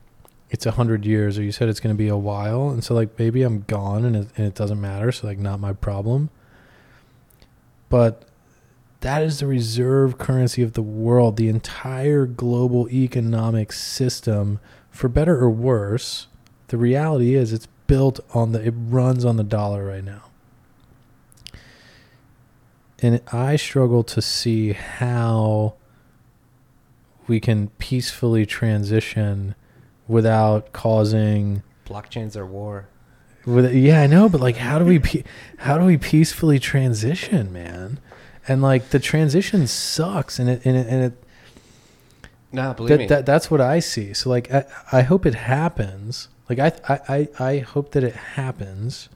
it's 0.49 0.66
a 0.66 0.72
hundred 0.72 1.05
years, 1.05 1.38
or 1.38 1.43
you 1.43 1.51
said 1.51 1.68
it's 1.68 1.80
going 1.80 1.93
to 1.93 1.97
be 1.97 2.07
a 2.07 2.18
while, 2.18 2.70
and 2.70 2.84
so 2.84 2.93
like 2.93 3.18
maybe 3.20 3.43
I'm 3.43 3.61
gone 3.61 4.05
and 4.05 4.16
it, 4.16 4.28
and 4.38 4.47
it 4.47 4.55
doesn't 4.55 4.80
matter, 4.80 5.11
so 5.11 5.28
like 5.28 5.39
not 5.39 5.59
my 5.59 5.74
problem. 5.74 6.30
But 7.89 8.24
that 9.01 9.22
is 9.22 9.39
the 9.39 9.47
reserve 9.47 10.18
currency 10.18 10.61
of 10.61 10.74
the 10.74 10.82
world, 10.82 11.36
the 11.36 11.49
entire 11.49 12.26
global 12.26 12.89
economic 12.89 13.74
system, 13.74 14.59
for 14.89 15.09
better 15.09 15.38
or 15.38 15.49
worse. 15.49 16.28
The 16.68 16.78
reality 16.78 17.36
is 17.36 17.51
it's 17.51 17.68
built 17.88 18.19
on 18.33 18.51
the 18.51 18.65
it 18.65 18.73
runs 18.75 19.25
on 19.25 19.38
the 19.38 19.43
dollar 19.43 19.86
right 19.86 20.03
now. 20.03 20.23
And 23.01 23.21
I 23.31 23.55
struggle 23.55 24.03
to 24.05 24.21
see 24.21 24.74
how 24.74 25.75
we 27.28 27.39
can 27.39 27.70
peacefully 27.78 28.45
transition 28.45 29.55
without 30.07 30.71
causing 30.71 31.62
Blockchains 31.86 32.36
are 32.36 32.45
war. 32.45 32.87
with 33.45 33.74
yeah, 33.75 34.01
I 34.01 34.07
know, 34.07 34.29
but 34.29 34.41
like 34.41 34.57
how 34.57 34.79
do 34.79 34.86
we 34.86 34.99
pe- 34.99 35.24
how 35.57 35.78
do 35.78 35.86
we 35.86 35.97
peacefully 35.97 36.57
transition, 36.59 37.51
man? 37.51 37.99
And 38.47 38.62
like 38.62 38.89
the 38.89 38.99
transition 38.99 39.67
sucks 39.67 40.39
and 40.39 40.49
it 40.49 40.66
and 40.66 40.78
it, 40.78 40.87
and 40.87 41.03
it 41.05 41.13
Nah, 42.51 42.74
believe 42.74 42.97
me. 42.99 43.07
that, 43.07 43.09
that 43.09 43.25
that's 43.25 43.51
what 43.51 43.59
I 43.59 43.79
see. 43.79 44.13
So 44.13 44.29
like 44.29 44.51
I, 44.53 44.66
I 44.91 45.01
hope 45.01 45.25
it 45.25 45.36
happens. 45.36 46.29
Like 46.50 46.59
I, 46.59 46.72
I 46.88 47.00
I 47.08 47.30
I 47.39 47.58
hope 47.59 47.92
that 47.92 48.04
it 48.04 48.16
happens. 48.16 49.09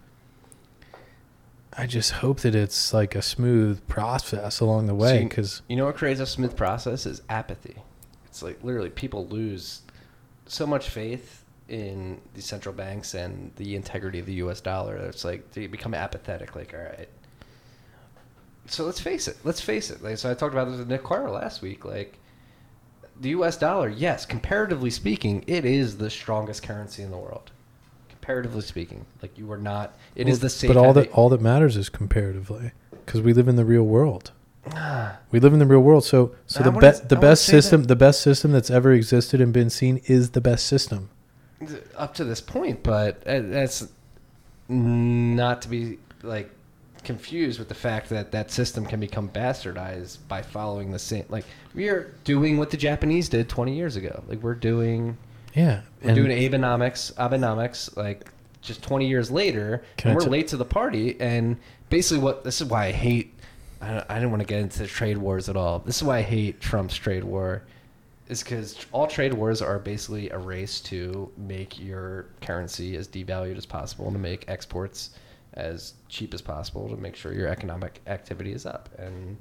I 1.77 1.85
just 1.85 2.11
hope 2.11 2.41
that 2.41 2.55
it's 2.55 2.93
like 2.93 3.15
a 3.15 3.21
smooth 3.21 3.87
process 3.87 4.59
along 4.59 4.87
the 4.87 4.95
way 4.95 5.23
because 5.23 5.61
you 5.69 5.75
know 5.75 5.85
what 5.85 5.95
creates 5.95 6.19
a 6.19 6.25
smooth 6.25 6.55
process 6.55 7.05
is 7.05 7.21
apathy. 7.29 7.75
It's 8.25 8.43
like 8.43 8.63
literally 8.63 8.89
people 8.89 9.27
lose 9.27 9.81
so 10.47 10.65
much 10.65 10.89
faith 10.89 11.45
in 11.69 12.19
the 12.33 12.41
central 12.41 12.73
banks 12.73 13.13
and 13.13 13.51
the 13.55 13.75
integrity 13.75 14.19
of 14.19 14.25
the 14.25 14.33
U.S. 14.35 14.59
dollar. 14.59 14.95
It's 14.97 15.23
like 15.23 15.51
they 15.51 15.67
become 15.67 15.93
apathetic. 15.93 16.55
Like, 16.55 16.73
all 16.73 16.83
right. 16.83 17.07
So 18.65 18.85
let's 18.85 18.99
face 18.99 19.27
it. 19.27 19.37
Let's 19.43 19.61
face 19.61 19.89
it. 19.89 20.03
Like, 20.03 20.17
so 20.17 20.29
I 20.29 20.33
talked 20.33 20.53
about 20.53 20.69
this 20.69 20.79
with 20.79 20.89
Nick 20.89 21.03
Carter 21.03 21.29
last 21.29 21.61
week. 21.61 21.85
Like, 21.85 22.17
the 23.19 23.29
U.S. 23.29 23.57
dollar, 23.57 23.89
yes, 23.89 24.25
comparatively 24.25 24.89
speaking, 24.89 25.43
it 25.47 25.65
is 25.65 25.97
the 25.97 26.09
strongest 26.09 26.63
currency 26.63 27.03
in 27.03 27.11
the 27.11 27.17
world. 27.17 27.51
Comparatively 28.09 28.61
speaking, 28.61 29.05
like 29.21 29.37
you 29.37 29.51
are 29.51 29.57
not. 29.57 29.93
It 30.15 30.27
is 30.29 30.39
the 30.39 30.49
same. 30.49 30.67
But 30.69 30.77
all 30.77 30.93
that 30.93 31.11
all 31.11 31.29
that 31.29 31.41
matters 31.41 31.75
is 31.77 31.89
comparatively 31.89 32.71
because 33.05 33.21
we 33.21 33.33
live 33.33 33.47
in 33.47 33.55
the 33.55 33.65
real 33.65 33.83
world. 33.83 34.31
We 35.31 35.39
live 35.39 35.53
in 35.53 35.59
the 35.59 35.65
real 35.65 35.79
world. 35.81 36.03
So 36.05 36.35
so 36.47 36.59
I 36.59 36.63
the 36.63 36.71
wouldn't- 36.71 36.81
be- 36.81 36.87
I 36.87 36.91
the 37.07 37.15
wouldn't 37.15 37.21
best 37.21 37.45
system 37.45 37.83
the 37.85 37.95
best 37.95 38.21
system 38.21 38.51
that's 38.51 38.69
ever 38.69 38.91
existed 38.91 39.41
and 39.41 39.51
been 39.53 39.69
seen 39.69 40.01
is 40.05 40.31
the 40.31 40.41
best 40.41 40.65
system. 40.67 41.09
up 41.95 42.13
to 42.15 42.23
this 42.23 42.41
point, 42.41 42.83
but 42.83 43.25
uh, 43.27 43.39
that's 43.41 43.87
not 44.67 45.61
to 45.63 45.67
be 45.69 45.97
like 46.23 46.51
confused 47.13 47.57
with 47.57 47.67
the 47.69 47.73
fact 47.73 48.07
that 48.09 48.31
that 48.31 48.51
system 48.51 48.85
can 48.85 48.99
become 48.99 49.27
bastardized 49.29 50.19
by 50.27 50.43
following 50.43 50.91
the 50.91 50.99
same. 50.99 51.25
Like 51.29 51.43
we 51.73 51.89
are 51.89 52.13
doing 52.23 52.57
what 52.59 52.69
the 52.69 52.77
Japanese 52.77 53.29
did 53.29 53.49
20 53.49 53.75
years 53.75 53.95
ago. 53.95 54.23
Like 54.27 54.43
we're 54.43 54.53
doing 54.53 55.17
Yeah. 55.55 55.81
we're 56.03 56.13
doing 56.13 56.29
Abenomics, 56.29 57.11
Abenomics, 57.15 57.97
like 57.97 58.29
just 58.61 58.83
20 58.83 59.07
years 59.07 59.31
later, 59.31 59.81
and 60.03 60.13
we're 60.13 60.21
t- 60.25 60.29
late 60.29 60.47
to 60.49 60.57
the 60.57 60.65
party. 60.65 61.15
And 61.19 61.57
basically, 61.89 62.21
what 62.23 62.43
this 62.43 62.61
is 62.61 62.67
why 62.67 62.85
I 62.85 62.91
hate 62.91 63.33
I, 63.81 63.87
don't- 63.93 64.05
I 64.09 64.15
didn't 64.15 64.29
want 64.31 64.41
to 64.41 64.47
get 64.47 64.59
into 64.59 64.85
trade 64.85 65.17
wars 65.17 65.49
at 65.49 65.55
all. 65.57 65.79
This 65.79 65.95
is 65.97 66.03
why 66.03 66.17
I 66.19 66.21
hate 66.21 66.59
Trump's 66.61 66.95
trade 66.95 67.23
war, 67.23 67.63
is 68.27 68.43
because 68.43 68.85
all 68.91 69.07
trade 69.07 69.33
wars 69.33 69.61
are 69.63 69.79
basically 69.79 70.29
a 70.29 70.37
race 70.37 70.79
to 70.81 71.31
make 71.37 71.79
your 71.79 72.25
currency 72.41 72.95
as 72.97 73.07
devalued 73.07 73.57
as 73.57 73.65
possible, 73.65 74.05
and 74.05 74.13
to 74.15 74.19
make 74.19 74.43
exports 74.47 75.11
as 75.53 75.93
cheap 76.07 76.33
as 76.33 76.41
possible, 76.41 76.89
to 76.89 76.97
make 76.97 77.15
sure 77.15 77.33
your 77.33 77.47
economic 77.47 78.01
activity 78.07 78.53
is 78.53 78.65
up. 78.65 78.89
And 78.97 79.37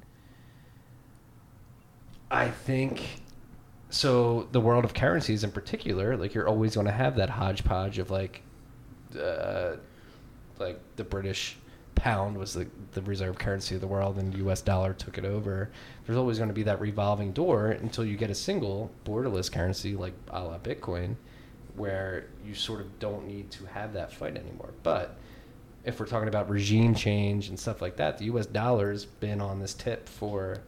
I 2.30 2.48
think 2.48 3.22
so. 3.90 4.48
The 4.52 4.60
world 4.60 4.84
of 4.84 4.94
currencies, 4.94 5.44
in 5.44 5.50
particular, 5.52 6.16
like 6.16 6.34
you're 6.34 6.48
always 6.48 6.74
going 6.74 6.86
to 6.86 6.92
have 6.92 7.16
that 7.16 7.30
hodgepodge 7.30 7.98
of 7.98 8.10
like, 8.10 8.42
uh, 9.18 9.76
like 10.58 10.80
the 10.96 11.04
British 11.04 11.56
pound 11.94 12.38
was 12.38 12.54
the, 12.54 12.66
the 12.92 13.02
reserve 13.02 13.38
currency 13.38 13.74
of 13.74 13.80
the 13.80 13.86
world, 13.86 14.18
and 14.18 14.32
the 14.32 14.38
U.S. 14.38 14.62
dollar 14.62 14.94
took 14.94 15.18
it 15.18 15.24
over. 15.24 15.70
There's 16.06 16.18
always 16.18 16.38
going 16.38 16.48
to 16.48 16.54
be 16.54 16.62
that 16.62 16.80
revolving 16.80 17.32
door 17.32 17.68
until 17.68 18.04
you 18.04 18.16
get 18.16 18.30
a 18.30 18.34
single 18.34 18.90
borderless 19.04 19.50
currency 19.50 19.96
like 19.96 20.14
a 20.28 20.42
la 20.42 20.58
Bitcoin, 20.58 21.16
where 21.76 22.26
you 22.46 22.54
sort 22.54 22.80
of 22.80 22.98
don't 22.98 23.26
need 23.26 23.50
to 23.52 23.66
have 23.66 23.92
that 23.92 24.12
fight 24.12 24.36
anymore. 24.36 24.72
But 24.82 25.18
if 25.88 25.98
we're 25.98 26.06
talking 26.06 26.28
about 26.28 26.50
regime 26.50 26.94
change 26.94 27.48
and 27.48 27.58
stuff 27.58 27.80
like 27.80 27.96
that, 27.96 28.18
the 28.18 28.26
U.S. 28.26 28.44
dollar's 28.44 29.06
been 29.06 29.40
on 29.40 29.58
this 29.58 29.72
tip 29.72 30.06
for 30.06 30.58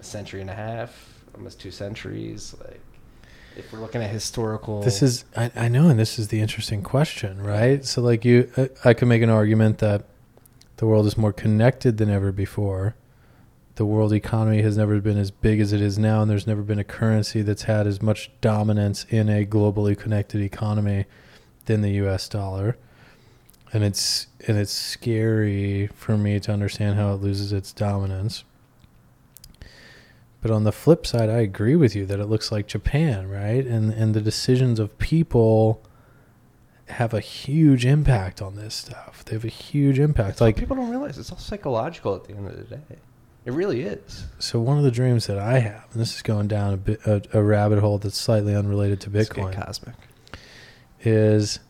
a 0.00 0.02
century 0.02 0.40
and 0.40 0.50
a 0.50 0.54
half, 0.54 1.22
almost 1.36 1.60
two 1.60 1.70
centuries. 1.70 2.56
Like, 2.58 2.80
if 3.56 3.72
we're 3.72 3.78
looking 3.78 4.02
at 4.02 4.10
historical, 4.10 4.82
This 4.82 5.00
is 5.00 5.24
I, 5.36 5.52
I 5.54 5.68
know, 5.68 5.88
and 5.88 5.98
this 5.98 6.18
is 6.18 6.28
the 6.28 6.40
interesting 6.40 6.82
question, 6.82 7.40
right? 7.40 7.84
So, 7.84 8.02
like 8.02 8.24
you, 8.24 8.50
I, 8.56 8.70
I 8.86 8.94
could 8.94 9.06
make 9.06 9.22
an 9.22 9.30
argument 9.30 9.78
that 9.78 10.04
the 10.78 10.86
world 10.86 11.06
is 11.06 11.16
more 11.16 11.32
connected 11.32 11.98
than 11.98 12.10
ever 12.10 12.32
before. 12.32 12.96
The 13.76 13.86
world 13.86 14.12
economy 14.12 14.62
has 14.62 14.76
never 14.76 15.00
been 15.00 15.18
as 15.18 15.30
big 15.30 15.60
as 15.60 15.72
it 15.72 15.80
is 15.80 16.00
now, 16.00 16.20
and 16.20 16.28
there's 16.28 16.48
never 16.48 16.62
been 16.62 16.80
a 16.80 16.84
currency 16.84 17.42
that's 17.42 17.62
had 17.62 17.86
as 17.86 18.02
much 18.02 18.32
dominance 18.40 19.06
in 19.08 19.28
a 19.28 19.46
globally 19.46 19.96
connected 19.96 20.40
economy 20.40 21.04
than 21.66 21.82
the 21.82 21.90
U.S. 21.90 22.28
dollar. 22.28 22.76
And 23.72 23.84
it's 23.84 24.28
and 24.46 24.56
it's 24.56 24.72
scary 24.72 25.88
for 25.88 26.16
me 26.16 26.40
to 26.40 26.52
understand 26.52 26.96
how 26.96 27.12
it 27.12 27.20
loses 27.20 27.52
its 27.52 27.72
dominance. 27.72 28.44
But 30.40 30.50
on 30.50 30.64
the 30.64 30.72
flip 30.72 31.06
side, 31.06 31.28
I 31.28 31.40
agree 31.40 31.76
with 31.76 31.96
you 31.96 32.06
that 32.06 32.20
it 32.20 32.26
looks 32.26 32.50
like 32.50 32.66
Japan, 32.66 33.28
right? 33.28 33.66
And 33.66 33.92
and 33.92 34.14
the 34.14 34.20
decisions 34.20 34.78
of 34.78 34.98
people 34.98 35.82
have 36.90 37.12
a 37.12 37.20
huge 37.20 37.84
impact 37.84 38.40
on 38.40 38.56
this 38.56 38.74
stuff. 38.74 39.24
They 39.24 39.34
have 39.34 39.44
a 39.44 39.48
huge 39.48 39.98
impact. 39.98 40.40
like 40.40 40.56
people 40.56 40.76
don't 40.76 40.90
realize 40.90 41.18
it's 41.18 41.30
all 41.30 41.38
psychological 41.38 42.14
at 42.16 42.24
the 42.24 42.34
end 42.34 42.48
of 42.48 42.56
the 42.56 42.76
day. 42.76 42.96
It 43.44 43.52
really 43.52 43.82
is. 43.82 44.26
so, 44.38 44.60
one 44.60 44.76
of 44.78 44.84
the 44.84 44.90
dreams 44.90 45.26
that 45.26 45.38
I 45.38 45.60
have, 45.60 45.86
and 45.92 46.00
this 46.00 46.14
is 46.14 46.22
going 46.22 46.48
down 46.48 46.74
a 46.74 46.76
bit 46.76 47.00
a, 47.06 47.22
a 47.32 47.42
rabbit 47.42 47.78
hole 47.78 47.98
that's 47.98 48.18
slightly 48.18 48.54
unrelated 48.54 49.00
to 49.02 49.10
Bitcoin, 49.10 49.52
cosmic. 49.54 49.94
is 51.02 51.60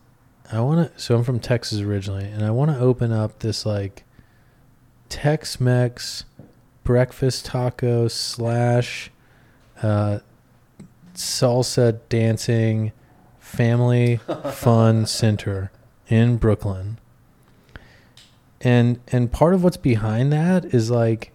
I 0.50 0.60
want 0.60 0.94
to. 0.94 1.00
So 1.00 1.14
I'm 1.14 1.24
from 1.24 1.40
Texas 1.40 1.80
originally, 1.80 2.24
and 2.24 2.44
I 2.44 2.50
want 2.50 2.70
to 2.70 2.78
open 2.78 3.12
up 3.12 3.40
this 3.40 3.66
like 3.66 4.04
Tex-Mex 5.08 6.24
breakfast 6.84 7.44
taco 7.44 8.08
slash 8.08 9.10
uh, 9.82 10.20
salsa 11.14 12.00
dancing 12.08 12.92
family 13.38 14.16
fun 14.52 15.04
center 15.06 15.70
in 16.08 16.36
Brooklyn. 16.36 16.98
And 18.60 19.00
and 19.08 19.30
part 19.30 19.54
of 19.54 19.62
what's 19.62 19.76
behind 19.76 20.32
that 20.32 20.64
is 20.66 20.90
like 20.90 21.32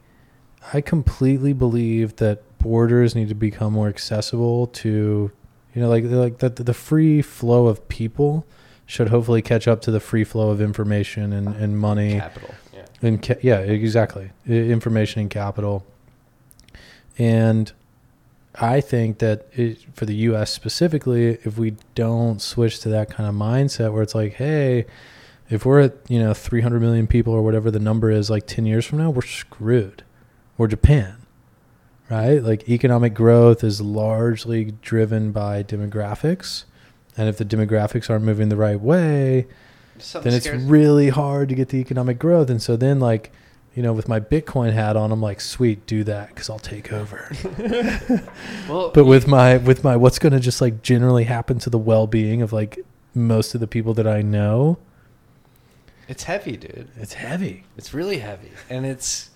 I 0.74 0.82
completely 0.82 1.54
believe 1.54 2.16
that 2.18 2.42
borders 2.58 3.16
need 3.16 3.30
to 3.30 3.36
become 3.36 3.74
more 3.74 3.88
accessible 3.88 4.68
to 4.68 5.32
you 5.74 5.82
know 5.82 5.90
like 5.90 6.04
like 6.06 6.40
that 6.40 6.56
the 6.56 6.74
free 6.74 7.22
flow 7.22 7.68
of 7.68 7.88
people 7.88 8.46
should 8.94 9.10
hopefully 9.10 9.42
catch 9.42 9.68
up 9.68 9.82
to 9.82 9.90
the 9.90 10.00
free 10.00 10.24
flow 10.24 10.52
of 10.52 10.62
information 10.62 11.34
and, 11.34 11.48
uh, 11.48 11.52
and 11.54 11.80
money 11.80 12.20
Capital. 12.20 12.54
Yeah. 12.72 12.86
and 13.02 13.24
ca- 13.24 13.40
yeah, 13.42 13.58
exactly. 13.58 14.30
Information 14.48 15.22
and 15.22 15.32
capital. 15.32 15.84
And 17.18 17.72
I 18.54 18.82
think 18.82 19.18
that 19.18 19.48
it, 19.54 19.80
for 19.96 20.06
the 20.06 20.14
U.S. 20.28 20.54
specifically, 20.54 21.40
if 21.44 21.58
we 21.58 21.76
don't 21.96 22.40
switch 22.40 22.82
to 22.82 22.90
that 22.90 23.10
kind 23.10 23.28
of 23.28 23.34
mindset, 23.34 23.92
where 23.94 24.04
it's 24.04 24.14
like, 24.14 24.34
hey, 24.34 24.86
if 25.50 25.66
we're 25.66 25.82
at 25.82 25.96
you 26.08 26.20
know 26.20 26.36
300 26.36 26.80
million 26.80 27.08
people 27.08 27.34
or 27.34 27.42
whatever 27.42 27.72
the 27.72 27.80
number 27.80 28.12
is, 28.12 28.30
like 28.30 28.46
10 28.46 28.68
years 28.68 28.86
from 28.86 29.00
now, 29.00 29.10
we're 29.10 29.24
screwed. 29.24 30.04
We're 30.56 30.68
Japan, 30.68 31.16
right? 32.12 32.44
Like 32.44 32.70
economic 32.70 33.16
growth 33.16 33.64
is 33.64 33.82
largely 33.82 34.74
driven 34.84 35.32
by 35.32 35.64
demographics, 35.64 36.66
and 37.18 37.30
if 37.30 37.38
the 37.38 37.46
demographics 37.46 38.10
aren't 38.10 38.26
moving 38.26 38.50
the 38.50 38.56
right 38.58 38.80
way, 38.80 39.48
Something 40.00 40.32
then 40.32 40.38
it's 40.38 40.46
scares- 40.48 40.64
really 40.64 41.10
hard 41.10 41.50
to 41.50 41.56
get 41.56 41.70
the 41.70 41.78
economic 41.78 42.18
growth. 42.20 42.50
And 42.50 42.62
so 42.62 42.76
then, 42.76 43.00
like, 43.00 43.32
you 43.76 43.82
know, 43.84 43.94
with 43.94 44.08
my 44.08 44.20
Bitcoin 44.20 44.74
hat 44.74 44.96
on, 44.96 45.12
I'm 45.12 45.22
like, 45.22 45.42
sweet, 45.42 45.86
do 45.88 46.04
that 46.04 46.30
because 46.30 46.50
I'll 46.50 46.60
take 46.60 46.92
over. 46.92 47.32
well, 48.70 48.90
but 48.90 49.06
with 49.06 49.28
my 49.28 49.58
with 49.58 49.84
my 49.84 49.96
what's 49.96 50.20
going 50.20 50.34
to 50.34 50.40
just 50.40 50.62
like 50.62 50.82
generally 50.82 51.24
happen 51.24 51.60
to 51.60 51.70
the 51.70 51.78
well 51.78 52.08
being 52.08 52.42
of 52.42 52.54
like 52.54 52.80
most 53.16 53.54
of 53.56 53.62
the 53.62 53.68
people 53.68 53.94
that 53.96 54.08
I 54.08 54.22
know, 54.22 54.78
it's 56.08 56.24
heavy, 56.24 56.58
dude. 56.58 56.88
it's 56.98 57.14
heavy. 57.14 57.64
It's 57.78 57.94
really 57.94 58.20
heavy, 58.20 58.52
and 58.70 58.86
it's. 58.86 59.30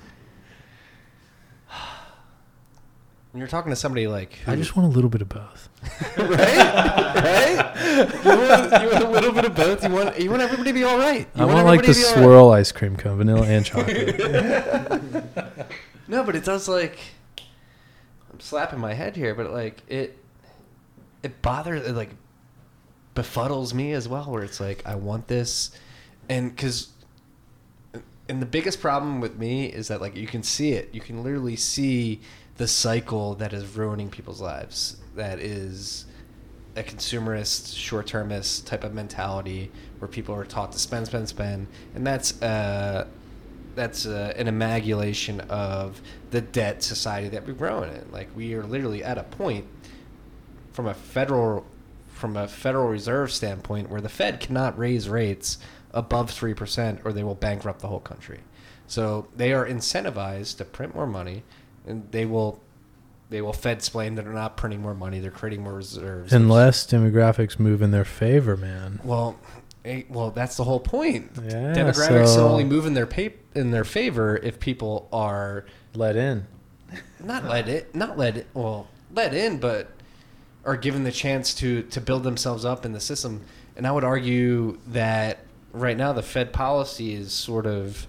When 3.32 3.40
you're 3.40 3.48
talking 3.48 3.70
to 3.72 3.76
somebody 3.76 4.08
like, 4.08 4.34
who, 4.34 4.52
I 4.52 4.56
just 4.56 4.76
want 4.76 4.88
a 4.88 4.92
little 4.92 5.10
bit 5.10 5.22
of 5.22 5.30
both. 5.30 5.70
right, 6.18 6.28
right. 6.28 7.76
You 8.24 8.32
want, 8.32 8.82
you 8.82 8.90
want 8.90 9.04
a 9.04 9.10
little 9.10 9.32
bit 9.34 9.46
of 9.46 9.56
both. 9.56 9.84
You 9.84 9.90
want 9.90 10.20
you 10.20 10.30
want 10.30 10.42
everybody 10.42 10.70
to 10.70 10.74
be 10.74 10.84
all 10.84 10.98
right. 10.98 11.28
You 11.36 11.44
I 11.44 11.46
want 11.46 11.66
like 11.66 11.82
the 11.82 11.94
to 11.94 12.00
be 12.00 12.06
all 12.06 12.12
right. 12.14 12.24
swirl 12.24 12.52
ice 12.52 12.72
cream 12.72 12.96
cone, 12.96 13.18
vanilla 13.18 13.46
and 13.46 13.66
chocolate. 13.66 15.24
No, 16.08 16.24
but 16.24 16.36
it 16.36 16.46
does 16.46 16.68
like. 16.68 16.98
I'm 18.32 18.40
slapping 18.40 18.80
my 18.80 18.94
head 18.94 19.16
here, 19.16 19.36
but 19.36 19.52
like 19.52 19.84
it, 19.88 20.18
it 21.22 21.42
bothers, 21.42 21.86
it 21.86 21.94
like, 21.94 22.12
befuddles 23.16 23.74
me 23.74 23.92
as 23.92 24.08
well. 24.08 24.26
Where 24.26 24.44
it's 24.44 24.60
like 24.60 24.84
I 24.86 24.96
want 24.96 25.28
this, 25.28 25.72
and 26.30 26.56
because, 26.56 26.90
and 28.30 28.42
the 28.42 28.46
biggest 28.46 28.80
problem 28.80 29.20
with 29.20 29.38
me 29.38 29.66
is 29.66 29.90
that 29.90 30.00
like 30.00 30.16
you 30.16 30.28
can 30.28 30.44
see 30.44 30.72
it, 30.72 30.94
you 30.94 31.02
can 31.02 31.24
literally 31.24 31.58
see 31.58 32.22
the 32.58 32.68
cycle 32.68 33.36
that 33.36 33.54
is 33.54 33.76
ruining 33.76 34.10
people's 34.10 34.42
lives. 34.42 34.98
That 35.16 35.40
is 35.40 36.06
a 36.76 36.84
consumerist, 36.84 37.76
short-termist 37.76 38.68
type 38.68 38.84
of 38.84 38.94
mentality 38.94 39.72
where 40.00 40.08
people 40.08 40.36
are 40.36 40.46
taught 40.46 40.72
to 40.74 40.80
spend, 40.80 41.08
spend, 41.08 41.28
spend, 41.28 41.68
and 41.96 42.06
that's 42.06 42.40
uh, 42.42 43.08
that's 43.76 44.06
uh, 44.06 44.34
an 44.36 44.48
amalgamation 44.48 45.40
of 45.42 46.02
the 46.32 46.42
debt 46.42 46.82
society 46.84 47.30
that 47.30 47.46
we're 47.46 47.54
growing 47.54 47.92
in. 47.92 48.12
Like 48.12 48.30
we 48.36 48.54
are 48.56 48.64
literally 48.64 49.04
at 49.04 49.18
a 49.18 49.24
point 49.24 49.66
from 50.74 50.88
a 50.88 50.94
federal 50.94 51.66
from 52.10 52.36
a 52.36 52.48
Federal 52.48 52.88
Reserve 52.88 53.32
standpoint 53.32 53.90
where 53.90 54.02
the 54.02 54.10
Fed 54.10 54.40
cannot 54.40 54.78
raise 54.78 55.08
rates 55.08 55.60
above 55.92 56.32
three 56.32 56.54
percent 56.54 57.02
or 57.04 57.14
they 57.14 57.24
will 57.24 57.36
bankrupt 57.36 57.82
the 57.82 57.88
whole 57.88 58.00
country. 58.00 58.40
So 58.88 59.28
they 59.36 59.54
are 59.54 59.68
incentivized 59.68 60.58
to 60.58 60.66
print 60.66 60.96
more 60.96 61.08
money, 61.08 61.44
and 61.88 62.12
they 62.12 62.26
will 62.26 62.62
they 63.30 63.42
will 63.42 63.54
Fed 63.54 63.78
explain 63.78 64.16
that 64.16 64.24
they're 64.26 64.34
not 64.34 64.58
printing 64.58 64.82
more 64.82 64.94
money; 64.94 65.20
they're 65.20 65.32
creating 65.32 65.64
more 65.64 65.74
reserves. 65.74 66.32
Unless 66.34 66.88
demographics 66.88 67.60
move 67.60 67.82
in 67.82 67.92
their 67.92 68.06
favor, 68.06 68.56
man. 68.58 69.00
well, 69.04 69.40
well, 70.10 70.32
that's 70.32 70.58
the 70.58 70.64
whole 70.66 70.80
point. 70.82 71.32
Yeah, 71.44 71.74
Demographics 71.74 72.36
so- 72.36 72.48
only 72.50 72.64
move 72.66 72.86
in 72.86 72.94
their 72.94 73.06
pay, 73.08 73.34
in 73.56 73.72
their 73.72 73.84
favor 73.86 74.38
if 74.38 74.60
people 74.60 75.08
are 75.14 75.66
Let 75.96 76.16
in. 76.16 76.46
not 77.24 77.46
let 77.46 77.68
it 77.68 77.94
not 77.96 78.18
let 78.18 78.38
it 78.38 78.48
well 78.54 78.88
let 79.14 79.34
in 79.34 79.58
but 79.58 79.90
are 80.64 80.78
given 80.78 81.04
the 81.04 81.12
chance 81.12 81.54
to 81.56 81.84
to 81.84 82.00
build 82.00 82.24
themselves 82.24 82.64
up 82.64 82.86
in 82.86 82.94
the 82.94 83.00
system 83.02 83.44
and 83.76 83.86
i 83.86 83.92
would 83.92 84.04
argue 84.06 84.78
that 84.88 85.40
right 85.74 85.98
now 85.98 86.14
the 86.14 86.24
fed 86.24 86.54
policy 86.54 87.14
is 87.14 87.34
sort 87.34 87.66
of 87.66 88.08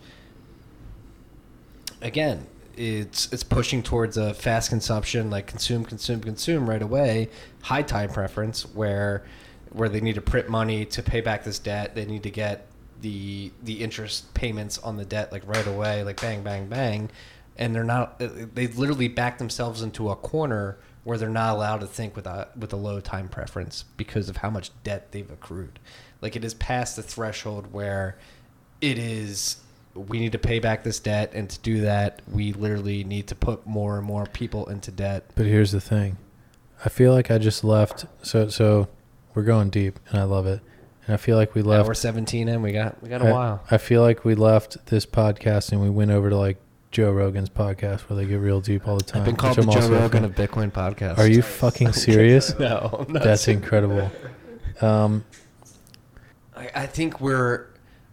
again 2.03 2.47
it's 2.79 3.33
it's 3.33 3.43
pushing 3.43 3.83
towards 3.83 4.17
a 4.17 4.33
fast 4.33 4.71
consumption 4.71 5.31
like 5.31 5.47
consume 5.47 5.85
consume 5.85 6.21
consume 6.21 6.71
right 6.71 6.83
away 6.83 7.29
high 7.63 7.83
time 7.83 8.09
preference 8.09 8.63
where 8.75 9.25
where 9.73 9.89
they 9.89 10.01
need 10.01 10.15
to 10.15 10.21
print 10.21 10.49
money 10.49 10.85
to 10.87 11.03
pay 11.03 11.21
back 11.21 11.45
this 11.45 11.59
debt. 11.59 11.95
They 11.95 12.07
need 12.07 12.23
to 12.23 12.31
get 12.31 12.67
the 13.01 13.53
the 13.63 13.83
interest 13.83 14.33
payments 14.35 14.79
on 14.79 14.97
the 14.97 15.05
debt 15.05 15.31
like 15.31 15.47
right 15.47 15.67
away 15.67 16.03
like 16.03 16.21
bang 16.21 16.43
bang 16.43 16.67
bang. 16.69 17.11
And 17.57 17.75
they're 17.75 17.85
not 17.85 18.21
uh, 18.21 18.29
They've 18.55 18.77
literally 18.77 19.09
back 19.09 19.39
themselves 19.39 19.83
into 19.83 20.11
a 20.11 20.17
corner 20.17 20.79
where 21.05 21.19
they're 21.19 21.29
not 21.29 21.55
allowed 21.55 21.81
to 21.81 21.87
think 21.87 22.15
with 22.15 22.27
a 22.27 22.49
with 22.57 22.73
a 22.73 22.77
low 22.77 23.01
time 23.01 23.29
preference 23.29 23.85
because 23.97 24.29
of 24.29 24.39
how 24.39 24.51
much 24.51 24.71
debt 24.85 25.13
they've 25.13 25.31
accrued. 25.31 25.79
Like 26.21 26.37
it 26.37 26.45
is 26.45 26.55
past 26.55 26.97
the 26.97 27.03
threshold 27.03 27.73
where 27.73 28.19
it 28.81 28.99
is 28.99 29.57
we 29.99 30.19
need 30.21 30.33
to 30.33 30.39
pay 30.39 30.59
back 30.59 30.85
this 30.85 31.01
debt, 31.01 31.33
and 31.35 31.49
to 31.51 31.59
do 31.61 31.81
that, 31.83 32.23
we 32.31 32.53
literally 32.53 33.05
need 33.05 33.27
to 33.29 33.35
put 33.35 33.67
more 33.67 33.99
and 33.99 34.07
more 34.07 34.27
people 34.27 34.67
into 34.69 34.91
debt. 34.91 35.31
But 35.35 35.47
here's 35.47 35.73
the 35.73 35.81
thing. 35.81 36.17
I 36.85 36.89
feel 36.89 37.13
like 37.13 37.31
I 37.31 37.39
just 37.39 37.65
left 37.65 38.07
so 38.23 38.49
so 38.49 38.89
we're 39.35 39.43
going 39.43 39.69
deep 39.71 39.99
and 40.11 40.19
I 40.21 40.23
love 40.23 40.47
it. 40.47 40.61
And 41.07 41.15
I 41.15 41.17
feel 41.17 41.37
like 41.37 41.55
we 41.55 41.63
Yeah, 41.63 41.69
left 41.69 41.89
we're 41.89 41.95
17 41.95 42.49
and 42.49 42.63
We 42.63 42.71
got 42.73 43.03
we 43.03 43.09
got 43.09 43.21
a 43.23 43.27
I, 43.27 43.33
while. 43.33 43.65
I 43.71 43.79
feel 43.79 44.03
like 44.03 44.25
we 44.25 44.35
left 44.37 44.87
this 44.87 45.05
podcast 45.05 45.73
and 45.73 45.81
we 45.81 45.91
went 45.91 46.11
over 46.13 46.31
to 46.31 46.37
like 46.37 46.59
Joe 46.93 47.11
Rogan's 47.11 47.49
podcast 47.51 48.03
where 48.03 48.17
they 48.17 48.27
get 48.27 48.37
real 48.37 48.61
deep 48.61 48.87
all 48.87 48.97
the 48.97 49.05
time. 49.05 49.23
I've 49.23 49.27
been 49.27 49.37
called 49.37 49.57
the 49.57 49.63
Joe 49.63 49.73
also 49.73 49.95
a 49.95 49.99
Rogan 50.01 50.25
of 50.25 50.35
Bitcoin 50.37 50.71
podcast. 50.71 51.19
Are 51.19 51.27
you 51.27 51.43
fucking 51.43 51.93
serious? 51.95 52.57
no, 52.59 53.05
I'm 53.07 53.13
not 53.13 53.23
That's 53.25 53.43
serious. 53.43 53.63
incredible. 53.63 54.11
Um, 54.81 55.25
I, 56.57 56.71
I 56.75 56.87
think 56.87 57.21
we're. 57.21 57.68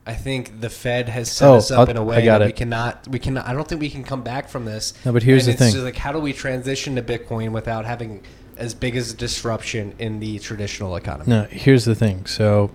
I 0.08 0.14
think 0.14 0.62
the 0.62 0.70
Fed 0.70 1.10
has 1.10 1.32
set 1.32 1.48
Oh, 1.48 1.56
us 1.56 1.72
up 1.72 1.80
I'll- 1.80 1.90
in 1.90 1.98
a 1.98 2.04
way 2.04 2.26
that 2.26 2.46
we 2.46 2.52
cannot. 2.52 3.08
We 3.08 3.18
cannot. 3.20 3.48
I 3.48 3.54
don't 3.54 3.68
think 3.68 3.82
we 3.82 3.90
can 3.90 4.04
come 4.04 4.22
back 4.22 4.50
from 4.50 4.66
this. 4.66 4.94
no, 5.06 5.12
but 5.12 5.24
here's 5.24 5.48
and 5.48 5.58
the 5.58 5.72
thing. 5.72 5.84
like, 5.84 5.96
how 5.98 6.12
do 6.12 6.20
we 6.20 6.32
transition 6.34 6.96
to 6.96 7.02
Bitcoin 7.02 7.52
without 7.52 7.86
having 7.86 8.22
as 8.58 8.74
big 8.76 8.96
as 8.96 9.12
a 9.12 9.16
disruption 9.16 9.94
in 9.98 10.20
the 10.20 10.38
traditional 10.40 10.96
economy? 10.96 11.30
No, 11.30 11.44
here's 11.50 11.86
the 11.86 11.96
thing. 11.96 12.26
So, 12.28 12.72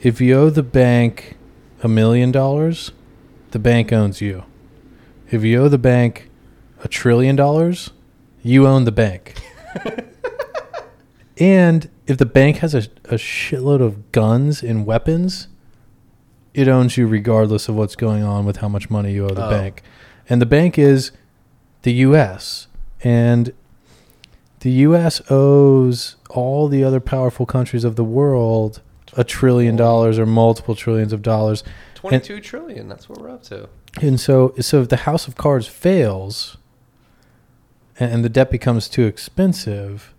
if 0.00 0.20
you 0.20 0.34
owe 0.38 0.50
the 0.50 0.62
bank 0.62 1.36
a 1.82 1.88
million 1.88 2.32
dollars, 2.32 2.92
the 3.50 3.58
bank 3.58 3.92
owns 3.92 4.20
you. 4.22 4.44
If 5.30 5.44
you 5.44 5.62
owe 5.62 5.68
the 5.68 5.78
bank 5.78 6.30
a 6.82 6.88
trillion 6.88 7.36
dollars, 7.36 7.90
you 8.42 8.66
own 8.66 8.84
the 8.84 8.92
bank. 8.92 9.34
and 11.38 11.90
if 12.06 12.16
the 12.16 12.26
bank 12.26 12.58
has 12.58 12.74
a, 12.74 12.82
a 13.04 13.16
shitload 13.16 13.80
of 13.82 14.10
guns 14.12 14.62
and 14.62 14.86
weapons, 14.86 15.48
it 16.56 16.66
owns 16.68 16.96
you 16.96 17.06
regardless 17.06 17.68
of 17.68 17.74
what's 17.76 17.94
going 17.96 18.22
on 18.24 18.44
with 18.46 18.56
how 18.58 18.68
much 18.68 18.88
money 18.90 19.12
you 19.12 19.24
owe 19.26 19.34
the 19.34 19.46
Oh. 19.46 19.50
bank. 19.50 19.82
And 20.28 20.40
the 20.42 20.46
bank 20.46 20.78
is 20.78 21.12
the 21.82 21.92
U.S. 22.08 22.66
And 23.04 23.52
the 24.60 24.70
U.S. 24.88 25.20
owes 25.30 26.16
all 26.30 26.66
the 26.66 26.82
other 26.82 26.98
powerful 26.98 27.46
countries 27.46 27.84
of 27.84 27.94
the 27.96 28.04
world 28.04 28.80
a 29.18 29.22
trillion 29.24 29.76
dollars 29.76 30.18
or 30.18 30.26
multiple 30.26 30.74
trillions 30.74 31.12
of 31.12 31.22
dollars. 31.22 31.62
Twenty-two 31.94 32.40
trillion. 32.40 32.88
That's 32.88 33.08
what 33.08 33.20
we're 33.20 33.30
up 33.30 33.42
to. 33.44 33.68
And 34.02 34.18
so, 34.20 34.52
so 34.60 34.82
if 34.82 34.88
the 34.88 34.96
house 35.08 35.26
of 35.28 35.36
cards 35.36 35.66
fails 35.68 36.56
and, 37.98 38.12
and 38.12 38.24
the 38.24 38.28
debt 38.28 38.50
becomes 38.50 38.88
too 38.88 39.04
expensive, 39.06 40.12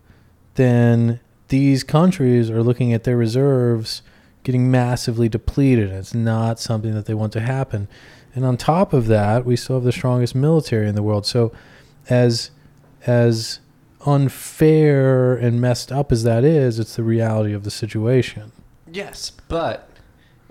then 0.55 1.19
these 1.49 1.83
countries 1.83 2.49
are 2.49 2.63
looking 2.63 2.91
at 2.93 3.03
their 3.03 3.17
reserves 3.17 4.01
getting 4.47 4.71
massively 4.71 5.27
depleted. 5.27 5.89
It's 5.89 6.13
not 6.13 6.57
something 6.57 6.93
that 6.93 7.05
they 7.05 7.13
want 7.13 7.33
to 7.33 7.41
happen. 7.41 7.89
And 8.33 8.45
on 8.45 8.55
top 8.55 8.93
of 8.93 9.07
that, 9.07 9.43
we 9.43 9.57
still 9.57 9.75
have 9.75 9.83
the 9.83 9.91
strongest 9.91 10.35
military 10.35 10.87
in 10.87 10.95
the 10.95 11.03
world. 11.03 11.25
So, 11.25 11.51
as 12.09 12.51
as 13.05 13.59
unfair 14.05 15.35
and 15.35 15.59
messed 15.59 15.91
up 15.91 16.13
as 16.13 16.23
that 16.23 16.45
is, 16.45 16.79
it's 16.79 16.95
the 16.95 17.03
reality 17.03 17.51
of 17.51 17.65
the 17.65 17.71
situation. 17.71 18.53
Yes, 18.89 19.31
but 19.49 19.89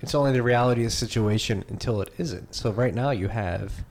it's 0.00 0.14
only 0.14 0.32
the 0.32 0.42
reality 0.42 0.82
of 0.82 0.90
the 0.90 0.96
situation 0.96 1.64
until 1.70 2.02
it 2.02 2.12
isn't. 2.18 2.54
So 2.54 2.72
right 2.72 2.94
now 2.94 3.12
you 3.12 3.28
have 3.28 3.82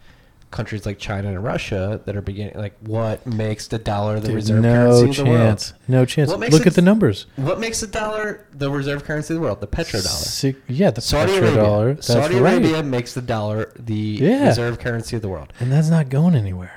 countries 0.56 0.86
like 0.86 0.98
China 0.98 1.27
and 1.27 1.44
Russia 1.44 2.02
that 2.06 2.15
are 2.15 2.22
beginning. 2.22 2.56
Like, 2.57 2.76
what 2.80 3.26
makes 3.27 3.68
the 3.68 3.77
dollar 3.77 4.19
the 4.19 4.27
Dude, 4.27 4.36
reserve 4.36 4.61
no 4.64 4.73
currency 4.73 5.10
of 5.10 5.15
the 5.18 5.23
world? 5.32 5.40
No 5.40 5.45
chance. 5.45 5.73
No 5.88 6.06
chance. 6.06 6.30
Look 6.32 6.61
it- 6.61 6.68
at 6.68 6.73
the 6.73 6.82
numbers. 6.82 7.26
What 7.36 7.60
makes 7.60 7.82
the 7.82 7.88
dollar 7.88 8.45
the 8.53 8.72
reserve 8.72 9.03
currency 9.03 9.34
of 9.34 9.40
the 9.40 9.41
world? 9.45 9.61
The 9.61 9.68
petrodollar. 9.68 10.07
Si- 10.07 10.56
yeah, 10.68 10.90
the 10.91 11.02
Saudi 11.02 11.34
petrodollar. 11.34 11.84
Arabia. 11.84 12.02
Saudi 12.03 12.36
right. 12.40 12.53
Arabia 12.53 12.84
makes 12.84 13.14
the 13.14 13.22
dollar 13.22 13.72
the 13.77 13.94
Yeah. 13.94 14.48
reserve 14.48 14.80
currency 14.80 15.15
of 15.15 15.22
the 15.22 15.30
world. 15.30 15.52
And 15.60 15.72
that's 15.72 15.90
not 15.90 16.10
going 16.10 16.34
anywhere. 16.36 16.72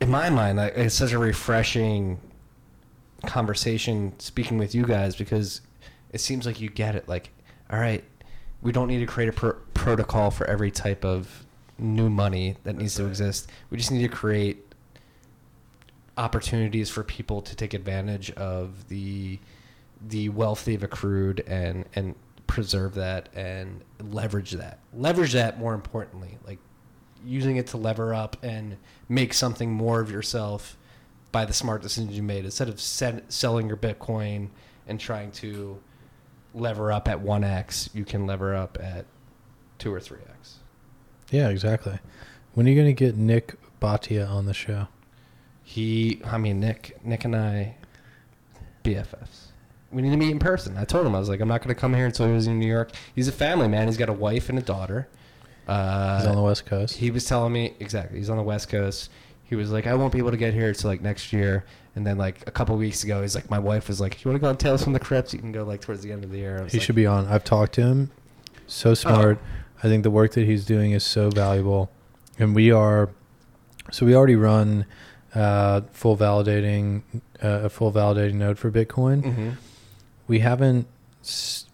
In 0.00 0.08
my 0.10 0.30
mind, 0.30 0.58
it's 0.58 0.94
such 0.94 1.12
a 1.12 1.18
refreshing 1.18 2.18
conversation 3.26 4.12
speaking 4.18 4.58
with 4.58 4.74
you 4.74 4.84
guys 4.84 5.14
because 5.16 5.60
it 6.12 6.20
seems 6.20 6.44
like 6.46 6.60
you 6.60 6.68
get 6.68 6.94
it. 6.96 7.08
Like, 7.08 7.30
all 7.70 7.78
right, 7.78 8.02
we 8.62 8.72
don't 8.72 8.88
need 8.88 8.98
to 8.98 9.06
create 9.06 9.28
a 9.28 9.32
pro- 9.32 9.56
protocol 9.74 10.30
for 10.30 10.46
every 10.46 10.70
type 10.70 11.04
of 11.04 11.44
new 11.78 12.08
money 12.08 12.56
that 12.64 12.76
needs 12.76 12.94
to 12.96 13.06
exist. 13.06 13.50
We 13.70 13.78
just 13.78 13.90
need 13.90 14.02
to 14.02 14.08
create 14.08 14.74
opportunities 16.16 16.90
for 16.90 17.02
people 17.02 17.40
to 17.42 17.56
take 17.56 17.74
advantage 17.74 18.30
of 18.32 18.88
the 18.88 19.38
the 20.04 20.28
wealth 20.28 20.64
they've 20.64 20.82
accrued 20.82 21.40
and 21.46 21.84
and 21.94 22.14
preserve 22.46 22.94
that 22.94 23.28
and 23.34 23.82
leverage 24.00 24.52
that. 24.52 24.78
Leverage 24.92 25.32
that 25.32 25.58
more 25.58 25.74
importantly, 25.74 26.38
like 26.46 26.58
using 27.24 27.56
it 27.56 27.68
to 27.68 27.76
lever 27.76 28.12
up 28.12 28.36
and 28.42 28.76
make 29.08 29.32
something 29.32 29.72
more 29.72 30.00
of 30.00 30.10
yourself 30.10 30.76
by 31.30 31.44
the 31.46 31.52
smart 31.52 31.80
decisions 31.82 32.14
you 32.14 32.22
made 32.22 32.44
instead 32.44 32.68
of 32.68 32.80
set, 32.80 33.32
selling 33.32 33.68
your 33.68 33.76
Bitcoin 33.76 34.48
and 34.86 35.00
trying 35.00 35.30
to 35.32 35.80
lever 36.52 36.92
up 36.92 37.08
at 37.08 37.22
1x, 37.22 37.94
you 37.94 38.04
can 38.04 38.26
lever 38.26 38.54
up 38.54 38.76
at 38.80 39.06
2 39.78 39.92
or 39.92 40.00
3x. 40.00 40.56
Yeah, 41.32 41.48
exactly. 41.48 41.98
When 42.54 42.66
are 42.66 42.70
you 42.70 42.76
going 42.76 42.94
to 42.94 43.04
get 43.04 43.16
Nick 43.16 43.56
Bhatia 43.80 44.28
on 44.30 44.46
the 44.46 44.54
show? 44.54 44.86
He, 45.64 46.20
I 46.24 46.38
mean, 46.38 46.60
Nick, 46.60 46.98
Nick 47.04 47.24
and 47.24 47.34
I, 47.34 47.76
BFFs. 48.84 49.46
We 49.90 50.02
need 50.02 50.10
to 50.10 50.16
meet 50.16 50.30
in 50.30 50.38
person. 50.38 50.76
I 50.76 50.84
told 50.84 51.06
him 51.06 51.14
I 51.14 51.18
was 51.18 51.28
like, 51.28 51.40
I'm 51.40 51.48
not 51.48 51.62
going 51.62 51.74
to 51.74 51.80
come 51.80 51.94
here 51.94 52.06
until 52.06 52.26
he 52.26 52.32
was 52.32 52.46
in 52.46 52.58
New 52.58 52.66
York. 52.66 52.92
He's 53.14 53.28
a 53.28 53.32
family 53.32 53.68
man. 53.68 53.88
He's 53.88 53.96
got 53.96 54.08
a 54.08 54.12
wife 54.12 54.48
and 54.48 54.58
a 54.58 54.62
daughter. 54.62 55.08
Uh, 55.66 56.18
He's 56.18 56.26
on 56.26 56.36
the 56.36 56.42
West 56.42 56.66
Coast. 56.66 56.96
He 56.96 57.10
was 57.10 57.24
telling 57.24 57.52
me 57.52 57.74
exactly. 57.80 58.18
He's 58.18 58.30
on 58.30 58.36
the 58.36 58.42
West 58.42 58.68
Coast. 58.68 59.10
He 59.44 59.54
was 59.54 59.70
like, 59.70 59.86
I 59.86 59.94
won't 59.94 60.12
be 60.12 60.18
able 60.18 60.30
to 60.30 60.36
get 60.36 60.54
here 60.54 60.68
until 60.68 60.90
like 60.90 61.02
next 61.02 61.32
year. 61.32 61.64
And 61.94 62.06
then 62.06 62.16
like 62.18 62.42
a 62.46 62.50
couple 62.50 62.76
weeks 62.76 63.04
ago, 63.04 63.22
he's 63.22 63.34
like, 63.34 63.50
my 63.50 63.58
wife 63.58 63.88
was 63.88 64.00
like, 64.00 64.24
you 64.24 64.30
want 64.30 64.40
to 64.40 64.44
go 64.44 64.48
on 64.48 64.56
Tales 64.56 64.82
from 64.82 64.94
the 64.94 65.00
Crypt? 65.00 65.32
You 65.32 65.38
can 65.38 65.52
go 65.52 65.62
like 65.62 65.80
towards 65.80 66.02
the 66.02 66.10
end 66.10 66.24
of 66.24 66.30
the 66.30 66.38
year. 66.38 66.66
He 66.68 66.78
like, 66.78 66.82
should 66.82 66.94
be 66.94 67.06
on. 67.06 67.26
I've 67.26 67.44
talked 67.44 67.74
to 67.74 67.82
him. 67.82 68.10
So 68.66 68.94
smart. 68.94 69.38
I 69.82 69.88
think 69.88 70.02
the 70.02 70.10
work 70.10 70.32
that 70.32 70.44
he's 70.46 70.64
doing 70.64 70.92
is 70.92 71.04
so 71.04 71.30
valuable. 71.30 71.90
And 72.38 72.54
we 72.54 72.70
are, 72.70 73.10
so 73.90 74.06
we 74.06 74.14
already 74.14 74.36
run 74.36 74.86
uh, 75.34 75.80
full 75.92 76.16
validating, 76.16 77.02
uh, 77.42 77.62
a 77.64 77.68
full 77.68 77.92
validating 77.92 78.34
node 78.34 78.58
for 78.58 78.70
Bitcoin. 78.70 79.22
Mhm. 79.22 79.56
We 80.28 80.38
haven't, 80.40 80.86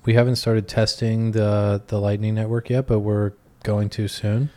we 0.05 0.15
haven't 0.15 0.37
started 0.37 0.69
testing 0.69 1.33
the 1.33 1.83
the 1.87 2.01
Lightning 2.01 2.35
Network 2.35 2.71
yet, 2.71 2.87
but 2.87 3.01
we're 3.01 3.33
going 3.63 3.89
to 3.91 4.09
soon. 4.09 4.51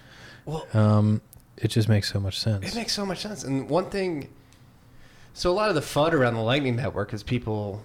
Well, 0.45 0.65
Um, 0.73 1.21
it 1.57 1.69
just 1.69 1.87
makes 1.89 2.11
so 2.11 2.19
much 2.19 2.39
sense. 2.39 2.65
It 2.67 2.75
makes 2.75 2.93
so 2.93 3.05
much 3.05 3.19
sense. 3.21 3.43
And 3.43 3.69
one 3.69 3.85
thing, 3.89 4.29
so 5.33 5.51
a 5.51 5.53
lot 5.53 5.69
of 5.69 5.75
the 5.75 5.81
fun 5.81 6.13
around 6.13 6.33
the 6.35 6.41
Lightning 6.41 6.75
Network 6.75 7.13
is 7.13 7.23
people, 7.23 7.83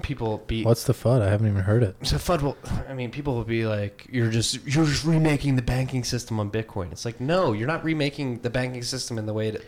people 0.00 0.38
be. 0.46 0.64
What's 0.64 0.84
the 0.84 0.94
FUD? 0.94 1.20
I 1.20 1.28
haven't 1.28 1.48
even 1.48 1.62
heard 1.62 1.82
it. 1.82 1.96
So 2.02 2.16
FUD 2.16 2.42
will, 2.42 2.56
I 2.88 2.94
mean, 2.94 3.10
people 3.10 3.34
will 3.34 3.44
be 3.44 3.66
like, 3.66 4.06
you're 4.10 4.30
just, 4.30 4.64
you're 4.66 4.86
just 4.86 5.04
remaking 5.04 5.56
the 5.56 5.62
banking 5.62 6.04
system 6.04 6.40
on 6.40 6.50
Bitcoin. 6.50 6.92
It's 6.92 7.04
like, 7.04 7.20
no, 7.20 7.52
you're 7.52 7.68
not 7.68 7.84
remaking 7.84 8.40
the 8.40 8.50
banking 8.50 8.82
system 8.82 9.18
in 9.18 9.26
the 9.26 9.34
way 9.34 9.50
that 9.50 9.62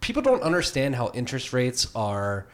people 0.00 0.20
don't 0.20 0.42
understand 0.42 0.96
how 0.96 1.10
interest 1.14 1.52
rates 1.52 1.88
are 1.94 2.46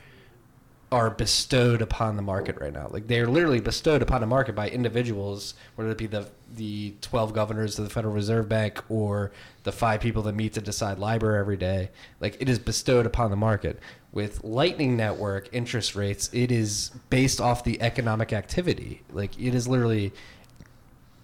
are 0.90 1.11
bestowed 1.11 1.82
upon 1.82 2.16
the 2.16 2.23
market 2.23 2.59
right 2.61 2.73
now. 2.73 2.89
Like 2.90 3.09
they're 3.09 3.27
literally 3.27 3.61
bestowed 3.61 4.01
upon 4.01 4.23
the 4.23 4.27
market 4.27 4.55
by 4.55 4.70
individuals, 4.70 5.53
whether 5.74 5.90
it 5.90 5.99
be 5.99 6.07
the 6.07 6.28
the 6.55 6.95
twelve 7.03 7.35
governors 7.35 7.78
of 7.78 7.85
the 7.85 7.90
Federal 7.90 8.15
Reserve 8.15 8.49
Bank 8.49 8.82
or 8.89 9.31
the 9.65 9.73
five 9.73 10.01
people 10.01 10.23
that 10.23 10.35
meet 10.35 10.55
to 10.55 10.62
decide 10.62 10.99
LIBOR 10.99 11.36
every 11.36 11.59
day. 11.59 11.90
Like 12.20 12.39
it 12.40 12.49
is 12.49 12.59
bestowed 12.59 13.05
upon 13.05 13.31
the 13.31 13.36
market. 13.36 13.78
With 14.12 14.43
Lightning 14.43 14.97
Network 14.97 15.48
interest 15.52 15.94
rates, 15.94 16.30
it 16.32 16.51
is 16.51 16.90
based 17.10 17.40
off 17.40 17.62
the 17.62 17.80
economic 17.82 18.32
activity. 18.32 19.02
Like 19.12 19.39
it 19.39 19.55
is 19.55 19.68
literally 19.68 20.12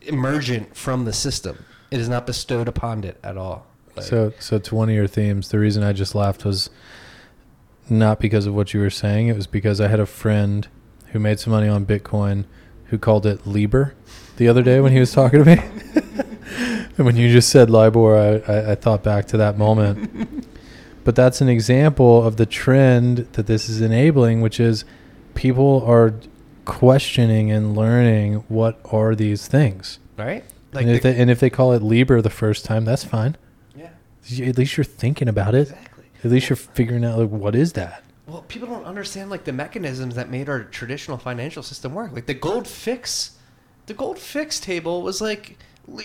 emergent 0.03 0.77
from 0.77 1.05
the 1.05 1.13
system. 1.13 1.65
It 1.91 2.01
is 2.01 2.09
not 2.09 2.27
bestowed 2.27 2.69
upon 2.69 3.05
it 3.05 3.19
at 3.23 3.37
all. 3.37 3.67
Like, 3.97 4.07
So, 4.07 4.33
so 4.39 4.59
to 4.59 4.75
one 4.75 4.89
of 4.89 4.95
your 4.95 5.07
themes, 5.07 5.49
the 5.49 5.59
reason 5.59 5.83
I 5.83 5.93
just 5.93 6.15
laughed 6.15 6.45
was 6.45 6.71
not 7.89 8.21
because 8.21 8.47
of 8.47 8.55
what 8.55 8.75
you 8.75 8.81
were 8.81 8.91
saying. 8.91 9.29
It 9.29 9.37
was 9.37 9.47
because 9.47 9.81
I 9.81 9.89
had 9.89 10.01
a 10.01 10.07
friend 10.07 10.67
who 11.09 11.19
made 11.19 11.39
some 11.39 11.53
money 11.53 11.69
on 11.69 11.87
Bitcoin 11.87 12.45
who 12.87 12.99
called 12.99 13.25
it 13.27 13.47
Lieber 13.47 13.95
the 14.37 14.49
other 14.49 14.63
day 14.63 14.81
when 14.81 14.93
he 14.93 15.01
was 15.01 15.13
talking 15.13 15.45
to 15.45 15.57
me. 15.57 15.63
and 16.97 17.07
when 17.07 17.17
you 17.17 17.31
just 17.31 17.49
said 17.49 17.71
LIBOR, 17.71 18.17
I, 18.17 18.53
I, 18.53 18.71
I 18.73 18.75
thought 18.75 19.03
back 19.03 19.27
to 19.29 19.37
that 19.39 19.57
moment. 19.57 20.47
But 21.05 21.15
that's 21.15 21.41
an 21.41 21.49
example 21.49 22.27
of 22.27 22.37
the 22.37 22.47
trend 22.47 23.19
that 23.33 23.47
this 23.47 23.69
is 23.69 23.81
enabling, 23.81 24.41
which 24.41 24.59
is 24.59 24.85
people 25.35 25.83
are 25.87 26.15
questioning 26.65 27.51
and 27.51 27.77
learning 27.77 28.45
what 28.49 28.81
are 28.91 29.15
these 29.15 29.47
things. 29.47 29.99
right? 30.17 30.45
Like 30.73 30.87
and, 30.87 30.97
if 30.97 31.03
the- 31.03 31.13
they, 31.13 31.21
and 31.21 31.31
if 31.31 31.41
they 31.41 31.51
call 31.51 31.73
it 31.73 31.83
Libra 31.83 32.21
the 32.23 32.31
first 32.31 32.65
time, 32.65 32.85
that's 32.85 33.05
fine. 33.05 33.37
yeah, 33.77 33.91
At 34.49 34.59
least 34.59 34.77
you're 34.77 34.85
thinking 34.85 35.29
about 35.29 35.55
it. 35.55 35.69
exactly. 35.69 36.05
At 36.25 36.31
least 36.31 36.49
you're 36.49 36.57
figuring 36.57 37.05
out 37.05 37.19
like 37.19 37.29
what 37.31 37.55
is 37.55 37.75
that? 37.75 38.03
Well, 38.27 38.43
people 38.49 38.67
don't 38.69 38.85
understand 38.87 39.29
like 39.31 39.45
the 39.45 39.53
mechanisms 39.53 40.15
that 40.15 40.31
made 40.31 40.49
our 40.49 40.65
traditional 40.65 41.19
financial 41.19 41.63
system 41.63 41.93
work. 41.95 42.13
Like 42.13 42.27
the 42.27 42.35
gold 42.35 42.67
fix, 42.67 43.37
the 43.87 43.95
gold 43.95 44.19
fix 44.19 44.59
table 44.59 45.03
was 45.03 45.21
like 45.21 45.59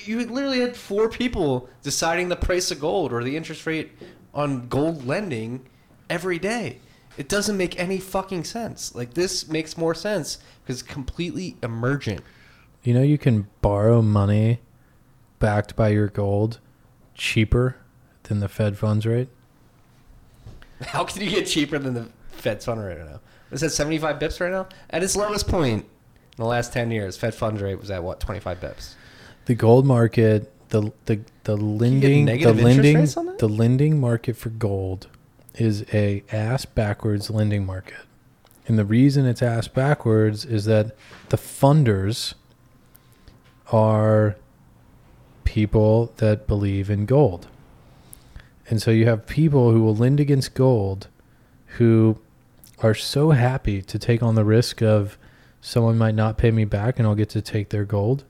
You 0.04 0.26
literally 0.26 0.60
had 0.60 0.76
four 0.76 1.08
people 1.10 1.70
deciding 1.82 2.28
the 2.28 2.36
price 2.36 2.70
of 2.70 2.82
gold 2.82 3.14
or 3.14 3.24
the 3.24 3.38
interest 3.38 3.66
rate 3.66 3.92
on 4.34 4.68
gold 4.68 5.06
lending 5.06 5.65
every 6.10 6.39
day. 6.39 6.80
It 7.18 7.27
doesn't 7.27 7.57
make 7.57 7.80
any 7.80 7.99
fucking 7.99 8.45
sense. 8.45 8.95
Like 8.95 9.14
this 9.14 9.47
makes 9.49 9.77
more 9.77 9.93
sense 9.93 10.38
because 10.64 10.81
it's 10.81 10.89
completely 10.89 11.57
emergent. 11.61 12.22
You 12.84 12.93
know, 12.93 13.01
you 13.01 13.18
can 13.18 13.47
borrow 13.61 14.01
money 14.01 14.61
backed 15.39 15.76
by 15.76 15.89
your 15.89 16.07
gold 16.07 16.60
cheaper 17.14 17.76
than 18.23 18.39
the 18.39 18.47
Fed 18.47 18.77
funds 18.77 19.06
rate. 19.06 19.30
How 20.81 21.03
can 21.03 21.22
you 21.22 21.30
get 21.30 21.45
cheaper 21.45 21.77
than 21.77 21.93
the 21.93 22.07
Fed 22.31 22.64
fund 22.64 22.81
rate 22.81 22.99
right 22.99 23.10
now? 23.10 23.19
Is 23.51 23.61
that 23.61 23.72
75 23.72 24.19
bips 24.19 24.39
right 24.39 24.51
now? 24.51 24.68
At 24.89 25.03
its 25.03 25.15
lowest 25.15 25.47
point 25.47 25.84
in 25.84 26.38
the 26.38 26.45
last 26.45 26.72
10 26.72 26.91
years, 26.91 27.18
Fed 27.18 27.34
funds 27.35 27.61
rate 27.61 27.80
was 27.80 27.91
at 27.91 28.03
what, 28.03 28.19
25 28.19 28.61
bips? 28.61 28.93
The 29.45 29.56
gold 29.56 29.85
market, 29.85 30.53
the 30.70 30.91
the 31.06 31.20
the 31.44 31.58
lending, 31.58 32.26
the 32.26 32.54
lending, 32.54 32.98
rates 32.98 33.18
on 33.18 33.26
that? 33.28 33.40
the 33.40 33.50
lending 33.50 34.00
market 34.00 34.36
for 34.36 34.50
gold 34.50 35.08
is 35.56 35.84
a 35.94 36.24
ass 36.32 36.66
backwards 36.66 37.30
lending 37.30 37.66
market, 37.66 38.06
and 38.68 38.78
the 38.78 38.86
reason 38.86 39.26
it's 39.26 39.41
ass 39.41 39.68
backwards 39.68 40.46
is 40.46 40.66
that 40.66 40.96
the 41.30 41.38
funders 41.38 42.34
are 43.72 44.36
people 45.44 46.14
that 46.18 46.48
believe 46.48 46.90
in 46.90 47.06
gold, 47.06 47.48
and 48.70 48.82
so 48.82 48.91
you 48.91 49.06
have 49.06 49.26
people 49.26 49.72
who 49.72 49.82
will 49.84 49.96
lend 49.96 50.20
against 50.20 50.54
gold, 50.54 51.08
who 51.78 52.20
are 52.82 52.94
so 52.94 53.32
happy 53.32 53.82
to 53.82 54.00
take 54.00 54.24
on 54.24 54.36
the 54.36 54.46
risk 54.46 54.82
of 54.82 55.18
someone 55.62 55.98
might 55.98 56.16
not 56.16 56.38
pay 56.38 56.52
me 56.52 56.64
back 56.64 56.98
and 56.98 57.08
I'll 57.08 57.16
get 57.16 57.30
to 57.30 57.41
take 57.41 57.70
their 57.70 57.84
gold 57.84 58.24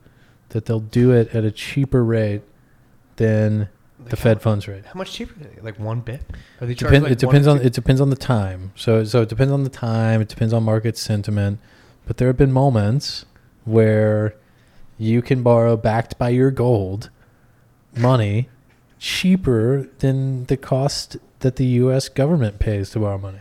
that 0.50 0.66
they'll 0.66 0.80
do 0.80 1.12
it 1.12 1.34
at 1.34 1.44
a 1.44 1.52
cheaper 1.52 2.04
rate 2.04 2.42
than 3.18 3.70
Like 4.00 4.10
the 4.10 4.18
Fed 4.18 4.42
funds 4.42 4.68
rate. 4.68 4.86
How 4.86 4.98
much 4.98 5.14
cheaper? 5.14 5.34
Are 5.40 5.44
they? 5.44 5.62
Like 5.62 5.80
one 5.80 6.02
bit? 6.02 6.22
Are 6.62 6.68
they 6.68 6.74
Depend, 6.74 7.04
like 7.04 7.12
it 7.14 7.20
depends 7.20 7.48
on 7.48 7.60
it 7.62 7.74
depends 7.74 8.02
on 8.02 8.10
the 8.10 8.16
time. 8.16 8.72
So 8.76 9.04
so 9.04 9.22
it 9.22 9.30
depends 9.30 9.52
on 9.52 9.64
the 9.64 9.70
time. 9.70 10.22
It 10.22 10.28
depends 10.28 10.54
on 10.54 10.64
market 10.64 10.98
sentiment. 10.98 11.60
But 12.06 12.18
there 12.18 12.28
have 12.28 12.38
been 12.38 12.52
moments 12.52 13.26
where 13.66 14.36
you 14.98 15.22
can 15.22 15.44
borrow 15.44 15.78
backed 15.78 16.18
by 16.18 16.30
your 16.30 16.52
gold 16.52 17.10
money 17.96 18.50
cheaper 18.98 19.90
than 20.00 20.46
the 20.46 20.58
cost 20.58 21.18
that 21.40 21.56
the 21.56 21.66
U.S. 21.66 22.10
government 22.10 22.60
pays 22.60 22.90
to 22.92 23.00
borrow 23.00 23.18
money. 23.18 23.40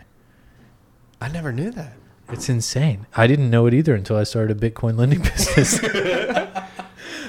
I 1.19 1.27
never 1.29 1.51
knew 1.51 1.71
that. 1.71 1.93
It's 2.31 2.47
insane. 2.47 3.07
I 3.15 3.27
didn't 3.27 3.49
know 3.49 3.65
it 3.65 3.73
either 3.73 3.95
until 3.95 4.15
I 4.15 4.23
started 4.23 4.61
a 4.61 4.69
Bitcoin 4.69 4.97
lending 4.97 5.21
business. 5.23 5.79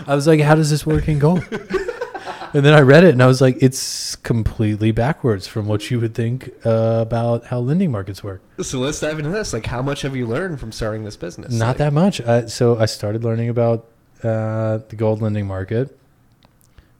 I 0.07 0.15
was 0.15 0.27
like, 0.27 0.41
how 0.41 0.55
does 0.55 0.71
this 0.71 0.87
work 0.87 1.09
in 1.09 1.19
gold? 1.19 1.47
and 2.53 2.65
then 2.65 2.75
I 2.75 2.81
read 2.81 3.05
it 3.05 3.11
and 3.11 3.23
I 3.23 3.27
was 3.27 3.41
like, 3.41 3.57
it's 3.61 4.17
completely 4.17 4.93
backwards 4.93 5.47
from 5.47 5.67
what 5.67 5.91
you 5.91 6.01
would 6.01 6.15
think 6.15 6.53
uh, 6.65 6.99
about 7.01 7.47
how 7.47 7.59
lending 7.61 7.91
markets 7.91 8.25
work. 8.25 8.43
So 8.63 8.79
let's 8.79 9.01
dive 9.01 9.19
into 9.19 9.31
this. 9.31 9.53
Like, 9.53 9.67
how 9.67 9.83
much 9.83 10.03
have 10.03 10.17
you 10.17 10.27
learned 10.27 10.61
from 10.61 10.73
starting 10.73 11.05
this 11.05 11.17
business? 11.17 11.53
Not 11.53 11.69
Like, 11.69 11.77
that 11.79 11.93
much. 11.93 12.21
I, 12.21 12.47
so 12.47 12.79
I 12.79 12.87
started 12.87 13.25
learning 13.25 13.49
about 13.49 13.87
uh, 14.23 14.79
the 14.89 14.97
gold 14.97 15.23
lending 15.23 15.47
market, 15.47 15.97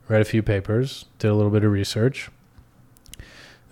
read 0.09 0.21
a 0.21 0.25
few 0.25 0.43
papers, 0.43 1.07
did 1.19 1.29
a 1.29 1.35
little 1.35 1.51
bit 1.51 1.65
of 1.65 1.73
research. 1.73 2.31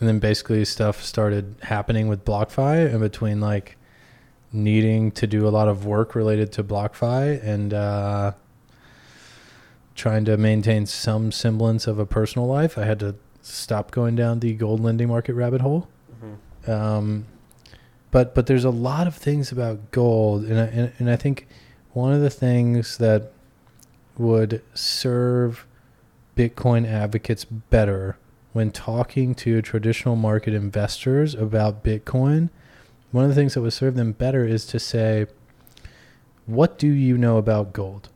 And 0.00 0.08
then 0.08 0.18
basically 0.20 0.64
stuff 0.64 1.02
started 1.02 1.56
happening 1.62 2.06
with 2.08 2.24
BlockFi 2.24 2.92
in 2.92 3.00
between 3.00 3.40
like 3.40 3.76
needing 4.52 5.10
to 5.12 5.26
do 5.26 5.46
a 5.46 5.50
lot 5.50 5.68
of 5.68 5.84
work 5.84 6.14
related 6.14 6.52
to 6.52 6.64
BlockFi 6.64 7.42
and 7.42 7.74
uh, 7.74 8.32
trying 9.98 10.24
to 10.24 10.36
maintain 10.36 10.86
some 10.86 11.32
semblance 11.32 11.86
of 11.86 11.98
a 11.98 12.06
personal 12.06 12.46
life. 12.46 12.78
I 12.78 12.84
had 12.84 13.00
to 13.00 13.16
stop 13.42 13.90
going 13.90 14.14
down 14.14 14.40
the 14.40 14.54
gold 14.54 14.80
lending 14.80 15.08
market 15.08 15.34
rabbit 15.34 15.60
hole. 15.60 15.88
Mhm. 16.22 16.68
Um, 16.70 17.24
but 18.10 18.34
but 18.34 18.46
there's 18.46 18.64
a 18.64 18.70
lot 18.70 19.06
of 19.06 19.14
things 19.14 19.52
about 19.52 19.90
gold, 19.90 20.44
and 20.44 20.58
I, 20.58 20.64
and, 20.64 20.92
and 20.98 21.10
I 21.10 21.16
think 21.16 21.46
one 21.92 22.12
of 22.12 22.20
the 22.20 22.30
things 22.30 22.98
that 22.98 23.32
would 24.16 24.62
serve 24.72 25.66
Bitcoin 26.36 26.86
advocates 26.86 27.44
better 27.44 28.16
when 28.52 28.70
talking 28.70 29.34
to 29.34 29.60
traditional 29.60 30.16
market 30.16 30.54
investors 30.54 31.34
about 31.34 31.82
Bitcoin, 31.84 32.50
one 33.10 33.24
of 33.24 33.30
the 33.30 33.34
things 33.34 33.54
that 33.54 33.62
would 33.62 33.72
serve 33.72 33.94
them 33.96 34.12
better 34.12 34.44
is 34.44 34.64
to 34.66 34.78
say, 34.78 35.26
"What 36.46 36.78
do 36.78 36.86
you 36.86 37.18
know 37.18 37.36
about 37.36 37.72
gold?" 37.72 38.08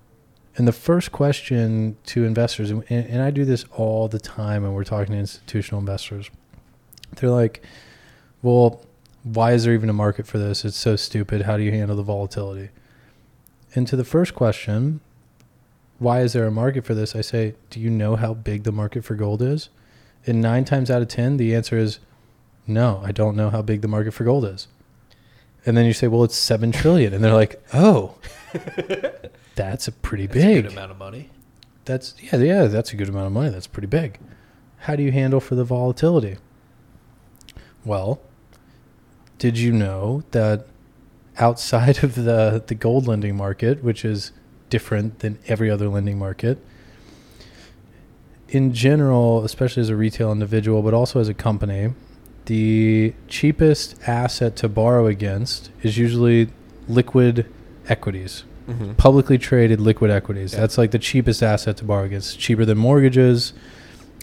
And 0.57 0.69
the 0.69 0.73
first 0.73 1.13
question 1.13 1.97
to 2.07 2.25
investors, 2.25 2.71
and, 2.71 2.85
and 2.91 3.23
I 3.23 3.31
do 3.31 3.45
this 3.45 3.65
all 3.73 4.09
the 4.09 4.19
time 4.19 4.63
when 4.63 4.73
we're 4.73 4.85
talking 4.85 5.13
to 5.15 5.19
institutional 5.19 5.81
investors, 5.81 6.31
they're 7.17 7.31
like, 7.31 7.63
well, 8.43 8.83
why 9.23 9.53
is 9.53 9.65
there 9.65 9.73
even 9.73 9.89
a 9.89 9.95
market 9.95 10.27
for 10.27 10.39
this? 10.39 10.65
It's 10.65 10.77
so 10.77 10.97
stupid. 10.97 11.43
How 11.43 11.57
do 11.57 11.63
you 11.63 11.71
handle 11.71 11.97
the 11.97 12.03
volatility? 12.03 12.71
And 13.75 13.87
to 13.89 13.97
the 13.97 14.05
first 14.05 14.35
question, 14.35 15.01
why 15.99 16.21
is 16.21 16.33
there 16.33 16.47
a 16.47 16.51
market 16.51 16.85
for 16.85 16.95
this? 16.95 17.15
I 17.15 17.21
say, 17.21 17.55
do 17.71 17.81
you 17.81 17.89
know 17.89 18.17
how 18.17 18.35
big 18.35 18.65
the 18.65 18.73
market 18.73 19.05
for 19.05 19.15
gold 19.15 19.41
is? 19.41 19.71
And 20.27 20.41
nine 20.41 20.65
times 20.65 20.91
out 20.91 21.01
of 21.01 21.09
10, 21.09 21.37
the 21.37 21.55
answer 21.55 21.79
is 21.79 22.01
no, 22.67 23.01
I 23.05 23.13
don't 23.13 23.37
know 23.37 23.51
how 23.51 23.63
big 23.63 23.81
the 23.81 23.89
market 23.89 24.13
for 24.13 24.25
gold 24.25 24.45
is. 24.45 24.69
And 25.65 25.77
then 25.77 25.87
you 25.87 25.93
say, 25.93 26.09
well, 26.09 26.25
it's 26.25 26.37
7 26.37 26.73
trillion. 26.73 27.15
And 27.15 27.23
they're 27.23 27.33
like, 27.33 27.63
oh, 27.73 28.17
that's 29.55 29.89
a 29.89 29.93
pretty 29.93 30.27
That's 30.27 30.39
a 30.39 30.47
big. 30.47 30.65
good 30.65 30.73
amount 30.73 30.91
of 30.91 30.99
money. 30.99 31.31
That's 31.85 32.15
yeah, 32.21 32.37
yeah, 32.37 32.65
that's 32.67 32.93
a 32.93 32.97
good 32.97 33.09
amount 33.09 33.27
of 33.27 33.33
money. 33.33 33.51
That's 33.51 33.67
pretty 33.67 33.89
big. 33.89 34.19
How 34.79 34.97
do 34.97 35.03
you 35.03 35.13
handle 35.13 35.41
for 35.41 35.55
the 35.55 35.65
volatility? 35.65 36.37
Well, 37.85 38.21
did 39.39 39.59
you 39.59 39.73
know 39.73 40.23
that 40.31 40.67
outside 41.39 42.03
of 42.05 42.15
the 42.15 42.63
the 42.67 42.75
gold 42.75 43.07
lending 43.07 43.37
market, 43.37 43.83
which 43.83 44.05
is 44.05 44.33
different 44.71 45.19
than 45.19 45.39
every 45.49 45.69
other 45.71 45.89
lending 45.89 46.19
market, 46.19 46.59
in 48.49 48.73
general, 48.73 49.45
especially 49.45 49.81
as 49.83 49.89
a 49.89 49.97
retail 49.97 50.31
individual, 50.33 50.83
but 50.83 50.95
also 50.95 51.21
as 51.21 51.29
a 51.29 51.35
company, 51.35 51.93
the 52.47 53.15
cheapest 53.29 53.97
asset 54.07 54.57
to 54.57 54.69
borrow 54.69 55.07
against 55.07 55.71
is 55.83 55.99
usually 55.99 56.49
liquid 56.89 57.47
equities 57.89 58.45
Mm-hmm. 58.73 58.93
publicly 58.95 59.39
traded 59.39 59.81
liquid 59.81 60.11
equities. 60.11 60.53
Yeah. 60.53 60.61
That's 60.61 60.79
like 60.79 60.91
the 60.91 60.99
cheapest 60.99 61.43
asset 61.43 61.77
to 61.79 61.85
borrow 61.85 62.05
against. 62.05 62.39
Cheaper 62.39 62.65
than 62.65 62.79
mortgages. 62.79 63.53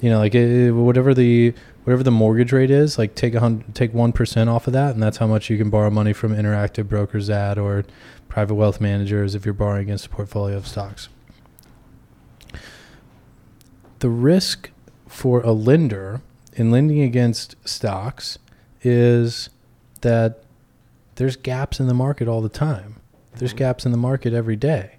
You 0.01 0.09
know, 0.09 0.19
like 0.19 0.33
eh, 0.35 0.69
whatever 0.69 1.13
the 1.13 1.53
whatever 1.83 2.03
the 2.03 2.11
mortgage 2.11 2.51
rate 2.51 2.71
is, 2.71 2.97
like 2.97 3.15
take 3.15 3.33
a 3.33 3.39
hundred, 3.39 3.75
take 3.75 3.93
one 3.93 4.11
percent 4.11 4.49
off 4.49 4.67
of 4.67 4.73
that, 4.73 4.93
and 4.93 5.03
that's 5.03 5.17
how 5.17 5.27
much 5.27 5.49
you 5.49 5.57
can 5.57 5.69
borrow 5.69 5.89
money 5.89 6.13
from 6.13 6.33
interactive 6.33 6.87
brokers 6.87 7.29
at 7.29 7.57
or 7.57 7.83
private 8.29 8.55
wealth 8.55 8.79
managers 8.79 9.35
if 9.35 9.43
you're 9.43 9.53
borrowing 9.53 9.81
against 9.81 10.05
a 10.05 10.09
portfolio 10.09 10.55
of 10.55 10.67
stocks. 10.67 11.09
The 13.99 14.09
risk 14.09 14.71
for 15.07 15.41
a 15.41 15.51
lender 15.51 16.21
in 16.53 16.71
lending 16.71 17.01
against 17.01 17.55
stocks 17.67 18.37
is 18.81 19.49
that 20.01 20.43
there's 21.15 21.35
gaps 21.35 21.79
in 21.79 21.87
the 21.87 21.93
market 21.93 22.27
all 22.27 22.41
the 22.41 22.47
time. 22.47 22.95
There's 23.39 23.53
gaps 23.53 23.85
in 23.85 23.91
the 23.91 23.97
market 23.97 24.33
every 24.33 24.55
day. 24.55 24.97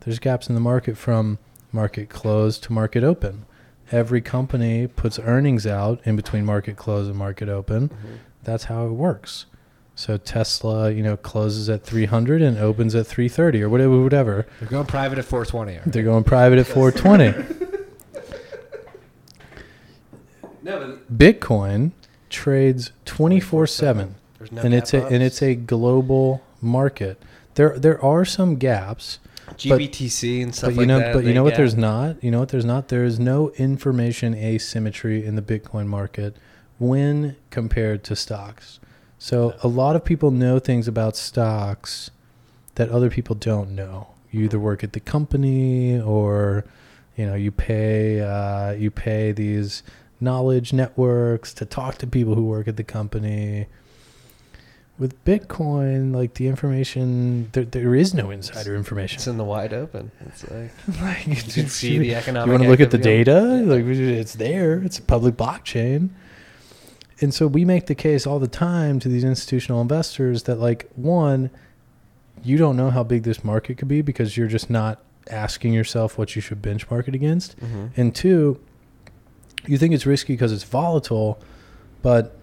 There's 0.00 0.18
gaps 0.18 0.48
in 0.48 0.54
the 0.54 0.60
market 0.60 0.96
from 0.96 1.38
market 1.72 2.08
close 2.08 2.58
to 2.60 2.72
market 2.72 3.04
open. 3.04 3.44
Every 3.92 4.20
company 4.20 4.86
puts 4.86 5.18
earnings 5.18 5.66
out 5.66 6.00
in 6.04 6.14
between 6.14 6.44
market 6.44 6.76
close 6.76 7.08
and 7.08 7.16
market 7.16 7.48
open. 7.48 7.88
Mm-hmm. 7.88 8.14
That's 8.44 8.64
how 8.64 8.86
it 8.86 8.92
works. 8.92 9.46
So 9.96 10.16
Tesla, 10.16 10.90
you 10.92 11.02
know, 11.02 11.16
closes 11.16 11.68
at 11.68 11.82
300 11.84 12.40
and 12.40 12.56
opens 12.56 12.94
at 12.94 13.06
330 13.06 13.62
or 13.62 13.68
whatever 13.68 14.02
whatever. 14.02 14.46
They're 14.60 14.68
going 14.68 14.86
private 14.86 15.18
at 15.18 15.24
420. 15.24 15.72
all 15.72 15.78
right? 15.84 15.92
They're 15.92 16.02
going 16.04 16.24
private 16.24 16.58
at 16.58 16.66
420. 16.66 17.66
No, 20.62 20.98
Bitcoin 21.12 21.92
trades 22.28 22.92
24/7 23.06 24.10
There's 24.38 24.52
no 24.52 24.60
and 24.62 24.74
it's 24.74 24.92
a 24.92 25.06
and 25.06 25.22
it's 25.22 25.42
a 25.42 25.54
global 25.54 26.42
market. 26.60 27.20
There 27.54 27.78
there 27.78 28.02
are 28.04 28.24
some 28.24 28.56
gaps 28.56 29.18
GBTC 29.56 30.42
and 30.42 30.54
stuff 30.54 30.68
but 30.68 30.72
you 30.74 30.78
like 30.80 30.88
know, 30.88 30.98
that. 30.98 31.12
but 31.12 31.24
you 31.24 31.34
know 31.34 31.42
what? 31.42 31.50
get. 31.50 31.58
There's 31.58 31.76
not. 31.76 32.22
You 32.22 32.30
know 32.30 32.40
what? 32.40 32.48
There's 32.50 32.64
not. 32.64 32.88
There 32.88 33.04
is 33.04 33.18
no 33.18 33.50
information 33.50 34.34
asymmetry 34.34 35.24
in 35.24 35.34
the 35.36 35.42
Bitcoin 35.42 35.86
market 35.86 36.36
when 36.78 37.36
compared 37.50 38.04
to 38.04 38.16
stocks. 38.16 38.80
So 39.18 39.54
a 39.62 39.68
lot 39.68 39.96
of 39.96 40.04
people 40.04 40.30
know 40.30 40.58
things 40.58 40.88
about 40.88 41.16
stocks 41.16 42.10
that 42.76 42.88
other 42.88 43.10
people 43.10 43.34
don't 43.34 43.74
know. 43.74 44.08
You 44.30 44.44
either 44.44 44.58
work 44.58 44.82
at 44.82 44.92
the 44.92 45.00
company 45.00 46.00
or, 46.00 46.64
you 47.16 47.26
know, 47.26 47.34
you 47.34 47.50
pay 47.50 48.20
uh, 48.20 48.72
you 48.72 48.90
pay 48.90 49.32
these 49.32 49.82
knowledge 50.20 50.72
networks 50.72 51.52
to 51.54 51.64
talk 51.64 51.98
to 51.98 52.06
people 52.06 52.34
who 52.34 52.44
work 52.44 52.68
at 52.68 52.76
the 52.76 52.84
company. 52.84 53.66
With 55.00 55.24
Bitcoin, 55.24 56.14
like 56.14 56.34
the 56.34 56.46
information, 56.46 57.48
there, 57.52 57.64
there 57.64 57.94
is 57.94 58.12
no 58.12 58.30
insider 58.30 58.76
information. 58.76 59.16
It's 59.16 59.26
in 59.26 59.38
the 59.38 59.44
wide 59.44 59.72
open. 59.72 60.10
It's 60.26 60.48
like 60.50 60.70
like, 61.00 61.26
you 61.26 61.34
can 61.36 61.68
see 61.68 61.98
the 61.98 62.14
economic. 62.14 62.46
you 62.46 62.52
want 62.52 62.62
to 62.64 62.68
look 62.68 62.80
at 62.80 62.90
the 62.90 62.98
data? 62.98 63.62
Yeah. 63.64 63.72
Like 63.74 63.84
it's 63.86 64.34
there. 64.34 64.74
It's 64.82 64.98
a 64.98 65.02
public 65.02 65.36
blockchain. 65.36 66.10
And 67.22 67.32
so 67.32 67.46
we 67.46 67.64
make 67.64 67.86
the 67.86 67.94
case 67.94 68.26
all 68.26 68.38
the 68.38 68.46
time 68.46 69.00
to 69.00 69.08
these 69.08 69.24
institutional 69.24 69.80
investors 69.80 70.42
that 70.44 70.56
like 70.56 70.90
one, 70.96 71.50
you 72.44 72.58
don't 72.58 72.76
know 72.76 72.90
how 72.90 73.02
big 73.02 73.22
this 73.22 73.42
market 73.42 73.78
could 73.78 73.88
be 73.88 74.02
because 74.02 74.36
you're 74.36 74.48
just 74.48 74.68
not 74.68 75.02
asking 75.30 75.72
yourself 75.72 76.18
what 76.18 76.36
you 76.36 76.42
should 76.42 76.60
benchmark 76.60 77.08
it 77.08 77.14
against. 77.14 77.58
Mhm. 77.58 77.90
And 77.96 78.14
two, 78.14 78.60
you 79.66 79.78
think 79.78 79.94
it's 79.94 80.04
risky 80.04 80.34
because 80.34 80.52
it's 80.52 80.64
volatile, 80.64 81.38
but 82.02 82.36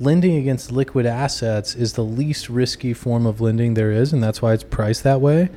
lending 0.00 0.36
against 0.36 0.72
liquid 0.72 1.06
assets 1.06 1.74
is 1.74 1.92
the 1.92 2.04
least 2.04 2.48
risky 2.48 2.94
form 2.94 3.26
of 3.26 3.40
lending 3.40 3.74
there 3.74 3.92
is, 3.92 4.12
and 4.12 4.22
that's 4.22 4.40
why 4.42 4.54
it's 4.54 4.64
priced 4.64 5.04
that 5.04 5.20
way. 5.20 5.50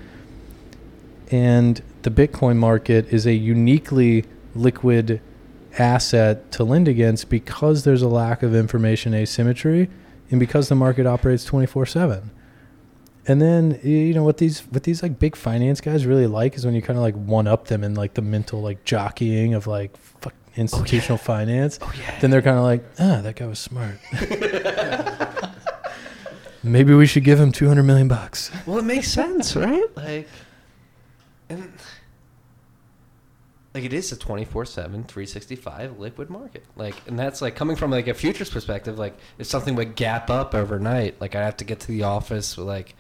And 1.32 1.82
the 2.04 2.12
Bitcoin 2.12 2.58
market 2.58 3.08
is 3.12 3.26
a 3.26 3.34
uniquely 3.34 4.26
liquid 4.54 5.22
asset 5.80 6.52
to 6.52 6.64
lend 6.64 6.88
against 6.88 7.30
because 7.30 7.84
there's 7.84 8.04
a 8.04 8.08
lack 8.08 8.44
of 8.44 8.54
information 8.54 9.14
asymmetry 9.14 9.90
and 10.30 10.40
because 10.40 10.70
the 10.70 10.76
market 10.76 11.08
operates 11.08 11.46
24/7. 11.46 12.30
And 13.26 13.42
then 13.42 13.80
you 13.84 14.14
know 14.14 14.24
what 14.24 14.38
these 14.38 14.60
what 14.68 14.84
these 14.84 15.02
like 15.02 15.18
big 15.18 15.36
finance 15.36 15.80
guys 15.80 16.06
really 16.06 16.28
like 16.28 16.56
is 16.56 16.66
when 16.66 16.76
you 16.76 16.82
kind 16.82 17.00
of 17.00 17.04
like 17.04 17.16
one 17.16 17.48
up 17.48 17.68
them 17.68 17.84
in 17.84 17.96
like 17.96 18.16
the 18.16 18.22
mental 18.22 18.62
like 18.62 18.84
jockeying 18.84 19.54
of 19.54 19.66
like 19.66 19.96
fuck 19.98 20.34
institutional 20.56 21.18
finance. 21.18 21.80
Oh 21.82 21.92
yeah. 21.98 22.20
Then 22.20 22.32
they're 22.32 22.42
kind 22.42 22.58
of 22.58 22.64
like, 22.64 22.84
ah, 23.00 23.22
that 23.22 23.36
guy 23.36 23.46
was 23.46 23.60
smart. 23.60 23.98
Maybe 26.64 26.94
we 26.94 27.06
should 27.06 27.26
give 27.26 27.40
him 27.40 27.52
200 27.52 27.84
million 27.84 28.08
bucks. 28.08 28.50
Well, 28.66 28.78
it 28.78 28.86
makes 28.86 29.10
sense, 29.10 29.56
right? 29.56 29.84
Like, 29.98 30.30
and 31.50 31.74
like 33.74 33.84
it 33.84 33.92
is 33.94 34.12
a 34.12 34.16
24/7 34.16 34.70
365 35.08 36.00
liquid 36.00 36.30
market. 36.30 36.64
Like, 36.76 36.96
and 37.08 37.18
that's 37.18 37.42
like 37.42 37.56
coming 37.56 37.76
from 37.76 37.92
like 37.92 38.08
a 38.08 38.14
futures 38.14 38.50
perspective. 38.50 38.98
Like, 38.98 39.18
if 39.38 39.48
something 39.48 39.76
would 39.76 39.96
gap 39.96 40.30
up 40.30 40.56
overnight, 40.56 41.20
like 41.20 41.36
I 41.36 41.44
have 41.44 41.58
to 41.58 41.66
get 41.66 41.82
to 41.82 41.88
the 41.88 42.04
office 42.04 42.56
with 42.56 42.68
like 42.68 42.96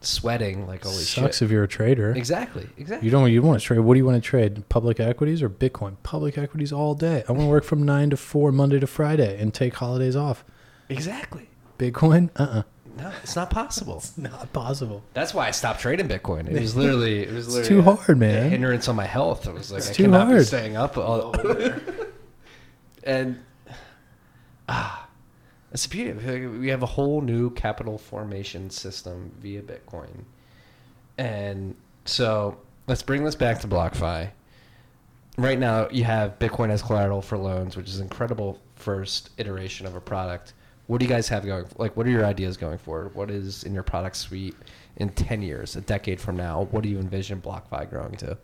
sweating, 0.00 0.66
like 0.66 0.84
holy 0.84 0.96
Sucks 0.96 1.38
shit. 1.38 1.42
if 1.46 1.50
you're 1.50 1.64
a 1.64 1.68
trader. 1.68 2.12
Exactly. 2.12 2.68
Exactly. 2.76 3.06
You 3.06 3.10
don't 3.10 3.30
you 3.32 3.42
want 3.42 3.60
to 3.60 3.66
trade. 3.66 3.80
What 3.80 3.94
do 3.94 3.98
you 3.98 4.06
want 4.06 4.22
to 4.22 4.26
trade? 4.28 4.68
Public 4.68 5.00
equities 5.00 5.42
or 5.42 5.48
Bitcoin? 5.50 5.96
Public 6.02 6.38
equities 6.38 6.72
all 6.72 6.94
day. 6.94 7.24
I 7.28 7.32
want 7.32 7.42
to 7.44 7.48
work 7.48 7.64
from 7.64 7.82
9 7.84 8.10
to 8.10 8.16
4 8.16 8.52
Monday 8.52 8.78
to 8.78 8.86
Friday 8.86 9.38
and 9.40 9.52
take 9.52 9.74
holidays 9.74 10.14
off. 10.16 10.44
exactly. 10.88 11.48
Bitcoin? 11.78 12.30
Uh-uh. 12.36 12.62
No, 12.96 13.12
it's 13.22 13.36
not 13.36 13.50
possible. 13.50 13.98
it's 13.98 14.18
Not 14.18 14.52
possible. 14.52 15.04
That's 15.14 15.32
why 15.32 15.46
I 15.46 15.52
stopped 15.52 15.80
trading 15.80 16.08
Bitcoin. 16.08 16.48
It 16.48 16.60
was 16.60 16.74
literally 16.82 17.20
it 17.22 17.32
was 17.32 17.54
It's 17.56 17.68
too 17.68 17.78
a- 17.78 17.82
hard, 17.94 18.18
man. 18.18 18.46
a 18.46 18.48
hindrance 18.48 18.88
on 18.88 18.96
my 18.96 19.06
health. 19.06 19.46
It 19.46 19.54
was 19.54 19.70
like 19.70 19.78
It's 19.78 19.90
I 19.90 19.92
too 19.92 20.02
cannot 20.04 20.28
be 20.30 20.42
staying 20.42 20.76
up 20.76 20.96
all 20.98 21.32
and 23.04 23.38
ah 24.68 25.07
that's 25.70 25.86
the 25.86 25.90
beauty. 25.90 26.46
We 26.46 26.68
have 26.68 26.82
a 26.82 26.86
whole 26.86 27.20
new 27.20 27.50
capital 27.50 27.98
formation 27.98 28.70
system 28.70 29.32
via 29.40 29.62
Bitcoin. 29.62 30.24
And 31.18 31.74
so 32.04 32.58
let's 32.86 33.02
bring 33.02 33.24
this 33.24 33.34
back 33.34 33.60
to 33.60 33.68
BlockFi. 33.68 34.30
Right 35.36 35.58
now 35.58 35.88
you 35.90 36.04
have 36.04 36.38
Bitcoin 36.38 36.70
as 36.70 36.82
collateral 36.82 37.22
for 37.22 37.36
loans, 37.36 37.76
which 37.76 37.88
is 37.88 38.00
incredible 38.00 38.60
first 38.76 39.30
iteration 39.38 39.86
of 39.86 39.94
a 39.94 40.00
product. 40.00 40.54
What 40.86 41.00
do 41.00 41.04
you 41.04 41.10
guys 41.10 41.28
have 41.28 41.44
going? 41.44 41.66
Like, 41.76 41.96
what 41.98 42.06
are 42.06 42.10
your 42.10 42.24
ideas 42.24 42.56
going 42.56 42.78
forward? 42.78 43.14
What 43.14 43.30
is 43.30 43.64
in 43.64 43.74
your 43.74 43.82
product 43.82 44.16
suite 44.16 44.56
in 44.96 45.10
ten 45.10 45.42
years, 45.42 45.76
a 45.76 45.82
decade 45.82 46.18
from 46.18 46.36
now? 46.36 46.66
What 46.70 46.82
do 46.82 46.88
you 46.88 46.98
envision 46.98 47.42
BlockFi 47.42 47.90
growing 47.90 48.16
to? 48.16 48.38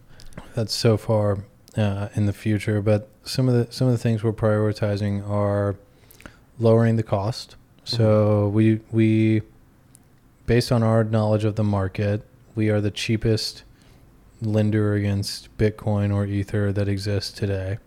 That's 0.55 0.75
so 0.75 0.99
far 0.99 1.39
uh, 1.75 2.09
in 2.15 2.27
the 2.27 2.35
future, 2.35 2.83
but 2.83 3.09
some 3.23 3.49
of 3.49 3.55
the 3.55 3.73
some 3.73 3.87
of 3.87 3.95
the 3.95 3.99
things 3.99 4.23
we're 4.23 4.33
prioritizing 4.33 5.27
are 5.27 5.77
lowering 6.59 6.97
the 6.97 7.03
cost. 7.03 7.57
So 7.85 8.49
we 8.49 8.81
we 8.91 9.43
based 10.47 10.73
on 10.73 10.83
our 10.83 11.05
knowledge 11.05 11.45
of 11.45 11.57
the 11.57 11.65
market, 11.65 12.27
we 12.55 12.71
are 12.71 12.81
the 12.81 12.91
cheapest 12.91 13.65
lender 14.41 14.95
against 14.95 15.57
Bitcoin 15.57 16.15
or 16.15 16.27
Ether 16.27 16.73
that 16.73 16.89
exists 16.89 17.33
today. 17.33 17.79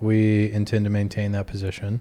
We 0.00 0.50
intend 0.52 0.84
to 0.84 0.90
maintain 0.90 1.32
that 1.32 1.46
position. 1.46 2.00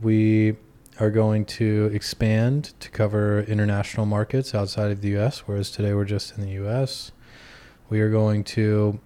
We 0.00 0.56
are 1.00 1.10
going 1.10 1.44
to 1.44 1.90
expand 1.92 2.74
to 2.80 2.90
cover 2.90 3.42
international 3.42 4.06
markets 4.06 4.54
outside 4.54 4.90
of 4.90 5.00
the 5.00 5.16
US, 5.18 5.40
whereas 5.46 5.70
today 5.70 5.94
we're 5.94 6.04
just 6.04 6.36
in 6.36 6.44
the 6.44 6.52
US. 6.64 7.12
We 7.88 8.00
are 8.00 8.10
going 8.10 8.44
to 8.44 9.00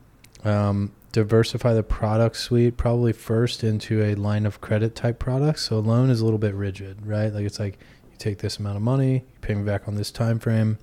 um, 0.44 0.92
diversify 1.12 1.74
the 1.74 1.82
product 1.82 2.36
suite 2.36 2.76
probably 2.76 3.12
first 3.12 3.62
into 3.62 4.02
a 4.02 4.14
line 4.14 4.46
of 4.46 4.60
credit 4.60 4.94
type 4.94 5.18
product. 5.18 5.60
So 5.60 5.76
a 5.76 5.80
loan 5.80 6.10
is 6.10 6.20
a 6.20 6.24
little 6.24 6.38
bit 6.38 6.54
rigid, 6.54 7.06
right? 7.06 7.32
Like 7.32 7.44
it's 7.44 7.60
like 7.60 7.78
you 8.10 8.16
take 8.18 8.38
this 8.38 8.58
amount 8.58 8.76
of 8.76 8.82
money, 8.82 9.12
you 9.12 9.38
pay 9.40 9.54
me 9.54 9.62
back 9.62 9.86
on 9.86 9.94
this 9.94 10.10
time 10.10 10.38
frame. 10.38 10.78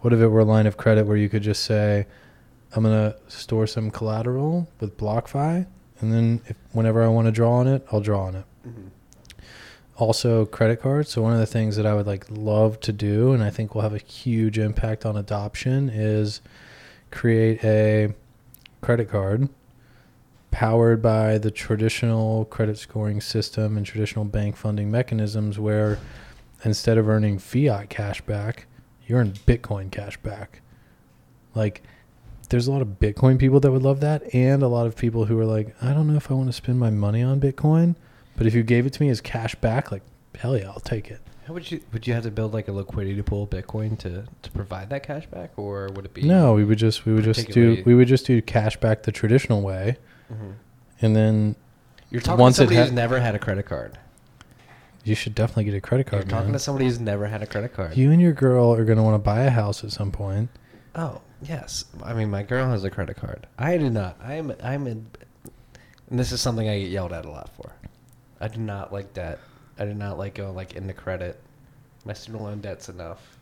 What 0.00 0.12
if 0.12 0.20
it 0.20 0.28
were 0.28 0.40
a 0.40 0.44
line 0.44 0.66
of 0.66 0.76
credit 0.76 1.06
where 1.06 1.16
you 1.16 1.28
could 1.28 1.42
just 1.42 1.64
say, 1.64 2.06
I'm 2.76 2.84
gonna 2.84 3.16
store 3.28 3.66
some 3.66 3.90
collateral 3.90 4.68
with 4.78 4.96
BlockFi, 4.98 5.66
and 6.00 6.12
then 6.12 6.42
if 6.46 6.56
whenever 6.72 7.02
I 7.02 7.08
want 7.08 7.26
to 7.26 7.32
draw 7.32 7.54
on 7.54 7.66
it, 7.66 7.84
I'll 7.90 8.00
draw 8.00 8.24
on 8.24 8.36
it 8.36 8.44
mm-hmm. 8.68 8.88
also 9.96 10.46
credit 10.46 10.80
cards. 10.80 11.10
So 11.10 11.22
one 11.22 11.32
of 11.32 11.38
the 11.38 11.46
things 11.46 11.76
that 11.76 11.86
I 11.86 11.94
would 11.94 12.06
like 12.06 12.26
love 12.30 12.80
to 12.80 12.92
do, 12.92 13.32
and 13.32 13.42
I 13.42 13.50
think 13.50 13.74
will 13.74 13.82
have 13.82 13.94
a 13.94 13.98
huge 13.98 14.58
impact 14.58 15.06
on 15.06 15.16
adoption, 15.16 15.88
is 15.88 16.40
create 17.10 17.64
a 17.64 18.14
credit 18.80 19.08
card 19.08 19.48
powered 20.50 21.02
by 21.02 21.38
the 21.38 21.50
traditional 21.50 22.44
credit 22.46 22.78
scoring 22.78 23.20
system 23.20 23.76
and 23.76 23.84
traditional 23.84 24.24
bank 24.24 24.56
funding 24.56 24.90
mechanisms, 24.90 25.58
where 25.58 25.98
instead 26.64 26.98
of 26.98 27.08
earning 27.08 27.38
fiat 27.38 27.88
cash 27.90 28.20
back, 28.22 28.66
you 29.06 29.16
earn 29.16 29.32
Bitcoin 29.46 29.90
cash 29.90 30.16
back. 30.18 30.62
Like, 31.54 31.82
there's 32.48 32.66
a 32.66 32.72
lot 32.72 32.82
of 32.82 32.98
Bitcoin 32.98 33.38
people 33.38 33.60
that 33.60 33.70
would 33.70 33.82
love 33.82 34.00
that, 34.00 34.34
and 34.34 34.62
a 34.62 34.68
lot 34.68 34.86
of 34.86 34.96
people 34.96 35.26
who 35.26 35.38
are 35.38 35.44
like, 35.44 35.74
I 35.82 35.92
don't 35.92 36.06
know 36.06 36.16
if 36.16 36.30
I 36.30 36.34
want 36.34 36.48
to 36.48 36.52
spend 36.54 36.78
my 36.78 36.90
money 36.90 37.22
on 37.22 37.40
Bitcoin. 37.40 37.94
But 38.36 38.46
if 38.46 38.54
you 38.54 38.62
gave 38.62 38.86
it 38.86 38.92
to 38.94 39.02
me 39.02 39.08
as 39.10 39.20
cash 39.20 39.56
back, 39.56 39.90
like 39.90 40.02
hell 40.36 40.56
yeah, 40.56 40.68
I'll 40.68 40.80
take 40.80 41.10
it. 41.10 41.20
How 41.48 41.54
would 41.54 41.70
you 41.70 41.80
would 41.94 42.06
you 42.06 42.12
have 42.12 42.24
to 42.24 42.30
build 42.30 42.52
like 42.52 42.68
a 42.68 42.72
liquidity 42.72 43.22
pool 43.22 43.44
of 43.44 43.48
Bitcoin 43.50 43.98
to 44.00 44.24
to 44.42 44.50
provide 44.50 44.90
that 44.90 45.02
cash 45.02 45.24
back, 45.26 45.52
or 45.56 45.88
would 45.94 46.04
it 46.04 46.12
be 46.12 46.20
No, 46.20 46.52
we 46.52 46.62
would 46.62 46.76
just 46.76 47.06
we 47.06 47.14
would 47.14 47.24
just 47.24 47.48
do 47.48 47.82
we 47.86 47.94
would 47.94 48.06
just 48.06 48.26
do 48.26 48.42
cash 48.42 48.76
back 48.76 49.04
the 49.04 49.12
traditional 49.12 49.62
way, 49.62 49.96
Mhm. 50.30 50.52
and 51.00 51.16
then 51.16 51.56
You're 52.10 52.20
talking 52.20 52.40
Once 52.42 52.56
to 52.56 52.60
somebody 52.64 52.76
ha- 52.76 52.82
who's 52.82 52.92
never 52.92 53.18
had 53.20 53.34
a 53.34 53.38
credit 53.38 53.64
card. 53.64 53.96
you 55.04 55.14
should 55.14 55.34
definitely 55.34 55.64
get 55.64 55.74
a 55.74 55.80
credit 55.80 56.06
card. 56.06 56.24
You're 56.24 56.30
talking 56.30 56.48
man. 56.48 56.52
to 56.52 56.58
somebody 56.58 56.84
who's 56.84 57.00
never 57.00 57.26
had 57.28 57.42
a 57.42 57.46
credit 57.46 57.72
card. 57.72 57.96
You 57.96 58.10
and 58.10 58.20
your 58.20 58.34
girl 58.34 58.74
are 58.74 58.84
gonna 58.84 59.02
want 59.02 59.14
to 59.14 59.18
buy 59.18 59.40
a 59.44 59.50
house 59.50 59.82
at 59.82 59.90
some 59.90 60.10
point. 60.12 60.50
Oh 60.94 61.22
yes, 61.40 61.86
I 62.02 62.12
mean 62.12 62.30
my 62.30 62.42
girl 62.42 62.68
has 62.68 62.84
a 62.84 62.90
credit 62.90 63.16
card. 63.16 63.46
I 63.58 63.78
do 63.78 63.88
not. 63.88 64.18
I'm 64.22 64.52
I'm 64.62 64.86
in, 64.86 65.06
and 66.10 66.18
this 66.18 66.30
is 66.30 66.42
something 66.42 66.68
I 66.68 66.78
get 66.78 66.90
yelled 66.90 67.14
at 67.14 67.24
a 67.24 67.30
lot 67.30 67.48
for. 67.56 67.72
I 68.38 68.48
do 68.48 68.60
not 68.60 68.92
like 68.92 69.14
debt. 69.14 69.38
I 69.78 69.84
did 69.84 69.96
not 69.96 70.18
like 70.18 70.34
going 70.34 70.54
like 70.54 70.74
into 70.74 70.92
credit. 70.92 71.40
My 72.04 72.12
student 72.12 72.42
loan 72.42 72.60
debt's 72.60 72.88
enough. 72.88 73.38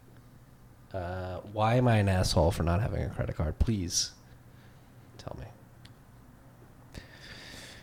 Uh, 0.93 1.41
why 1.53 1.75
am 1.75 1.89
I 1.89 1.97
an 1.97 2.09
asshole 2.09 2.51
for 2.51 2.63
not 2.63 2.81
having 2.81 3.03
a 3.03 3.09
credit 3.11 3.37
card? 3.37 3.59
Please 3.59 4.13
tell 5.19 5.37
me. 5.39 5.47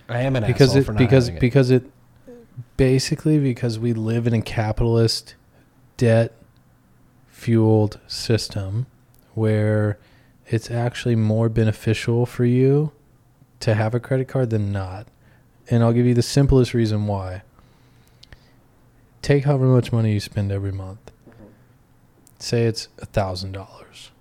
I 0.09 0.21
am 0.21 0.35
an 0.35 0.45
because 0.45 0.69
asshole 0.69 0.81
it 0.81 0.85
for 0.85 0.93
not 0.93 0.99
because 0.99 1.29
it. 1.29 1.39
because 1.39 1.71
it 1.71 1.83
basically 2.77 3.39
because 3.39 3.79
we 3.79 3.93
live 3.93 4.27
in 4.27 4.33
a 4.33 4.41
capitalist 4.41 5.35
debt 5.97 6.33
fueled 7.27 7.99
system 8.07 8.85
where 9.33 9.97
it's 10.47 10.69
actually 10.69 11.15
more 11.15 11.49
beneficial 11.49 12.25
for 12.25 12.45
you 12.45 12.91
to 13.59 13.73
have 13.73 13.95
a 13.95 13.99
credit 13.99 14.27
card 14.27 14.49
than 14.49 14.71
not. 14.71 15.07
And 15.69 15.83
I'll 15.83 15.93
give 15.93 16.05
you 16.05 16.13
the 16.13 16.21
simplest 16.21 16.73
reason 16.73 17.07
why. 17.07 17.43
Take 19.23 19.45
however 19.45 19.65
much 19.65 19.91
money 19.91 20.13
you 20.13 20.19
spend 20.19 20.51
every 20.51 20.71
month. 20.73 21.11
Say 22.39 22.63
it's 22.65 22.89
a 22.99 23.05
thousand 23.07 23.53
dollars. 23.53 24.11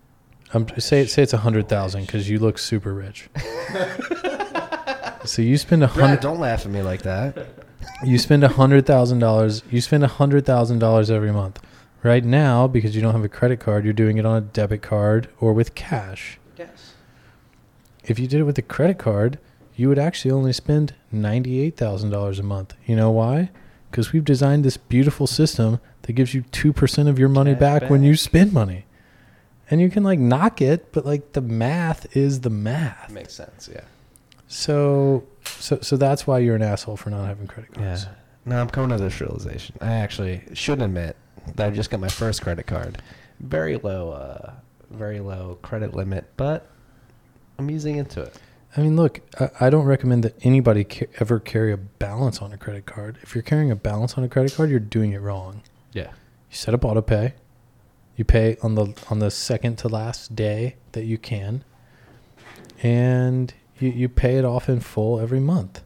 Um, 0.54 0.66
say 0.78 1.04
say 1.06 1.22
it's 1.24 1.32
a 1.32 1.38
hundred 1.38 1.68
thousand 1.68 2.06
because 2.06 2.30
you 2.30 2.38
look 2.38 2.56
super 2.56 2.94
rich. 2.94 3.28
so 5.24 5.42
you 5.42 5.58
spend 5.58 5.82
a 5.82 5.88
Brad, 5.88 6.06
hundred. 6.08 6.20
don't 6.20 6.38
laugh 6.40 6.64
at 6.64 6.72
me 6.72 6.80
like 6.82 7.02
that. 7.02 7.36
You 8.04 8.18
spend 8.18 8.42
a 8.44 8.48
hundred 8.48 8.86
thousand 8.86 9.18
dollars. 9.20 9.62
You 9.70 9.80
spend 9.80 10.02
a 10.04 10.08
hundred 10.08 10.44
thousand 10.46 10.78
dollars 10.78 11.10
every 11.10 11.32
month. 11.32 11.60
Right 12.04 12.24
now, 12.24 12.66
because 12.68 12.94
you 12.96 13.02
don't 13.02 13.12
have 13.12 13.24
a 13.24 13.28
credit 13.28 13.58
card, 13.60 13.84
you're 13.84 13.92
doing 13.92 14.18
it 14.18 14.26
on 14.26 14.36
a 14.36 14.40
debit 14.40 14.82
card 14.82 15.28
or 15.40 15.52
with 15.52 15.74
cash. 15.76 16.38
Yes. 16.56 16.94
If 18.04 18.18
you 18.20 18.26
did 18.28 18.40
it 18.40 18.44
with 18.44 18.58
a 18.58 18.62
credit 18.62 18.98
card, 18.98 19.38
you 19.76 19.88
would 19.88 19.98
actually 20.00 20.30
only 20.32 20.52
spend 20.52 20.94
ninety-eight 21.12 21.76
thousand 21.76 22.10
dollars 22.10 22.38
a 22.38 22.42
month. 22.44 22.74
You 22.86 22.94
know 22.96 23.10
why? 23.10 23.50
Because 23.92 24.10
we've 24.10 24.24
designed 24.24 24.64
this 24.64 24.78
beautiful 24.78 25.26
system 25.26 25.78
that 26.02 26.14
gives 26.14 26.32
you 26.32 26.42
2% 26.44 27.08
of 27.08 27.18
your 27.18 27.28
money 27.28 27.52
Cash 27.52 27.60
back, 27.60 27.90
when 27.90 28.02
you 28.02 28.16
spend 28.16 28.52
money. 28.52 28.86
And 29.70 29.80
you 29.82 29.90
can 29.90 30.02
like 30.02 30.18
knock 30.18 30.62
it, 30.62 30.92
but 30.92 31.04
like 31.04 31.32
the 31.34 31.42
math 31.42 32.16
is 32.16 32.40
the 32.40 32.50
math. 32.50 33.10
Makes 33.10 33.34
sense. 33.34 33.68
Yeah. 33.70 33.82
So, 34.48 35.24
so, 35.44 35.78
so 35.80 35.96
that's 35.96 36.26
why 36.26 36.38
you're 36.38 36.56
an 36.56 36.62
asshole 36.62 36.96
for 36.96 37.10
not 37.10 37.26
having 37.26 37.46
credit 37.46 37.74
cards. 37.74 38.04
Yeah. 38.04 38.12
No, 38.46 38.60
I'm 38.60 38.70
coming 38.70 38.96
to 38.96 39.02
this 39.02 39.20
realization. 39.20 39.76
I 39.80 39.92
actually 39.92 40.42
should 40.54 40.80
admit 40.82 41.16
that 41.54 41.68
I 41.68 41.70
just 41.70 41.90
got 41.90 42.00
my 42.00 42.08
first 42.08 42.42
credit 42.42 42.66
card. 42.66 43.00
Very 43.40 43.76
low, 43.76 44.12
uh, 44.12 44.52
very 44.90 45.20
low 45.20 45.58
credit 45.62 45.94
limit, 45.94 46.24
but 46.36 46.66
I'm 47.58 47.70
easing 47.70 47.96
into 47.96 48.22
it. 48.22 48.36
I 48.76 48.80
mean, 48.80 48.96
look, 48.96 49.20
I, 49.38 49.66
I 49.66 49.70
don't 49.70 49.84
recommend 49.84 50.24
that 50.24 50.34
anybody 50.44 50.84
ca- 50.84 51.06
ever 51.20 51.38
carry 51.38 51.72
a 51.72 51.76
balance 51.76 52.40
on 52.40 52.52
a 52.52 52.56
credit 52.56 52.86
card. 52.86 53.18
If 53.22 53.34
you're 53.34 53.42
carrying 53.42 53.70
a 53.70 53.76
balance 53.76 54.16
on 54.16 54.24
a 54.24 54.28
credit 54.28 54.54
card, 54.54 54.70
you're 54.70 54.80
doing 54.80 55.12
it 55.12 55.20
wrong. 55.20 55.62
Yeah. 55.92 56.08
You 56.50 56.56
set 56.56 56.72
up 56.72 56.84
auto 56.84 57.02
pay. 57.02 57.34
You 58.16 58.24
pay 58.24 58.56
on 58.62 58.74
the 58.74 58.94
on 59.10 59.18
the 59.20 59.30
second 59.30 59.76
to 59.78 59.88
last 59.88 60.36
day 60.36 60.76
that 60.92 61.04
you 61.04 61.16
can, 61.16 61.64
and 62.82 63.52
you, 63.78 63.90
you 63.90 64.08
pay 64.08 64.36
it 64.36 64.44
off 64.44 64.68
in 64.68 64.80
full 64.80 65.18
every 65.18 65.40
month. 65.40 65.82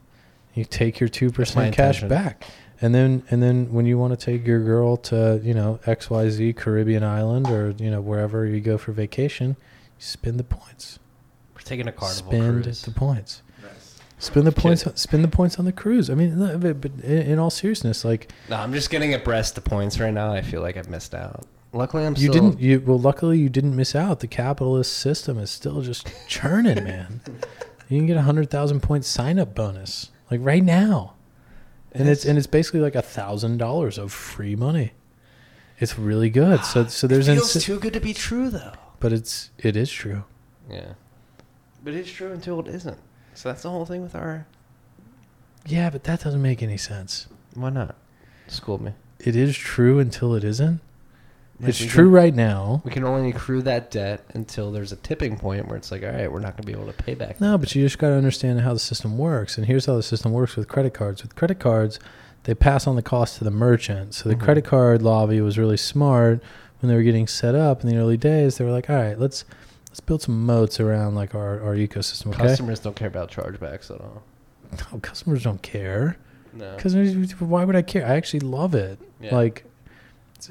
You 0.54 0.64
take 0.64 0.98
your 0.98 1.08
two 1.08 1.30
percent 1.30 1.74
cash 1.74 2.02
intention. 2.02 2.08
back, 2.08 2.44
and 2.80 2.94
then 2.94 3.22
and 3.30 3.42
then 3.42 3.72
when 3.72 3.86
you 3.86 3.96
want 3.96 4.18
to 4.18 4.24
take 4.24 4.44
your 4.44 4.62
girl 4.64 4.96
to 4.98 5.40
you 5.42 5.54
know 5.54 5.78
X 5.86 6.10
Y 6.10 6.28
Z 6.28 6.52
Caribbean 6.54 7.04
island 7.04 7.48
or 7.48 7.74
you 7.78 7.90
know 7.90 8.00
wherever 8.00 8.44
you 8.44 8.60
go 8.60 8.76
for 8.76 8.90
vacation, 8.90 9.50
you 9.50 9.54
spend 9.98 10.38
the 10.38 10.44
points. 10.44 10.98
We're 11.66 11.70
taking 11.70 11.88
a 11.88 11.92
carnival 11.92 12.30
spend 12.32 12.62
cruise. 12.64 12.82
the 12.82 12.90
points. 12.92 13.42
Nice. 13.62 13.98
Spend 14.18 14.46
the 14.46 14.52
Kid. 14.52 14.60
points. 14.62 14.84
Spend 15.00 15.24
the 15.24 15.28
points 15.28 15.58
on 15.58 15.64
the 15.64 15.72
cruise. 15.72 16.08
I 16.10 16.14
mean, 16.14 16.38
but, 16.60 16.80
but 16.80 16.92
in, 17.02 17.22
in 17.32 17.38
all 17.38 17.50
seriousness, 17.50 18.04
like 18.04 18.30
No, 18.48 18.56
I'm 18.56 18.72
just 18.72 18.88
getting 18.90 19.14
abreast 19.14 19.54
the 19.56 19.60
points 19.60 19.98
right 19.98 20.12
now. 20.14 20.32
I 20.32 20.42
feel 20.42 20.60
like 20.62 20.76
I've 20.76 20.88
missed 20.88 21.14
out. 21.14 21.44
Luckily, 21.72 22.06
I'm 22.06 22.14
you 22.16 22.30
still. 22.30 22.32
didn't. 22.32 22.60
You 22.60 22.80
well, 22.86 22.98
luckily 22.98 23.38
you 23.38 23.48
didn't 23.48 23.74
miss 23.76 23.94
out. 23.94 24.20
The 24.20 24.26
capitalist 24.28 24.92
system 24.96 25.38
is 25.38 25.50
still 25.50 25.82
just 25.82 26.08
churning, 26.28 26.84
man. 26.84 27.20
You 27.88 27.98
can 27.98 28.06
get 28.08 28.16
a 28.16 28.22
hundred 28.22 28.50
thousand 28.50 28.80
point 28.80 29.04
sign 29.04 29.38
up 29.38 29.54
bonus 29.54 30.10
like 30.28 30.40
right 30.42 30.64
now, 30.64 31.14
and 31.92 32.08
it's 32.08 32.24
Yes. 32.24 32.28
and 32.28 32.36
it's 32.36 32.48
basically 32.48 32.80
like 32.80 32.96
a 32.96 33.00
thousand 33.02 33.58
dollars 33.58 33.96
of 33.96 34.10
free 34.12 34.56
money. 34.56 34.90
It's 35.78 35.96
really 35.96 36.28
good. 36.28 36.64
So 36.64 36.86
so 36.88 37.06
there's 37.10 37.28
it 37.28 37.34
feels 37.34 37.54
inci- 37.54 37.62
too 37.62 37.78
good 37.78 37.92
to 37.92 38.00
be 38.00 38.12
true, 38.12 38.50
though. 38.50 38.72
but 38.98 39.12
it's 39.12 39.50
it 39.58 39.76
is 39.76 39.88
true. 39.88 40.24
Yeah, 40.68 40.94
but 41.86 41.94
it's 41.94 42.10
true 42.10 42.32
until 42.32 42.58
it 42.60 42.66
isn't. 42.66 42.98
So 43.34 43.48
that's 43.48 43.62
the 43.62 43.70
whole 43.70 43.86
thing 43.86 44.02
with 44.02 44.14
our. 44.16 44.44
Yeah, 45.64 45.88
but 45.90 46.02
that 46.04 46.22
doesn't 46.22 46.42
make 46.42 46.60
any 46.62 46.76
sense. 46.76 47.28
Why 47.54 47.70
not? 47.70 47.94
School 48.48 48.82
me. 48.82 48.92
It 49.20 49.36
is 49.36 49.56
true 49.56 49.98
until 50.00 50.34
it 50.34 50.42
isn't. 50.44 50.80
Like, 51.60 51.68
it's 51.70 51.78
true 51.78 52.06
can- 52.06 52.12
right 52.12 52.34
now. 52.34 52.82
We 52.84 52.90
can 52.90 53.04
only 53.04 53.30
accrue 53.30 53.62
that 53.62 53.90
debt 53.90 54.24
until 54.34 54.72
there's 54.72 54.90
a 54.92 54.96
tipping 54.96 55.38
point 55.38 55.68
where 55.68 55.76
it's 55.76 55.90
like, 55.92 56.02
all 56.02 56.10
right, 56.10 56.30
we're 56.30 56.40
not 56.40 56.52
going 56.56 56.62
to 56.62 56.66
be 56.66 56.72
able 56.72 56.92
to 56.92 57.02
pay 57.02 57.14
back. 57.14 57.40
No, 57.40 57.56
but 57.56 57.74
you 57.74 57.82
just 57.84 57.98
got 57.98 58.08
to 58.08 58.14
understand 58.16 58.60
how 58.62 58.72
the 58.72 58.78
system 58.78 59.16
works. 59.16 59.56
And 59.56 59.66
here's 59.66 59.86
how 59.86 59.94
the 59.96 60.02
system 60.02 60.32
works 60.32 60.56
with 60.56 60.68
credit 60.68 60.92
cards. 60.92 61.22
With 61.22 61.34
credit 61.36 61.58
cards, 61.60 61.98
they 62.44 62.54
pass 62.54 62.86
on 62.86 62.96
the 62.96 63.02
cost 63.02 63.38
to 63.38 63.44
the 63.44 63.50
merchant. 63.50 64.12
So 64.14 64.28
the 64.28 64.34
Mhm. 64.34 64.40
credit 64.42 64.64
card 64.66 65.00
lobby 65.02 65.40
was 65.40 65.56
really 65.56 65.78
smart 65.78 66.42
when 66.80 66.88
they 66.90 66.94
were 66.96 67.02
getting 67.02 67.26
set 67.26 67.54
up 67.54 67.82
in 67.82 67.88
the 67.88 67.96
early 67.96 68.16
days. 68.18 68.58
They 68.58 68.64
were 68.64 68.70
like, 68.72 68.90
all 68.90 68.96
right, 68.96 69.18
let's 69.18 69.44
let's 69.96 70.04
build 70.04 70.20
some 70.20 70.44
moats 70.44 70.78
around 70.78 71.14
like 71.14 71.34
our, 71.34 71.58
our 71.62 71.74
ecosystem. 71.74 72.26
Okay, 72.34 72.42
Customers 72.42 72.80
don't 72.80 72.94
care 72.94 73.08
about 73.08 73.30
chargebacks 73.30 73.90
at 73.90 73.98
all. 73.98 74.22
no, 74.92 74.98
customers 75.02 75.42
don't 75.42 75.62
care 75.62 76.18
No. 76.52 76.74
because 76.76 76.94
why 77.40 77.64
would 77.64 77.74
I 77.74 77.80
care? 77.80 78.04
I 78.06 78.14
actually 78.16 78.40
love 78.40 78.74
it. 78.74 78.98
Yeah. 79.22 79.34
Like, 79.34 79.64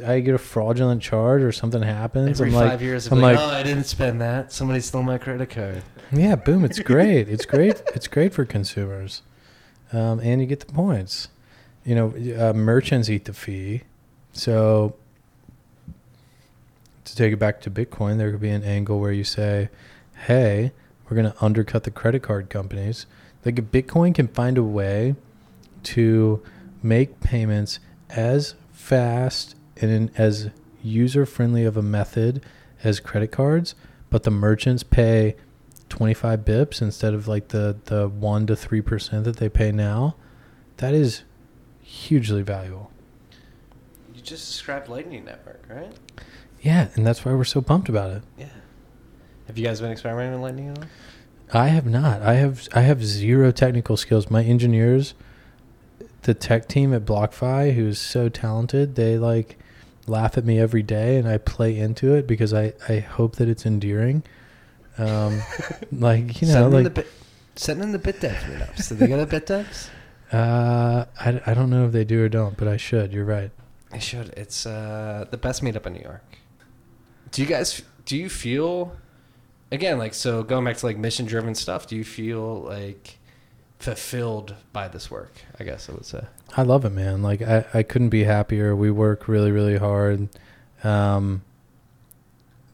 I 0.03 0.19
get 0.21 0.33
a 0.33 0.39
fraudulent 0.39 1.03
charge 1.03 1.43
or 1.43 1.51
something 1.51 1.83
happens. 1.83 2.41
Every 2.41 2.49
I'm 2.51 2.55
like, 2.55 2.71
five 2.71 2.81
years, 2.81 3.05
I'm 3.05 3.13
I'm 3.13 3.21
like, 3.21 3.37
like- 3.37 3.45
oh, 3.45 3.51
I 3.51 3.61
didn't 3.61 3.83
spend 3.83 4.19
that. 4.21 4.51
Somebody 4.51 4.79
stole 4.79 5.03
my 5.03 5.19
credit 5.19 5.51
card. 5.51 5.83
Yeah, 6.11 6.35
boom! 6.35 6.65
It's 6.65 6.79
great. 6.93 7.29
It's 7.29 7.45
great. 7.45 7.83
It's 7.93 8.07
great 8.07 8.33
for 8.33 8.45
consumers, 8.45 9.21
um, 9.93 10.19
and 10.21 10.41
you 10.41 10.47
get 10.47 10.59
the 10.61 10.73
points. 10.73 11.27
You 11.83 11.93
know, 11.93 12.13
uh, 12.49 12.53
merchants 12.53 13.09
eat 13.11 13.25
the 13.25 13.33
fee. 13.33 13.83
So, 14.33 14.95
to 17.05 17.15
take 17.15 17.33
it 17.33 17.37
back 17.37 17.61
to 17.61 17.71
Bitcoin, 17.71 18.17
there 18.17 18.31
could 18.31 18.41
be 18.41 18.49
an 18.49 18.63
angle 18.63 18.99
where 18.99 19.11
you 19.11 19.23
say, 19.23 19.69
"Hey, 20.25 20.73
we're 21.05 21.15
going 21.15 21.31
to 21.31 21.43
undercut 21.43 21.83
the 21.83 21.91
credit 21.91 22.23
card 22.23 22.49
companies." 22.49 23.05
Like, 23.43 23.59
if 23.59 23.65
Bitcoin 23.65 24.13
can 24.13 24.27
find 24.27 24.57
a 24.57 24.63
way 24.63 25.15
to 25.83 26.43
make 26.81 27.19
payments 27.19 27.79
as 28.09 28.55
fast 28.71 29.55
and 29.77 29.91
in 29.91 30.11
as 30.17 30.49
user 30.83 31.25
friendly 31.25 31.63
of 31.63 31.77
a 31.77 31.81
method 31.81 32.43
as 32.83 32.99
credit 32.99 33.31
cards, 33.31 33.75
but 34.09 34.23
the 34.23 34.31
merchants 34.31 34.83
pay 34.83 35.35
25 35.89 36.41
bips 36.41 36.81
instead 36.81 37.13
of 37.13 37.27
like 37.27 37.49
the, 37.49 37.77
the 37.85 38.07
1 38.07 38.47
to 38.47 38.53
3% 38.53 39.23
that 39.23 39.37
they 39.37 39.49
pay 39.49 39.71
now, 39.71 40.15
that 40.77 40.93
is 40.93 41.23
hugely 41.81 42.41
valuable. 42.41 42.91
You 44.13 44.21
just 44.21 44.47
described 44.47 44.89
Lightning 44.89 45.25
Network, 45.25 45.63
right? 45.69 45.93
Yeah, 46.65 46.87
and 46.95 47.05
that's 47.05 47.23
why 47.23 47.31
we're 47.31 47.43
so 47.43 47.61
pumped 47.61 47.89
about 47.89 48.09
it. 48.09 48.23
Yeah. 48.39 48.47
Have 49.45 49.55
you 49.55 49.63
guys 49.63 49.81
been 49.81 49.91
experimenting 49.91 50.31
with 50.33 50.41
Lightning 50.41 50.69
at 50.69 50.79
all? 50.79 50.85
I 51.53 51.67
have 51.67 51.85
not. 51.85 52.23
I 52.23 52.33
have 52.33 52.67
I 52.73 52.81
have 52.81 53.05
zero 53.05 53.51
technical 53.51 53.97
skills. 53.97 54.31
My 54.31 54.43
engineers, 54.43 55.13
the 56.23 56.33
tech 56.33 56.67
team 56.67 56.91
at 56.91 57.05
BlockFi, 57.05 57.75
who's 57.75 57.99
so 57.99 58.29
talented, 58.29 58.95
they 58.95 59.19
like 59.19 59.59
laugh 60.07 60.39
at 60.39 60.45
me 60.45 60.59
every 60.59 60.81
day, 60.81 61.17
and 61.17 61.27
I 61.27 61.37
play 61.37 61.77
into 61.77 62.15
it 62.15 62.25
because 62.25 62.51
I 62.51 62.73
I 62.89 62.97
hope 62.97 63.35
that 63.35 63.47
it's 63.47 63.67
endearing. 63.67 64.23
Um, 64.97 65.43
like 65.91 66.41
you 66.41 66.47
know, 66.47 66.53
send 66.53 66.65
in 66.65 66.71
like 66.71 66.83
the 66.85 66.89
bit, 66.89 67.07
send 67.55 67.83
in 67.83 67.91
the 67.91 67.99
BitDevs 67.99 68.41
meetups. 68.41 68.89
Do 68.89 68.95
they 68.95 69.05
got 69.05 69.19
a 69.19 69.27
BitDevs? 69.27 69.89
uh, 70.31 71.05
I 71.19 71.41
I 71.45 71.53
don't 71.53 71.69
know 71.69 71.85
if 71.85 71.91
they 71.91 72.05
do 72.05 72.23
or 72.23 72.29
don't, 72.29 72.57
but 72.57 72.67
I 72.67 72.77
should. 72.77 73.13
You're 73.13 73.23
right. 73.23 73.51
I 73.91 73.99
should. 73.99 74.29
It's 74.29 74.65
uh, 74.65 75.27
the 75.29 75.37
best 75.37 75.61
meetup 75.61 75.85
in 75.85 75.93
New 75.93 76.01
York. 76.01 76.23
Do 77.35 77.41
you 77.41 77.49
guys? 77.49 77.81
Do 78.05 78.15
you 78.15 78.29
feel? 78.29 78.95
Again, 79.69 79.97
like 79.97 80.13
so, 80.13 80.41
going 80.41 80.63
back 80.63 80.77
to 80.77 80.85
like 80.85 80.97
mission-driven 80.97 81.53
stuff. 81.53 81.85
Do 81.85 81.97
you 81.97 82.05
feel 82.05 82.61
like 82.61 83.17
fulfilled 83.77 84.55
by 84.71 84.87
this 84.87 85.11
work? 85.11 85.33
I 85.59 85.65
guess 85.65 85.89
I 85.89 85.93
would 85.95 86.05
say. 86.05 86.23
I 86.55 86.61
love 86.61 86.85
it, 86.85 86.91
man. 86.91 87.21
Like 87.21 87.41
I, 87.41 87.65
I 87.73 87.83
couldn't 87.83 88.07
be 88.07 88.23
happier. 88.23 88.73
We 88.73 88.89
work 88.89 89.27
really, 89.27 89.51
really 89.51 89.75
hard. 89.75 90.29
Um, 90.81 91.43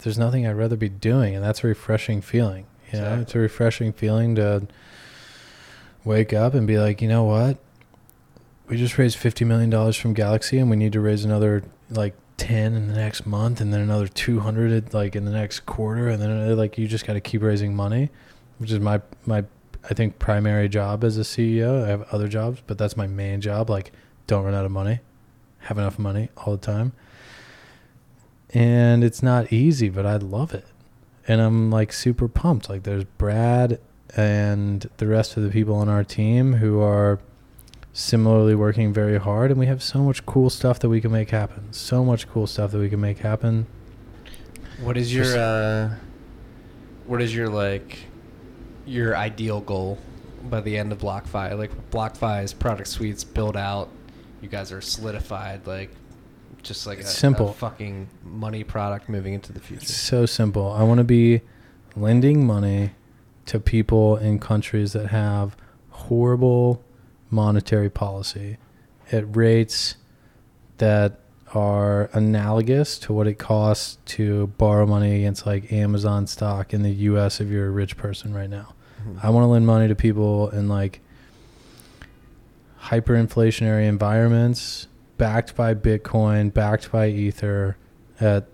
there's 0.03 0.19
nothing 0.19 0.45
I'd 0.45 0.51
rather 0.51 0.75
be 0.75 0.89
doing, 0.89 1.33
and 1.33 1.43
that's 1.43 1.63
a 1.63 1.67
refreshing 1.67 2.21
feeling. 2.21 2.67
You 2.93 2.99
know, 2.99 3.19
it's 3.19 3.33
a 3.33 3.39
refreshing 3.39 3.93
feeling 3.93 4.35
to 4.35 4.67
wake 6.03 6.33
up 6.33 6.53
and 6.53 6.67
be 6.67 6.77
like, 6.77 7.01
you 7.01 7.07
know 7.07 7.23
what? 7.23 7.57
We 8.67 8.77
just 8.77 8.99
raised 8.99 9.17
fifty 9.17 9.43
million 9.43 9.71
dollars 9.71 9.97
from 9.97 10.13
Galaxy, 10.13 10.59
and 10.59 10.69
we 10.69 10.75
need 10.75 10.93
to 10.93 10.99
raise 10.99 11.25
another 11.25 11.63
like 11.89 12.13
ten 12.41 12.73
in 12.73 12.87
the 12.87 12.95
next 12.95 13.27
month, 13.27 13.61
and 13.61 13.71
then 13.71 13.81
another 13.81 14.07
two 14.07 14.39
hundred 14.39 14.95
like 14.95 15.15
in 15.15 15.25
the 15.25 15.31
next 15.31 15.61
quarter, 15.67 16.09
and 16.09 16.19
then 16.19 16.51
uh, 16.51 16.55
like 16.55 16.75
you 16.75 16.87
just 16.87 17.05
got 17.05 17.13
to 17.13 17.21
keep 17.21 17.43
raising 17.43 17.75
money, 17.75 18.09
which 18.57 18.71
is 18.71 18.79
my 18.79 18.99
my 19.27 19.43
I 19.89 19.93
think 19.93 20.17
primary 20.17 20.67
job 20.67 21.03
as 21.03 21.17
a 21.17 21.21
CEO. 21.21 21.83
I 21.83 21.87
have 21.89 22.01
other 22.11 22.27
jobs, 22.27 22.63
but 22.65 22.79
that's 22.79 22.97
my 22.97 23.05
main 23.05 23.41
job. 23.41 23.69
Like, 23.69 23.91
don't 24.25 24.43
run 24.43 24.55
out 24.55 24.65
of 24.65 24.71
money, 24.71 25.01
have 25.59 25.77
enough 25.77 25.99
money 25.99 26.29
all 26.35 26.53
the 26.57 26.65
time. 26.65 26.93
And 28.53 29.03
it's 29.03 29.21
not 29.21 29.53
easy, 29.53 29.89
but 29.89 30.07
I 30.07 30.17
love 30.17 30.53
it. 30.53 30.65
And 31.27 31.41
I'm 31.41 31.69
like 31.69 31.93
super 31.93 32.27
pumped. 32.27 32.69
Like, 32.69 32.83
there's 32.83 33.03
Brad 33.03 33.79
and 34.17 34.89
the 34.97 35.07
rest 35.07 35.37
of 35.37 35.43
the 35.43 35.49
people 35.49 35.75
on 35.75 35.89
our 35.89 36.03
team 36.03 36.53
who 36.53 36.81
are 36.81 37.19
similarly 37.93 38.55
working 38.55 38.93
very 38.93 39.17
hard. 39.17 39.51
And 39.51 39.59
we 39.59 39.65
have 39.65 39.83
so 39.83 39.99
much 39.99 40.25
cool 40.25 40.49
stuff 40.49 40.79
that 40.79 40.89
we 40.89 41.01
can 41.01 41.11
make 41.11 41.29
happen. 41.29 41.71
So 41.71 42.03
much 42.03 42.29
cool 42.29 42.47
stuff 42.47 42.71
that 42.71 42.79
we 42.79 42.89
can 42.89 43.01
make 43.01 43.19
happen. 43.19 43.67
What 44.81 44.97
is 44.97 45.13
your 45.13 45.37
uh, 45.37 45.95
what 47.05 47.21
is 47.21 47.35
your 47.35 47.49
like 47.49 47.99
your 48.85 49.15
ideal 49.15 49.61
goal 49.61 49.99
by 50.43 50.61
the 50.61 50.77
end 50.77 50.91
of 50.91 50.99
BlockFi? 50.99 51.57
Like 51.57 51.91
BlockFi's 51.91 52.53
product 52.53 52.87
suites 52.87 53.23
built 53.23 53.55
out, 53.55 53.89
you 54.41 54.49
guys 54.49 54.71
are 54.71 54.81
solidified. 54.81 55.67
Like 55.67 55.91
just 56.63 56.87
like 56.87 56.99
a, 56.99 57.03
simple. 57.03 57.49
a 57.49 57.53
fucking 57.53 58.07
money 58.23 58.63
product 58.63 59.09
moving 59.09 59.33
into 59.33 59.51
the 59.51 59.59
future. 59.59 59.83
It's 59.83 59.95
so 59.95 60.25
simple. 60.25 60.71
I 60.71 60.83
want 60.83 60.99
to 60.99 61.03
be 61.03 61.41
lending 61.95 62.45
money 62.45 62.91
to 63.47 63.59
people 63.59 64.17
in 64.17 64.39
countries 64.39 64.93
that 64.93 65.07
have 65.07 65.57
horrible 65.89 66.83
monetary 67.31 67.89
policy 67.89 68.57
at 69.11 69.35
rates 69.35 69.95
that 70.77 71.19
are 71.53 72.09
analogous 72.13 72.97
to 72.99 73.11
what 73.13 73.27
it 73.27 73.37
costs 73.39 73.97
to 74.05 74.47
borrow 74.57 74.85
money 74.85 75.17
against 75.17 75.45
like 75.45 75.71
Amazon 75.71 76.25
stock 76.27 76.73
in 76.73 76.81
the 76.83 76.91
US 76.91 77.41
if 77.41 77.49
you're 77.49 77.67
a 77.67 77.71
rich 77.71 77.97
person 77.97 78.33
right 78.33 78.49
now. 78.49 78.73
Mhm. 79.05 79.19
I 79.23 79.29
want 79.31 79.43
to 79.43 79.47
lend 79.47 79.65
money 79.67 79.87
to 79.87 79.95
people 79.95 80.49
in 80.49 80.69
like 80.69 81.01
hyperinflationary 82.83 83.85
environments 83.87 84.87
backed 85.17 85.55
by 85.55 85.73
Bitcoin, 85.73 86.53
backed 86.53 86.91
by 86.91 87.07
Ether 87.09 87.77
at 88.19 88.47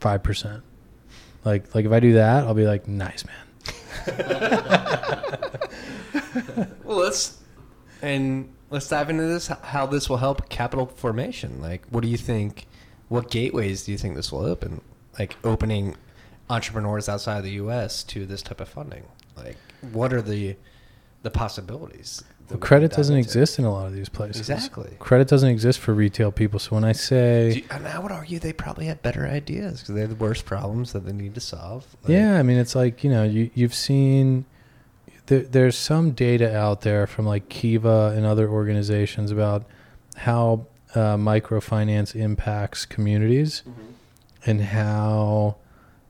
5%. 0.00 0.62
Like 1.44 1.74
like 1.74 1.84
if 1.84 1.92
I 1.92 2.00
do 2.00 2.12
that, 2.14 2.44
I'll 2.44 2.54
be 2.54 2.66
like, 2.66 2.86
"Nice, 2.86 3.24
man." 3.24 3.36
Well, 6.84 6.98
let's 6.98 7.38
and 8.02 8.48
let's 8.70 8.88
dive 8.88 9.10
into 9.10 9.24
this. 9.24 9.48
How 9.48 9.86
this 9.86 10.08
will 10.08 10.18
help 10.18 10.48
capital 10.48 10.86
formation? 10.86 11.60
Like, 11.60 11.86
what 11.90 12.02
do 12.02 12.08
you 12.08 12.16
think? 12.16 12.66
What 13.08 13.30
gateways 13.30 13.84
do 13.84 13.92
you 13.92 13.98
think 13.98 14.14
this 14.16 14.30
will 14.30 14.44
open? 14.44 14.80
Like, 15.18 15.36
opening 15.44 15.96
entrepreneurs 16.48 17.08
outside 17.08 17.38
of 17.38 17.44
the 17.44 17.52
U.S. 17.52 18.02
to 18.04 18.26
this 18.26 18.42
type 18.42 18.60
of 18.60 18.68
funding. 18.68 19.04
Like, 19.36 19.56
what 19.92 20.12
are 20.12 20.22
the 20.22 20.56
the 21.22 21.30
possibilities? 21.30 22.22
Well, 22.48 22.58
credit 22.58 22.90
doesn't 22.92 23.14
into? 23.16 23.28
exist 23.28 23.58
in 23.60 23.64
a 23.64 23.70
lot 23.72 23.86
of 23.86 23.92
these 23.94 24.08
places. 24.08 24.40
Exactly. 24.50 24.90
Credit 24.98 25.28
doesn't 25.28 25.48
exist 25.48 25.78
for 25.78 25.94
retail 25.94 26.32
people. 26.32 26.58
So 26.58 26.74
when 26.74 26.82
I 26.82 26.90
say 26.92 27.52
you- 27.56 27.64
and 27.70 27.86
I 27.86 27.98
would 27.98 28.10
argue 28.10 28.38
they 28.40 28.52
probably 28.52 28.86
have 28.86 29.02
better 29.02 29.24
ideas 29.26 29.80
because 29.80 29.94
they 29.94 30.00
have 30.00 30.10
the 30.10 30.16
worst 30.16 30.46
problems 30.46 30.92
that 30.92 31.06
they 31.06 31.12
need 31.12 31.34
to 31.34 31.40
solve. 31.40 31.86
Like, 32.02 32.10
Yeah, 32.12 32.38
I 32.38 32.42
mean, 32.42 32.56
it's 32.58 32.74
like 32.74 33.04
you 33.04 33.10
know, 33.10 33.22
you 33.22 33.50
you've 33.54 33.74
seen 33.74 34.46
there, 35.30 35.42
there's 35.42 35.78
some 35.78 36.10
data 36.10 36.56
out 36.56 36.80
there 36.80 37.06
from 37.06 37.24
like 37.24 37.48
Kiva 37.48 38.12
and 38.16 38.26
other 38.26 38.48
organizations 38.48 39.30
about 39.30 39.64
how 40.16 40.66
uh, 40.96 41.16
microfinance 41.16 42.16
impacts 42.16 42.84
communities 42.84 43.62
and 44.44 44.60
how 44.60 45.54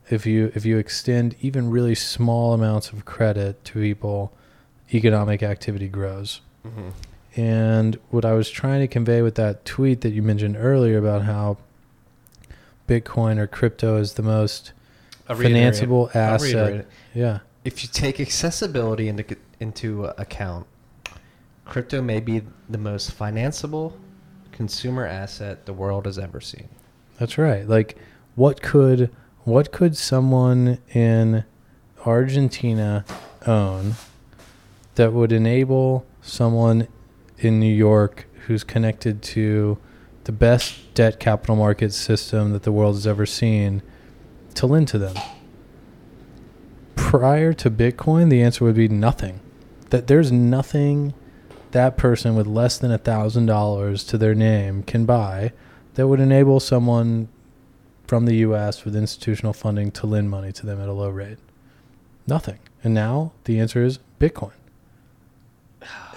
if 0.09 0.25
you 0.25 0.51
if 0.55 0.65
you 0.65 0.79
extend 0.79 1.35
even 1.39 1.69
really 1.69 1.93
small 1.93 2.53
amounts 2.53 2.89
of 2.91 3.05
credit 3.05 3.63
to 3.65 3.73
people, 3.73 4.33
economic 4.91 5.43
activity 5.43 5.87
grows. 5.87 6.41
Mhm. 6.65 6.93
And 7.37 7.99
what 8.09 8.25
I 8.25 8.33
was 8.33 8.49
trying 8.49 8.81
to 8.81 8.87
convey 8.87 9.21
with 9.21 9.35
that 9.35 9.65
tweet 9.65 10.01
that 10.01 10.13
you 10.13 10.23
mentioned 10.23 10.57
earlier 10.59 10.97
about 10.97 11.21
how 11.21 11.57
Bitcoin 12.89 13.37
or 13.37 13.45
crypto 13.45 13.97
is 13.97 14.13
the 14.13 14.23
most 14.23 14.73
financeable 15.29 16.13
asset. 16.15 16.87
Yeah. 17.13 17.39
If 17.63 17.83
you 17.83 17.89
take 17.91 18.19
accessibility 18.19 19.07
into 19.07 19.37
into 19.59 20.05
account, 20.17 20.65
crypto 21.65 22.01
may 22.01 22.19
be 22.19 22.41
the 22.69 22.77
most 22.77 23.17
financeable 23.17 23.93
consumer 24.51 25.05
asset 25.05 25.65
the 25.65 25.73
world 25.73 26.05
has 26.05 26.17
ever 26.17 26.41
seen. 26.41 26.69
That's 27.19 27.37
right. 27.37 27.67
Like 27.67 27.97
what 28.35 28.61
could 28.61 29.11
what 29.43 29.71
could 29.71 29.97
someone 29.97 30.79
in 30.93 31.45
Argentina 32.05 33.05
own 33.45 33.95
that 34.95 35.13
would 35.13 35.31
enable 35.31 36.05
someone 36.21 36.87
in 37.37 37.59
New 37.59 37.73
York 37.73 38.27
who's 38.45 38.63
connected 38.63 39.21
to 39.21 39.77
the 40.23 40.31
best 40.31 40.93
debt 40.93 41.19
capital 41.19 41.55
market 41.55 41.93
system 41.93 42.51
that 42.53 42.63
the 42.63 42.71
world 42.71 42.95
has 42.95 43.07
ever 43.07 43.25
seen 43.25 43.81
to 44.55 44.67
lend 44.67 44.87
to 44.89 44.99
them? 44.99 45.15
Prior 47.09 47.53
to 47.53 47.69
Bitcoin, 47.69 48.29
the 48.29 48.41
answer 48.41 48.63
would 48.63 48.75
be 48.75 48.87
nothing. 48.87 49.41
That 49.89 50.07
there's 50.07 50.31
nothing 50.31 51.13
that 51.71 51.97
person 51.97 52.35
with 52.35 52.47
less 52.47 52.77
than 52.77 52.91
a 52.91 52.97
thousand 52.97 53.45
dollars 53.45 54.03
to 54.05 54.17
their 54.17 54.35
name 54.35 54.83
can 54.83 55.05
buy 55.05 55.51
that 55.95 56.07
would 56.07 56.19
enable 56.19 56.59
someone 56.59 57.27
from 58.07 58.25
the 58.25 58.35
US 58.37 58.85
with 58.85 58.95
institutional 58.95 59.53
funding 59.53 59.91
to 59.91 60.07
lend 60.07 60.29
money 60.29 60.51
to 60.53 60.65
them 60.65 60.81
at 60.81 60.87
a 60.89 60.93
low 60.93 61.09
rate? 61.09 61.37
Nothing. 62.27 62.59
And 62.83 62.93
now 62.93 63.33
the 63.43 63.59
answer 63.59 63.83
is 63.83 63.99
Bitcoin. 64.19 64.53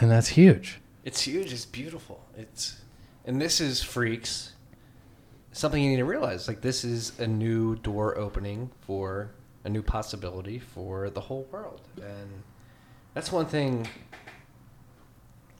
And 0.00 0.10
that's 0.10 0.28
huge. 0.28 0.80
It's 1.04 1.22
huge. 1.22 1.52
It's 1.52 1.66
beautiful. 1.66 2.24
It's 2.36 2.80
and 3.24 3.40
this 3.40 3.60
is 3.60 3.82
freaks. 3.82 4.52
Something 5.52 5.82
you 5.82 5.90
need 5.90 5.96
to 5.96 6.04
realize. 6.04 6.48
Like 6.48 6.60
this 6.60 6.84
is 6.84 7.18
a 7.18 7.26
new 7.26 7.76
door 7.76 8.18
opening 8.18 8.70
for 8.80 9.30
a 9.64 9.68
new 9.68 9.82
possibility 9.82 10.58
for 10.58 11.10
the 11.10 11.20
whole 11.20 11.46
world, 11.50 11.80
and 11.96 12.42
that's 13.14 13.32
one 13.32 13.46
thing. 13.46 13.88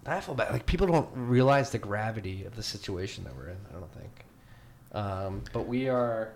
I 0.07 0.21
feel 0.21 0.35
bad. 0.35 0.53
Like 0.53 0.67
people 0.67 0.87
don't 0.87 1.09
realize 1.15 1.71
the 1.71 1.79
gravity 1.79 2.45
of 2.45 2.55
the 2.57 2.63
situation 2.63 3.25
that 3.25 3.35
we're 3.35 3.49
in. 3.49 3.57
I 3.71 3.73
don't 3.73 3.93
think. 3.93 4.25
Um, 4.93 5.43
but 5.53 5.67
we 5.67 5.89
are. 5.89 6.33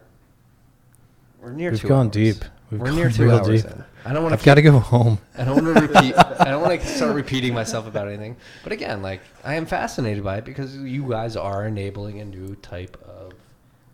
We're 1.41 1.53
near. 1.53 1.71
We've 1.71 1.83
gone 1.83 2.07
hours. 2.07 2.15
deep. 2.15 2.45
We've 2.71 2.81
we're 2.81 2.87
gone 2.87 2.97
near 2.97 3.11
two 3.11 3.31
hours. 3.31 3.63
deep. 3.63 3.71
in. 3.71 3.85
I 4.07 4.13
don't 4.15 4.23
want 4.23 4.33
I've 4.33 4.43
got 4.43 4.55
to 4.55 4.63
go 4.63 4.79
home. 4.79 5.19
I 5.37 5.45
don't 5.45 5.63
want 5.63 5.77
to 5.77 5.83
repeat. 5.87 6.15
I 6.17 6.45
don't 6.47 6.63
want 6.63 6.81
to 6.81 6.87
start 6.87 7.15
repeating 7.15 7.53
myself 7.53 7.87
about 7.87 8.09
anything. 8.09 8.37
But 8.63 8.73
again, 8.73 9.03
like 9.03 9.21
I 9.45 9.55
am 9.55 9.67
fascinated 9.67 10.25
by 10.25 10.39
it 10.39 10.45
because 10.47 10.75
you 10.77 11.07
guys 11.09 11.37
are 11.37 11.67
enabling 11.67 12.21
a 12.21 12.25
new 12.25 12.55
type 12.57 12.97
of. 13.07 13.33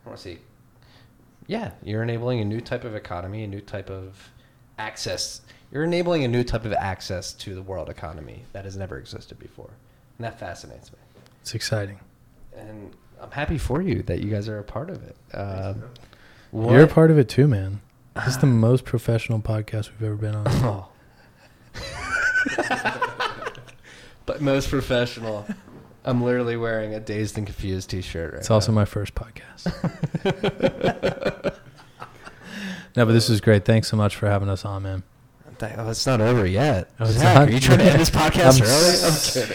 I 0.05 0.09
want 0.09 0.19
to 0.19 0.23
say. 0.23 0.39
Yeah, 1.47 1.73
you're 1.83 2.03
enabling 2.03 2.41
a 2.41 2.45
new 2.45 2.61
type 2.61 2.85
of 2.85 2.95
economy, 2.95 3.45
a 3.45 3.47
new 3.47 3.61
type 3.61 3.91
of 3.91 4.31
access. 4.79 5.43
You're 5.71 5.85
enabling 5.85 6.25
a 6.25 6.29
new 6.29 6.45
type 6.45 6.65
of 6.65 6.73
access 6.73 7.33
to 7.35 7.55
the 7.55 7.63
world 7.63 7.89
economy 7.89 8.45
that 8.53 8.65
has 8.65 8.77
never 8.77 8.99
existed 8.99 9.39
before, 9.39 9.71
and 10.19 10.25
that 10.25 10.39
fascinates 10.39 10.93
me. 10.93 10.99
It's 11.43 11.55
exciting. 11.55 12.01
And 12.57 12.95
I'm 13.21 13.31
happy 13.31 13.59
for 13.59 13.83
you 13.83 14.03
that 14.03 14.21
you 14.21 14.31
guys 14.31 14.49
are 14.49 14.59
a 14.59 14.65
part 14.65 14.89
of 14.91 15.03
it. 15.03 15.17
Um, 15.37 15.85
You're 16.53 16.85
a 16.85 16.87
part 16.87 17.11
of 17.11 17.19
it 17.19 17.29
too, 17.29 17.49
man. 17.49 17.81
This 18.15 18.29
is 18.29 18.39
the 18.39 18.47
most 18.47 18.85
professional 18.85 19.41
podcast 19.41 19.91
we've 19.91 20.05
ever 20.05 20.15
been 20.15 20.37
on. 20.37 20.47
Oh. 20.47 20.89
but 24.27 24.41
most 24.41 24.71
professional. 24.71 25.47
I'm 26.05 26.23
literally 26.23 26.57
wearing 26.57 26.95
a 26.95 27.01
dazed 27.01 27.39
and 27.39 27.47
confused 27.47 27.91
T-shirt 27.91 28.33
right 28.33 28.41
It's 28.41 28.51
also 28.51 28.73
now. 28.73 28.77
my 28.77 28.85
first 28.85 29.15
podcast. 29.15 29.73
no, 32.97 33.07
but 33.07 33.13
this 33.13 33.31
is 33.31 33.41
great. 33.41 33.65
Thanks 33.65 33.89
so 33.89 33.97
much 33.97 34.15
for 34.17 34.29
having 34.29 34.49
us 34.49 34.65
on, 34.65 34.83
man. 34.83 35.03
Th- 35.59 35.73
oh, 35.77 35.89
it's 35.91 36.07
not 36.07 36.21
over 36.21 36.45
yet. 36.47 36.91
Oh, 37.01 37.05
it's 37.05 37.15
Zac, 37.15 37.35
not? 37.35 37.49
Are 37.49 37.53
you 37.53 37.61
trying 37.61 37.79
to 37.79 37.85
end 37.85 38.01
this 38.01 38.11
podcast 38.23 38.61
I'm 38.61 38.67
early? 38.69 39.51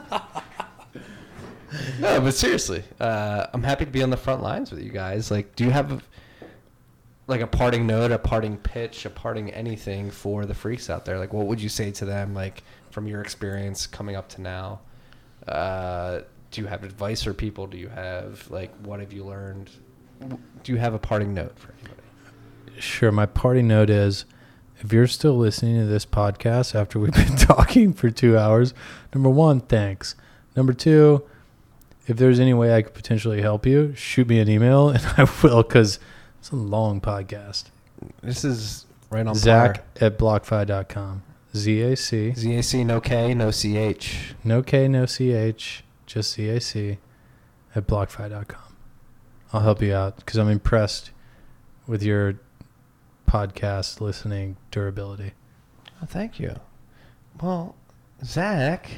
I'm 0.00 0.18
kidding. 0.18 2.00
no, 2.00 2.20
but 2.20 2.34
seriously, 2.34 2.82
uh, 3.00 3.46
I'm 3.52 3.62
happy 3.62 3.84
to 3.84 3.90
be 3.90 4.02
on 4.02 4.10
the 4.10 4.16
front 4.16 4.42
lines 4.42 4.70
with 4.70 4.82
you 4.82 4.90
guys. 4.90 5.30
Like, 5.30 5.54
do 5.54 5.64
you 5.64 5.70
have 5.70 6.02
like 7.26 7.40
a 7.40 7.46
parting 7.46 7.86
note, 7.86 8.10
a 8.10 8.18
parting 8.18 8.56
pitch, 8.56 9.04
a 9.06 9.10
parting 9.10 9.50
anything 9.50 10.10
for 10.10 10.44
the 10.46 10.54
freaks 10.54 10.90
out 10.90 11.04
there? 11.04 11.18
Like, 11.18 11.32
what 11.32 11.46
would 11.46 11.60
you 11.60 11.68
say 11.68 11.90
to 11.92 12.04
them? 12.04 12.34
Like, 12.34 12.62
from 12.90 13.06
your 13.06 13.20
experience 13.20 13.86
coming 13.86 14.16
up 14.16 14.28
to 14.30 14.40
now, 14.40 14.80
uh, 15.48 16.20
do 16.50 16.60
you 16.60 16.66
have 16.66 16.84
advice 16.84 17.22
for 17.22 17.34
people? 17.34 17.66
Do 17.66 17.76
you 17.76 17.88
have 17.88 18.50
like 18.50 18.74
what 18.84 19.00
have 19.00 19.12
you 19.12 19.24
learned? 19.24 19.70
Do 20.62 20.72
you 20.72 20.78
have 20.78 20.94
a 20.94 20.98
parting 20.98 21.34
note 21.34 21.58
for 21.58 21.74
anybody? 21.80 22.80
Sure. 22.80 23.12
My 23.12 23.26
parting 23.26 23.68
note 23.68 23.90
is 23.90 24.24
if 24.78 24.92
you're 24.92 25.06
still 25.06 25.36
listening 25.36 25.78
to 25.80 25.86
this 25.86 26.06
podcast 26.06 26.74
after 26.74 26.98
we've 26.98 27.12
been 27.12 27.36
talking 27.36 27.92
for 27.92 28.10
two 28.10 28.38
hours, 28.38 28.74
number 29.14 29.30
one, 29.30 29.60
thanks. 29.60 30.14
Number 30.56 30.72
two, 30.72 31.24
if 32.06 32.16
there's 32.16 32.38
any 32.38 32.54
way 32.54 32.74
I 32.74 32.82
could 32.82 32.94
potentially 32.94 33.42
help 33.42 33.66
you, 33.66 33.94
shoot 33.94 34.28
me 34.28 34.38
an 34.40 34.48
email 34.48 34.90
and 34.90 35.04
I 35.16 35.26
will 35.42 35.62
because 35.62 35.98
it's 36.38 36.50
a 36.50 36.56
long 36.56 37.00
podcast. 37.00 37.64
This 38.22 38.44
is 38.44 38.86
right 39.10 39.26
on 39.26 39.34
Zac 39.34 39.98
par. 39.98 40.06
at 40.06 40.18
blockfi.com. 40.18 41.22
Z 41.56 41.80
A 41.82 41.96
C. 41.96 42.32
ZAC, 42.36 42.84
no 42.84 43.00
K, 43.00 43.32
no 43.34 43.50
CH. 43.50 44.34
No 44.42 44.62
K, 44.62 44.88
no 44.88 45.06
CH, 45.06 45.84
just 46.06 46.34
Z 46.34 46.48
A 46.48 46.60
C 46.60 46.98
at 47.74 47.86
blockfi.com. 47.86 48.74
I'll 49.52 49.60
help 49.60 49.80
you 49.82 49.94
out 49.94 50.16
because 50.16 50.36
I'm 50.36 50.48
impressed 50.48 51.12
with 51.86 52.02
your 52.02 52.34
podcast 53.28 54.00
listening 54.00 54.56
durability. 54.70 55.32
Oh, 56.02 56.06
thank 56.06 56.40
you. 56.40 56.56
Well, 57.40 57.76
Zac, 58.24 58.88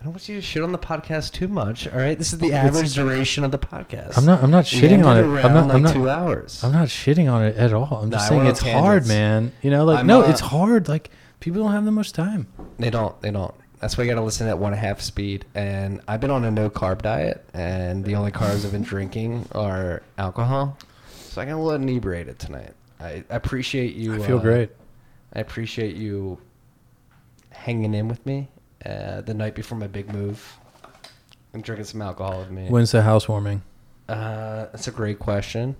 I 0.00 0.04
don't 0.04 0.12
want 0.14 0.26
you 0.28 0.36
to 0.36 0.42
shit 0.42 0.62
on 0.62 0.72
the 0.72 0.78
podcast 0.78 1.32
too 1.32 1.48
much. 1.48 1.86
All 1.88 1.98
right, 1.98 2.16
this 2.16 2.32
is 2.32 2.38
the 2.38 2.46
It's- 2.48 2.64
average 2.64 2.94
duration 2.94 3.44
of 3.44 3.50
the 3.50 3.58
podcast. 3.58 4.16
I'm 4.16 4.24
not. 4.24 4.42
I'm 4.42 4.50
not 4.50 4.64
shitting 4.64 5.04
on 5.04 5.18
it. 5.18 5.22
I'm 5.44 5.52
not. 5.52 5.66
like 5.66 5.74
I'm 5.76 5.82
not. 5.82 5.92
two 5.92 6.08
hours. 6.08 6.64
I'm 6.64 6.72
not 6.72 6.88
shitting 6.88 7.30
on 7.30 7.42
it 7.44 7.56
at 7.56 7.74
all. 7.74 8.00
I'm 8.02 8.10
just 8.10 8.26
I 8.26 8.28
saying 8.30 8.46
it's 8.46 8.60
hard, 8.60 9.06
man. 9.06 9.52
You 9.60 9.70
know, 9.70 9.84
like 9.84 9.98
I'm 10.00 10.06
no, 10.06 10.22
not- 10.22 10.30
it's 10.30 10.40
hard. 10.40 10.88
Like 10.88 11.10
people 11.44 11.62
don't 11.62 11.72
have 11.72 11.84
that 11.84 11.92
much 11.92 12.14
time. 12.14 12.46
They 12.78 12.88
don't. 12.88 13.20
They 13.20 13.30
don't. 13.30 13.54
That's 13.78 13.98
why 13.98 14.04
you 14.04 14.10
got 14.10 14.14
to 14.14 14.24
listen 14.24 14.48
at 14.48 14.58
one 14.58 14.72
and 14.72 14.82
a 14.82 14.86
half 14.86 15.02
speed. 15.02 15.44
And 15.54 16.00
I've 16.08 16.18
been 16.18 16.30
on 16.30 16.42
a 16.42 16.50
no 16.50 16.70
carb 16.70 17.02
diet, 17.02 17.44
and 17.52 18.02
the 18.02 18.14
only 18.14 18.32
carbs 18.32 18.64
I've 18.64 18.72
been 18.72 18.82
drinking 18.82 19.46
are 19.52 20.02
alcohol. 20.16 20.78
So 21.10 21.42
I 21.42 21.44
got 21.44 21.56
a 21.56 21.60
little 21.60 21.72
inebriated 21.72 22.38
tonight. 22.38 22.72
I 22.98 23.24
appreciate 23.28 23.94
you. 23.94 24.14
I 24.14 24.26
feel 24.26 24.38
uh, 24.38 24.40
great. 24.40 24.70
I 25.34 25.40
appreciate 25.40 25.96
you 25.96 26.38
hanging 27.50 27.92
in 27.92 28.08
with 28.08 28.24
me 28.24 28.48
uh, 28.86 29.20
the 29.20 29.34
night 29.34 29.54
before 29.54 29.76
my 29.76 29.86
big 29.86 30.10
move 30.14 30.56
and 31.52 31.62
drinking 31.62 31.84
some 31.84 32.00
alcohol 32.00 32.38
with 32.38 32.50
me. 32.50 32.68
When's 32.68 32.92
the 32.92 33.02
housewarming? 33.02 33.60
Uh, 34.08 34.66
that's 34.72 34.88
a 34.88 34.92
great 34.92 35.18
question. 35.18 35.76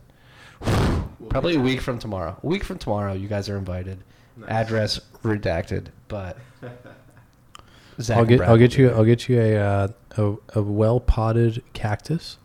Probably 1.31 1.57
a 1.57 1.61
week 1.61 1.81
from 1.81 1.99
tomorrow. 1.99 2.37
A 2.43 2.47
week 2.47 2.65
from 2.65 2.77
tomorrow, 2.77 3.15
you 3.15 3.29
guys 3.29 3.49
are 3.49 3.57
invited. 3.57 3.99
Nice. 4.37 4.51
Address 4.51 5.01
redacted, 5.23 5.87
but 6.09 6.39
Zac 8.01 8.17
I'll 8.17 8.25
get 8.25 8.41
I'll 8.41 8.57
get 8.57 8.77
you. 8.77 8.91
I'll 8.91 9.05
get 9.05 9.29
you 9.29 9.41
a 9.41 9.57
uh, 9.57 9.89
a, 10.17 10.35
a 10.55 10.63
well 10.63 11.01
potted 11.01 11.63
cactus. 11.73 12.39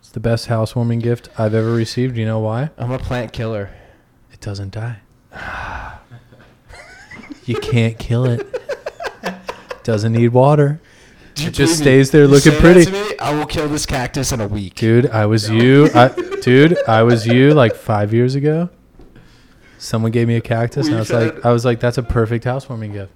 It's 0.00 0.10
the 0.10 0.20
best 0.20 0.46
housewarming 0.46 1.00
gift 1.00 1.28
I've 1.38 1.54
ever 1.54 1.72
received. 1.72 2.16
You 2.16 2.26
know 2.26 2.38
why? 2.38 2.70
I'm 2.76 2.92
a 2.92 2.98
plant 2.98 3.32
killer. 3.32 3.70
It 4.32 4.40
doesn't 4.40 4.72
die. 4.72 4.98
you 7.44 7.56
can't 7.56 7.98
kill 7.98 8.24
it. 8.26 8.62
Doesn't 9.82 10.12
need 10.12 10.28
water. 10.28 10.80
It 11.36 11.52
just 11.52 11.78
stays 11.78 12.10
there 12.10 12.26
looking 12.26 12.52
pretty. 12.54 12.90
I 13.18 13.32
will 13.34 13.46
kill 13.46 13.68
this 13.68 13.86
cactus 13.86 14.32
in 14.32 14.40
a 14.40 14.48
week. 14.48 14.74
Dude, 14.74 15.06
I 15.10 15.26
was 15.26 15.48
you. 15.48 15.88
I, 15.94 16.08
dude, 16.42 16.76
I 16.88 17.02
was 17.02 17.26
you 17.26 17.54
like 17.54 17.74
five 17.74 18.12
years 18.12 18.34
ago. 18.34 18.70
Someone 19.78 20.10
gave 20.12 20.26
me 20.28 20.36
a 20.36 20.40
cactus, 20.40 20.86
and 20.86 20.96
I 20.96 20.98
was 20.98 21.12
like, 21.12 21.44
I 21.44 21.52
was 21.52 21.64
like, 21.64 21.80
that's 21.80 21.98
a 21.98 22.02
perfect 22.02 22.44
housewarming 22.44 22.92
gift. 22.92 23.12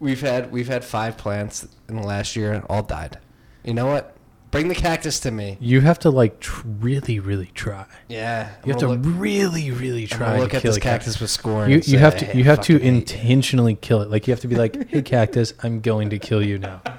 We've 0.00 0.20
had 0.20 0.50
we've 0.50 0.68
had 0.68 0.84
five 0.84 1.16
plants 1.16 1.66
in 1.88 1.96
the 1.96 2.02
last 2.02 2.34
year 2.34 2.52
and 2.52 2.64
all 2.68 2.82
died. 2.82 3.18
You 3.64 3.74
know 3.74 3.86
what? 3.86 4.16
Bring 4.50 4.68
the 4.68 4.74
cactus 4.74 5.18
to 5.20 5.30
me. 5.30 5.56
You 5.60 5.80
have 5.80 5.98
to 6.00 6.10
like 6.10 6.40
tr- 6.40 6.66
really, 6.66 7.18
really 7.20 7.50
try. 7.54 7.86
Yeah. 8.08 8.50
You 8.66 8.72
have 8.72 8.80
to 8.80 8.88
really, 8.98 9.70
really 9.70 10.02
I'm 10.02 10.08
try 10.08 10.38
look 10.38 10.52
at 10.52 10.60
kill 10.60 10.72
this 10.72 10.78
cactus. 10.82 11.14
cactus 11.14 11.20
with 11.20 11.30
scorn. 11.30 11.70
You, 11.70 11.80
you 11.84 11.98
have 11.98 12.18
to 12.18 12.26
"Hey, 12.26 12.38
you 12.38 12.44
have 12.44 12.60
to 12.62 12.74
fucking 12.74 12.86
you." 12.86 12.98
intentionally 12.98 13.76
kill 13.76 14.02
it. 14.02 14.10
Like 14.10 14.26
you 14.26 14.32
have 14.32 14.40
to 14.40 14.48
be 14.48 14.56
like, 14.56 14.90
hey 14.90 15.00
cactus, 15.02 15.54
I'm 15.62 15.80
going 15.80 16.10
to 16.10 16.18
kill 16.18 16.44
you 16.44 16.58
now. 16.58 16.82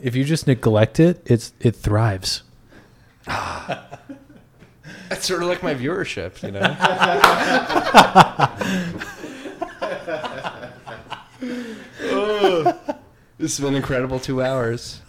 If 0.00 0.16
you 0.16 0.24
just 0.24 0.48
neglect 0.48 0.98
it, 0.98 1.22
it's 1.26 1.52
it 1.60 1.76
thrives. 1.76 2.42
That's 5.12 5.26
sort 5.26 5.42
of 5.42 5.48
like 5.50 5.62
my 5.62 5.74
viewership, 5.74 6.42
you 6.42 6.52
know. 6.52 6.74
Oh, 12.04 12.96
this 13.38 13.58
has 13.58 13.60
been 13.62 13.74
incredible 13.74 14.18
two 14.18 14.42
hours. 14.42 15.02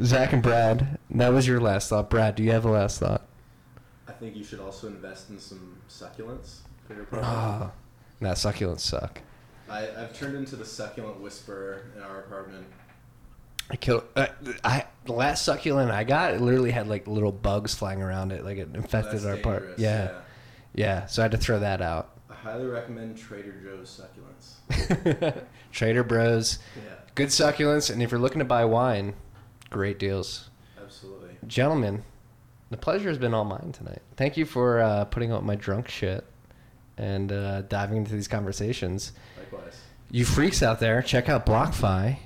Zac 0.00 0.32
and 0.32 0.40
Brad, 0.40 1.00
that 1.10 1.32
was 1.32 1.48
your 1.48 1.60
last 1.60 1.88
thought. 1.88 2.10
Brad, 2.10 2.36
do 2.36 2.44
you 2.44 2.52
have 2.52 2.64
a 2.64 2.70
last 2.70 3.00
thought? 3.00 3.26
I 4.06 4.12
think 4.12 4.36
you 4.36 4.44
should 4.44 4.60
also 4.60 4.86
invest 4.86 5.30
in 5.30 5.40
some 5.40 5.78
succulents 5.88 6.58
for 6.86 6.94
your 6.94 7.04
product. 7.06 7.28
Ah, 7.28 7.72
nah, 8.20 8.34
succulents 8.34 8.80
suck. 8.80 9.20
I, 9.68 9.88
I've 9.98 10.16
turned 10.16 10.36
into 10.36 10.54
the 10.54 10.64
succulent 10.64 11.20
whisperer 11.20 11.86
in 11.96 12.02
our 12.02 12.20
apartment. 12.20 12.66
I 13.70 13.76
killed. 13.76 14.04
Uh, 14.14 14.26
I 14.62 14.84
the 15.04 15.12
last 15.12 15.44
succulent 15.44 15.90
I 15.90 16.04
got, 16.04 16.34
it 16.34 16.40
literally 16.40 16.70
had 16.70 16.88
like 16.88 17.06
little 17.06 17.32
bugs 17.32 17.74
flying 17.74 18.02
around 18.02 18.32
it, 18.32 18.44
like 18.44 18.58
it 18.58 18.68
infested 18.74 19.14
That's 19.14 19.24
our 19.24 19.36
part. 19.36 19.60
dangerous, 19.76 19.80
Yeah, 19.80 20.20
yeah. 20.74 21.06
So 21.06 21.22
I 21.22 21.24
had 21.24 21.32
to 21.32 21.38
throw 21.38 21.58
that 21.60 21.80
out. 21.82 22.10
I 22.30 22.34
highly 22.34 22.66
recommend 22.66 23.16
Trader 23.18 23.52
Joe's 23.62 24.00
succulents. 24.00 25.42
Trader 25.72 26.04
Bros, 26.04 26.58
Yeah, 26.76 26.94
good 27.14 27.28
succulents, 27.28 27.90
and 27.90 28.02
if 28.02 28.10
you're 28.10 28.20
looking 28.20 28.38
to 28.38 28.44
buy 28.44 28.64
wine, 28.64 29.14
great 29.70 29.98
deals. 29.98 30.50
absolutely. 30.82 31.30
Gentlemen, 31.46 32.02
the 32.70 32.76
pleasure 32.76 33.08
has 33.08 33.18
been 33.18 33.34
all 33.34 33.44
mine 33.44 33.72
tonight. 33.72 34.00
Thank 34.16 34.36
you 34.36 34.44
for 34.46 34.80
uh, 34.80 35.04
putting 35.06 35.32
up 35.32 35.42
my 35.42 35.54
drunk 35.56 35.88
shit 35.88 36.24
and 36.96 37.30
uh, 37.32 37.62
diving 37.62 37.98
into 37.98 38.12
these 38.12 38.28
conversations. 38.28 39.12
Likewise. 39.38 39.78
You 40.10 40.24
freaks 40.24 40.62
out 40.62 40.80
there, 40.80 41.02
check 41.02 41.28
out 41.28 41.44
BlockFi. 41.44 42.18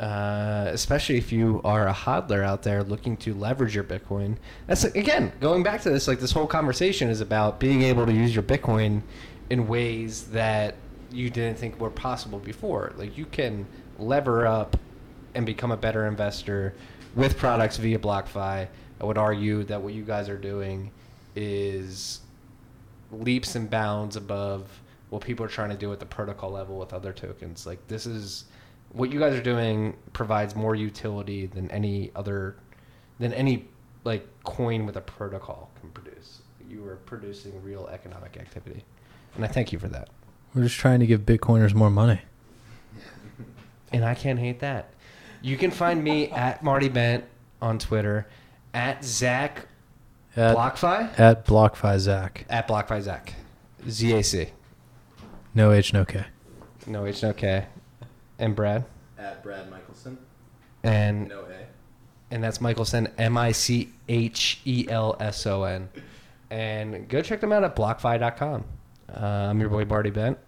Uh, 0.00 0.64
especially 0.72 1.18
if 1.18 1.30
you 1.30 1.60
are 1.62 1.86
a 1.86 1.92
hodler 1.92 2.42
out 2.42 2.62
there 2.62 2.82
looking 2.82 3.18
to 3.18 3.34
leverage 3.34 3.74
your 3.74 3.84
Bitcoin. 3.84 4.34
That's 4.66 4.84
again 4.84 5.30
going 5.40 5.62
back 5.62 5.82
to 5.82 5.90
this. 5.90 6.08
Like 6.08 6.20
this 6.20 6.32
whole 6.32 6.46
conversation 6.46 7.10
is 7.10 7.20
about 7.20 7.60
being 7.60 7.82
able 7.82 8.06
to 8.06 8.12
use 8.12 8.34
your 8.34 8.42
Bitcoin 8.42 9.02
in 9.50 9.68
ways 9.68 10.24
that 10.28 10.76
you 11.12 11.28
didn't 11.28 11.58
think 11.58 11.78
were 11.78 11.90
possible 11.90 12.38
before. 12.38 12.94
Like 12.96 13.18
you 13.18 13.26
can 13.26 13.66
lever 13.98 14.46
up 14.46 14.78
and 15.34 15.44
become 15.44 15.70
a 15.70 15.76
better 15.76 16.06
investor 16.06 16.74
with 17.14 17.36
products 17.36 17.76
via 17.76 17.98
BlockFi. 17.98 18.68
I 19.00 19.04
would 19.04 19.18
argue 19.18 19.64
that 19.64 19.82
what 19.82 19.92
you 19.92 20.04
guys 20.04 20.30
are 20.30 20.38
doing 20.38 20.92
is 21.36 22.20
leaps 23.12 23.54
and 23.54 23.68
bounds 23.68 24.16
above 24.16 24.80
what 25.10 25.22
people 25.22 25.44
are 25.44 25.50
trying 25.50 25.70
to 25.70 25.76
do 25.76 25.92
at 25.92 26.00
the 26.00 26.06
protocol 26.06 26.50
level 26.52 26.78
with 26.78 26.94
other 26.94 27.12
tokens. 27.12 27.66
Like 27.66 27.86
this 27.86 28.06
is 28.06 28.44
what 28.92 29.12
you 29.12 29.18
guys 29.20 29.34
are 29.34 29.42
doing 29.42 29.96
provides 30.12 30.56
more 30.56 30.74
utility 30.74 31.46
than 31.46 31.70
any 31.70 32.10
other 32.16 32.56
than 33.18 33.32
any 33.32 33.66
like 34.04 34.26
coin 34.44 34.86
with 34.86 34.96
a 34.96 35.00
protocol 35.00 35.70
can 35.80 35.90
produce. 35.90 36.42
You 36.68 36.86
are 36.86 36.96
producing 36.96 37.62
real 37.62 37.88
economic 37.92 38.36
activity. 38.36 38.84
And 39.36 39.44
I 39.44 39.48
thank 39.48 39.72
you 39.72 39.78
for 39.78 39.88
that. 39.88 40.08
We're 40.54 40.64
just 40.64 40.76
trying 40.76 41.00
to 41.00 41.06
give 41.06 41.20
Bitcoiners 41.22 41.74
more 41.74 41.90
money. 41.90 42.20
And 43.92 44.04
I 44.04 44.14
can't 44.14 44.38
hate 44.38 44.60
that. 44.60 44.90
You 45.42 45.56
can 45.56 45.70
find 45.70 46.02
me 46.02 46.28
at 46.30 46.62
Marty 46.62 46.88
Bent 46.88 47.24
on 47.60 47.78
Twitter, 47.78 48.26
at 48.72 49.04
Zac 49.04 49.66
At, 50.36 50.56
BlockFi, 50.56 51.18
at 51.18 51.44
BlockFi 51.46 51.98
Zac. 51.98 52.46
at 52.48 52.68
BlockFi 52.68 53.00
Zach. 53.02 53.34
ZAC. 53.86 54.50
No 55.54 55.72
H, 55.72 55.92
no 55.92 56.04
K. 56.04 56.24
No 56.86 57.04
H, 57.06 57.22
no 57.22 57.32
K. 57.32 57.66
And 58.40 58.56
Brad. 58.56 58.84
At 59.18 59.42
Brad 59.44 59.70
Michelson. 59.70 60.18
And 60.82 61.28
No 61.28 61.42
A. 61.42 61.66
and 62.34 62.42
that's 62.42 62.60
Michelson, 62.60 63.08
M 63.18 63.36
I 63.36 63.52
C 63.52 63.92
H 64.08 64.60
E 64.64 64.86
L 64.88 65.16
S 65.20 65.46
O 65.46 65.62
N. 65.64 65.88
And 66.50 67.08
go 67.08 67.22
check 67.22 67.40
them 67.40 67.52
out 67.52 67.62
at 67.62 67.76
blockfi.com. 67.76 68.64
Uh, 69.14 69.20
I'm 69.24 69.60
your 69.60 69.68
boy 69.68 69.84
Marty 69.84 70.10
Bent. 70.10 70.38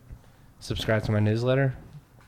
Subscribe 0.58 1.02
to 1.04 1.12
my 1.12 1.20
newsletter. 1.20 1.76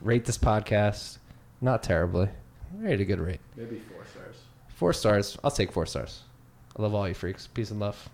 Rate 0.00 0.24
this 0.24 0.38
podcast. 0.38 1.18
Not 1.60 1.82
terribly. 1.82 2.28
Rate 2.76 3.00
a 3.00 3.04
good 3.04 3.20
rate. 3.20 3.40
Maybe 3.56 3.78
four 3.78 4.04
stars. 4.04 4.36
Four 4.68 4.92
stars. 4.92 5.38
I'll 5.42 5.50
take 5.50 5.72
four 5.72 5.86
stars. 5.86 6.22
I 6.76 6.82
love 6.82 6.94
all 6.94 7.08
you 7.08 7.14
freaks. 7.14 7.46
Peace 7.46 7.70
and 7.70 7.80
love. 7.80 8.08